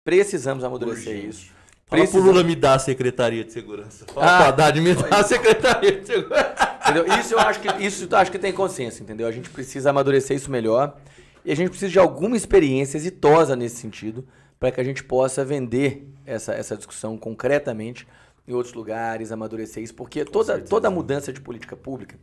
Precisamos 0.03 0.63
amadurecer 0.63 1.13
Urgente. 1.15 1.30
isso. 1.30 1.51
Fala 1.86 2.05
pro 2.07 2.20
Lula 2.22 2.43
me 2.43 2.55
dar 2.55 2.76
a 2.76 2.80
Secretaria 2.80 3.43
de 3.43 3.51
Segurança. 3.53 4.05
Fala 4.13 4.26
Ah, 4.26 4.38
pro 4.38 4.47
Haddad 4.47 4.82
me 4.82 4.93
dar 4.93 5.20
a 5.20 5.24
Secretaria 5.24 5.99
de 5.99 6.07
Segurança. 6.07 6.78
Entendeu? 6.84 7.20
Isso 7.20 7.34
eu 7.34 7.39
acho 7.39 7.59
que 7.59 7.84
isso 7.84 8.07
eu 8.09 8.18
acho 8.18 8.32
que 8.32 8.39
tem 8.39 8.53
consenso, 8.53 9.03
entendeu? 9.03 9.28
A 9.28 9.32
gente 9.32 9.49
precisa 9.49 9.89
amadurecer 9.89 10.36
isso 10.36 10.49
melhor 10.49 10.97
e 11.43 11.51
a 11.51 11.55
gente 11.55 11.70
precisa 11.70 11.91
de 11.91 11.99
alguma 11.99 12.36
experiência 12.38 12.97
exitosa 12.97 13.55
nesse 13.55 13.76
sentido 13.78 14.26
para 14.59 14.72
que 14.72 14.80
a 14.80 14.84
gente 14.84 15.03
possa 15.03 15.43
vender 15.45 16.07
essa, 16.26 16.53
essa 16.53 16.76
discussão 16.76 17.18
concretamente 17.18 18.07
em 18.47 18.53
outros 18.53 18.74
lugares, 18.74 19.32
amadurecer 19.32 19.84
isso, 19.84 19.93
porque 19.93 20.24
toda, 20.24 20.59
toda 20.59 20.89
mudança 20.89 21.34
de 21.34 21.41
política 21.41 21.76
pública 21.76 22.18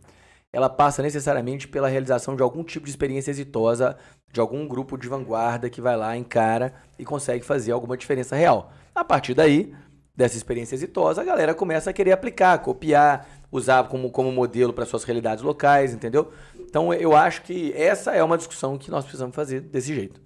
ela 0.55 0.71
passa 0.71 1.03
necessariamente 1.03 1.67
pela 1.67 1.89
realização 1.89 2.37
de 2.37 2.43
algum 2.43 2.63
tipo 2.63 2.87
de 2.87 2.91
experiência 2.91 3.33
exitosa 3.33 3.97
de 4.33 4.39
algum 4.41 4.67
grupo 4.69 4.97
de 4.97 5.09
vanguarda 5.09 5.69
que 5.69 5.81
vai 5.81 5.97
lá, 5.97 6.17
encara 6.17 6.75
e 6.99 7.05
consegue 7.05 7.45
fazer 7.45 7.73
alguma 7.73 7.97
diferença 7.97 8.37
real. 8.37 8.73
A 8.95 9.05
partir 9.05 9.35
daí, 9.35 9.75
dessa 10.15 10.37
experiência 10.37 10.77
exitosa, 10.77 11.21
a 11.23 11.25
galera 11.25 11.55
começa 11.55 11.91
a 11.91 11.93
querer 11.93 12.13
aplicar, 12.13 12.59
copiar, 12.59 13.27
usar 13.51 13.85
como, 13.89 14.11
como 14.11 14.31
modelo 14.31 14.73
para 14.73 14.87
suas 14.87 15.03
realidades 15.03 15.43
locais, 15.43 15.93
entendeu? 15.93 16.31
Então 16.59 16.95
eu 16.95 17.17
acho 17.17 17.43
que 17.43 17.73
essa 17.75 18.13
é 18.13 18.23
uma 18.23 18.39
discussão 18.39 18.79
que 18.79 18.91
nós 18.93 19.05
precisamos 19.05 19.35
fazer 19.35 19.61
desse 19.61 19.93
jeito. 19.93 20.21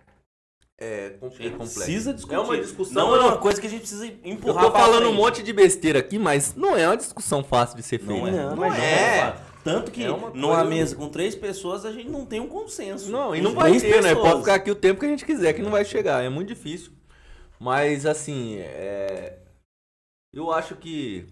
É, 0.81 1.07
é 1.07 1.11
complexo. 1.21 1.57
Precisa 1.57 2.15
discutir. 2.15 2.37
É 2.37 2.39
uma 2.39 2.57
discussão. 2.57 2.95
Não 2.95 3.17
é 3.17 3.21
uma 3.21 3.37
coisa 3.39 3.61
que 3.61 3.67
a 3.67 3.71
gente 3.71 3.81
precisa 3.81 4.07
Eu 4.07 4.13
empurrar 4.25 4.65
tô 4.65 4.71
pra 4.71 4.81
falando 4.81 5.03
um 5.03 5.07
frente. 5.07 5.17
monte 5.17 5.43
de 5.43 5.53
besteira 5.53 5.99
aqui, 5.99 6.19
mas 6.19 6.55
não 6.55 6.77
é 6.77 6.87
uma 6.87 6.97
discussão 6.97 7.43
fácil 7.43 7.77
de 7.77 7.83
ser 7.83 7.99
feita. 7.99 8.13
Não 8.13 8.29
é. 8.29 8.31
Não, 8.31 8.51
Não, 8.51 8.57
mas 8.57 8.79
é. 8.79 9.37
Tanto 9.65 9.91
que 9.91 10.05
É 10.05 10.11
uma 10.11 10.31
numa 10.31 10.65
mesa 10.65 10.97
com 10.97 11.09
três 11.09 11.35
pessoas 11.35 11.85
a 11.85 11.93
gente 11.93 12.09
não 12.09 12.25
tem 12.25 12.41
um 12.41 12.49
consenso. 12.49 13.11
Não, 13.11 13.35
e 13.35 13.41
não 13.41 13.55
vai 13.55 13.79
ter, 13.79 14.03
né? 14.03 14.15
pessoas. 14.15 14.29
Pode 14.29 14.41
ficar 14.41 14.55
aqui 14.55 14.71
o 14.71 14.75
tempo 14.75 15.01
que 15.01 15.07
a 15.07 15.11
gente 15.11 15.25
quiser, 15.25 15.53
que 15.53 15.63
não 15.63 15.71
vai 15.71 15.85
chegar. 15.85 16.23
É 16.23 16.29
muito 16.29 16.49
difícil. 16.49 16.93
Mas, 17.59 18.07
assim, 18.07 18.57
é... 18.59 19.39
eu 20.33 20.53
acho 20.53 20.77
que 20.77 21.27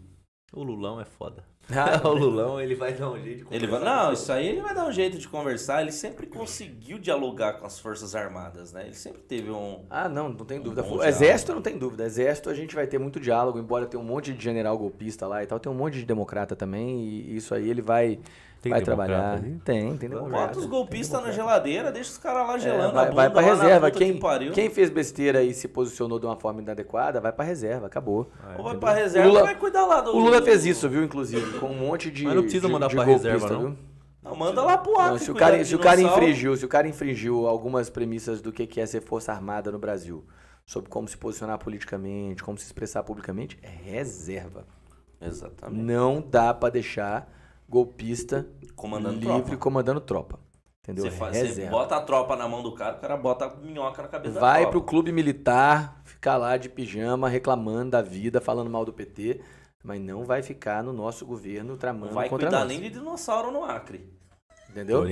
o 0.52 0.62
Lulão 0.62 1.00
é 1.00 1.04
foda. 1.04 1.44
o 2.04 2.08
Lulão, 2.08 2.60
ele 2.60 2.76
vai 2.76 2.92
dar 2.92 3.10
um 3.10 3.20
jeito 3.20 3.44
de 3.44 3.54
Ele 3.54 3.66
vai, 3.66 3.80
conversar 3.80 4.04
não, 4.04 4.12
isso 4.12 4.32
aí 4.32 4.46
ele 4.48 4.60
vai 4.60 4.74
dar 4.74 4.86
um 4.86 4.92
jeito 4.92 5.18
de 5.18 5.26
conversar. 5.28 5.82
Ele 5.82 5.90
sempre 5.90 6.26
conseguiu 6.26 6.98
dialogar 6.98 7.54
com 7.54 7.66
as 7.66 7.78
Forças 7.78 8.14
Armadas, 8.14 8.72
né? 8.72 8.84
Ele 8.84 8.94
sempre 8.94 9.20
teve 9.22 9.50
um. 9.50 9.84
Ah, 9.90 10.08
não, 10.08 10.28
não 10.28 10.44
tem 10.44 10.60
dúvida. 10.60 10.84
Um 10.84 10.98
bom 10.98 11.02
Exército 11.02 11.54
não 11.54 11.62
tem 11.62 11.76
dúvida. 11.76 12.04
Exército 12.04 12.50
a 12.50 12.54
gente 12.54 12.74
vai 12.74 12.86
ter 12.86 12.98
muito 12.98 13.18
diálogo, 13.18 13.58
embora 13.58 13.86
tenha 13.86 14.00
um 14.00 14.06
monte 14.06 14.32
de 14.32 14.42
general 14.42 14.78
golpista 14.78 15.26
lá 15.26 15.42
e 15.42 15.46
tal, 15.46 15.58
tem 15.58 15.70
um 15.70 15.74
monte 15.74 15.94
de 15.94 16.04
democrata 16.04 16.54
também, 16.54 17.00
e 17.00 17.36
isso 17.36 17.52
aí 17.52 17.68
ele 17.68 17.82
vai, 17.82 18.20
Tem 18.62 18.72
vai 18.72 18.80
trabalhar. 18.82 19.34
ali? 19.34 19.60
Tem, 19.64 19.96
tem 19.96 20.08
democrata. 20.08 20.46
Bota 20.46 20.58
os 20.58 20.66
golpistas 20.66 21.22
na 21.22 21.30
geladeira, 21.30 21.92
deixa 21.92 22.10
os 22.10 22.18
caras 22.18 22.48
lá 22.48 22.56
É, 22.56 22.58
gelando 22.58 22.94
vai, 22.94 23.06
a 23.06 23.10
vai 23.10 23.28
bunda 23.28 23.30
pra 23.30 23.40
lá 23.42 23.56
na 23.56 23.62
reserva. 23.62 23.90
Quem, 23.90 24.14
que 24.14 24.20
pariu. 24.20 24.52
quem 24.52 24.70
fez 24.70 24.90
besteira 24.90 25.42
e 25.42 25.54
se 25.54 25.68
posicionou 25.68 26.18
de 26.18 26.26
uma 26.26 26.36
forma 26.36 26.60
inadequada, 26.60 27.20
vai 27.20 27.32
pra 27.32 27.44
reserva, 27.44 27.86
acabou. 27.86 28.28
Ou 28.58 28.64
vai 28.64 28.76
pra 28.76 28.92
reserva 28.92 29.28
O 29.28 29.32
Lula- 29.32 29.44
vai 29.44 29.54
cuidar 29.54 29.86
lá 29.86 30.00
do. 30.00 30.10
O 30.16 30.18
Lula 30.18 30.42
fez 30.42 30.64
isso, 30.66 30.88
viu, 30.88 31.04
inclusive, 31.04 31.58
com 31.58 31.66
um 31.66 31.78
monte 31.78 32.10
de. 32.10 32.24
Mas 32.24 32.34
não 32.34 32.42
precisa 32.42 32.66
de- 32.66 32.72
mandar 32.72 32.88
de 32.88 32.96
pra 32.96 33.04
golpista, 33.04 33.30
reserva, 33.30 33.54
não? 33.54 33.60
viu? 33.60 33.78
Não, 34.24 34.34
manda 34.34 34.60
lá 34.62 34.76
pro 34.78 34.92
Não, 34.92 35.00
Acre. 35.00 35.18
se 35.20 35.30
o 35.30 35.34
cara, 35.36 35.64
se 35.64 35.74
o 35.76 35.78
cara 35.78 36.00
infringiu, 36.00 36.56
se 36.56 36.64
o 36.64 36.68
cara 36.68 36.88
infringiu 36.88 37.46
algumas 37.46 37.88
premissas 37.88 38.40
do 38.40 38.50
que 38.52 38.66
que 38.66 38.80
é 38.80 38.86
ser 38.86 39.00
força 39.00 39.30
armada 39.32 39.70
no 39.70 39.78
Brasil, 39.78 40.24
sobre 40.64 40.90
como 40.90 41.06
se 41.06 41.16
posicionar 41.16 41.58
politicamente, 41.58 42.42
como 42.42 42.58
se 42.58 42.64
expressar 42.64 43.04
publicamente, 43.04 43.56
é 43.62 43.68
reserva. 43.68 44.64
Exatamente. 45.20 45.80
Não 45.80 46.20
dá 46.20 46.52
pra 46.52 46.68
deixar 46.70 47.32
golpista 47.68 48.46
Comandando 48.74 49.18
livre 49.18 49.32
tropa. 49.42 49.56
comandando 49.56 50.00
tropa. 50.00 50.38
Entendeu? 50.82 51.04
Você, 51.04 51.10
faz, 51.10 51.36
você 51.36 51.46
reserva. 51.46 51.70
bota 51.72 51.96
a 51.96 52.00
tropa 52.00 52.36
na 52.36 52.46
mão 52.46 52.62
do 52.62 52.72
cara, 52.72 52.96
o 52.96 53.00
cara 53.00 53.16
bota 53.16 53.46
a 53.46 53.56
minhoca 53.56 54.02
na 54.02 54.08
cabeça 54.08 54.38
Vai 54.38 54.60
da 54.64 54.70
pro 54.70 54.78
tropa. 54.80 54.88
clube 54.90 55.10
militar, 55.12 56.00
ficar 56.04 56.36
lá 56.36 56.56
de 56.56 56.68
pijama, 56.68 57.28
reclamando 57.28 57.90
da 57.90 58.02
vida, 58.02 58.40
falando 58.40 58.70
mal 58.70 58.84
do 58.84 58.92
PT, 58.92 59.40
mas 59.82 60.00
não 60.00 60.24
vai 60.24 60.42
ficar 60.44 60.84
no 60.84 60.92
nosso 60.92 61.26
governo 61.26 61.76
tramando 61.76 62.06
Não 62.06 62.14
vai 62.14 62.28
contra 62.28 62.46
cuidar 62.46 62.60
nós. 62.60 62.68
nem 62.68 62.80
de 62.80 62.90
dinossauro 62.90 63.50
no 63.50 63.64
Acre. 63.64 64.12
Entendeu? 64.70 65.04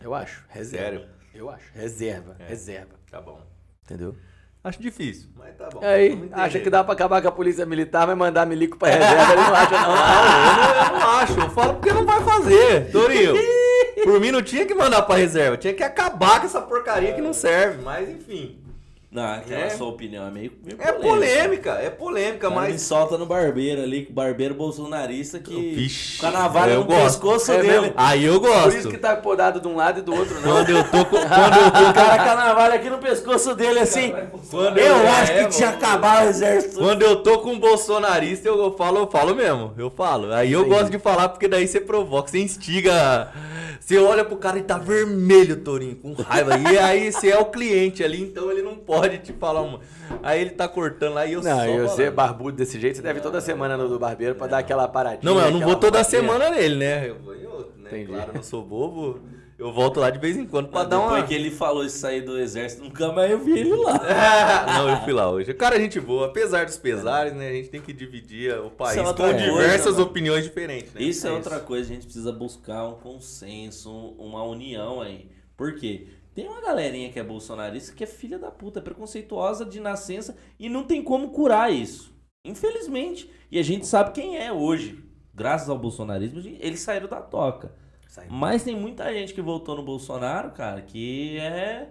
Eu 0.00 0.14
acho. 0.14 0.44
Reserva. 0.48 0.84
Sério? 0.84 1.08
Eu 1.34 1.50
acho. 1.50 1.70
Reserva. 1.74 2.36
É. 2.38 2.46
Reserva. 2.46 2.94
Tá 3.10 3.20
bom. 3.20 3.42
Entendeu? 3.84 4.14
Acho 4.62 4.82
difícil, 4.82 5.30
mas 5.38 5.56
tá 5.56 5.70
bom. 5.70 5.80
Aí, 5.82 6.28
acha 6.32 6.60
que 6.60 6.68
dá 6.68 6.84
pra 6.84 6.92
acabar 6.92 7.22
com 7.22 7.28
a 7.28 7.32
polícia 7.32 7.64
militar, 7.64 8.06
vai 8.06 8.14
mandar 8.14 8.46
milico 8.46 8.76
pra 8.76 8.90
reserva, 8.90 9.32
ele 9.32 9.40
não 9.40 9.54
acha 9.54 9.80
não. 9.80 9.88
Não, 9.88 9.96
eu 10.50 10.56
não, 10.56 10.84
eu 10.84 11.00
não 11.00 11.08
acho. 11.18 11.40
Eu 11.40 11.50
falo 11.50 11.74
porque 11.74 11.92
não 11.94 12.04
vai 12.04 12.20
fazer. 12.22 12.92
Torinho, 12.92 13.34
por 14.04 14.20
mim 14.20 14.30
não 14.30 14.42
tinha 14.42 14.66
que 14.66 14.74
mandar 14.74 15.00
pra 15.02 15.16
reserva. 15.16 15.56
Tinha 15.56 15.72
que 15.72 15.82
acabar 15.82 16.40
com 16.40 16.46
essa 16.46 16.60
porcaria 16.60 17.14
que 17.14 17.22
não 17.22 17.32
serve. 17.32 17.82
Mas, 17.82 18.06
enfim. 18.10 18.59
Não, 19.12 19.24
aquela 19.24 19.62
É. 19.62 19.70
sua 19.70 19.88
opinião 19.88 20.24
é 20.24 20.30
meio, 20.30 20.52
meio 20.64 20.78
É 20.80 20.92
polêmica, 20.92 21.70
é 21.72 21.90
polêmica, 21.90 22.48
cara 22.48 22.60
me 22.60 22.72
mas... 22.74 22.82
solta 22.82 23.18
no 23.18 23.26
barbeiro 23.26 23.82
ali, 23.82 24.04
que 24.04 24.12
o 24.12 24.14
barbeiro 24.14 24.54
bolsonarista 24.54 25.40
que. 25.40 25.52
Vixe, 25.74 26.18
com 26.20 26.30
navalha 26.30 26.74
eu 26.74 26.80
no 26.80 26.84
gosto. 26.86 27.02
pescoço 27.02 27.50
É 27.50 27.56
dele. 27.60 27.80
mesmo? 27.80 27.94
Aí 27.96 28.24
eu 28.24 28.40
Por 28.40 28.48
gosto. 28.48 28.78
isso 28.78 28.88
que 28.88 28.96
tá 28.98 29.16
podado 29.16 29.60
de 29.60 29.66
um 29.66 29.74
lado 29.74 29.98
e 29.98 30.02
do 30.02 30.14
outro 30.14 30.34
não. 30.40 30.42
Quando 30.52 30.70
eu 30.70 30.84
tô 30.84 31.04
com... 31.06 31.16
Quando 31.26 31.56
eu 31.56 31.70
tô 31.72 31.90
O 31.90 31.92
cara 31.92 32.22
com 32.24 32.30
a 32.30 32.34
navalha 32.36 32.74
aqui 32.76 32.88
no 32.88 32.98
pescoço 32.98 33.52
dele, 33.56 33.80
assim. 33.80 34.14
Quando 34.48 34.78
eu 34.78 34.86
eu- 34.96 35.08
acho 35.08 35.32
é, 35.32 35.44
que 35.44 35.56
tinha 35.56 35.70
acabado 35.70 36.26
o 36.26 36.28
exército. 36.28 36.78
Quando 36.78 37.02
eu 37.02 37.16
tô 37.20 37.40
com 37.40 37.50
um 37.54 37.58
bolsonarista, 37.58 38.46
eu 38.46 38.76
falo, 38.76 38.98
eu 39.00 39.06
falo 39.10 39.34
mesmo. 39.34 39.74
Eu 39.76 39.90
falo. 39.90 40.32
Aí 40.32 40.52
eu 40.52 40.60
Entendi. 40.60 40.74
gosto 40.76 40.90
de 40.92 40.98
falar 41.00 41.30
porque 41.30 41.48
daí 41.48 41.66
você 41.66 41.80
provoca, 41.80 42.28
você 42.30 42.38
instiga. 42.38 43.32
Você 43.80 43.98
olha 43.98 44.24
pro 44.24 44.36
cara 44.36 44.56
e 44.56 44.62
tá 44.62 44.78
vermelho, 44.78 45.56
Torinho, 45.56 45.96
com 45.96 46.12
raiva. 46.12 46.56
E 46.56 46.78
aí 46.78 47.10
você 47.10 47.30
é 47.30 47.38
o 47.38 47.46
cliente 47.46 48.04
ali, 48.04 48.20
então 48.22 48.48
ele 48.48 48.62
não 48.62 48.76
pode 48.76 48.99
te 49.08 49.32
falar 49.32 49.62
uma. 49.62 49.80
Aí 50.22 50.40
ele 50.40 50.50
tá 50.50 50.68
cortando 50.68 51.14
lá 51.14 51.26
e 51.26 51.32
eu 51.32 51.42
Não, 51.42 51.56
só. 51.56 51.66
e 51.66 51.80
você 51.80 52.10
barbudo 52.10 52.56
desse 52.56 52.78
jeito, 52.80 52.96
você 52.96 53.02
deve 53.02 53.18
ir 53.20 53.22
toda 53.22 53.40
semana 53.40 53.76
no 53.76 53.88
do 53.88 53.98
barbeiro 53.98 54.34
pra 54.34 54.46
dar 54.46 54.58
aquela 54.58 54.86
paradinha. 54.88 55.20
Não, 55.32 55.40
eu 55.40 55.50
não 55.50 55.60
vou 55.60 55.76
toda 55.76 55.98
paradinha. 55.98 56.20
semana 56.20 56.50
nele, 56.50 56.76
né? 56.76 57.08
Eu 57.08 57.18
vou 57.20 57.34
em 57.34 57.46
outro, 57.46 57.72
né? 57.78 57.88
Entendi. 57.90 58.06
Claro, 58.12 58.30
eu 58.30 58.34
não 58.34 58.42
sou 58.42 58.62
bobo. 58.64 59.20
Eu 59.58 59.70
volto 59.70 60.00
lá 60.00 60.08
de 60.08 60.18
vez 60.18 60.38
em 60.38 60.46
quando 60.46 60.68
pra 60.68 60.80
Mas 60.80 60.88
dar 60.88 60.96
depois 60.96 61.18
uma. 61.20 61.26
que 61.26 61.34
ele 61.34 61.50
falou 61.50 61.84
isso 61.84 62.06
aí 62.06 62.22
do 62.22 62.38
exército, 62.38 62.82
nunca 62.82 63.12
mais 63.12 63.30
eu 63.30 63.38
vi 63.38 63.58
ele 63.58 63.74
lá. 63.76 64.00
não, 64.78 64.88
eu 64.88 64.96
fui 65.02 65.12
lá 65.12 65.30
hoje. 65.30 65.52
Cara, 65.52 65.78
gente 65.78 66.00
boa. 66.00 66.28
Apesar 66.28 66.64
dos 66.64 66.78
pesares, 66.78 67.34
né? 67.34 67.50
A 67.50 67.52
gente 67.52 67.68
tem 67.68 67.78
que 67.78 67.92
dividir 67.92 68.58
o 68.58 68.70
país 68.70 68.96
é 68.96 69.02
com 69.04 69.12
coisa, 69.12 69.34
diversas 69.34 69.98
né? 69.98 70.02
opiniões 70.02 70.44
diferentes, 70.44 70.94
né? 70.94 71.02
Isso 71.02 71.26
é 71.26 71.30
outra 71.30 71.60
coisa, 71.60 71.90
a 71.90 71.94
gente 71.94 72.04
precisa 72.04 72.32
buscar 72.32 72.86
um 72.86 72.94
consenso, 72.94 73.90
uma 74.18 74.42
união 74.44 75.02
aí. 75.02 75.28
Por 75.58 75.74
quê? 75.74 76.06
Tem 76.34 76.46
uma 76.48 76.60
galerinha 76.60 77.10
que 77.10 77.18
é 77.18 77.24
bolsonarista 77.24 77.92
que 77.94 78.04
é 78.04 78.06
filha 78.06 78.38
da 78.38 78.50
puta, 78.50 78.80
preconceituosa 78.80 79.64
de 79.64 79.80
nascença 79.80 80.36
e 80.58 80.68
não 80.68 80.84
tem 80.84 81.02
como 81.02 81.30
curar 81.30 81.72
isso. 81.72 82.14
Infelizmente. 82.46 83.30
E 83.50 83.58
a 83.58 83.62
gente 83.62 83.86
sabe 83.86 84.12
quem 84.12 84.36
é 84.38 84.52
hoje. 84.52 85.02
Graças 85.34 85.68
ao 85.68 85.78
bolsonarismo, 85.78 86.40
eles 86.60 86.80
saíram 86.80 87.08
da 87.08 87.20
toca. 87.20 87.74
Saiu. 88.08 88.30
Mas 88.30 88.62
tem 88.64 88.74
muita 88.76 89.12
gente 89.12 89.32
que 89.34 89.40
votou 89.42 89.76
no 89.76 89.82
Bolsonaro, 89.84 90.50
cara, 90.50 90.82
que 90.82 91.38
é. 91.38 91.88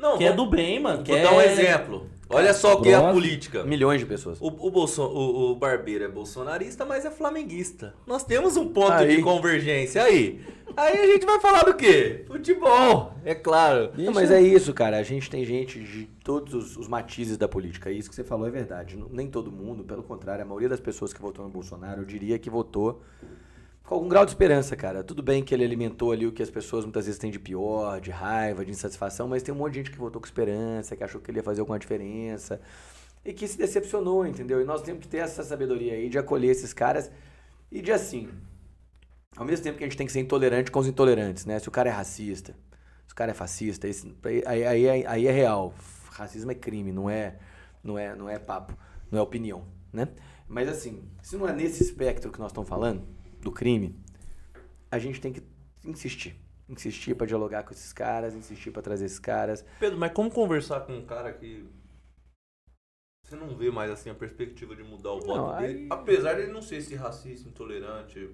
Não, 0.00 0.18
Que 0.18 0.24
é 0.24 0.32
vou- 0.32 0.44
do 0.46 0.50
bem, 0.50 0.80
mano. 0.80 1.02
Que 1.02 1.10
Vou 1.12 1.20
é... 1.20 1.22
dar 1.22 1.32
um 1.32 1.40
exemplo. 1.40 2.10
Olha 2.32 2.54
só 2.54 2.74
o 2.74 2.82
que 2.82 2.88
é 2.88 2.94
a 2.94 3.12
política. 3.12 3.64
Milhões 3.64 4.00
de 4.00 4.06
pessoas. 4.06 4.38
O, 4.40 4.46
o, 4.46 4.70
Bolso, 4.70 5.02
o, 5.02 5.50
o 5.52 5.56
Barbeiro 5.56 6.04
é 6.04 6.08
bolsonarista, 6.08 6.84
mas 6.84 7.04
é 7.04 7.10
flamenguista. 7.10 7.94
Nós 8.06 8.24
temos 8.24 8.56
um 8.56 8.68
ponto 8.68 8.92
Aí. 8.92 9.16
de 9.16 9.22
convergência 9.22 10.02
aí. 10.02 10.40
Aí 10.76 10.96
a 10.98 11.06
gente 11.06 11.26
vai 11.26 11.38
falar 11.38 11.64
do 11.64 11.74
quê? 11.74 12.24
Futebol, 12.26 13.12
é 13.24 13.34
claro. 13.34 13.90
Não, 13.96 14.12
mas 14.12 14.30
é 14.30 14.40
isso, 14.40 14.72
cara. 14.72 14.96
A 14.98 15.02
gente 15.02 15.28
tem 15.28 15.44
gente 15.44 15.78
de 15.78 16.06
todos 16.24 16.54
os, 16.54 16.76
os 16.78 16.88
matizes 16.88 17.36
da 17.36 17.46
política. 17.46 17.90
Isso 17.90 18.08
que 18.08 18.16
você 18.16 18.24
falou 18.24 18.46
é 18.46 18.50
verdade. 18.50 18.96
Não- 18.96 19.08
Nem 19.10 19.26
todo 19.28 19.52
mundo, 19.52 19.84
pelo 19.84 20.02
contrário, 20.02 20.42
a 20.42 20.46
maioria 20.46 20.68
das 20.70 20.80
pessoas 20.80 21.12
que 21.12 21.20
votou 21.20 21.44
no 21.44 21.50
Bolsonaro, 21.50 22.00
eu 22.02 22.04
diria 22.06 22.38
que 22.38 22.48
votou 22.48 23.02
com 23.92 23.96
algum 23.96 24.08
grau 24.08 24.24
de 24.24 24.30
esperança, 24.30 24.74
cara. 24.74 25.04
Tudo 25.04 25.22
bem 25.22 25.44
que 25.44 25.54
ele 25.54 25.62
alimentou 25.62 26.12
ali 26.12 26.26
o 26.26 26.32
que 26.32 26.42
as 26.42 26.48
pessoas 26.50 26.84
muitas 26.84 27.04
vezes 27.04 27.18
têm 27.18 27.30
de 27.30 27.38
pior, 27.38 28.00
de 28.00 28.10
raiva, 28.10 28.64
de 28.64 28.70
insatisfação, 28.70 29.28
mas 29.28 29.42
tem 29.42 29.54
um 29.54 29.58
monte 29.58 29.72
de 29.74 29.78
gente 29.80 29.90
que 29.90 29.98
votou 29.98 30.18
com 30.20 30.26
esperança, 30.26 30.96
que 30.96 31.04
achou 31.04 31.20
que 31.20 31.30
ele 31.30 31.38
ia 31.38 31.42
fazer 31.42 31.60
alguma 31.60 31.78
diferença 31.78 32.58
e 33.22 33.34
que 33.34 33.46
se 33.46 33.58
decepcionou, 33.58 34.26
entendeu? 34.26 34.62
E 34.62 34.64
nós 34.64 34.80
temos 34.80 35.02
que 35.02 35.08
ter 35.08 35.18
essa 35.18 35.44
sabedoria 35.44 35.92
aí 35.92 36.08
de 36.08 36.18
acolher 36.18 36.50
esses 36.50 36.72
caras 36.72 37.10
e 37.70 37.82
de 37.82 37.92
assim, 37.92 38.30
ao 39.36 39.44
mesmo 39.44 39.62
tempo 39.62 39.76
que 39.76 39.84
a 39.84 39.86
gente 39.86 39.96
tem 39.96 40.06
que 40.06 40.12
ser 40.12 40.20
intolerante 40.20 40.70
com 40.70 40.80
os 40.80 40.86
intolerantes, 40.86 41.44
né? 41.44 41.58
Se 41.58 41.68
o 41.68 41.70
cara 41.70 41.90
é 41.90 41.92
racista, 41.92 42.54
se 43.06 43.12
o 43.12 43.16
cara 43.16 43.32
é 43.32 43.34
fascista, 43.34 43.86
esse- 43.86 44.14
aí, 44.24 44.64
aí, 44.64 44.88
aí, 44.88 45.06
aí 45.06 45.26
é 45.26 45.30
real. 45.32 45.74
Racismo 46.12 46.50
é 46.50 46.54
crime, 46.54 46.92
não 46.92 47.10
é, 47.10 47.36
não 47.84 47.98
é, 47.98 48.14
não 48.16 48.28
é 48.28 48.38
papo, 48.38 48.74
não 49.10 49.18
é 49.18 49.22
opinião, 49.22 49.64
né? 49.92 50.08
Mas 50.48 50.66
assim, 50.68 51.02
se 51.22 51.36
não 51.36 51.46
é 51.46 51.52
nesse 51.52 51.82
espectro 51.82 52.30
que 52.32 52.38
nós 52.38 52.50
estamos 52.52 52.68
falando, 52.68 53.02
do 53.42 53.50
crime, 53.52 53.94
a 54.90 54.98
gente 54.98 55.20
tem 55.20 55.32
que 55.32 55.42
insistir. 55.84 56.36
Insistir 56.68 57.14
pra 57.14 57.26
dialogar 57.26 57.64
com 57.64 57.72
esses 57.74 57.92
caras, 57.92 58.34
insistir 58.34 58.70
pra 58.70 58.80
trazer 58.80 59.04
esses 59.04 59.18
caras. 59.18 59.64
Pedro, 59.78 59.98
mas 59.98 60.12
como 60.12 60.30
conversar 60.30 60.80
com 60.82 60.96
um 60.96 61.04
cara 61.04 61.32
que 61.32 61.66
você 63.26 63.36
não 63.36 63.54
vê 63.56 63.70
mais 63.70 63.90
assim 63.90 64.08
a 64.10 64.14
perspectiva 64.14 64.74
de 64.76 64.82
mudar 64.82 65.12
o 65.12 65.20
voto 65.20 65.36
Não, 65.36 65.50
aí- 65.54 65.66
dele? 65.74 65.88
Apesar 65.90 66.34
de 66.34 66.42
ele 66.42 66.52
não 66.52 66.62
ser 66.62 66.76
esse 66.76 66.94
racista, 66.94 67.48
intolerante. 67.48 68.30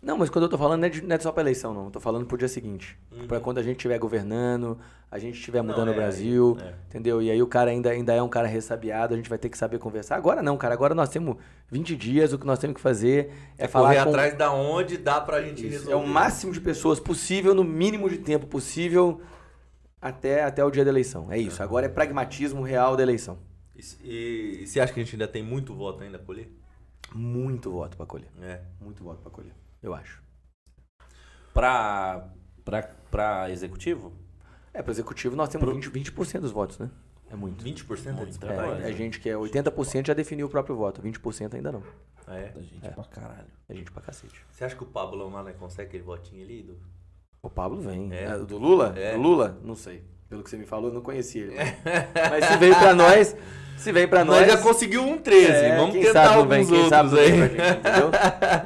Não, 0.00 0.16
mas 0.16 0.30
quando 0.30 0.44
eu 0.44 0.48
tô 0.48 0.56
falando 0.56 0.80
não 0.80 0.86
é, 0.86 0.90
de- 0.90 1.02
não 1.02 1.16
é 1.16 1.18
só 1.18 1.32
pra 1.32 1.42
eleição, 1.42 1.74
não. 1.74 1.86
Eu 1.86 1.90
tô 1.90 1.98
falando 2.00 2.24
pro 2.26 2.38
dia 2.38 2.46
seguinte. 2.48 2.96
Uhum. 3.10 3.26
Pra 3.26 3.40
quando 3.40 3.58
a 3.58 3.62
gente 3.62 3.76
estiver 3.76 3.98
governando, 3.98 4.78
a 5.10 5.18
gente 5.18 5.34
estiver 5.38 5.60
Não, 5.62 5.70
mudando 5.70 5.88
é, 5.88 5.90
o 5.92 5.94
Brasil, 5.94 6.56
é. 6.60 6.74
entendeu? 6.88 7.20
E 7.20 7.30
aí 7.30 7.42
o 7.42 7.46
cara 7.46 7.70
ainda, 7.70 7.90
ainda 7.90 8.12
é 8.14 8.22
um 8.22 8.28
cara 8.28 8.46
ressabiado, 8.46 9.14
a 9.14 9.16
gente 9.16 9.28
vai 9.28 9.38
ter 9.38 9.48
que 9.48 9.58
saber 9.58 9.78
conversar. 9.78 10.16
Agora 10.16 10.42
não, 10.42 10.56
cara. 10.56 10.72
Agora 10.74 10.94
nós 10.94 11.08
temos 11.08 11.36
20 11.70 11.96
dias, 11.96 12.32
o 12.32 12.38
que 12.38 12.46
nós 12.46 12.58
temos 12.58 12.76
que 12.76 12.80
fazer 12.80 13.32
é, 13.58 13.66
falar 13.66 13.88
Correr 13.88 14.04
com... 14.04 14.10
atrás 14.10 14.34
da 14.38 14.52
onde 14.52 14.96
dá 14.98 15.20
pra 15.20 15.42
gente 15.42 15.62
Isso, 15.62 15.70
resolver. 15.70 15.92
É 15.92 15.96
o 15.96 16.06
máximo 16.06 16.52
de 16.52 16.60
pessoas 16.60 17.00
possível, 17.00 17.54
no 17.54 17.64
mínimo 17.64 18.08
de 18.08 18.18
tempo 18.18 18.46
possível, 18.46 19.20
até, 20.00 20.44
até 20.44 20.64
o 20.64 20.70
dia 20.70 20.84
da 20.84 20.90
eleição. 20.90 21.26
É 21.32 21.38
isso. 21.38 21.60
Agora 21.62 21.86
é 21.86 21.88
pragmatismo 21.88 22.62
real 22.62 22.96
da 22.96 23.02
eleição. 23.02 23.38
E, 23.74 23.80
e, 24.04 24.62
e 24.62 24.66
você 24.66 24.78
acha 24.80 24.92
que 24.92 25.00
a 25.00 25.02
gente 25.02 25.14
ainda 25.14 25.26
tem 25.26 25.42
muito 25.42 25.74
voto 25.74 26.02
ainda 26.04 26.18
a 26.18 26.20
colher? 26.20 26.48
Muito 27.14 27.70
voto 27.70 27.96
pra 27.96 28.04
colher. 28.06 28.28
É. 28.42 28.60
Muito 28.80 29.02
voto 29.02 29.20
pra 29.22 29.30
colher. 29.30 29.52
Eu 29.82 29.94
acho. 29.94 30.22
Pra, 31.54 32.28
pra, 32.64 32.90
pra 33.10 33.50
executivo? 33.50 34.12
É, 34.72 34.82
pro 34.82 34.92
executivo 34.92 35.34
nós 35.36 35.48
temos 35.48 35.68
20%, 35.74 35.90
20 35.90 36.38
dos 36.40 36.52
votos, 36.52 36.78
né? 36.78 36.90
É 37.30 37.36
muito. 37.36 37.62
20% 37.64 38.12
Muito 38.12 38.30
de 38.32 38.38
trabalho. 38.38 38.68
trabalho. 38.68 38.84
É, 38.84 38.88
a 38.88 38.92
gente 38.92 39.20
que 39.20 39.28
é 39.28 39.34
80% 39.34 40.06
já 40.06 40.14
definiu 40.14 40.46
o 40.46 40.50
próprio 40.50 40.74
voto, 40.76 41.02
20% 41.02 41.54
ainda 41.54 41.70
não. 41.72 41.82
É. 42.26 42.48
Da 42.48 42.60
gente 42.62 42.86
É. 42.86 42.90
pra 42.90 43.04
caralho. 43.04 43.48
A 43.68 43.74
gente 43.74 43.90
pra 43.90 44.02
cacete. 44.02 44.40
Você 44.50 44.64
acha 44.64 44.74
que 44.76 44.82
o 44.82 44.86
Pablo 44.86 45.28
lá 45.30 45.42
né, 45.42 45.52
consegue 45.58 45.88
aquele 45.88 46.02
votinho 46.02 46.42
ali? 46.42 46.62
Do... 46.62 46.78
O 47.42 47.50
Pablo 47.50 47.80
vem. 47.80 48.12
É. 48.12 48.24
É, 48.24 48.38
do 48.38 48.56
Lula? 48.56 48.94
É. 48.96 49.12
Do 49.12 49.20
Lula? 49.20 49.58
Não 49.62 49.74
sei. 49.74 50.02
Pelo 50.28 50.42
que 50.42 50.50
você 50.50 50.56
me 50.56 50.64
falou, 50.66 50.88
eu 50.88 50.94
não 50.94 51.00
conhecia 51.02 51.44
ele. 51.44 51.54
Mas 52.30 52.44
se 52.48 52.56
veio 52.56 52.74
pra 52.78 52.94
nós, 52.94 53.36
se 53.76 53.92
veio 53.92 54.08
pra 54.08 54.24
Nós 54.24 54.46
nós... 54.46 54.52
já 54.52 54.58
conseguiu 54.62 55.02
um 55.02 55.18
13, 55.18 55.50
é, 55.52 55.76
vamos 55.76 55.92
quem 55.92 56.02
tentar 56.04 56.28
vem, 56.28 56.36
alguns 56.36 56.68
quem 56.70 56.88
sabe 56.88 57.08
outros 57.10 57.28
vem 57.30 57.42
aí. 57.42 57.48
gente, 57.48 57.78
entendeu? 57.78 58.10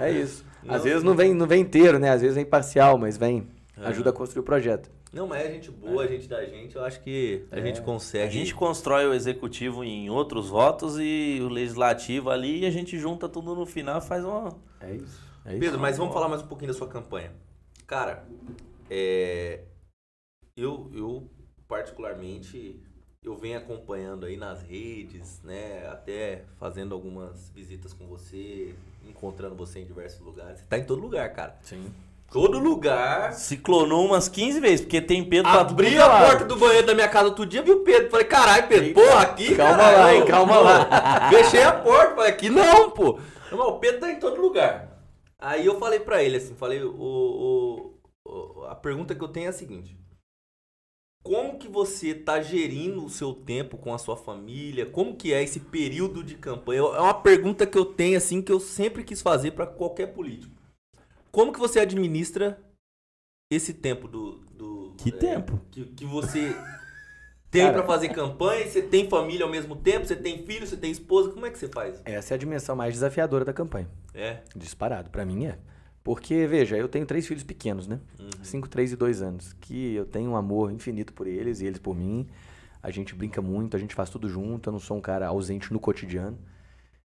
É 0.01 0.11
isso. 0.11 0.45
Às 0.63 0.77
Não, 0.79 0.83
vezes 0.83 1.03
não. 1.03 1.15
vem, 1.15 1.35
não 1.35 1.47
vem 1.47 1.63
inteiro, 1.63 1.99
né? 1.99 2.11
Às 2.11 2.21
vezes 2.21 2.37
vem 2.37 2.45
parcial, 2.45 2.97
mas 2.99 3.17
vem. 3.17 3.47
Aham. 3.77 3.89
Ajuda 3.89 4.11
a 4.11 4.13
construir 4.13 4.41
o 4.41 4.45
projeto. 4.45 4.91
Não, 5.13 5.27
mas 5.27 5.45
é 5.45 5.51
gente 5.53 5.71
boa, 5.71 6.09
gente 6.09 6.27
da 6.27 6.43
gente, 6.47 6.75
eu 6.77 6.83
acho 6.85 7.03
que 7.03 7.45
a 7.51 7.61
gente 7.61 7.81
A 7.81 7.83
consegue. 7.83 8.33
gente 8.33 8.55
constrói 8.55 9.07
o 9.07 9.13
executivo 9.13 9.85
em 9.85 10.09
outros 10.09 10.49
votos 10.49 10.97
e 10.99 11.39
o 11.43 11.49
legislativo 11.49 12.31
ali 12.31 12.61
e 12.61 12.67
a 12.67 12.71
gente 12.71 12.99
junta 12.99 13.29
tudo 13.29 13.55
no 13.55 13.67
final 13.67 13.99
e 13.99 14.01
faz 14.01 14.25
uma. 14.25 14.57
É 14.81 14.95
isso. 14.95 15.21
É 15.45 15.51
isso. 15.51 15.61
Pedro, 15.61 15.79
mas 15.79 15.99
vamos 15.99 16.15
falar 16.15 16.29
mais 16.29 16.41
um 16.41 16.47
pouquinho 16.47 16.73
da 16.73 16.79
sua 16.79 16.89
campanha. 16.89 17.31
Cara, 17.87 18.25
é, 18.89 19.61
eu, 20.57 20.91
eu 20.95 21.29
particularmente 21.69 22.81
eu 23.23 23.37
venho 23.37 23.59
acompanhando 23.59 24.25
aí 24.25 24.37
nas 24.37 24.63
redes, 24.63 25.43
né? 25.45 25.87
Até 25.89 26.45
fazendo 26.59 26.95
algumas 26.95 27.51
visitas 27.51 27.93
com 27.93 28.07
você, 28.07 28.75
encontrando 29.09 29.55
você 29.55 29.81
em 29.81 29.85
diversos 29.87 30.21
lugares. 30.21 30.59
Você 30.61 30.65
tá 30.69 30.79
em 30.79 30.85
todo 30.85 31.01
lugar, 31.01 31.33
cara. 31.33 31.57
Sim. 31.63 31.93
Todo 32.31 32.59
lugar. 32.59 33.35
Se 33.35 33.59
clonou 33.59 34.07
umas 34.07 34.27
15 34.27 34.59
vezes, 34.61 34.81
porque 34.81 35.03
tem 35.03 35.23
Pedro 35.23 35.51
Abri 35.51 35.95
é 35.97 36.01
a 36.01 36.07
lado. 36.07 36.27
porta 36.27 36.45
do 36.47 36.57
banheiro 36.57 36.87
da 36.87 36.95
minha 36.95 37.09
casa 37.09 37.27
outro 37.29 37.45
dia, 37.45 37.61
vi 37.63 37.73
o 37.73 37.81
Pedro. 37.81 38.11
Falei, 38.11 38.27
caralho, 38.27 38.69
Pedro, 38.69 38.95
porra, 38.95 39.21
aqui, 39.21 39.55
Calma 39.55 39.77
caralho, 39.77 39.99
lá, 39.99 40.15
hein, 40.15 40.25
calma 40.25 40.59
lá. 40.59 41.29
Fechei 41.29 41.63
a 41.63 41.73
porta, 41.73 42.15
falei, 42.15 42.31
aqui 42.31 42.49
não, 42.49 42.91
pô. 42.91 43.19
Não, 43.51 43.69
o 43.69 43.79
Pedro 43.79 44.01
tá 44.01 44.11
em 44.11 44.19
todo 44.19 44.41
lugar. 44.41 44.99
Aí 45.39 45.67
eu 45.67 45.79
falei 45.79 46.01
pra 46.01 46.23
ele 46.23 46.39
assim, 46.39 46.55
falei, 46.55 46.83
o, 46.83 46.95
o- 46.95 47.99
o- 48.25 48.65
a 48.65 48.75
pergunta 48.77 49.15
que 49.15 49.23
eu 49.23 49.29
tenho 49.29 49.47
é 49.47 49.49
a 49.51 49.53
seguinte. 49.53 49.99
Como 51.23 51.57
que 51.57 51.69
você 51.69 52.15
tá 52.15 52.43
gerindo 52.43 53.05
o 53.05 53.09
seu 53.09 53.33
tempo 53.33 53.79
com 53.79 53.95
a 53.95 53.99
sua 53.99 54.17
família? 54.17 54.85
Como 54.87 55.15
que 55.17 55.33
é 55.33 55.43
esse 55.43 55.61
período 55.61 56.25
de 56.25 56.35
campanha? 56.35 56.81
É 56.81 57.01
uma 57.01 57.15
pergunta 57.15 57.65
que 57.65 57.79
eu 57.79 57.85
tenho 57.85 58.17
assim 58.19 58.43
que 58.43 58.51
eu 58.51 58.59
sempre 58.59 59.05
quis 59.05 59.23
fazer 59.23 59.53
pra 59.53 59.67
qualquer 59.67 60.09
político. 60.09 60.53
Como 61.31 61.53
que 61.53 61.61
você 61.61 61.79
administra 61.79 62.61
esse 63.51 63.73
tempo 63.73 64.09
do, 64.09 64.39
do 64.53 64.95
Que 64.99 65.11
é, 65.11 65.13
tempo? 65.13 65.61
que, 65.71 65.85
que 65.87 66.05
você 66.05 66.57
tem 67.51 67.73
pra 67.73 67.85
fazer 67.85 68.09
campanha? 68.09 68.67
Você 68.67 68.83
tem 68.83 69.09
família 69.09 69.45
ao 69.45 69.51
mesmo 69.51 69.77
tempo? 69.77 70.07
Você 70.07 70.17
tem 70.17 70.45
filho? 70.45 70.67
Você 70.67 70.77
tem 70.77 70.91
esposa? 70.91 71.31
Como 71.31 71.47
é 71.47 71.51
que 71.51 71.59
você 71.59 71.69
faz? 71.69 72.03
Essa 72.05 72.35
é 72.35 72.35
a 72.35 72.39
dimensão 72.39 72.75
mais 72.75 72.95
desafiadora 72.95 73.45
da 73.45 73.53
campanha. 73.53 73.89
É. 74.13 74.39
Disparado. 74.57 75.09
Pra 75.11 75.25
mim 75.25 75.47
é. 75.47 75.57
Porque, 76.05 76.47
veja, 76.47 76.77
eu 76.77 76.89
tenho 76.89 77.07
três 77.07 77.27
filhos 77.27 77.45
pequenos, 77.45 77.87
né? 77.87 78.01
Uhum. 78.19 78.31
Cinco, 78.43 78.69
três 78.69 78.93
e 78.93 78.97
dois 78.97 79.23
anos. 79.23 79.53
Que 79.61 79.95
eu 79.95 80.05
tenho 80.05 80.31
um 80.31 80.37
amor 80.37 80.73
infinito 80.73 81.13
por 81.13 81.27
eles 81.27 81.61
e 81.61 81.67
eles 81.67 81.79
por 81.79 81.95
mim. 81.97 82.27
A 82.83 82.91
gente 82.91 83.15
brinca 83.15 83.41
muito, 83.41 83.77
a 83.77 83.81
gente 83.81 83.95
faz 83.95 84.11
tudo 84.11 84.29
junto. 84.29 84.69
Eu 84.69 84.73
não 84.73 84.81
sou 84.81 84.97
um 84.97 85.01
cara 85.01 85.29
ausente 85.29 85.73
no 85.73 85.79
cotidiano. 85.79 86.37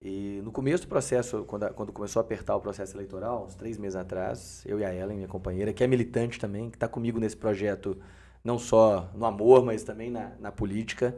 E 0.02 0.42
no 0.44 0.52
começo 0.52 0.84
do 0.84 0.90
processo, 0.90 1.44
quando, 1.46 1.64
a- 1.64 1.70
quando 1.72 1.92
começou 1.92 2.20
a 2.22 2.24
apertar 2.24 2.56
o 2.56 2.62
processo 2.62 2.96
eleitoral, 2.96 3.46
uns 3.46 3.56
três 3.56 3.78
meses 3.78 3.96
atrás, 3.96 4.64
eu 4.66 4.80
e 4.80 4.86
a 4.86 4.94
Ellen, 4.94 5.18
minha 5.18 5.28
companheira, 5.28 5.74
que 5.74 5.84
é 5.84 5.88
militante 5.88 6.40
também, 6.40 6.70
que 6.70 6.76
está 6.78 6.88
comigo 6.88 7.20
nesse 7.20 7.36
projeto, 7.36 7.98
não 8.44 8.60
só 8.60 9.10
no 9.16 9.26
amor, 9.26 9.66
mas 9.66 9.84
também 9.84 10.12
na, 10.12 10.34
na 10.40 10.52
política, 10.52 11.16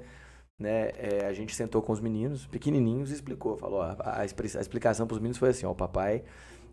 né? 0.58 0.90
É, 0.98 1.26
a 1.28 1.34
gente 1.34 1.56
sentou 1.56 1.82
com 1.82 1.92
os 1.94 2.00
meninos, 2.02 2.46
pequenininhos, 2.48 3.12
e 3.12 3.16
explicou. 3.16 3.58
Falou, 3.58 3.80
ó, 3.80 3.84
a, 3.84 3.96
a 4.04 4.22
a 4.22 4.26
explicação 4.26 5.08
para 5.08 5.14
os 5.16 5.20
meninos 5.20 5.38
foi 5.38 5.50
assim, 5.50 5.66
ó, 5.66 5.72
o 5.72 5.76
papai 5.76 6.24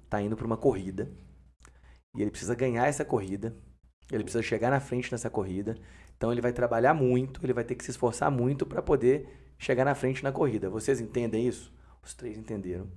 tá 0.08 0.20
indo 0.20 0.36
para 0.36 0.46
uma 0.46 0.56
corrida 0.56 1.10
e 2.14 2.22
ele 2.22 2.30
precisa 2.30 2.54
ganhar 2.54 2.86
essa 2.86 3.04
corrida, 3.04 3.54
ele 4.10 4.22
precisa 4.22 4.42
chegar 4.42 4.70
na 4.70 4.80
frente 4.80 5.12
nessa 5.12 5.28
corrida, 5.28 5.76
então 6.16 6.32
ele 6.32 6.40
vai 6.40 6.52
trabalhar 6.52 6.94
muito, 6.94 7.44
ele 7.44 7.52
vai 7.52 7.64
ter 7.64 7.74
que 7.74 7.84
se 7.84 7.90
esforçar 7.90 8.30
muito 8.30 8.64
para 8.64 8.80
poder 8.80 9.28
chegar 9.58 9.84
na 9.84 9.94
frente 9.94 10.22
na 10.22 10.32
corrida. 10.32 10.70
Vocês 10.70 11.00
entendem 11.00 11.46
isso? 11.46 11.72
Os 12.02 12.14
três 12.14 12.38
entenderam. 12.38 12.88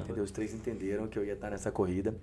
Entendeu? 0.00 0.24
Os 0.24 0.30
três 0.30 0.54
entenderam 0.54 1.08
que 1.08 1.18
eu 1.18 1.24
ia 1.24 1.34
estar 1.34 1.50
nessa 1.50 1.70
corrida. 1.70 2.14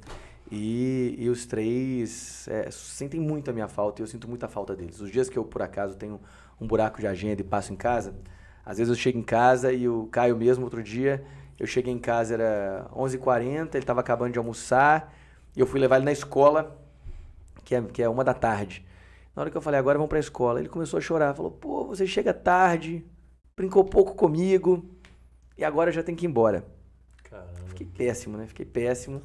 E, 0.51 1.15
e 1.17 1.29
os 1.29 1.45
três 1.45 2.47
é, 2.47 2.69
sentem 2.71 3.19
muito 3.19 3.49
a 3.49 3.53
minha 3.53 3.67
falta 3.67 4.01
e 4.01 4.03
eu 4.03 4.07
sinto 4.07 4.27
muita 4.27 4.47
falta 4.47 4.75
deles. 4.75 4.99
Os 4.99 5.11
dias 5.11 5.29
que 5.29 5.37
eu, 5.37 5.43
por 5.43 5.61
acaso, 5.61 5.95
tenho 5.95 6.19
um 6.59 6.67
buraco 6.67 6.99
de 6.99 7.07
agenda 7.07 7.41
e 7.41 7.43
passo 7.43 7.73
em 7.73 7.75
casa, 7.75 8.15
às 8.65 8.77
vezes 8.77 8.89
eu 8.89 8.95
chego 8.95 9.17
em 9.17 9.23
casa 9.23 9.73
e 9.73 9.87
o 9.87 10.07
Caio 10.07 10.37
mesmo, 10.37 10.63
outro 10.63 10.81
dia, 10.81 11.23
eu 11.59 11.67
cheguei 11.67 11.93
em 11.93 11.99
casa, 11.99 12.33
era 12.33 12.87
11h40, 12.93 13.69
ele 13.75 13.79
estava 13.79 14.01
acabando 14.01 14.33
de 14.33 14.37
almoçar, 14.37 15.13
e 15.55 15.59
eu 15.59 15.67
fui 15.67 15.79
levar 15.79 15.97
ele 15.97 16.05
na 16.05 16.11
escola, 16.11 16.77
que 17.63 17.75
é, 17.75 17.81
que 17.81 18.01
é 18.01 18.09
uma 18.09 18.23
da 18.23 18.33
tarde. 18.33 18.85
Na 19.35 19.41
hora 19.41 19.51
que 19.51 19.57
eu 19.57 19.61
falei, 19.61 19.79
agora 19.79 19.97
vamos 19.97 20.09
pra 20.09 20.19
escola, 20.19 20.59
ele 20.59 20.69
começou 20.69 20.97
a 20.97 21.01
chorar, 21.01 21.33
falou, 21.33 21.51
pô, 21.51 21.85
você 21.85 22.05
chega 22.05 22.33
tarde, 22.33 23.03
brincou 23.55 23.83
pouco 23.83 24.15
comigo, 24.15 24.85
e 25.57 25.63
agora 25.63 25.91
já 25.91 26.03
tem 26.03 26.15
que 26.15 26.25
ir 26.25 26.29
embora. 26.29 26.65
Caramba. 27.23 27.49
Fiquei 27.67 27.85
péssimo, 27.85 28.37
né? 28.37 28.47
Fiquei 28.47 28.65
péssimo. 28.65 29.21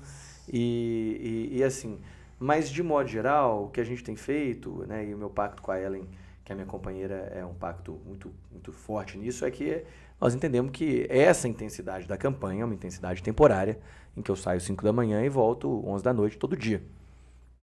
E, 0.50 1.48
e, 1.52 1.58
e 1.58 1.64
assim, 1.64 1.98
mas 2.38 2.70
de 2.70 2.82
modo 2.82 3.08
geral, 3.08 3.64
o 3.64 3.68
que 3.68 3.80
a 3.80 3.84
gente 3.84 4.02
tem 4.02 4.16
feito, 4.16 4.84
né? 4.86 5.06
E 5.06 5.14
o 5.14 5.18
meu 5.18 5.28
pacto 5.30 5.60
com 5.60 5.70
a 5.70 5.80
Ellen, 5.80 6.08
que 6.44 6.52
é 6.52 6.54
minha 6.54 6.66
companheira, 6.66 7.30
é 7.34 7.44
um 7.44 7.54
pacto 7.54 8.00
muito, 8.06 8.32
muito 8.50 8.72
forte 8.72 9.18
nisso, 9.18 9.44
é 9.44 9.50
que 9.50 9.84
nós 10.20 10.34
entendemos 10.34 10.70
que 10.72 11.06
essa 11.08 11.46
intensidade 11.48 12.06
da 12.06 12.16
campanha 12.16 12.62
é 12.62 12.64
uma 12.64 12.74
intensidade 12.74 13.22
temporária, 13.22 13.78
em 14.16 14.22
que 14.22 14.30
eu 14.30 14.36
saio 14.36 14.60
5 14.60 14.82
da 14.82 14.92
manhã 14.92 15.22
e 15.24 15.28
volto 15.28 15.82
11 15.86 16.02
da 16.02 16.12
noite 16.12 16.36
todo 16.38 16.56
dia. 16.56 16.82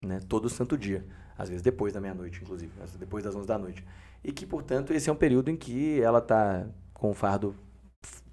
Né? 0.04 0.20
Todo 0.28 0.48
santo 0.48 0.78
dia. 0.78 1.04
Às 1.36 1.48
vezes 1.48 1.62
depois 1.62 1.92
da 1.92 2.00
meia-noite, 2.00 2.40
inclusive. 2.42 2.72
Depois 2.98 3.24
das 3.24 3.34
11 3.34 3.46
da 3.46 3.58
noite. 3.58 3.84
E 4.22 4.30
que, 4.32 4.46
portanto, 4.46 4.92
esse 4.92 5.10
é 5.10 5.12
um 5.12 5.16
período 5.16 5.50
em 5.50 5.56
que 5.56 6.00
ela 6.00 6.18
está 6.18 6.66
com 6.92 7.10
o 7.10 7.14
fardo 7.14 7.56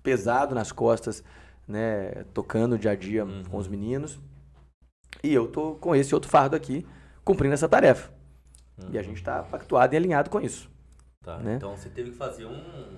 pesado 0.03 0.53
nas 0.53 0.71
costas, 0.71 1.23
né, 1.67 2.23
tocando 2.33 2.77
dia 2.77 2.91
a 2.91 2.95
dia 2.95 3.25
Uhum. 3.25 3.43
com 3.45 3.57
os 3.57 3.67
meninos. 3.67 4.19
E 5.23 5.33
eu 5.33 5.47
tô 5.47 5.75
com 5.75 5.95
esse 5.95 6.13
outro 6.13 6.29
fardo 6.29 6.55
aqui, 6.55 6.85
cumprindo 7.23 7.53
essa 7.53 7.67
tarefa. 7.67 8.11
E 8.91 8.97
a 8.97 9.01
gente 9.03 9.17
está 9.17 9.43
pactuado 9.43 9.93
e 9.93 9.97
alinhado 9.97 10.29
com 10.29 10.39
isso. 10.39 10.69
Tá, 11.23 11.37
né? 11.37 11.55
Então 11.55 11.75
você 11.75 11.89
teve 11.89 12.11
que 12.11 12.17
fazer 12.17 12.45
um 12.45 12.97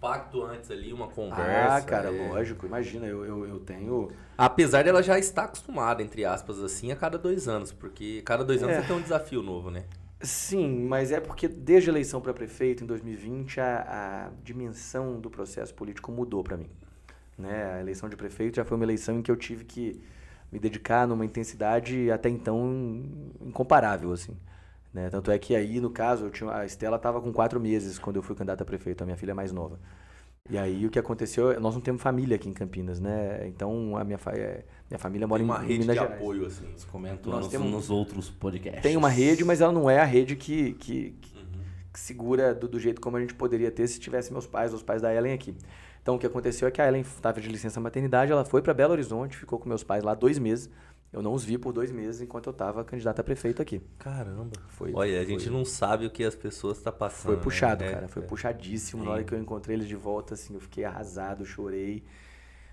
pacto 0.00 0.42
antes 0.42 0.70
ali, 0.70 0.92
uma 0.92 1.08
conversa. 1.08 1.76
ah, 1.76 1.82
cara, 1.82 2.14
é. 2.14 2.28
lógico. 2.28 2.66
Imagina, 2.66 3.06
eu, 3.06 3.24
eu, 3.24 3.46
eu 3.46 3.58
tenho... 3.60 4.10
Apesar 4.36 4.84
dela 4.84 5.02
já 5.02 5.18
estar 5.18 5.44
acostumada, 5.44 6.02
entre 6.02 6.24
aspas, 6.24 6.62
assim, 6.62 6.92
a 6.92 6.96
cada 6.96 7.18
dois 7.18 7.48
anos. 7.48 7.72
Porque 7.72 8.22
cada 8.22 8.44
dois 8.44 8.62
anos 8.62 8.76
É. 8.76 8.80
você 8.80 8.86
tem 8.86 8.96
um 8.96 9.00
desafio 9.02 9.42
novo, 9.42 9.70
né? 9.70 9.84
Sim, 10.20 10.86
mas 10.86 11.12
é 11.12 11.20
porque 11.20 11.46
desde 11.46 11.90
a 11.90 11.92
eleição 11.92 12.20
para 12.20 12.32
prefeito 12.32 12.82
em 12.82 12.86
2020 12.86 13.60
a, 13.60 14.26
a 14.26 14.30
dimensão 14.42 15.20
do 15.20 15.28
processo 15.28 15.74
político 15.74 16.10
mudou 16.10 16.42
para 16.42 16.56
mim. 16.56 16.70
Né? 17.36 17.74
A 17.74 17.80
eleição 17.80 18.08
de 18.08 18.16
prefeito 18.16 18.56
já 18.56 18.64
foi 18.64 18.76
uma 18.76 18.84
eleição 18.84 19.18
em 19.18 19.22
que 19.22 19.30
eu 19.30 19.36
tive 19.36 19.64
que 19.64 20.00
me 20.50 20.58
dedicar 20.58 21.06
numa 21.06 21.24
intensidade 21.24 22.10
até 22.10 22.28
então 22.30 23.04
incomparável, 23.42 24.12
assim. 24.12 24.34
Né? 24.96 25.10
Tanto 25.10 25.30
é 25.30 25.38
que 25.38 25.54
aí, 25.54 25.78
no 25.78 25.90
caso, 25.90 26.24
eu 26.24 26.30
tinha, 26.30 26.50
a 26.50 26.64
Estela 26.64 26.96
estava 26.96 27.20
com 27.20 27.30
quatro 27.30 27.60
meses 27.60 27.98
quando 27.98 28.16
eu 28.16 28.22
fui 28.22 28.34
candidata 28.34 28.62
a 28.62 28.66
prefeito, 28.66 29.02
a 29.02 29.04
minha 29.04 29.16
filha 29.16 29.34
mais 29.34 29.52
nova. 29.52 29.78
E 30.48 30.56
aí 30.56 30.86
o 30.86 30.90
que 30.90 30.98
aconteceu, 30.98 31.60
nós 31.60 31.74
não 31.74 31.82
temos 31.82 32.00
família 32.00 32.36
aqui 32.36 32.48
em 32.48 32.52
Campinas, 32.54 32.98
né? 32.98 33.46
Então 33.46 33.94
a 33.98 34.04
minha, 34.04 34.16
fa- 34.16 34.30
é, 34.32 34.64
minha 34.88 34.98
família 34.98 35.26
mora 35.26 35.40
Tem 35.40 35.46
em, 35.46 35.50
uma 35.50 35.62
em 35.62 35.66
rede 35.66 35.78
Minas 35.80 35.96
de 35.96 36.00
Gerais. 36.02 36.18
apoio, 36.22 36.46
assim. 36.46 36.64
Você 36.74 36.86
comentou 36.86 37.30
Nós 37.30 37.42
nos, 37.42 37.50
temos- 37.50 37.70
nos 37.70 37.90
outros 37.90 38.30
podcasts. 38.30 38.80
Tem 38.82 38.96
uma 38.96 39.10
rede, 39.10 39.44
mas 39.44 39.60
ela 39.60 39.72
não 39.72 39.90
é 39.90 39.98
a 39.98 40.04
rede 40.04 40.34
que, 40.34 40.72
que, 40.74 41.10
que- 41.20 41.36
Uhum. 41.36 41.44
que 41.92 42.00
segura 42.00 42.54
do, 42.54 42.66
do 42.66 42.80
jeito 42.80 42.98
como 43.00 43.18
a 43.18 43.20
gente 43.20 43.34
poderia 43.34 43.70
ter 43.70 43.86
se 43.88 44.00
tivesse 44.00 44.32
meus 44.32 44.46
pais, 44.46 44.72
os 44.72 44.82
pais 44.82 45.02
da 45.02 45.12
Ellen 45.14 45.34
aqui. 45.34 45.54
Então 46.00 46.14
o 46.14 46.18
que 46.18 46.26
aconteceu 46.26 46.66
é 46.68 46.70
que 46.70 46.80
a 46.80 46.88
Ellen 46.88 47.02
estava 47.02 47.38
de 47.38 47.48
licença 47.48 47.78
maternidade, 47.80 48.32
ela 48.32 48.44
foi 48.44 48.62
para 48.62 48.72
Belo 48.72 48.92
Horizonte, 48.92 49.36
ficou 49.36 49.58
com 49.58 49.68
meus 49.68 49.82
pais 49.84 50.02
lá 50.04 50.14
dois 50.14 50.38
meses. 50.38 50.70
Eu 51.12 51.22
não 51.22 51.32
os 51.32 51.44
vi 51.44 51.56
por 51.56 51.72
dois 51.72 51.90
meses 51.90 52.20
enquanto 52.20 52.46
eu 52.46 52.50
estava 52.50 52.84
candidata 52.84 53.20
a 53.22 53.24
prefeito 53.24 53.62
aqui. 53.62 53.80
Caramba. 53.98 54.52
Foi, 54.68 54.92
Olha, 54.92 55.20
a 55.20 55.24
foi- 55.24 55.32
gente 55.32 55.48
não 55.48 55.64
sabe 55.64 56.06
o 56.06 56.10
que 56.10 56.22
as 56.24 56.34
pessoas 56.34 56.76
estão 56.78 56.92
passando. 56.92 57.34
Foi 57.34 57.42
puxado, 57.42 57.84
né? 57.84 57.92
Cara. 57.92 58.08
Foi 58.08 58.22
é. 58.22 58.26
puxadíssimo. 58.26 59.02
Na 59.02 59.08
Sim. 59.10 59.14
hora 59.14 59.24
que 59.24 59.32
eu 59.32 59.38
encontrei 59.38 59.76
eles 59.76 59.88
de 59.88 59.96
volta, 59.96 60.34
assim, 60.34 60.54
eu 60.54 60.60
fiquei 60.60 60.84
arrasado, 60.84 61.44
chorei. 61.46 62.04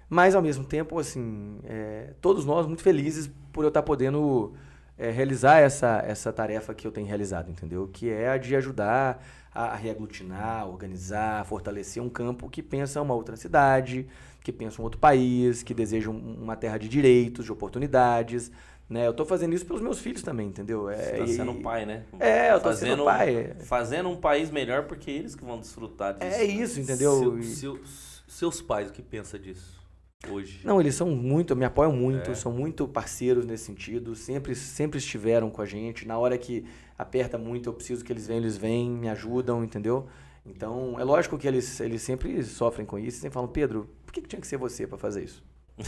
Mas, 0.10 0.36
ao 0.36 0.42
mesmo 0.42 0.66
tempo, 0.66 1.00
assim, 1.00 1.60
é, 1.64 2.14
todos 2.22 2.46
nós 2.46 2.68
muito 2.68 2.84
felizes 2.84 3.32
por 3.52 3.64
eu 3.64 3.70
estar 3.70 3.82
podendo 3.82 4.54
é, 4.98 5.10
realizar 5.10 5.60
essa, 5.60 6.04
essa 6.06 6.32
tarefa 6.32 6.74
que 6.74 6.86
eu 6.86 6.92
tenho 6.92 7.08
realizado, 7.08 7.50
entendeu? 7.50 7.88
Que 7.92 8.10
é 8.10 8.30
a 8.30 8.38
de 8.38 8.56
ajudar 8.56 9.24
a, 9.54 9.66
a 9.68 9.76
reaglutinar, 9.76 10.68
organizar, 10.68 11.46
fortalecer 11.46 12.02
um 12.02 12.10
campo 12.10 12.50
que 12.50 12.62
pensa 12.62 13.02
uma 13.02 13.14
outra 13.14 13.36
cidade, 13.36 14.08
que 14.44 14.52
pensa 14.52 14.82
um 14.82 14.84
outro 14.84 15.00
país, 15.00 15.64
que 15.64 15.74
deseja 15.74 16.10
um- 16.10 16.36
uma 16.44 16.56
terra 16.56 16.78
de 16.78 16.90
direitos, 16.90 17.46
de 17.46 17.52
oportunidades. 17.52 18.52
Né? 18.90 19.08
Eu 19.08 19.12
estou 19.12 19.26
fazendo 19.26 19.54
isso 19.56 19.66
pelos 19.66 19.82
meus 19.82 20.00
filhos 20.00 20.22
também, 20.22 20.48
entendeu? 20.50 20.90
É, 20.90 20.98
Você 20.98 21.12
tá 21.18 21.28
sendo 21.28 21.56
pai, 21.56 21.86
né? 21.86 22.04
É, 22.20 22.52
eu 22.52 22.60
tô 22.60 22.74
sendo 22.74 23.06
pai. 23.06 23.56
Fazendo 23.62 24.10
um 24.10 24.18
país 24.18 24.52
melhor 24.52 24.84
porque 24.84 25.10
eles 25.10 25.34
que 25.36 25.44
vão 25.46 25.58
desfrutar 25.60 26.14
disso. 26.14 26.26
É 26.26 26.44
isso, 26.44 26.80
entendeu? 26.80 27.18
Seu- 27.18 27.40
E- 27.40 27.44
seu- 27.44 27.80
seus 28.28 28.62
pais, 28.62 28.90
o 28.90 28.94
que 28.94 29.02
pensa 29.02 29.40
disso 29.40 29.82
hoje? 30.30 30.60
Não, 30.66 30.80
eles 30.82 30.94
são 30.96 31.10
muito, 31.10 31.56
me 31.56 31.64
apoiam 31.66 31.94
muito, 31.94 32.32
É. 32.32 32.36
são 32.36 32.52
muito 32.52 32.86
parceiros 32.88 33.46
nesse 33.46 33.64
sentido, 33.64 34.14
sempre, 34.16 34.54
sempre 34.54 34.98
estiveram 35.00 35.50
com 35.50 35.62
a 35.62 35.66
gente. 35.66 36.06
Na 36.06 36.18
hora 36.18 36.38
que 36.38 36.66
aperta 36.98 37.38
muito, 37.38 37.70
eu 37.70 37.74
preciso 37.74 38.04
que 38.04 38.12
eles 38.12 38.28
venham, 38.28 38.42
eles 38.42 38.58
vêm, 38.58 38.90
me 38.92 39.08
ajudam, 39.10 39.64
entendeu? 39.64 40.08
Então, 40.46 41.00
é 41.00 41.04
lógico 41.04 41.38
que 41.38 41.48
eles, 41.48 41.80
eles 41.80 42.02
sempre 42.02 42.44
sofrem 42.44 42.86
com 42.86 43.00
isso, 43.00 43.20
sempre 43.20 43.34
falam, 43.34 43.50
Pedro, 43.50 43.90
por 44.06 44.12
que, 44.14 44.22
que 44.22 44.28
tinha 44.28 44.42
que 44.42 44.48
ser 44.48 44.58
você 44.58 44.86
para 44.86 44.98
fazer 44.98 45.24
isso? 45.24 45.44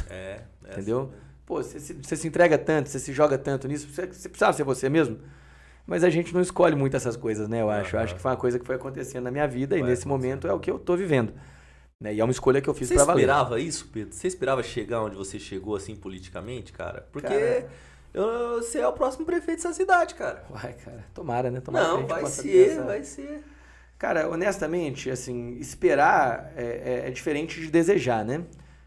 É, 0.10 0.42
é 0.64 0.72
Entendeu? 0.72 1.02
assim, 1.02 1.12
pô, 1.46 1.62
você 1.62 1.80
se, 1.80 1.94
você 1.94 2.16
se 2.16 2.28
entrega 2.28 2.58
tanto, 2.58 2.90
você 2.90 3.00
se 3.00 3.12
joga 3.14 3.38
tanto 3.38 3.68
nisso, 3.68 3.88
você, 3.90 4.08
você 4.08 4.30
precisava 4.30 4.54
ser 4.54 4.64
você 4.64 4.90
mesmo? 4.90 5.20
Mas 5.86 6.04
a 6.04 6.10
gente 6.10 6.34
não 6.34 6.42
escolhe 6.42 6.76
muito 6.76 6.96
essas 6.98 7.16
coisas, 7.16 7.48
né? 7.48 7.62
Eu 7.62 7.70
acho. 7.70 7.96
Eu 7.96 8.00
acho 8.00 8.16
que 8.16 8.22
foi 8.22 8.32
uma 8.32 8.38
coisa 8.38 8.58
que 8.58 8.66
foi 8.66 8.76
acontecendo 8.76 9.26
na 9.26 9.32
minha 9.32 9.48
vida 9.48 9.78
e 9.78 9.82
Vai 9.82 9.90
nesse 9.90 10.08
momento 10.08 10.48
é 10.48 10.54
o 10.54 10.60
que 10.60 10.72
eu 10.72 10.80
tô 10.80 10.96
vivendo. 10.96 11.32
Né? 12.02 12.16
E 12.16 12.20
é 12.20 12.24
uma 12.24 12.32
escolha 12.32 12.60
que 12.60 12.68
eu 12.68 12.74
fiz 12.74 12.88
Você 12.88 12.96
pra 12.96 13.04
valer. 13.06 13.22
esperava 13.22 13.60
isso, 13.60 13.88
Pedro? 13.94 14.12
Você 14.14 14.28
esperava 14.28 14.64
chegar 14.64 15.04
onde 15.04 15.16
você 15.16 15.38
chegou, 15.38 15.76
assim, 15.76 15.96
politicamente, 15.96 16.74
cara? 16.74 17.08
Porque 17.12 17.28
Cara. 17.28 17.70
eu- 18.14 18.56
você 18.64 18.80
é 18.80 18.88
o 18.88 18.94
próximo 18.94 19.26
prefeito 19.26 19.58
dessa 19.62 19.74
cidade, 19.74 20.16
cara. 20.16 20.44
Vai, 20.50 20.74
cara. 20.74 21.06
Tomara, 21.14 21.52
né? 21.52 21.62
Tomara 21.62 21.88
Não, 21.88 22.08
vai 22.08 22.26
ser, 22.26 22.82
vai 22.82 23.04
ser. 23.04 23.44
Cara, 24.06 24.30
honestamente, 24.30 25.10
assim, 25.10 25.58
esperar 25.58 26.54
é, 26.56 27.02
é- 27.06 27.08
é 27.08 27.10
diferente 27.10 27.60
de 27.60 27.72
desejar, 27.72 28.24
né? 28.24 28.44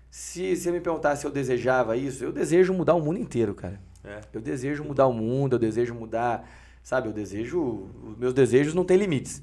Se 0.08 0.54
você 0.54 0.70
me 0.70 0.80
perguntar 0.80 1.16
se 1.16 1.26
eu 1.26 1.30
desejava 1.32 1.96
isso, 1.96 2.22
eu 2.22 2.30
desejo 2.30 2.72
mudar 2.72 2.94
o 2.94 3.00
mundo 3.02 3.18
inteiro, 3.18 3.52
cara. 3.52 3.80
É. 4.04 4.20
Eu 4.32 4.40
desejo 4.40 4.84
mudar 4.84 5.08
o 5.08 5.12
mundo, 5.12 5.56
eu 5.56 5.58
desejo 5.58 5.92
mudar, 5.92 6.48
sabe? 6.84 7.08
Eu 7.08 7.12
desejo, 7.12 7.88
os 8.06 8.16
meus 8.16 8.32
desejos 8.32 8.74
não 8.74 8.84
têm 8.84 8.96
limites, 8.96 9.42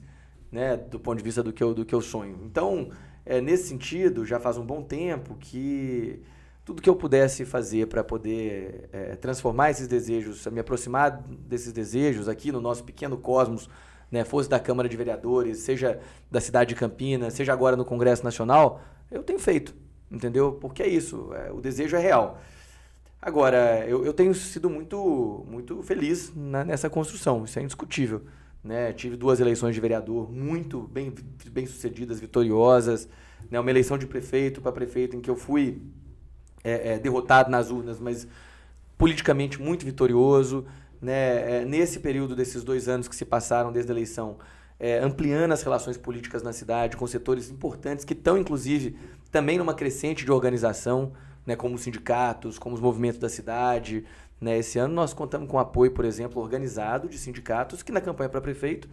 né? 0.49 0.77
Do 0.77 0.97
ponto 0.97 1.17
de 1.17 1.23
vista 1.25 1.43
do 1.43 1.51
que 1.51 1.61
eu, 1.61 1.73
do 1.73 1.83
que 1.83 1.93
eu 1.93 1.99
sonho. 1.99 2.39
Então, 2.45 2.89
é, 3.25 3.41
nesse 3.41 3.67
sentido, 3.67 4.25
já 4.25 4.39
faz 4.39 4.57
um 4.57 4.65
bom 4.65 4.81
tempo 4.81 5.35
que 5.37 6.21
tudo 6.63 6.81
que 6.81 6.89
eu 6.89 6.95
pudesse 6.95 7.43
fazer 7.43 7.87
para 7.87 8.01
poder 8.01 8.87
é, 8.93 9.17
transformar 9.17 9.71
esses 9.71 9.89
desejos, 9.89 10.47
me 10.47 10.61
aproximar 10.61 11.21
desses 11.49 11.73
desejos 11.73 12.29
aqui 12.29 12.49
no 12.49 12.61
nosso 12.61 12.81
pequeno 12.85 13.17
cosmos, 13.17 13.69
né? 14.11 14.23
Fosse 14.23 14.49
da 14.49 14.59
Câmara 14.59 14.87
de 14.89 14.95
Vereadores, 14.97 15.59
seja 15.59 15.99
da 16.31 16.39
cidade 16.41 16.69
de 16.69 16.75
Campinas, 16.75 17.33
seja 17.33 17.53
agora 17.53 17.75
no 17.75 17.85
Congresso 17.85 18.23
Nacional, 18.23 18.81
eu 19.11 19.23
tenho 19.23 19.39
feito, 19.39 19.73
entendeu? 20.11 20.53
Porque 20.53 20.83
é 20.83 20.87
isso, 20.87 21.31
é, 21.33 21.51
o 21.51 21.61
desejo 21.61 21.95
é 21.95 21.99
real. 21.99 22.39
Agora, 23.21 23.85
eu, 23.87 24.05
eu 24.05 24.13
tenho 24.13 24.33
sido 24.35 24.69
muito, 24.69 25.43
muito 25.49 25.81
feliz 25.81 26.31
na- 26.35 26.63
nessa 26.63 26.89
construção, 26.89 27.43
isso 27.45 27.57
é 27.57 27.61
indiscutível. 27.61 28.21
Né? 28.63 28.93
Tive 28.93 29.15
duas 29.15 29.39
eleições 29.39 29.75
de 29.75 29.81
vereador 29.81 30.31
muito 30.31 30.81
bem, 30.81 31.13
bem 31.51 31.65
sucedidas, 31.67 32.19
vitoriosas. 32.19 33.07
Né? 33.49 33.59
Uma 33.59 33.69
eleição 33.69 33.95
de 33.97 34.07
prefeito 34.07 34.59
para 34.59 34.71
prefeito 34.71 35.15
em 35.15 35.21
que 35.21 35.29
eu 35.29 35.35
fui 35.35 35.81
é, 36.63 36.93
é, 36.93 36.99
derrotado 36.99 37.49
nas 37.51 37.69
urnas, 37.69 37.99
mas 37.99 38.27
politicamente 38.97 39.61
muito 39.61 39.85
vitorioso. 39.85 40.65
Né? 41.01 41.61
É, 41.61 41.65
nesse 41.65 41.99
período 41.99 42.35
desses 42.35 42.63
dois 42.63 42.87
anos 42.87 43.07
que 43.07 43.15
se 43.15 43.25
passaram 43.25 43.71
desde 43.71 43.91
a 43.91 43.93
eleição, 43.93 44.37
é, 44.79 44.99
ampliando 44.99 45.51
as 45.51 45.61
relações 45.61 45.97
políticas 45.97 46.43
na 46.43 46.51
cidade 46.51 46.97
com 46.97 47.05
setores 47.07 47.49
importantes 47.49 48.03
que 48.03 48.13
estão, 48.13 48.37
inclusive, 48.37 48.97
também 49.31 49.57
numa 49.57 49.73
crescente 49.73 50.25
de 50.25 50.31
organização, 50.31 51.13
né? 51.45 51.55
como 51.55 51.75
os 51.75 51.81
sindicatos, 51.81 52.57
como 52.59 52.75
os 52.75 52.81
movimentos 52.81 53.19
da 53.19 53.29
cidade. 53.29 54.05
Né? 54.39 54.57
Esse 54.57 54.77
ano 54.79 54.93
nós 54.93 55.13
contamos 55.13 55.49
com 55.49 55.57
apoio, 55.59 55.91
por 55.91 56.05
exemplo, 56.05 56.41
organizado 56.41 57.07
de 57.07 57.17
sindicatos 57.17 57.81
que 57.83 57.91
na 57.91 58.01
campanha 58.01 58.29
para 58.29 58.41
prefeito, 58.41 58.89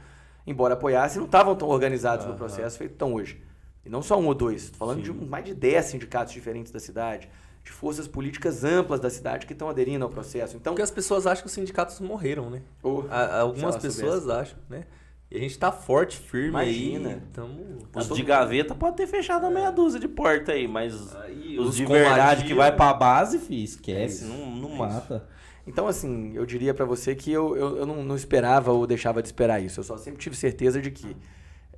embora 0.47 0.75
apoiassem, 0.75 1.19
não 1.19 1.27
estavam 1.27 1.55
tão 1.57 1.69
organizados 1.69 2.27
no 2.27 2.35
processo 2.35 2.79
feito 2.79 2.95
tão 2.95 3.15
hoje. 3.15 3.43
E 3.85 3.89
não 3.89 4.03
só 4.03 4.19
um 4.21 4.27
ou 4.27 4.35
dois, 4.35 4.65
estou 4.65 4.79
falando 4.79 5.03
de 5.03 5.11
um- 5.11 5.27
mais 5.27 5.45
de 5.45 5.55
10 5.55 5.87
sindicatos 5.87 6.33
diferentes 6.33 6.71
da 6.71 6.79
cidade, 6.79 7.29
de 7.65 7.71
forças 7.71 8.09
políticas 8.09 8.65
amplas 8.65 8.99
da 9.01 9.09
cidade 9.09 9.47
que 9.47 9.53
estão 9.53 9.69
aderindo 9.69 10.05
ao 10.05 10.11
processo. 10.11 10.57
Então, 10.57 10.73
Porque 10.73 10.83
as 10.83 10.91
pessoas 10.91 11.27
acham 11.27 11.43
que 11.43 11.47
os 11.47 11.53
sindicatos 11.53 12.01
morreram, 12.01 12.51
né? 12.51 12.63
ô, 12.83 13.05
A- 13.09 13.41
algumas 13.41 13.77
pessoas 13.77 14.29
acham, 14.29 14.59
né? 14.69 14.85
E 15.31 15.37
a 15.37 15.41
gente 15.41 15.59
tá 15.59 15.73
forte, 15.73 16.19
firme 16.19 16.49
Imagina. 16.49 17.09
aí. 17.11 17.21
Tamo... 17.33 17.79
Os 17.95 18.09
de 18.09 18.23
gaveta 18.23 18.75
pode 18.75 18.97
ter 18.97 19.07
fechado 19.07 19.47
a 19.47 19.51
meia 19.51 19.71
dúzia 19.71 19.99
de 19.99 20.07
porta 20.09 20.53
aí, 20.53 20.69
mas 20.69 21.15
Aí, 21.17 21.59
os, 21.59 21.69
os 21.71 21.77
de 21.77 21.85
combatiam. 21.85 22.09
verdade 22.11 22.45
que 22.45 22.53
vai 22.53 22.71
pra 22.75 22.93
base, 22.93 23.39
fi, 23.39 23.63
esquece, 23.65 24.25
É 24.25 24.27
isso, 24.27 24.27
não, 24.27 24.51
não 24.57 24.73
é 24.75 24.79
mata. 24.79 25.27
Então, 25.67 25.87
assim, 25.87 26.33
eu 26.35 26.45
diria 26.45 26.75
pra 26.75 26.85
você 26.85 27.15
que 27.15 27.33
eu, 27.33 27.57
eu, 27.57 27.77
eu 27.79 27.87
não, 27.87 28.03
não 28.05 28.17
esperava 28.17 28.73
ou 28.73 28.85
deixava 28.87 29.23
de 29.23 29.29
esperar 29.29 29.63
isso. 29.63 29.79
Eu 29.81 29.85
só 29.85 29.97
sempre 29.97 30.21
tive 30.21 30.37
certeza 30.37 30.83
de 30.83 30.91
que 30.91 31.17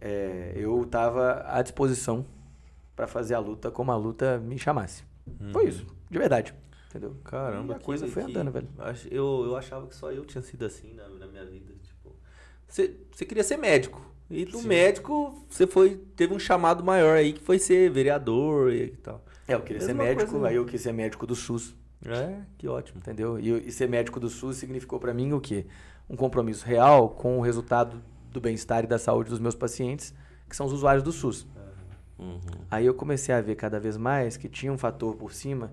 é, 0.00 0.52
eu 0.56 0.82
estava 0.82 1.44
à 1.46 1.60
disposição 1.62 2.24
para 2.96 3.06
fazer 3.06 3.34
a 3.34 3.38
luta 3.38 3.70
como 3.70 3.92
a 3.92 3.96
luta 3.96 4.38
me 4.38 4.58
chamasse. 4.58 5.04
Foi 5.52 5.66
isso, 5.68 5.86
de 6.10 6.18
verdade. 6.18 6.54
Entendeu? 6.90 7.16
Caramba, 7.24 7.72
E 7.74 7.76
a 7.76 7.80
coisa 7.80 8.06
foi 8.06 8.22
andando, 8.22 8.52
velho. 8.52 8.68
Eu, 9.10 9.44
eu 9.46 9.56
achava 9.56 9.86
que 9.86 9.96
só 9.96 10.12
eu 10.12 10.24
tinha 10.24 10.42
sido 10.42 10.64
assim 10.64 10.92
na, 10.94 11.08
na 11.08 11.26
minha 11.26 11.44
vida. 11.44 11.72
Tipo, 11.82 12.14
você, 12.68 12.88
queria 13.26 13.42
ser 13.42 13.56
médico. 13.56 14.00
E 14.30 14.44
do 14.44 14.58
Sim. 14.58 14.68
médico, 14.68 15.44
você 15.48 15.66
foi 15.66 15.96
teve 16.16 16.32
um 16.32 16.38
chamado 16.38 16.82
maior 16.82 17.16
aí, 17.16 17.32
que 17.32 17.40
foi 17.42 17.58
ser 17.58 17.90
vereador 17.90 18.72
e, 18.72 18.88
tal. 19.02 19.24
É, 19.46 19.54
eu 19.54 19.60
queria 19.60 19.80
ser 19.80 19.88
Mesma 19.88 20.04
médico, 20.04 20.30
coisa, 20.30 20.44
né? 20.44 20.50
aí 20.50 20.56
eu 20.56 20.64
quis 20.64 20.80
ser 20.80 20.92
médico 20.92 21.26
do 21.26 21.34
SUS, 21.34 21.74
É, 22.06 22.40
que 22.56 22.66
ótimo. 22.66 23.00
entendeu? 23.00 23.38
E, 23.38 23.68
e 23.68 23.72
ser 23.72 23.88
médico 23.88 24.18
do 24.18 24.30
SUS 24.30 24.56
significou 24.56 24.98
para 24.98 25.12
mim 25.12 25.32
o 25.34 25.40
quê? 25.40 25.66
Um 26.08 26.16
compromisso 26.16 26.64
real 26.64 27.10
com 27.10 27.38
o 27.38 27.42
resultado 27.42 28.00
do 28.30 28.40
bem-estar 28.40 28.84
e 28.84 28.86
da 28.86 28.98
saúde 28.98 29.28
dos 29.30 29.38
meus 29.40 29.54
pacientes, 29.54 30.14
que 30.48 30.56
são 30.56 30.66
os 30.66 30.72
usuários 30.72 31.02
do 31.02 31.12
SUS. 31.12 31.46
Uhum. 32.18 32.40
Aí 32.70 32.86
eu 32.86 32.94
comecei 32.94 33.34
a 33.34 33.40
ver 33.40 33.56
cada 33.56 33.80
vez 33.80 33.96
mais 33.96 34.36
que 34.36 34.48
tinha 34.48 34.72
um 34.72 34.78
fator 34.78 35.16
por 35.16 35.32
cima 35.32 35.72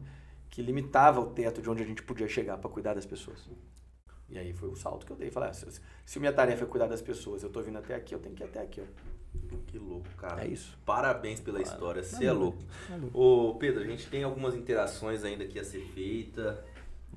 que 0.50 0.62
limitava 0.62 1.20
o 1.22 1.28
teto 1.28 1.62
de 1.62 1.70
onde 1.70 1.82
a 1.82 1.86
gente 1.86 2.04
podia 2.04 2.28
chegar 2.28 2.58
para 2.58 2.70
cuidar 2.70 2.94
das 2.94 3.06
pessoas. 3.06 3.50
E 4.30 4.38
aí 4.38 4.54
foi 4.54 4.70
o 4.70 4.76
salto 4.76 5.06
que 5.06 5.12
eu 5.12 5.16
dei. 5.16 5.32
Falei, 5.32 5.50
ah, 5.50 5.54
se, 5.54 5.66
se 6.06 6.20
minha 6.20 6.34
tarefa 6.34 6.64
é 6.64 6.68
cuidar 6.68 6.88
das 6.88 7.02
pessoas, 7.02 7.42
eu 7.44 7.50
tô 7.50 7.62
vindo 7.62 7.78
até 7.78 7.96
aqui, 7.96 8.14
eu 8.14 8.20
tenho 8.20 8.36
que 8.36 8.44
ir 8.44 8.46
até 8.46 8.62
aqui. 8.62 8.82
Ó. 8.82 9.56
Que 9.68 9.78
louco, 9.78 10.08
cara. 10.18 10.44
É 10.44 10.48
isso. 10.48 10.78
Parabéns 10.86 11.40
pela 11.40 11.62
história, 11.62 12.04
você 12.04 12.26
é 12.26 12.28
Valeu. 12.28 12.42
louco. 12.42 12.58
Ô, 13.14 13.56
Pedro, 13.56 13.82
a 13.82 13.86
gente 13.86 14.10
tem 14.10 14.24
algumas 14.24 14.56
interações 14.56 15.24
ainda 15.24 15.46
que 15.46 15.58
ia 15.58 15.64
ser 15.64 15.82
feita. 15.94 16.64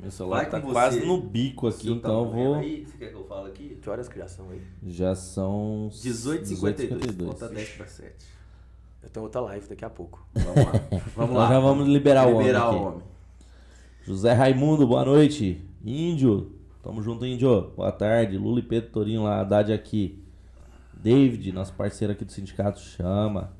Meu 0.00 0.10
celular 0.10 0.42
Vai 0.42 0.50
tá 0.50 0.60
quase 0.60 1.00
você. 1.00 1.06
no 1.06 1.20
bico 1.20 1.68
aqui, 1.68 1.84
Seu 1.86 1.94
então 1.94 2.20
eu 2.20 2.26
tamanho 2.30 2.50
vou. 2.50 2.54
Aí, 2.56 2.84
você 2.84 2.98
quer 2.98 3.08
que 3.10 3.14
eu 3.14 3.24
fale 3.24 3.48
aqui? 3.48 3.78
Que 3.80 3.90
horas 3.90 4.08
que 4.08 4.18
já 4.18 4.28
são 4.28 4.50
aí? 4.50 4.62
Já 4.84 5.14
são 5.14 5.88
18h52, 5.92 7.26
falta 7.26 7.48
10 7.48 7.68
para 7.70 7.86
7. 7.86 8.26
Eu 9.04 9.10
tenho 9.10 9.24
outra 9.24 9.40
live 9.42 9.68
daqui 9.68 9.84
a 9.84 9.90
pouco. 9.90 10.26
Vamos 10.34 10.64
lá. 10.64 10.72
Vamos 11.14 11.36
lá. 11.36 11.48
já 11.48 11.60
vamos 11.60 11.86
liberar, 11.86 12.26
Liberar 12.26 12.70
o 12.70 12.72
o 12.72 12.76
homem. 12.76 12.86
homem. 12.86 12.98
aqui. 12.98 13.04
José 14.06 14.32
Raimundo, 14.32 14.86
boa 14.86 15.04
noite. 15.04 15.62
Índio, 15.84 16.52
tamo 16.82 17.02
junto, 17.02 17.24
Índio. 17.26 17.70
Boa 17.76 17.92
tarde. 17.92 18.38
Lula 18.38 18.60
e 18.60 18.62
Pedro 18.62 18.90
Torinho 18.90 19.22
lá, 19.22 19.40
Haddad 19.40 19.72
aqui. 19.72 20.24
David, 20.94 21.52
nosso 21.52 21.74
parceiro 21.74 22.12
aqui 22.14 22.24
do 22.24 22.32
sindicato, 22.32 22.80
chama. 22.80 23.52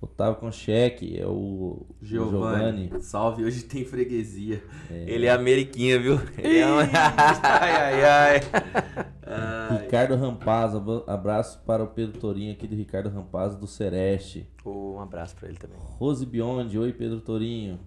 Otávio 0.00 0.40
Concheque, 0.40 1.18
é 1.20 1.26
o 1.26 1.86
Giovanni. 2.00 2.86
Giovanni. 2.86 3.02
Salve, 3.02 3.44
hoje 3.44 3.64
tem 3.64 3.84
freguesia. 3.84 4.62
Ele 4.88 5.26
é 5.26 5.30
ameriquinha, 5.30 6.00
viu? 6.00 6.18
Ele 6.38 6.58
é 6.58 6.66
uma... 6.66 6.82
ai, 6.82 7.76
ai, 7.76 8.04
ai. 8.04 8.40
Ai. 9.26 9.82
Ricardo 9.82 10.16
Rampaz, 10.16 10.74
abra- 10.74 11.04
abraço 11.06 11.60
para 11.66 11.84
o 11.84 11.88
Pedro 11.88 12.18
Torinho 12.18 12.52
aqui 12.52 12.66
do 12.66 12.74
Ricardo 12.74 13.10
Rampaz 13.10 13.54
do 13.54 13.66
Sereste. 13.66 14.48
Ô, 14.64 14.94
um 14.94 15.00
abraço 15.00 15.36
pra 15.36 15.48
ele 15.48 15.58
também. 15.58 15.76
Rose 15.78 16.24
Biondi, 16.24 16.78
oi 16.78 16.92
Pedro 16.94 17.20
Torinho. 17.20 17.78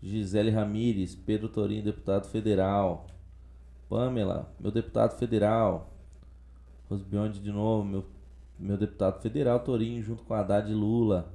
Gisele 0.00 0.50
Ramires, 0.50 1.16
Pedro 1.16 1.48
Torinho, 1.48 1.82
deputado 1.82 2.26
federal. 2.28 3.08
Pamela, 3.88 4.54
meu 4.60 4.70
deputado 4.70 5.18
federal. 5.18 5.92
Rose 6.88 7.04
Biondi 7.04 7.40
de 7.40 7.50
novo, 7.50 7.84
meu, 7.84 8.04
meu 8.56 8.76
deputado 8.76 9.20
federal 9.20 9.58
Torinho, 9.58 10.00
junto 10.04 10.22
com 10.22 10.34
Haddad 10.34 10.70
e 10.70 10.74
Lula. 10.74 11.34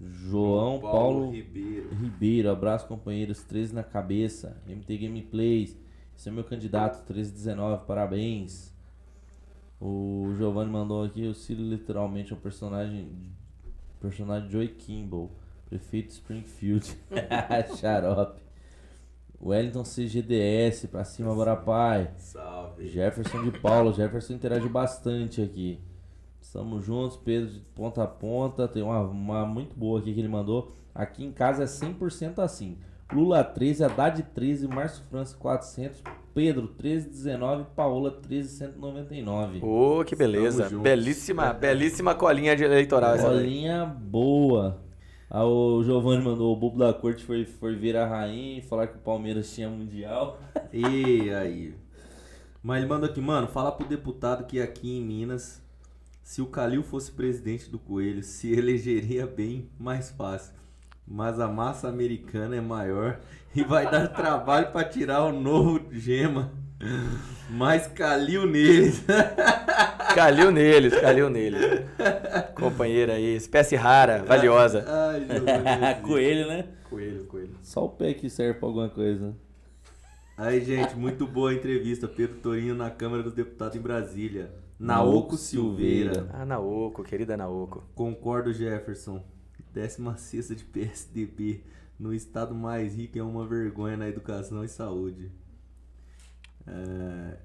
João 0.00 0.78
Paulo, 0.78 1.30
Ribeiro. 1.30 1.88
Ribeiro, 1.94 2.50
abraço 2.50 2.86
companheiros, 2.86 3.42
13 3.42 3.74
na 3.74 3.82
cabeça. 3.82 4.56
MT 4.66 4.98
Gameplays, 4.98 5.76
esse 6.16 6.28
é 6.28 6.32
meu 6.32 6.44
candidato, 6.44 6.96
1319, 6.96 7.86
parabéns. 7.86 8.74
O 9.80 10.34
Giovanni 10.36 10.70
mandou 10.70 11.04
aqui, 11.04 11.26
o 11.26 11.34
Ciro 11.34 11.62
literalmente 11.62 12.32
é 12.32 12.36
um 12.36 12.38
personagem, 12.38 13.10
personagem 14.00 14.50
Joey 14.50 14.68
Kimball, 14.68 15.30
prefeito 15.68 16.10
Springfield, 16.10 16.96
xarope. 17.76 18.46
Wellington 19.38 19.84
CGDS, 19.84 20.88
pra 20.88 21.04
cima, 21.04 21.34
bora 21.34 21.54
pai. 21.54 22.10
Salve. 22.16 22.88
Jefferson 22.88 23.44
de 23.44 23.58
Paulo, 23.60 23.92
Jefferson 23.92 24.32
interage 24.32 24.68
bastante 24.68 25.42
aqui. 25.42 25.78
Estamos 26.56 26.86
juntos, 26.86 27.18
Pedro 27.18 27.50
de 27.50 27.60
ponta 27.74 28.02
a 28.02 28.06
ponta. 28.06 28.66
Tem 28.66 28.82
uma, 28.82 29.00
uma 29.00 29.44
muito 29.44 29.76
boa 29.76 30.00
aqui 30.00 30.14
que 30.14 30.20
ele 30.20 30.26
mandou. 30.26 30.72
Aqui 30.94 31.22
em 31.22 31.30
casa 31.30 31.64
é 31.64 31.66
100% 31.66 32.38
assim. 32.38 32.78
Lula 33.12 33.44
13, 33.44 33.84
Haddad 33.84 34.22
13, 34.34 34.66
Márcio 34.66 35.04
França 35.10 35.36
400, 35.36 36.02
Pedro 36.34 36.62
1319, 36.62 37.66
Paola 37.76 38.10
13199. 38.10 39.60
Ô, 39.62 40.02
que 40.02 40.16
beleza. 40.16 40.70
Tamo. 40.70 40.80
Belíssima, 40.80 41.52
belíssima 41.52 42.14
colinha 42.14 42.56
de 42.56 42.64
eleitoral. 42.64 43.18
Bolinha 43.18 43.84
boa. 43.84 44.80
Aí 45.28 45.44
o 45.44 45.82
Giovanni 45.82 46.24
mandou 46.24 46.54
o 46.54 46.56
bobo 46.56 46.78
da 46.78 46.94
corte 46.94 47.22
foi, 47.22 47.44
foi 47.44 47.76
ver 47.76 47.98
a 47.98 48.06
rainha 48.06 48.60
e 48.60 48.62
falar 48.62 48.86
que 48.86 48.96
o 48.96 49.00
Palmeiras 49.00 49.54
tinha 49.54 49.68
mundial. 49.68 50.38
E 50.72 51.30
aí? 51.34 51.74
Mas 52.62 52.78
ele 52.78 52.88
mandou 52.88 53.08
aqui, 53.08 53.20
mano, 53.20 53.46
fala 53.46 53.70
pro 53.70 53.86
deputado 53.86 54.46
que 54.46 54.60
aqui 54.60 54.98
em 54.98 55.04
Minas, 55.04 55.62
se 56.26 56.42
o 56.42 56.46
Calil 56.46 56.82
fosse 56.82 57.12
presidente 57.12 57.70
do 57.70 57.78
Coelho, 57.78 58.20
se 58.20 58.52
elegeria 58.52 59.24
bem 59.24 59.70
mais 59.78 60.10
fácil. 60.10 60.54
mas 61.06 61.38
a 61.38 61.46
massa 61.46 61.86
americana 61.86 62.56
é 62.56 62.60
maior 62.60 63.20
e 63.54 63.62
vai 63.62 63.88
dar 63.88 64.08
trabalho 64.08 64.72
pra 64.72 64.82
tirar 64.82 65.22
o 65.22 65.30
novo 65.30 65.86
gema. 65.92 66.50
Mas 67.48 67.86
caliu 67.86 68.44
neles. 68.44 69.04
Calil 70.16 70.50
neles, 70.50 70.98
calil 70.98 71.30
neles. 71.30 71.60
Companheira 72.54 73.12
aí, 73.12 73.36
espécie 73.36 73.76
rara, 73.76 74.24
valiosa. 74.24 74.84
Ai. 74.88 76.00
Coelho, 76.02 76.48
né? 76.48 76.64
Coelho, 76.90 77.24
coelho. 77.26 77.54
Só 77.62 77.84
o 77.84 77.88
pé 77.90 78.14
que 78.14 78.28
serve 78.28 78.58
pra 78.58 78.68
alguma 78.68 78.88
coisa. 78.88 79.36
Aí, 80.36 80.64
gente, 80.64 80.96
muito 80.96 81.24
boa 81.26 81.50
a 81.50 81.54
entrevista. 81.54 82.08
Pedro 82.08 82.38
Torinho 82.38 82.74
na 82.74 82.90
Câmara 82.90 83.22
dos 83.22 83.34
Deputados 83.34 83.76
em 83.76 83.80
Brasília. 83.80 84.50
Naoco 84.78 85.36
Silveira. 85.36 86.28
Ah, 86.32 86.44
Naoco, 86.44 87.02
querida 87.02 87.36
Naoco. 87.36 87.82
Concordo, 87.94 88.52
Jefferson. 88.52 89.22
Décima 89.72 90.16
sexta 90.16 90.54
de 90.54 90.64
PSDB. 90.64 91.64
No 91.98 92.12
estado 92.12 92.54
mais 92.54 92.94
rico 92.94 93.18
é 93.18 93.22
uma 93.22 93.46
vergonha 93.46 93.96
na 93.96 94.08
educação 94.08 94.62
e 94.64 94.68
saúde. 94.68 95.30
É, 96.66 97.36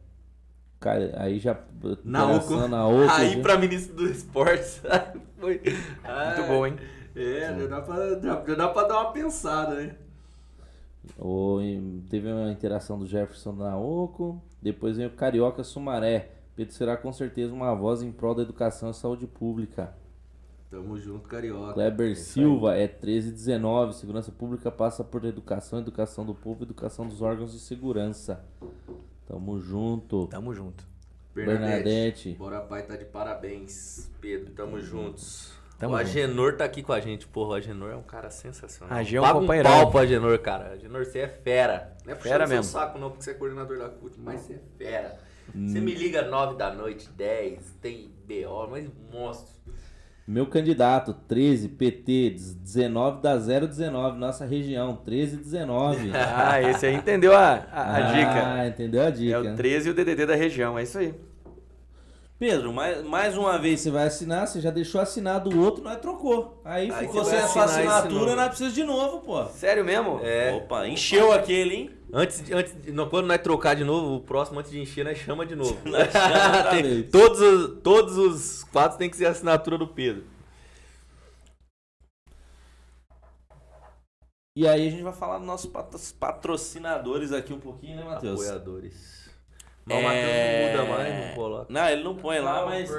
Cara, 0.79 1.13
aí 1.21 1.39
já. 1.39 1.51
Operação 1.51 2.67
Naoco, 2.67 3.03
Aí 3.11 3.33
já- 3.35 3.41
pra 3.41 3.57
ministro 3.57 3.95
do 3.95 4.07
esportes. 4.09 4.81
Foi. 5.39 5.59
Muito 5.61 6.47
bom, 6.47 6.65
hein? 6.67 6.75
É, 7.15 7.55
já 7.59 7.67
dá, 7.67 7.81
pra, 7.81 8.19
já, 8.19 8.45
já 8.47 8.55
dá 8.55 8.67
pra 8.69 8.83
dar 8.87 9.01
uma 9.01 9.11
pensada, 9.11 9.75
né? 9.75 9.95
O- 11.17 11.59
teve 12.09 12.31
uma 12.31 12.51
interação 12.51 12.97
do 12.99 13.05
Jefferson 13.05 13.53
Naoco. 13.53 14.41
Depois 14.61 14.97
vem 14.97 15.07
o 15.07 15.11
Carioca 15.11 15.63
Sumaré. 15.63 16.29
Pedro 16.55 16.73
será 16.73 16.97
com 16.97 17.11
certeza 17.13 17.53
uma 17.53 17.73
voz 17.73 18.01
em 18.01 18.11
prol 18.11 18.35
da 18.35 18.41
educação 18.41 18.91
e 18.91 18.93
saúde 18.93 19.25
pública. 19.27 19.93
Tamo 20.69 20.97
junto, 20.97 21.27
carioca. 21.27 21.73
Kleber 21.73 22.17
Silva 22.17 22.75
é 22.77 22.87
1319. 22.87 23.93
Segurança 23.93 24.31
pública 24.31 24.71
passa 24.71 25.03
por 25.03 25.25
educação, 25.25 25.79
educação 25.79 26.25
do 26.25 26.33
povo, 26.33 26.63
educação 26.63 27.05
dos 27.07 27.21
órgãos 27.21 27.51
de 27.51 27.59
segurança. 27.59 28.43
Tamo 29.27 29.59
junto. 29.59 30.27
Tamo 30.27 30.53
junto. 30.53 30.85
Bernadette. 31.33 32.33
Bora 32.33 32.61
pai 32.61 32.83
tá 32.83 32.95
de 32.95 33.05
parabéns. 33.05 34.09
Pedro, 34.19 34.51
tamo 34.53 34.79
juntos. 34.79 35.51
Tamo 35.79 35.95
o 35.95 35.97
junto. 35.97 36.09
Agenor 36.09 36.55
tá 36.57 36.65
aqui 36.65 36.83
com 36.83 36.93
a 36.93 36.99
gente. 36.99 37.27
Porra, 37.27 37.49
o 37.49 37.53
Agenor 37.53 37.91
é 37.91 37.95
um 37.95 38.03
cara 38.03 38.29
sensacional. 38.29 38.97
Agenor 38.97 39.25
é 39.25 39.27
um 39.27 39.33
Paga 39.33 39.39
companheirão. 39.41 39.71
pau 39.71 39.91
pro 39.91 39.99
Agenor, 40.01 40.39
cara. 40.39 40.73
Agenor, 40.73 41.05
você 41.05 41.19
é 41.19 41.27
fera. 41.27 41.97
Não 42.05 42.13
é 42.13 42.15
Fera 42.15 42.45
seu 42.47 42.55
mesmo. 42.57 42.71
saco 42.71 42.99
não, 42.99 43.09
porque 43.09 43.23
você 43.23 43.31
é 43.31 43.33
coordenador 43.33 43.77
da 43.77 43.89
CUT, 43.89 44.19
mas 44.19 44.41
você 44.41 44.53
é 44.53 44.61
fera. 44.77 45.17
Hum. 45.55 45.68
Você 45.68 45.80
me 45.80 45.93
liga 45.93 46.23
9 46.23 46.55
da 46.57 46.73
noite, 46.73 47.09
10, 47.15 47.77
tem 47.81 48.11
BO, 48.27 48.68
mas 48.69 48.89
monstro. 49.11 49.61
Meu 50.27 50.45
candidato, 50.45 51.13
13, 51.27 51.68
PT, 51.69 52.38
19 52.61 53.22
da 53.22 53.35
019, 53.38 54.18
nossa 54.18 54.45
região, 54.45 54.99
1319. 55.05 56.11
Ah, 56.15 56.61
esse 56.61 56.85
aí 56.85 56.95
entendeu 56.95 57.35
a, 57.35 57.65
a, 57.72 57.95
a 57.97 58.01
dica. 58.13 58.53
Ah, 58.53 58.68
entendeu 58.68 59.01
a 59.01 59.09
dica. 59.09 59.35
É 59.35 59.39
o 59.39 59.55
13 59.55 59.89
e 59.89 59.91
o 59.91 59.93
DDD 59.93 60.26
da 60.26 60.35
região, 60.35 60.77
é 60.77 60.84
isso 60.84 60.97
aí. 60.99 61.13
Pedro, 62.41 62.73
mais, 62.73 63.03
mais 63.03 63.38
uma 63.38 63.59
vez 63.59 63.81
Você 63.81 63.91
vai 63.91 64.07
assinar, 64.07 64.47
você 64.47 64.59
já 64.59 64.72
deixou 64.72 64.99
assinado 64.99 65.55
o 65.55 65.59
outro, 65.63 65.84
nós 65.84 65.99
trocou. 65.99 66.59
Aí, 66.65 66.89
Aí 66.91 67.05
ficou 67.05 67.23
você 67.23 67.35
sem 67.35 67.39
a 67.39 67.47
sua 67.47 67.65
assinatura, 67.65 68.35
nós 68.35 68.47
precisamos 68.47 68.73
de 68.73 68.84
novo, 68.84 69.19
pô. 69.19 69.45
Sério 69.45 69.85
mesmo? 69.85 70.19
É. 70.23 70.51
Opa, 70.55 70.88
encheu 70.88 71.31
aquele, 71.31 71.76
hein? 71.76 71.91
Antes, 72.11 72.43
de- 72.43 72.51
antes 72.51 72.76
não, 72.88 73.07
quando 73.07 73.27
nós 73.27 73.39
trocar 73.43 73.76
de 73.76 73.84
novo, 73.84 74.15
o 74.15 74.22
próximo, 74.22 74.59
antes 74.59 74.72
de 74.72 74.80
encher, 74.80 75.05
nós 75.05 75.19
chama 75.19 75.45
de 75.45 75.55
novo. 75.55 75.77
outra 75.85 76.72
Tem- 76.72 77.03
todos, 77.03 77.39
os, 77.39 77.81
todos 77.84 78.18
os 78.18 78.63
quadros 78.63 78.97
tem 78.97 79.07
que 79.07 79.18
ser 79.18 79.27
a 79.27 79.30
assinatura 79.30 79.77
do 79.77 79.88
Pedro. 79.88 80.23
E 84.57 84.68
aí 84.68 84.88
a 84.88 84.89
gente 84.89 85.03
vai 85.03 85.13
falar 85.13 85.38
dos 85.38 85.45
nossos 85.45 85.69
patro- 85.69 85.99
patrocinadores 86.19 87.31
aqui 87.31 87.53
um 87.53 87.59
pouquinho, 87.59 87.97
né, 87.97 88.03
Matheus? 88.03 88.41
Apoiadores. 88.41 89.20
Mas 89.85 89.97
o 89.97 90.01
É... 90.01 90.03
Matheus 90.03 90.77
não 90.77 90.85
muda 90.85 90.97
mais, 90.97 91.25
não 91.27 91.33
coloca. 91.35 91.65
Não, 91.69 91.89
ele 91.89 92.03
não 92.03 92.15
põe 92.15 92.39
lá, 92.39 92.65
mas 92.65 92.89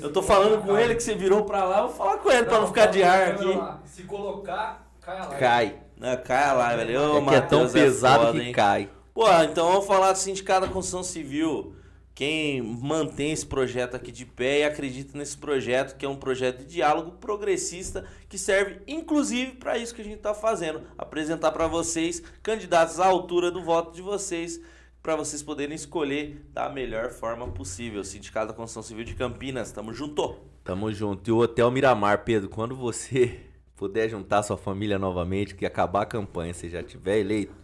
eu 0.00 0.12
tô 0.12 0.22
falando 0.22 0.62
com 0.62 0.78
ele 0.78 0.94
que 0.94 1.02
você 1.02 1.14
virou 1.14 1.44
pra 1.44 1.64
lá, 1.64 1.78
eu 1.80 1.88
vou 1.88 1.96
falar 1.96 2.18
com 2.18 2.30
ele 2.30 2.44
pra 2.44 2.60
não 2.60 2.66
ficar 2.66 2.86
de 2.86 3.02
ar 3.02 3.32
aqui. 3.32 3.60
Se 3.84 4.02
colocar, 4.04 4.90
cai 5.00 5.18
a 5.18 5.24
live. 5.26 5.38
Cai. 5.38 5.78
Não, 5.98 6.16
cai 6.16 6.44
a 6.44 6.52
live 6.54 6.82
ali. 6.82 6.96
Ô, 6.96 7.18
é 7.18 7.22
que 7.28 7.34
é 7.34 7.40
tão 7.42 7.64
Matheus, 7.64 7.72
pesado 7.72 8.26
foda, 8.26 8.38
que 8.38 8.46
hein? 8.46 8.52
cai. 8.52 8.88
Pô, 9.12 9.30
então 9.42 9.68
vamos 9.70 9.86
falar 9.86 10.12
do 10.12 10.18
Sindicato 10.18 10.66
da 10.66 10.72
Construção 10.72 11.02
Civil. 11.02 11.74
Quem 12.14 12.60
mantém 12.62 13.32
esse 13.32 13.46
projeto 13.46 13.94
aqui 13.96 14.12
de 14.12 14.26
pé 14.26 14.60
e 14.60 14.64
acredita 14.64 15.16
nesse 15.16 15.36
projeto, 15.38 15.96
que 15.96 16.04
é 16.04 16.08
um 16.08 16.16
projeto 16.16 16.58
de 16.58 16.66
diálogo 16.66 17.12
progressista, 17.12 18.04
que 18.28 18.36
serve 18.36 18.80
inclusive 18.86 19.52
para 19.52 19.78
isso 19.78 19.94
que 19.94 20.02
a 20.02 20.04
gente 20.04 20.16
está 20.16 20.34
fazendo. 20.34 20.82
Apresentar 20.98 21.50
para 21.52 21.66
vocês 21.66 22.22
candidatos 22.42 23.00
à 23.00 23.06
altura 23.06 23.50
do 23.50 23.62
voto 23.62 23.92
de 23.94 24.02
vocês, 24.02 24.60
para 25.02 25.16
vocês 25.16 25.42
poderem 25.42 25.74
escolher 25.74 26.44
da 26.52 26.68
melhor 26.68 27.10
forma 27.10 27.48
possível. 27.48 28.04
Sindicato 28.04 28.48
da 28.48 28.52
Construção 28.52 28.82
Civil 28.82 29.04
de 29.04 29.14
Campinas, 29.14 29.72
tamo 29.72 29.94
junto! 29.94 30.36
Tamo 30.62 30.92
junto. 30.92 31.28
E 31.28 31.32
o 31.32 31.38
Hotel 31.38 31.70
Miramar, 31.70 32.22
Pedro, 32.24 32.48
quando 32.48 32.76
você 32.76 33.40
puder 33.74 34.08
juntar 34.10 34.42
sua 34.42 34.58
família 34.58 34.98
novamente, 34.98 35.54
que 35.54 35.64
acabar 35.64 36.02
a 36.02 36.06
campanha, 36.06 36.52
você 36.52 36.68
já 36.68 36.82
tiver 36.82 37.18
eleito, 37.18 37.54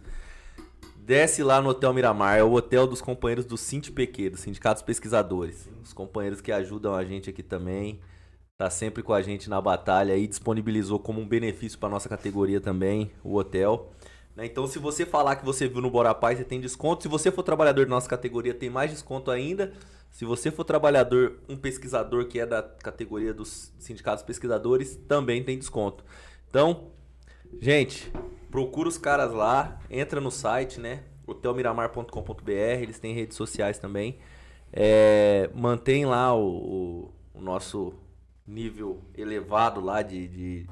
desce 0.97 1.43
lá 1.43 1.61
no 1.61 1.69
Hotel 1.69 1.93
Miramar. 1.93 2.39
É 2.39 2.43
o 2.43 2.53
hotel 2.53 2.87
dos 2.87 3.01
companheiros 3.01 3.45
do 3.45 3.55
SINTPQ, 3.55 4.31
dos 4.31 4.39
Sindicatos 4.39 4.81
Pesquisadores. 4.81 5.69
Os 5.83 5.93
companheiros 5.93 6.41
que 6.41 6.51
ajudam 6.51 6.95
a 6.95 7.05
gente 7.05 7.29
aqui 7.29 7.43
também. 7.43 7.99
Tá 8.57 8.71
sempre 8.71 9.03
com 9.03 9.13
a 9.13 9.21
gente 9.21 9.47
na 9.47 9.61
batalha 9.61 10.17
e 10.17 10.25
disponibilizou 10.25 10.97
como 10.97 11.21
um 11.21 11.27
benefício 11.27 11.77
para 11.77 11.89
nossa 11.89 12.09
categoria 12.09 12.59
também 12.59 13.11
o 13.23 13.35
hotel. 13.35 13.91
Né? 14.37 14.45
Então, 14.45 14.67
se 14.67 14.77
você 14.79 15.05
falar 15.05 15.35
que 15.35 15.43
você 15.43 15.67
viu 15.67 15.81
no 15.81 15.89
Bora 15.89 16.13
Paz, 16.13 16.37
você 16.37 16.43
tem 16.45 16.61
desconto. 16.61 17.01
Se 17.03 17.09
você 17.09 17.31
for 17.31 17.41
trabalhador 17.43 17.85
da 17.85 17.89
nossa 17.89 18.07
categoria, 18.07 18.53
tem 18.53 18.69
mais 18.69 18.91
desconto 18.91 19.31
ainda. 19.31 19.73
Se 20.11 20.23
você 20.23 20.51
for 20.51 20.63
trabalhador, 20.63 21.39
um 21.49 21.57
pesquisador 21.57 22.25
que 22.27 22.39
é 22.39 22.45
da 22.45 22.61
categoria 22.63 23.33
dos 23.33 23.73
sindicatos 23.79 24.23
pesquisadores, 24.23 24.95
também 25.07 25.43
tem 25.43 25.57
desconto. 25.57 26.05
Então, 26.49 26.91
gente, 27.59 28.11
procura 28.49 28.87
os 28.87 28.97
caras 28.97 29.33
lá, 29.33 29.79
entra 29.89 30.21
no 30.21 30.31
site, 30.31 30.79
né? 30.79 31.03
hotelmiramar.com.br, 31.25 32.51
eles 32.51 32.99
têm 32.99 33.13
redes 33.13 33.35
sociais 33.35 33.77
também. 33.79 34.17
É, 34.71 35.49
mantém 35.53 36.05
lá 36.05 36.33
o, 36.33 36.47
o- 36.47 37.13
o 37.33 37.41
nosso 37.41 37.93
nível 38.45 39.01
elevado 39.15 39.81
lá 39.81 40.01
de, 40.01 40.27
de, 40.27 40.67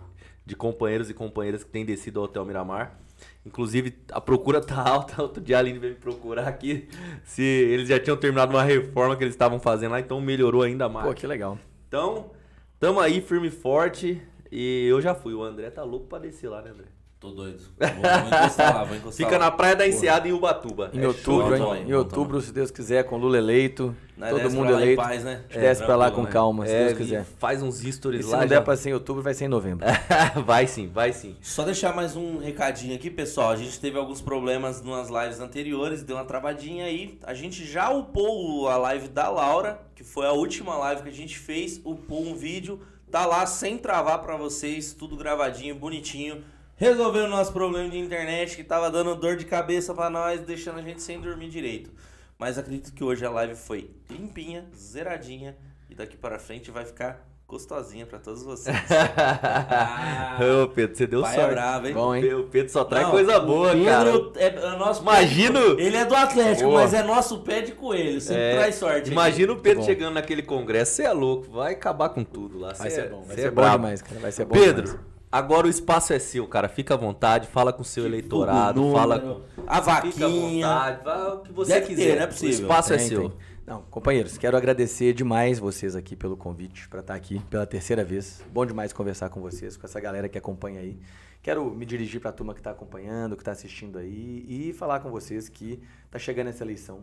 de 0.45 0.55
companheiros 0.55 1.09
e 1.09 1.13
companheiras 1.13 1.63
que 1.63 1.69
têm 1.69 1.85
descido 1.85 2.19
ao 2.19 2.25
Hotel 2.25 2.45
Miramar. 2.45 2.99
Inclusive, 3.45 3.95
a 4.11 4.19
procura 4.19 4.59
tá 4.59 4.81
alta. 4.87 5.21
Outro 5.21 5.41
dia 5.41 5.57
a 5.57 5.59
Aline 5.59 5.77
veio 5.77 5.93
me 5.93 5.99
procurar 5.99 6.47
aqui 6.47 6.87
se 7.23 7.43
eles 7.43 7.87
já 7.87 7.99
tinham 7.99 8.17
terminado 8.17 8.51
uma 8.53 8.63
reforma 8.63 9.15
que 9.15 9.23
eles 9.23 9.33
estavam 9.33 9.59
fazendo 9.59 9.91
lá, 9.91 9.99
então 9.99 10.19
melhorou 10.19 10.63
ainda 10.63 10.89
mais. 10.89 11.07
Pô, 11.07 11.13
que 11.13 11.27
legal. 11.27 11.57
Então, 11.87 12.31
tamo 12.79 12.99
aí 12.99 13.21
firme 13.21 13.47
e 13.47 13.51
forte. 13.51 14.21
E 14.51 14.87
eu 14.87 15.01
já 15.01 15.13
fui. 15.13 15.33
O 15.33 15.43
André 15.43 15.69
tá 15.69 15.83
louco 15.83 16.07
pra 16.07 16.17
descer 16.17 16.49
lá, 16.49 16.61
né, 16.61 16.71
André? 16.71 16.85
Tô 17.25 17.31
doido. 17.31 17.57
Vou, 17.79 17.87
vou 17.89 18.27
encostar 18.39 18.75
lá, 18.75 18.83
vou 18.83 18.95
encostar 18.97 19.25
Fica 19.25 19.39
lá. 19.39 19.45
na 19.45 19.51
Praia 19.51 19.75
da 19.75 19.87
Enseada 19.87 20.27
em 20.27 20.31
Ubatuba. 20.31 20.91
Em 20.93 21.01
É 21.03 21.07
outubro, 21.07 21.57
show, 21.57 21.75
Em 21.75 21.91
outubro, 21.93 22.39
se 22.39 22.51
Deus 22.53 22.69
quiser, 22.69 23.03
com 23.05 23.17
Lula 23.17 23.37
eleito. 23.39 23.95
Nós 24.15 24.29
todo 24.29 24.51
mundo 24.51 24.71
em 24.71 24.75
eleito. 24.75 25.01
paz, 25.01 25.23
né? 25.23 25.41
Desce 25.51 25.83
pra 25.83 25.95
lá 25.95 26.11
com 26.11 26.21
né? 26.21 26.29
calma, 26.29 26.65
se 26.67 26.71
É, 26.71 26.79
Deus 26.85 26.91
e 26.91 26.95
quiser. 26.95 27.25
Faz 27.39 27.63
uns 27.63 27.83
E 27.83 27.91
stories 27.91 28.25
se 28.25 28.31
lá. 28.31 28.37
não 28.37 28.43
já- 28.43 28.49
der 28.55 28.61
pra 28.61 28.77
ser 28.77 28.91
em 28.91 28.93
outubro, 28.93 29.23
vai 29.23 29.33
ser 29.33 29.45
em 29.45 29.47
novembro. 29.49 29.85
vai 30.45 30.67
sim, 30.67 30.87
vai 30.87 31.11
sim. 31.11 31.35
Só 31.41 31.63
deixar 31.63 31.93
mais 31.95 32.15
um 32.15 32.37
recadinho 32.37 32.93
aqui, 32.95 33.09
pessoal. 33.09 33.49
A 33.49 33.55
gente 33.55 33.79
teve 33.79 33.97
alguns 33.97 34.21
problemas 34.21 34.81
nas 34.83 35.09
lives 35.09 35.39
anteriores, 35.39 36.03
deu 36.03 36.15
uma 36.17 36.25
travadinha 36.25 36.85
aí. 36.85 37.17
A 37.23 37.33
gente 37.33 37.65
já 37.65 37.89
upou 37.89 38.69
a 38.69 38.77
live 38.77 39.07
da 39.07 39.29
Laura, 39.29 39.81
que 39.95 40.03
foi 40.03 40.27
a 40.27 40.31
última 40.31 40.77
live 40.77 41.01
que 41.01 41.09
a 41.09 41.13
gente 41.13 41.37
fez, 41.37 41.81
upou 41.83 42.21
um 42.25 42.35
vídeo, 42.35 42.79
tá 43.11 43.25
lá 43.25 43.45
sem 43.45 43.77
travar 43.77 44.19
pra 44.21 44.37
vocês, 44.37 44.93
tudo 44.93 45.17
gravadinho, 45.17 45.75
bonitinho. 45.75 46.41
Resolveu 46.77 47.25
o 47.25 47.27
nosso 47.29 47.53
problema 47.53 47.89
de 47.89 47.97
internet 47.97 48.55
que 48.55 48.63
tava 48.63 48.91
dando 48.91 49.15
dor 49.15 49.37
de 49.37 49.45
cabeça 49.45 49.93
pra 49.93 50.09
nós, 50.09 50.41
deixando 50.41 50.79
a 50.79 50.81
gente 50.81 51.01
sem 51.01 51.19
dormir 51.21 51.49
direito. 51.49 51.89
Mas 52.37 52.57
acredito 52.57 52.91
que 52.93 53.01
hoje 53.03 53.25
a 53.25 53.29
live 53.29 53.55
foi 53.55 53.89
limpinha, 54.09 54.65
zeradinha 54.75 55.55
e 55.89 55.95
daqui 55.95 56.17
para 56.17 56.37
frente 56.37 56.69
vai 56.69 56.83
ficar 56.83 57.25
gostosinha 57.47 58.05
pra 58.05 58.19
todos 58.19 58.43
vocês. 58.43 58.75
Ah, 59.17 60.37
Ô, 60.63 60.67
Pedro, 60.67 60.97
você 60.97 61.07
deu 61.07 61.21
pai 61.21 61.31
é 61.31 61.39
sorte. 61.39 61.51
bravo, 61.53 61.87
hein? 61.87 61.93
Bom, 61.93 62.15
hein? 62.15 62.33
O 62.33 62.43
Pedro 62.45 62.71
só 62.71 62.83
traz 62.83 63.05
Não, 63.05 63.11
coisa 63.11 63.39
boa, 63.39 63.71
Pedro 63.71 64.31
cara. 64.31 64.43
É, 64.43 64.47
é 64.73 64.77
nosso 64.77 65.01
Imagina- 65.01 65.59
pé 65.75 65.81
Ele 65.81 65.95
é 65.97 66.03
do 66.05 66.15
Atlético, 66.15 66.69
Boa. 66.69 66.81
mas 66.81 66.93
é 66.93 67.03
nosso 67.03 67.39
pé 67.39 67.61
de 67.61 67.71
coelho. 67.71 68.19
Sempre 68.19 68.41
É, 68.41 68.55
traz 68.57 68.75
sorte. 68.75 69.11
Imagina 69.11 69.53
o 69.53 69.57
Pedro 69.57 69.83
chegando 69.83 70.15
naquele 70.15 70.41
congresso, 70.43 70.93
você 70.93 71.03
é 71.03 71.11
louco, 71.13 71.49
vai 71.51 71.73
acabar 71.73 72.09
com 72.09 72.23
tudo 72.23 72.59
lá. 72.59 72.73
Vai 72.73 72.89
cê 72.89 72.95
ser 72.95 73.05
é- 73.05 73.09
bom, 73.09 73.21
vai 73.23 73.35
cê 73.35 73.41
ser 73.43 73.47
é 73.47 73.51
bom 73.51 73.55
brabo. 73.61 73.77
demais, 73.77 74.01
cara. 74.01 74.19
Vai 74.19 74.31
ser 74.33 74.45
bom 74.45 74.53
Pedro, 74.53 74.83
demais. 74.87 75.05
Agora 75.37 75.67
o 75.67 75.69
espaço 75.69 76.13
é 76.13 76.19
seu, 76.19 76.47
cara. 76.47 76.67
Fica 76.69 76.93
à 76.93 76.97
vontade, 76.97 77.47
fala 77.47 77.71
com 77.73 77.81
o 77.81 77.85
seu 77.85 78.05
eleitorado, 78.05 78.79
Número, 78.79 78.97
fala 78.99 79.19
com. 79.19 79.41
A 79.67 79.75
Fica 79.75 79.75
à 79.75 79.79
vaquinha. 79.79 80.67
vontade, 80.67 81.03
vai 81.03 81.21
o 81.31 81.39
que 81.39 81.51
você 81.53 81.73
Deve 81.73 81.85
ter, 81.87 81.95
quiser. 81.95 82.15
não 82.15 82.23
é 82.23 82.27
possível. 82.27 82.49
O 82.59 82.61
espaço 82.61 82.93
é 82.93 82.97
Tem, 82.97 83.07
seu. 83.07 83.29
tem. 83.29 83.37
Não, 83.65 83.81
companheiros, 83.83 84.37
quero 84.37 84.55
agradecer 84.55 85.11
demais 85.13 85.57
vocês 85.57 85.95
aqui 85.95 86.15
pelo 86.15 86.37
convite 86.37 86.87
para 86.87 86.99
estar 86.99 87.15
aqui 87.15 87.39
pela 87.49 87.65
terceira 87.65 88.03
vez. 88.03 88.43
Bom 88.53 88.63
demais 88.65 88.93
conversar 88.93 89.29
com 89.29 89.41
vocês, 89.41 89.75
com 89.75 89.87
essa 89.87 89.99
galera 89.99 90.29
que 90.29 90.37
acompanha 90.37 90.81
aí. 90.81 90.99
Quero 91.41 91.65
me 91.71 91.83
dirigir 91.85 92.21
para 92.21 92.29
a 92.29 92.33
turma 92.33 92.53
que 92.53 92.59
está 92.59 92.71
acompanhando, 92.71 93.35
que 93.35 93.41
está 93.41 93.51
assistindo 93.51 93.97
aí 93.97 94.45
e 94.47 94.73
falar 94.73 94.99
com 94.99 95.09
vocês 95.09 95.49
que 95.49 95.81
está 96.05 96.19
chegando 96.19 96.47
essa 96.49 96.63
eleição. 96.63 96.99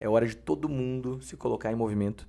É 0.00 0.08
hora 0.08 0.26
de 0.26 0.36
todo 0.36 0.68
mundo 0.68 1.20
se 1.22 1.36
colocar 1.36 1.70
em 1.70 1.74
movimento. 1.74 2.26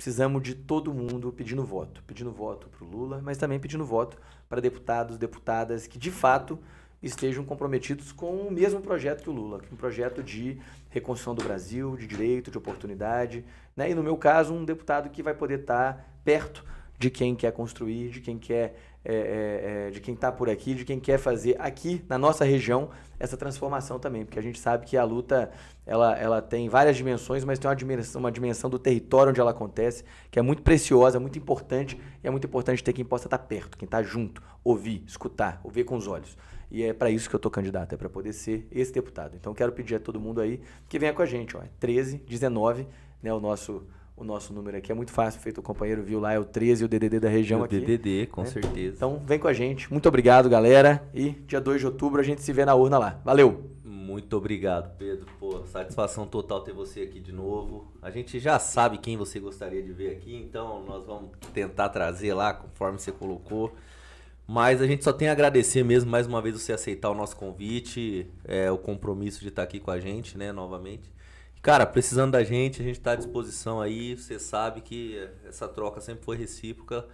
Precisamos 0.00 0.42
de 0.42 0.54
todo 0.54 0.94
mundo 0.94 1.30
pedindo 1.30 1.62
voto. 1.62 2.02
Pedindo 2.06 2.32
voto 2.32 2.70
para 2.70 2.82
o 2.82 2.88
Lula, 2.88 3.20
mas 3.22 3.36
também 3.36 3.60
pedindo 3.60 3.84
voto 3.84 4.16
para 4.48 4.58
deputados, 4.58 5.18
deputadas 5.18 5.86
que 5.86 5.98
de 5.98 6.10
fato 6.10 6.58
estejam 7.02 7.44
comprometidos 7.44 8.10
com 8.10 8.34
o 8.34 8.50
mesmo 8.50 8.80
projeto 8.80 9.22
que 9.22 9.28
o 9.28 9.32
Lula, 9.34 9.60
um 9.70 9.76
projeto 9.76 10.22
de 10.22 10.58
reconstrução 10.88 11.34
do 11.34 11.44
Brasil, 11.44 11.98
de 11.98 12.06
direito, 12.06 12.50
de 12.50 12.56
oportunidade, 12.56 13.44
né? 13.76 13.90
E 13.90 13.94
no 13.94 14.02
meu 14.02 14.16
caso, 14.16 14.54
um 14.54 14.64
deputado 14.64 15.10
que 15.10 15.22
vai 15.22 15.34
poder 15.34 15.60
estar 15.60 16.18
perto 16.24 16.64
de 16.98 17.10
quem 17.10 17.36
quer 17.36 17.52
construir, 17.52 18.08
de 18.08 18.22
quem 18.22 18.38
quer 18.38 18.89
é, 19.04 19.14
é, 19.14 19.86
é, 19.88 19.90
de 19.90 20.00
quem 20.00 20.12
está 20.12 20.30
por 20.30 20.50
aqui, 20.50 20.74
de 20.74 20.84
quem 20.84 21.00
quer 21.00 21.18
fazer 21.18 21.56
aqui 21.58 22.04
na 22.08 22.18
nossa 22.18 22.44
região 22.44 22.90
essa 23.18 23.36
transformação 23.36 23.98
também, 23.98 24.24
porque 24.24 24.38
a 24.38 24.42
gente 24.42 24.58
sabe 24.58 24.84
que 24.84 24.96
a 24.96 25.04
luta 25.04 25.50
ela, 25.86 26.14
ela 26.18 26.42
tem 26.42 26.68
várias 26.68 26.96
dimensões, 26.96 27.42
mas 27.42 27.58
tem 27.58 27.68
uma 27.68 27.74
dimensão, 27.74 28.20
uma 28.20 28.30
dimensão 28.30 28.68
do 28.68 28.78
território 28.78 29.30
onde 29.30 29.40
ela 29.40 29.52
acontece 29.52 30.04
que 30.30 30.38
é 30.38 30.42
muito 30.42 30.62
preciosa, 30.62 31.18
muito 31.18 31.38
importante 31.38 31.98
e 32.22 32.26
é 32.26 32.30
muito 32.30 32.46
importante 32.46 32.84
ter 32.84 32.92
quem 32.92 33.04
possa 33.04 33.26
estar 33.26 33.38
perto, 33.38 33.78
quem 33.78 33.86
está 33.86 34.02
junto, 34.02 34.42
ouvir, 34.62 35.02
escutar, 35.06 35.60
ouvir 35.64 35.84
com 35.84 35.96
os 35.96 36.06
olhos. 36.06 36.36
E 36.70 36.82
é 36.82 36.92
para 36.92 37.10
isso 37.10 37.28
que 37.28 37.34
eu 37.34 37.38
estou 37.38 37.50
candidato, 37.50 37.94
é 37.94 37.96
para 37.96 38.08
poder 38.08 38.32
ser 38.32 38.68
esse 38.70 38.92
deputado. 38.92 39.34
Então 39.34 39.54
quero 39.54 39.72
pedir 39.72 39.96
a 39.96 40.00
todo 40.00 40.20
mundo 40.20 40.40
aí 40.40 40.60
que 40.88 40.98
venha 40.98 41.12
com 41.12 41.22
a 41.22 41.26
gente, 41.26 41.56
ó, 41.56 41.62
13, 41.80 42.18
19, 42.18 42.86
né, 43.22 43.32
o 43.32 43.40
nosso 43.40 43.82
o 44.20 44.24
nosso 44.24 44.52
número 44.52 44.76
aqui 44.76 44.92
é 44.92 44.94
muito 44.94 45.10
fácil, 45.10 45.40
feito 45.40 45.58
o 45.58 45.62
companheiro 45.62 46.02
viu 46.02 46.20
lá, 46.20 46.34
é 46.34 46.38
o 46.38 46.44
13 46.44 46.82
e 46.82 46.84
o 46.84 46.88
DDD 46.88 47.18
da 47.18 47.28
região 47.28 47.60
o 47.60 47.64
aqui. 47.64 47.80
DDD, 47.80 48.26
com 48.26 48.42
né? 48.42 48.48
certeza. 48.48 48.96
Então 48.96 49.22
vem 49.26 49.38
com 49.38 49.48
a 49.48 49.52
gente. 49.54 49.90
Muito 49.90 50.06
obrigado, 50.06 50.48
galera. 50.48 51.02
E 51.14 51.30
dia 51.30 51.58
2 51.58 51.80
de 51.80 51.86
outubro 51.86 52.20
a 52.20 52.22
gente 52.22 52.42
se 52.42 52.52
vê 52.52 52.66
na 52.66 52.74
urna 52.74 52.98
lá. 52.98 53.20
Valeu! 53.24 53.70
Muito 53.82 54.36
obrigado, 54.36 54.94
Pedro. 54.98 55.26
Pô, 55.38 55.64
satisfação 55.66 56.26
total 56.26 56.60
ter 56.60 56.74
você 56.74 57.00
aqui 57.00 57.18
de 57.18 57.32
novo. 57.32 57.90
A 58.02 58.10
gente 58.10 58.38
já 58.38 58.58
sabe 58.58 58.98
quem 58.98 59.16
você 59.16 59.40
gostaria 59.40 59.82
de 59.82 59.92
ver 59.92 60.10
aqui, 60.10 60.36
então 60.36 60.84
nós 60.84 61.06
vamos 61.06 61.30
tentar 61.54 61.88
trazer 61.88 62.34
lá 62.34 62.52
conforme 62.52 62.98
você 62.98 63.12
colocou. 63.12 63.72
Mas 64.46 64.82
a 64.82 64.86
gente 64.86 65.02
só 65.02 65.12
tem 65.12 65.28
a 65.28 65.32
agradecer 65.32 65.82
mesmo 65.82 66.10
mais 66.10 66.26
uma 66.26 66.42
vez 66.42 66.60
você 66.60 66.72
aceitar 66.72 67.08
o 67.08 67.14
nosso 67.14 67.36
convite, 67.36 68.26
é, 68.44 68.70
o 68.70 68.76
compromisso 68.76 69.40
de 69.40 69.48
estar 69.48 69.62
aqui 69.62 69.78
com 69.78 69.92
a 69.92 70.00
gente, 70.00 70.36
né, 70.36 70.50
novamente. 70.52 71.08
Cara, 71.62 71.84
precisando 71.84 72.32
da 72.32 72.42
gente, 72.42 72.80
a 72.80 72.84
gente 72.84 72.98
está 72.98 73.12
à 73.12 73.16
disposição 73.16 73.80
aí. 73.80 74.16
Você 74.16 74.38
sabe 74.38 74.80
que 74.80 75.28
essa 75.46 75.68
troca 75.68 76.00
sempre 76.00 76.24
foi 76.24 76.36
recíproca. 76.36 77.06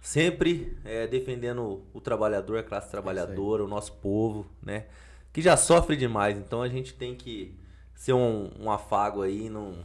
Sempre 0.00 0.76
é, 0.84 1.06
defendendo 1.06 1.82
o 1.92 2.00
trabalhador, 2.00 2.58
a 2.58 2.62
classe 2.62 2.90
trabalhadora, 2.90 3.62
o 3.62 3.68
nosso 3.68 3.92
povo, 3.94 4.46
né? 4.62 4.86
Que 5.32 5.42
já 5.42 5.56
sofre 5.56 5.94
demais. 5.96 6.38
Então 6.38 6.62
a 6.62 6.68
gente 6.68 6.94
tem 6.94 7.14
que 7.14 7.54
ser 7.94 8.14
um, 8.14 8.50
um 8.58 8.70
afago 8.70 9.22
aí 9.22 9.48
num, 9.48 9.84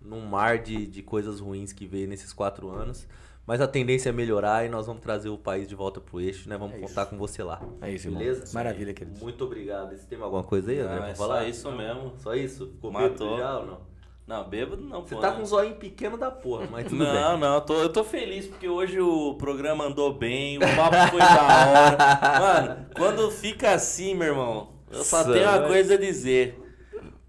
num 0.00 0.20
mar 0.20 0.58
de, 0.58 0.86
de 0.86 1.02
coisas 1.02 1.40
ruins 1.40 1.72
que 1.72 1.86
veio 1.86 2.08
nesses 2.08 2.32
quatro 2.32 2.68
anos. 2.68 3.06
Mas 3.46 3.60
a 3.60 3.68
tendência 3.68 4.08
é 4.08 4.12
melhorar 4.12 4.66
e 4.66 4.68
nós 4.68 4.86
vamos 4.86 5.00
trazer 5.02 5.28
o 5.28 5.38
país 5.38 5.68
de 5.68 5.74
volta 5.76 6.00
pro 6.00 6.20
eixo, 6.20 6.48
né? 6.48 6.56
Vamos 6.58 6.74
É 6.76 6.80
contar 6.80 7.02
isso. 7.02 7.10
com 7.10 7.16
você 7.16 7.42
lá. 7.44 7.60
É 7.80 7.90
isso, 7.90 8.10
Beleza? 8.10 8.40
irmão. 8.40 8.54
Maravilha, 8.54 8.92
queridos. 8.92 9.22
Muito 9.22 9.44
obrigado. 9.44 9.96
Você 9.96 10.04
tem 10.06 10.20
alguma 10.20 10.42
coisa 10.42 10.70
aí, 10.72 10.80
André? 10.80 10.96
Não, 10.98 11.06
é 11.06 11.14
falar? 11.14 11.42
só 11.42 11.48
isso 11.48 11.70
mesmo. 11.72 12.12
Só 12.18 12.34
isso? 12.34 12.66
Ficou 12.72 12.90
Matou. 12.90 13.36
bêbado 13.36 13.38
já 13.38 13.58
ou 13.58 13.66
não? 13.66 13.78
Não, 14.26 14.48
bêbado 14.48 14.82
não, 14.82 15.02
Você 15.02 15.14
pô, 15.14 15.20
tá 15.20 15.30
né? 15.30 15.36
com 15.36 15.42
um 15.42 15.46
zoinho 15.46 15.76
pequeno 15.76 16.18
da 16.18 16.32
porra, 16.32 16.66
mas 16.68 16.88
tudo 16.88 16.96
Não, 17.04 17.12
bem. 17.32 17.38
não, 17.38 17.54
eu 17.54 17.60
tô, 17.60 17.74
eu 17.74 17.88
tô 17.92 18.02
feliz 18.02 18.44
porque 18.48 18.68
hoje 18.68 18.98
o 19.00 19.34
programa 19.36 19.84
andou 19.84 20.12
bem, 20.12 20.56
o 20.58 20.60
papo 20.62 20.96
foi 21.12 21.20
da 21.20 21.68
hora. 21.68 21.96
Mano, 22.66 22.86
quando 22.96 23.30
fica 23.30 23.70
assim, 23.74 24.16
meu 24.16 24.26
irmão, 24.26 24.72
eu 24.90 25.04
só 25.04 25.22
tenho 25.22 25.48
uma 25.48 25.68
coisa 25.68 25.94
a 25.94 25.96
dizer. 25.96 26.60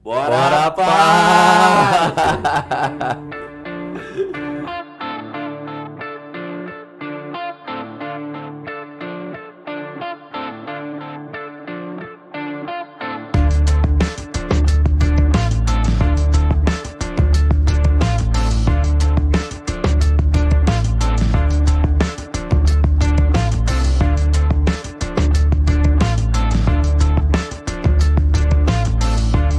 Bora, 0.01 0.29
Bora, 0.35 0.71
pá! 0.71 2.07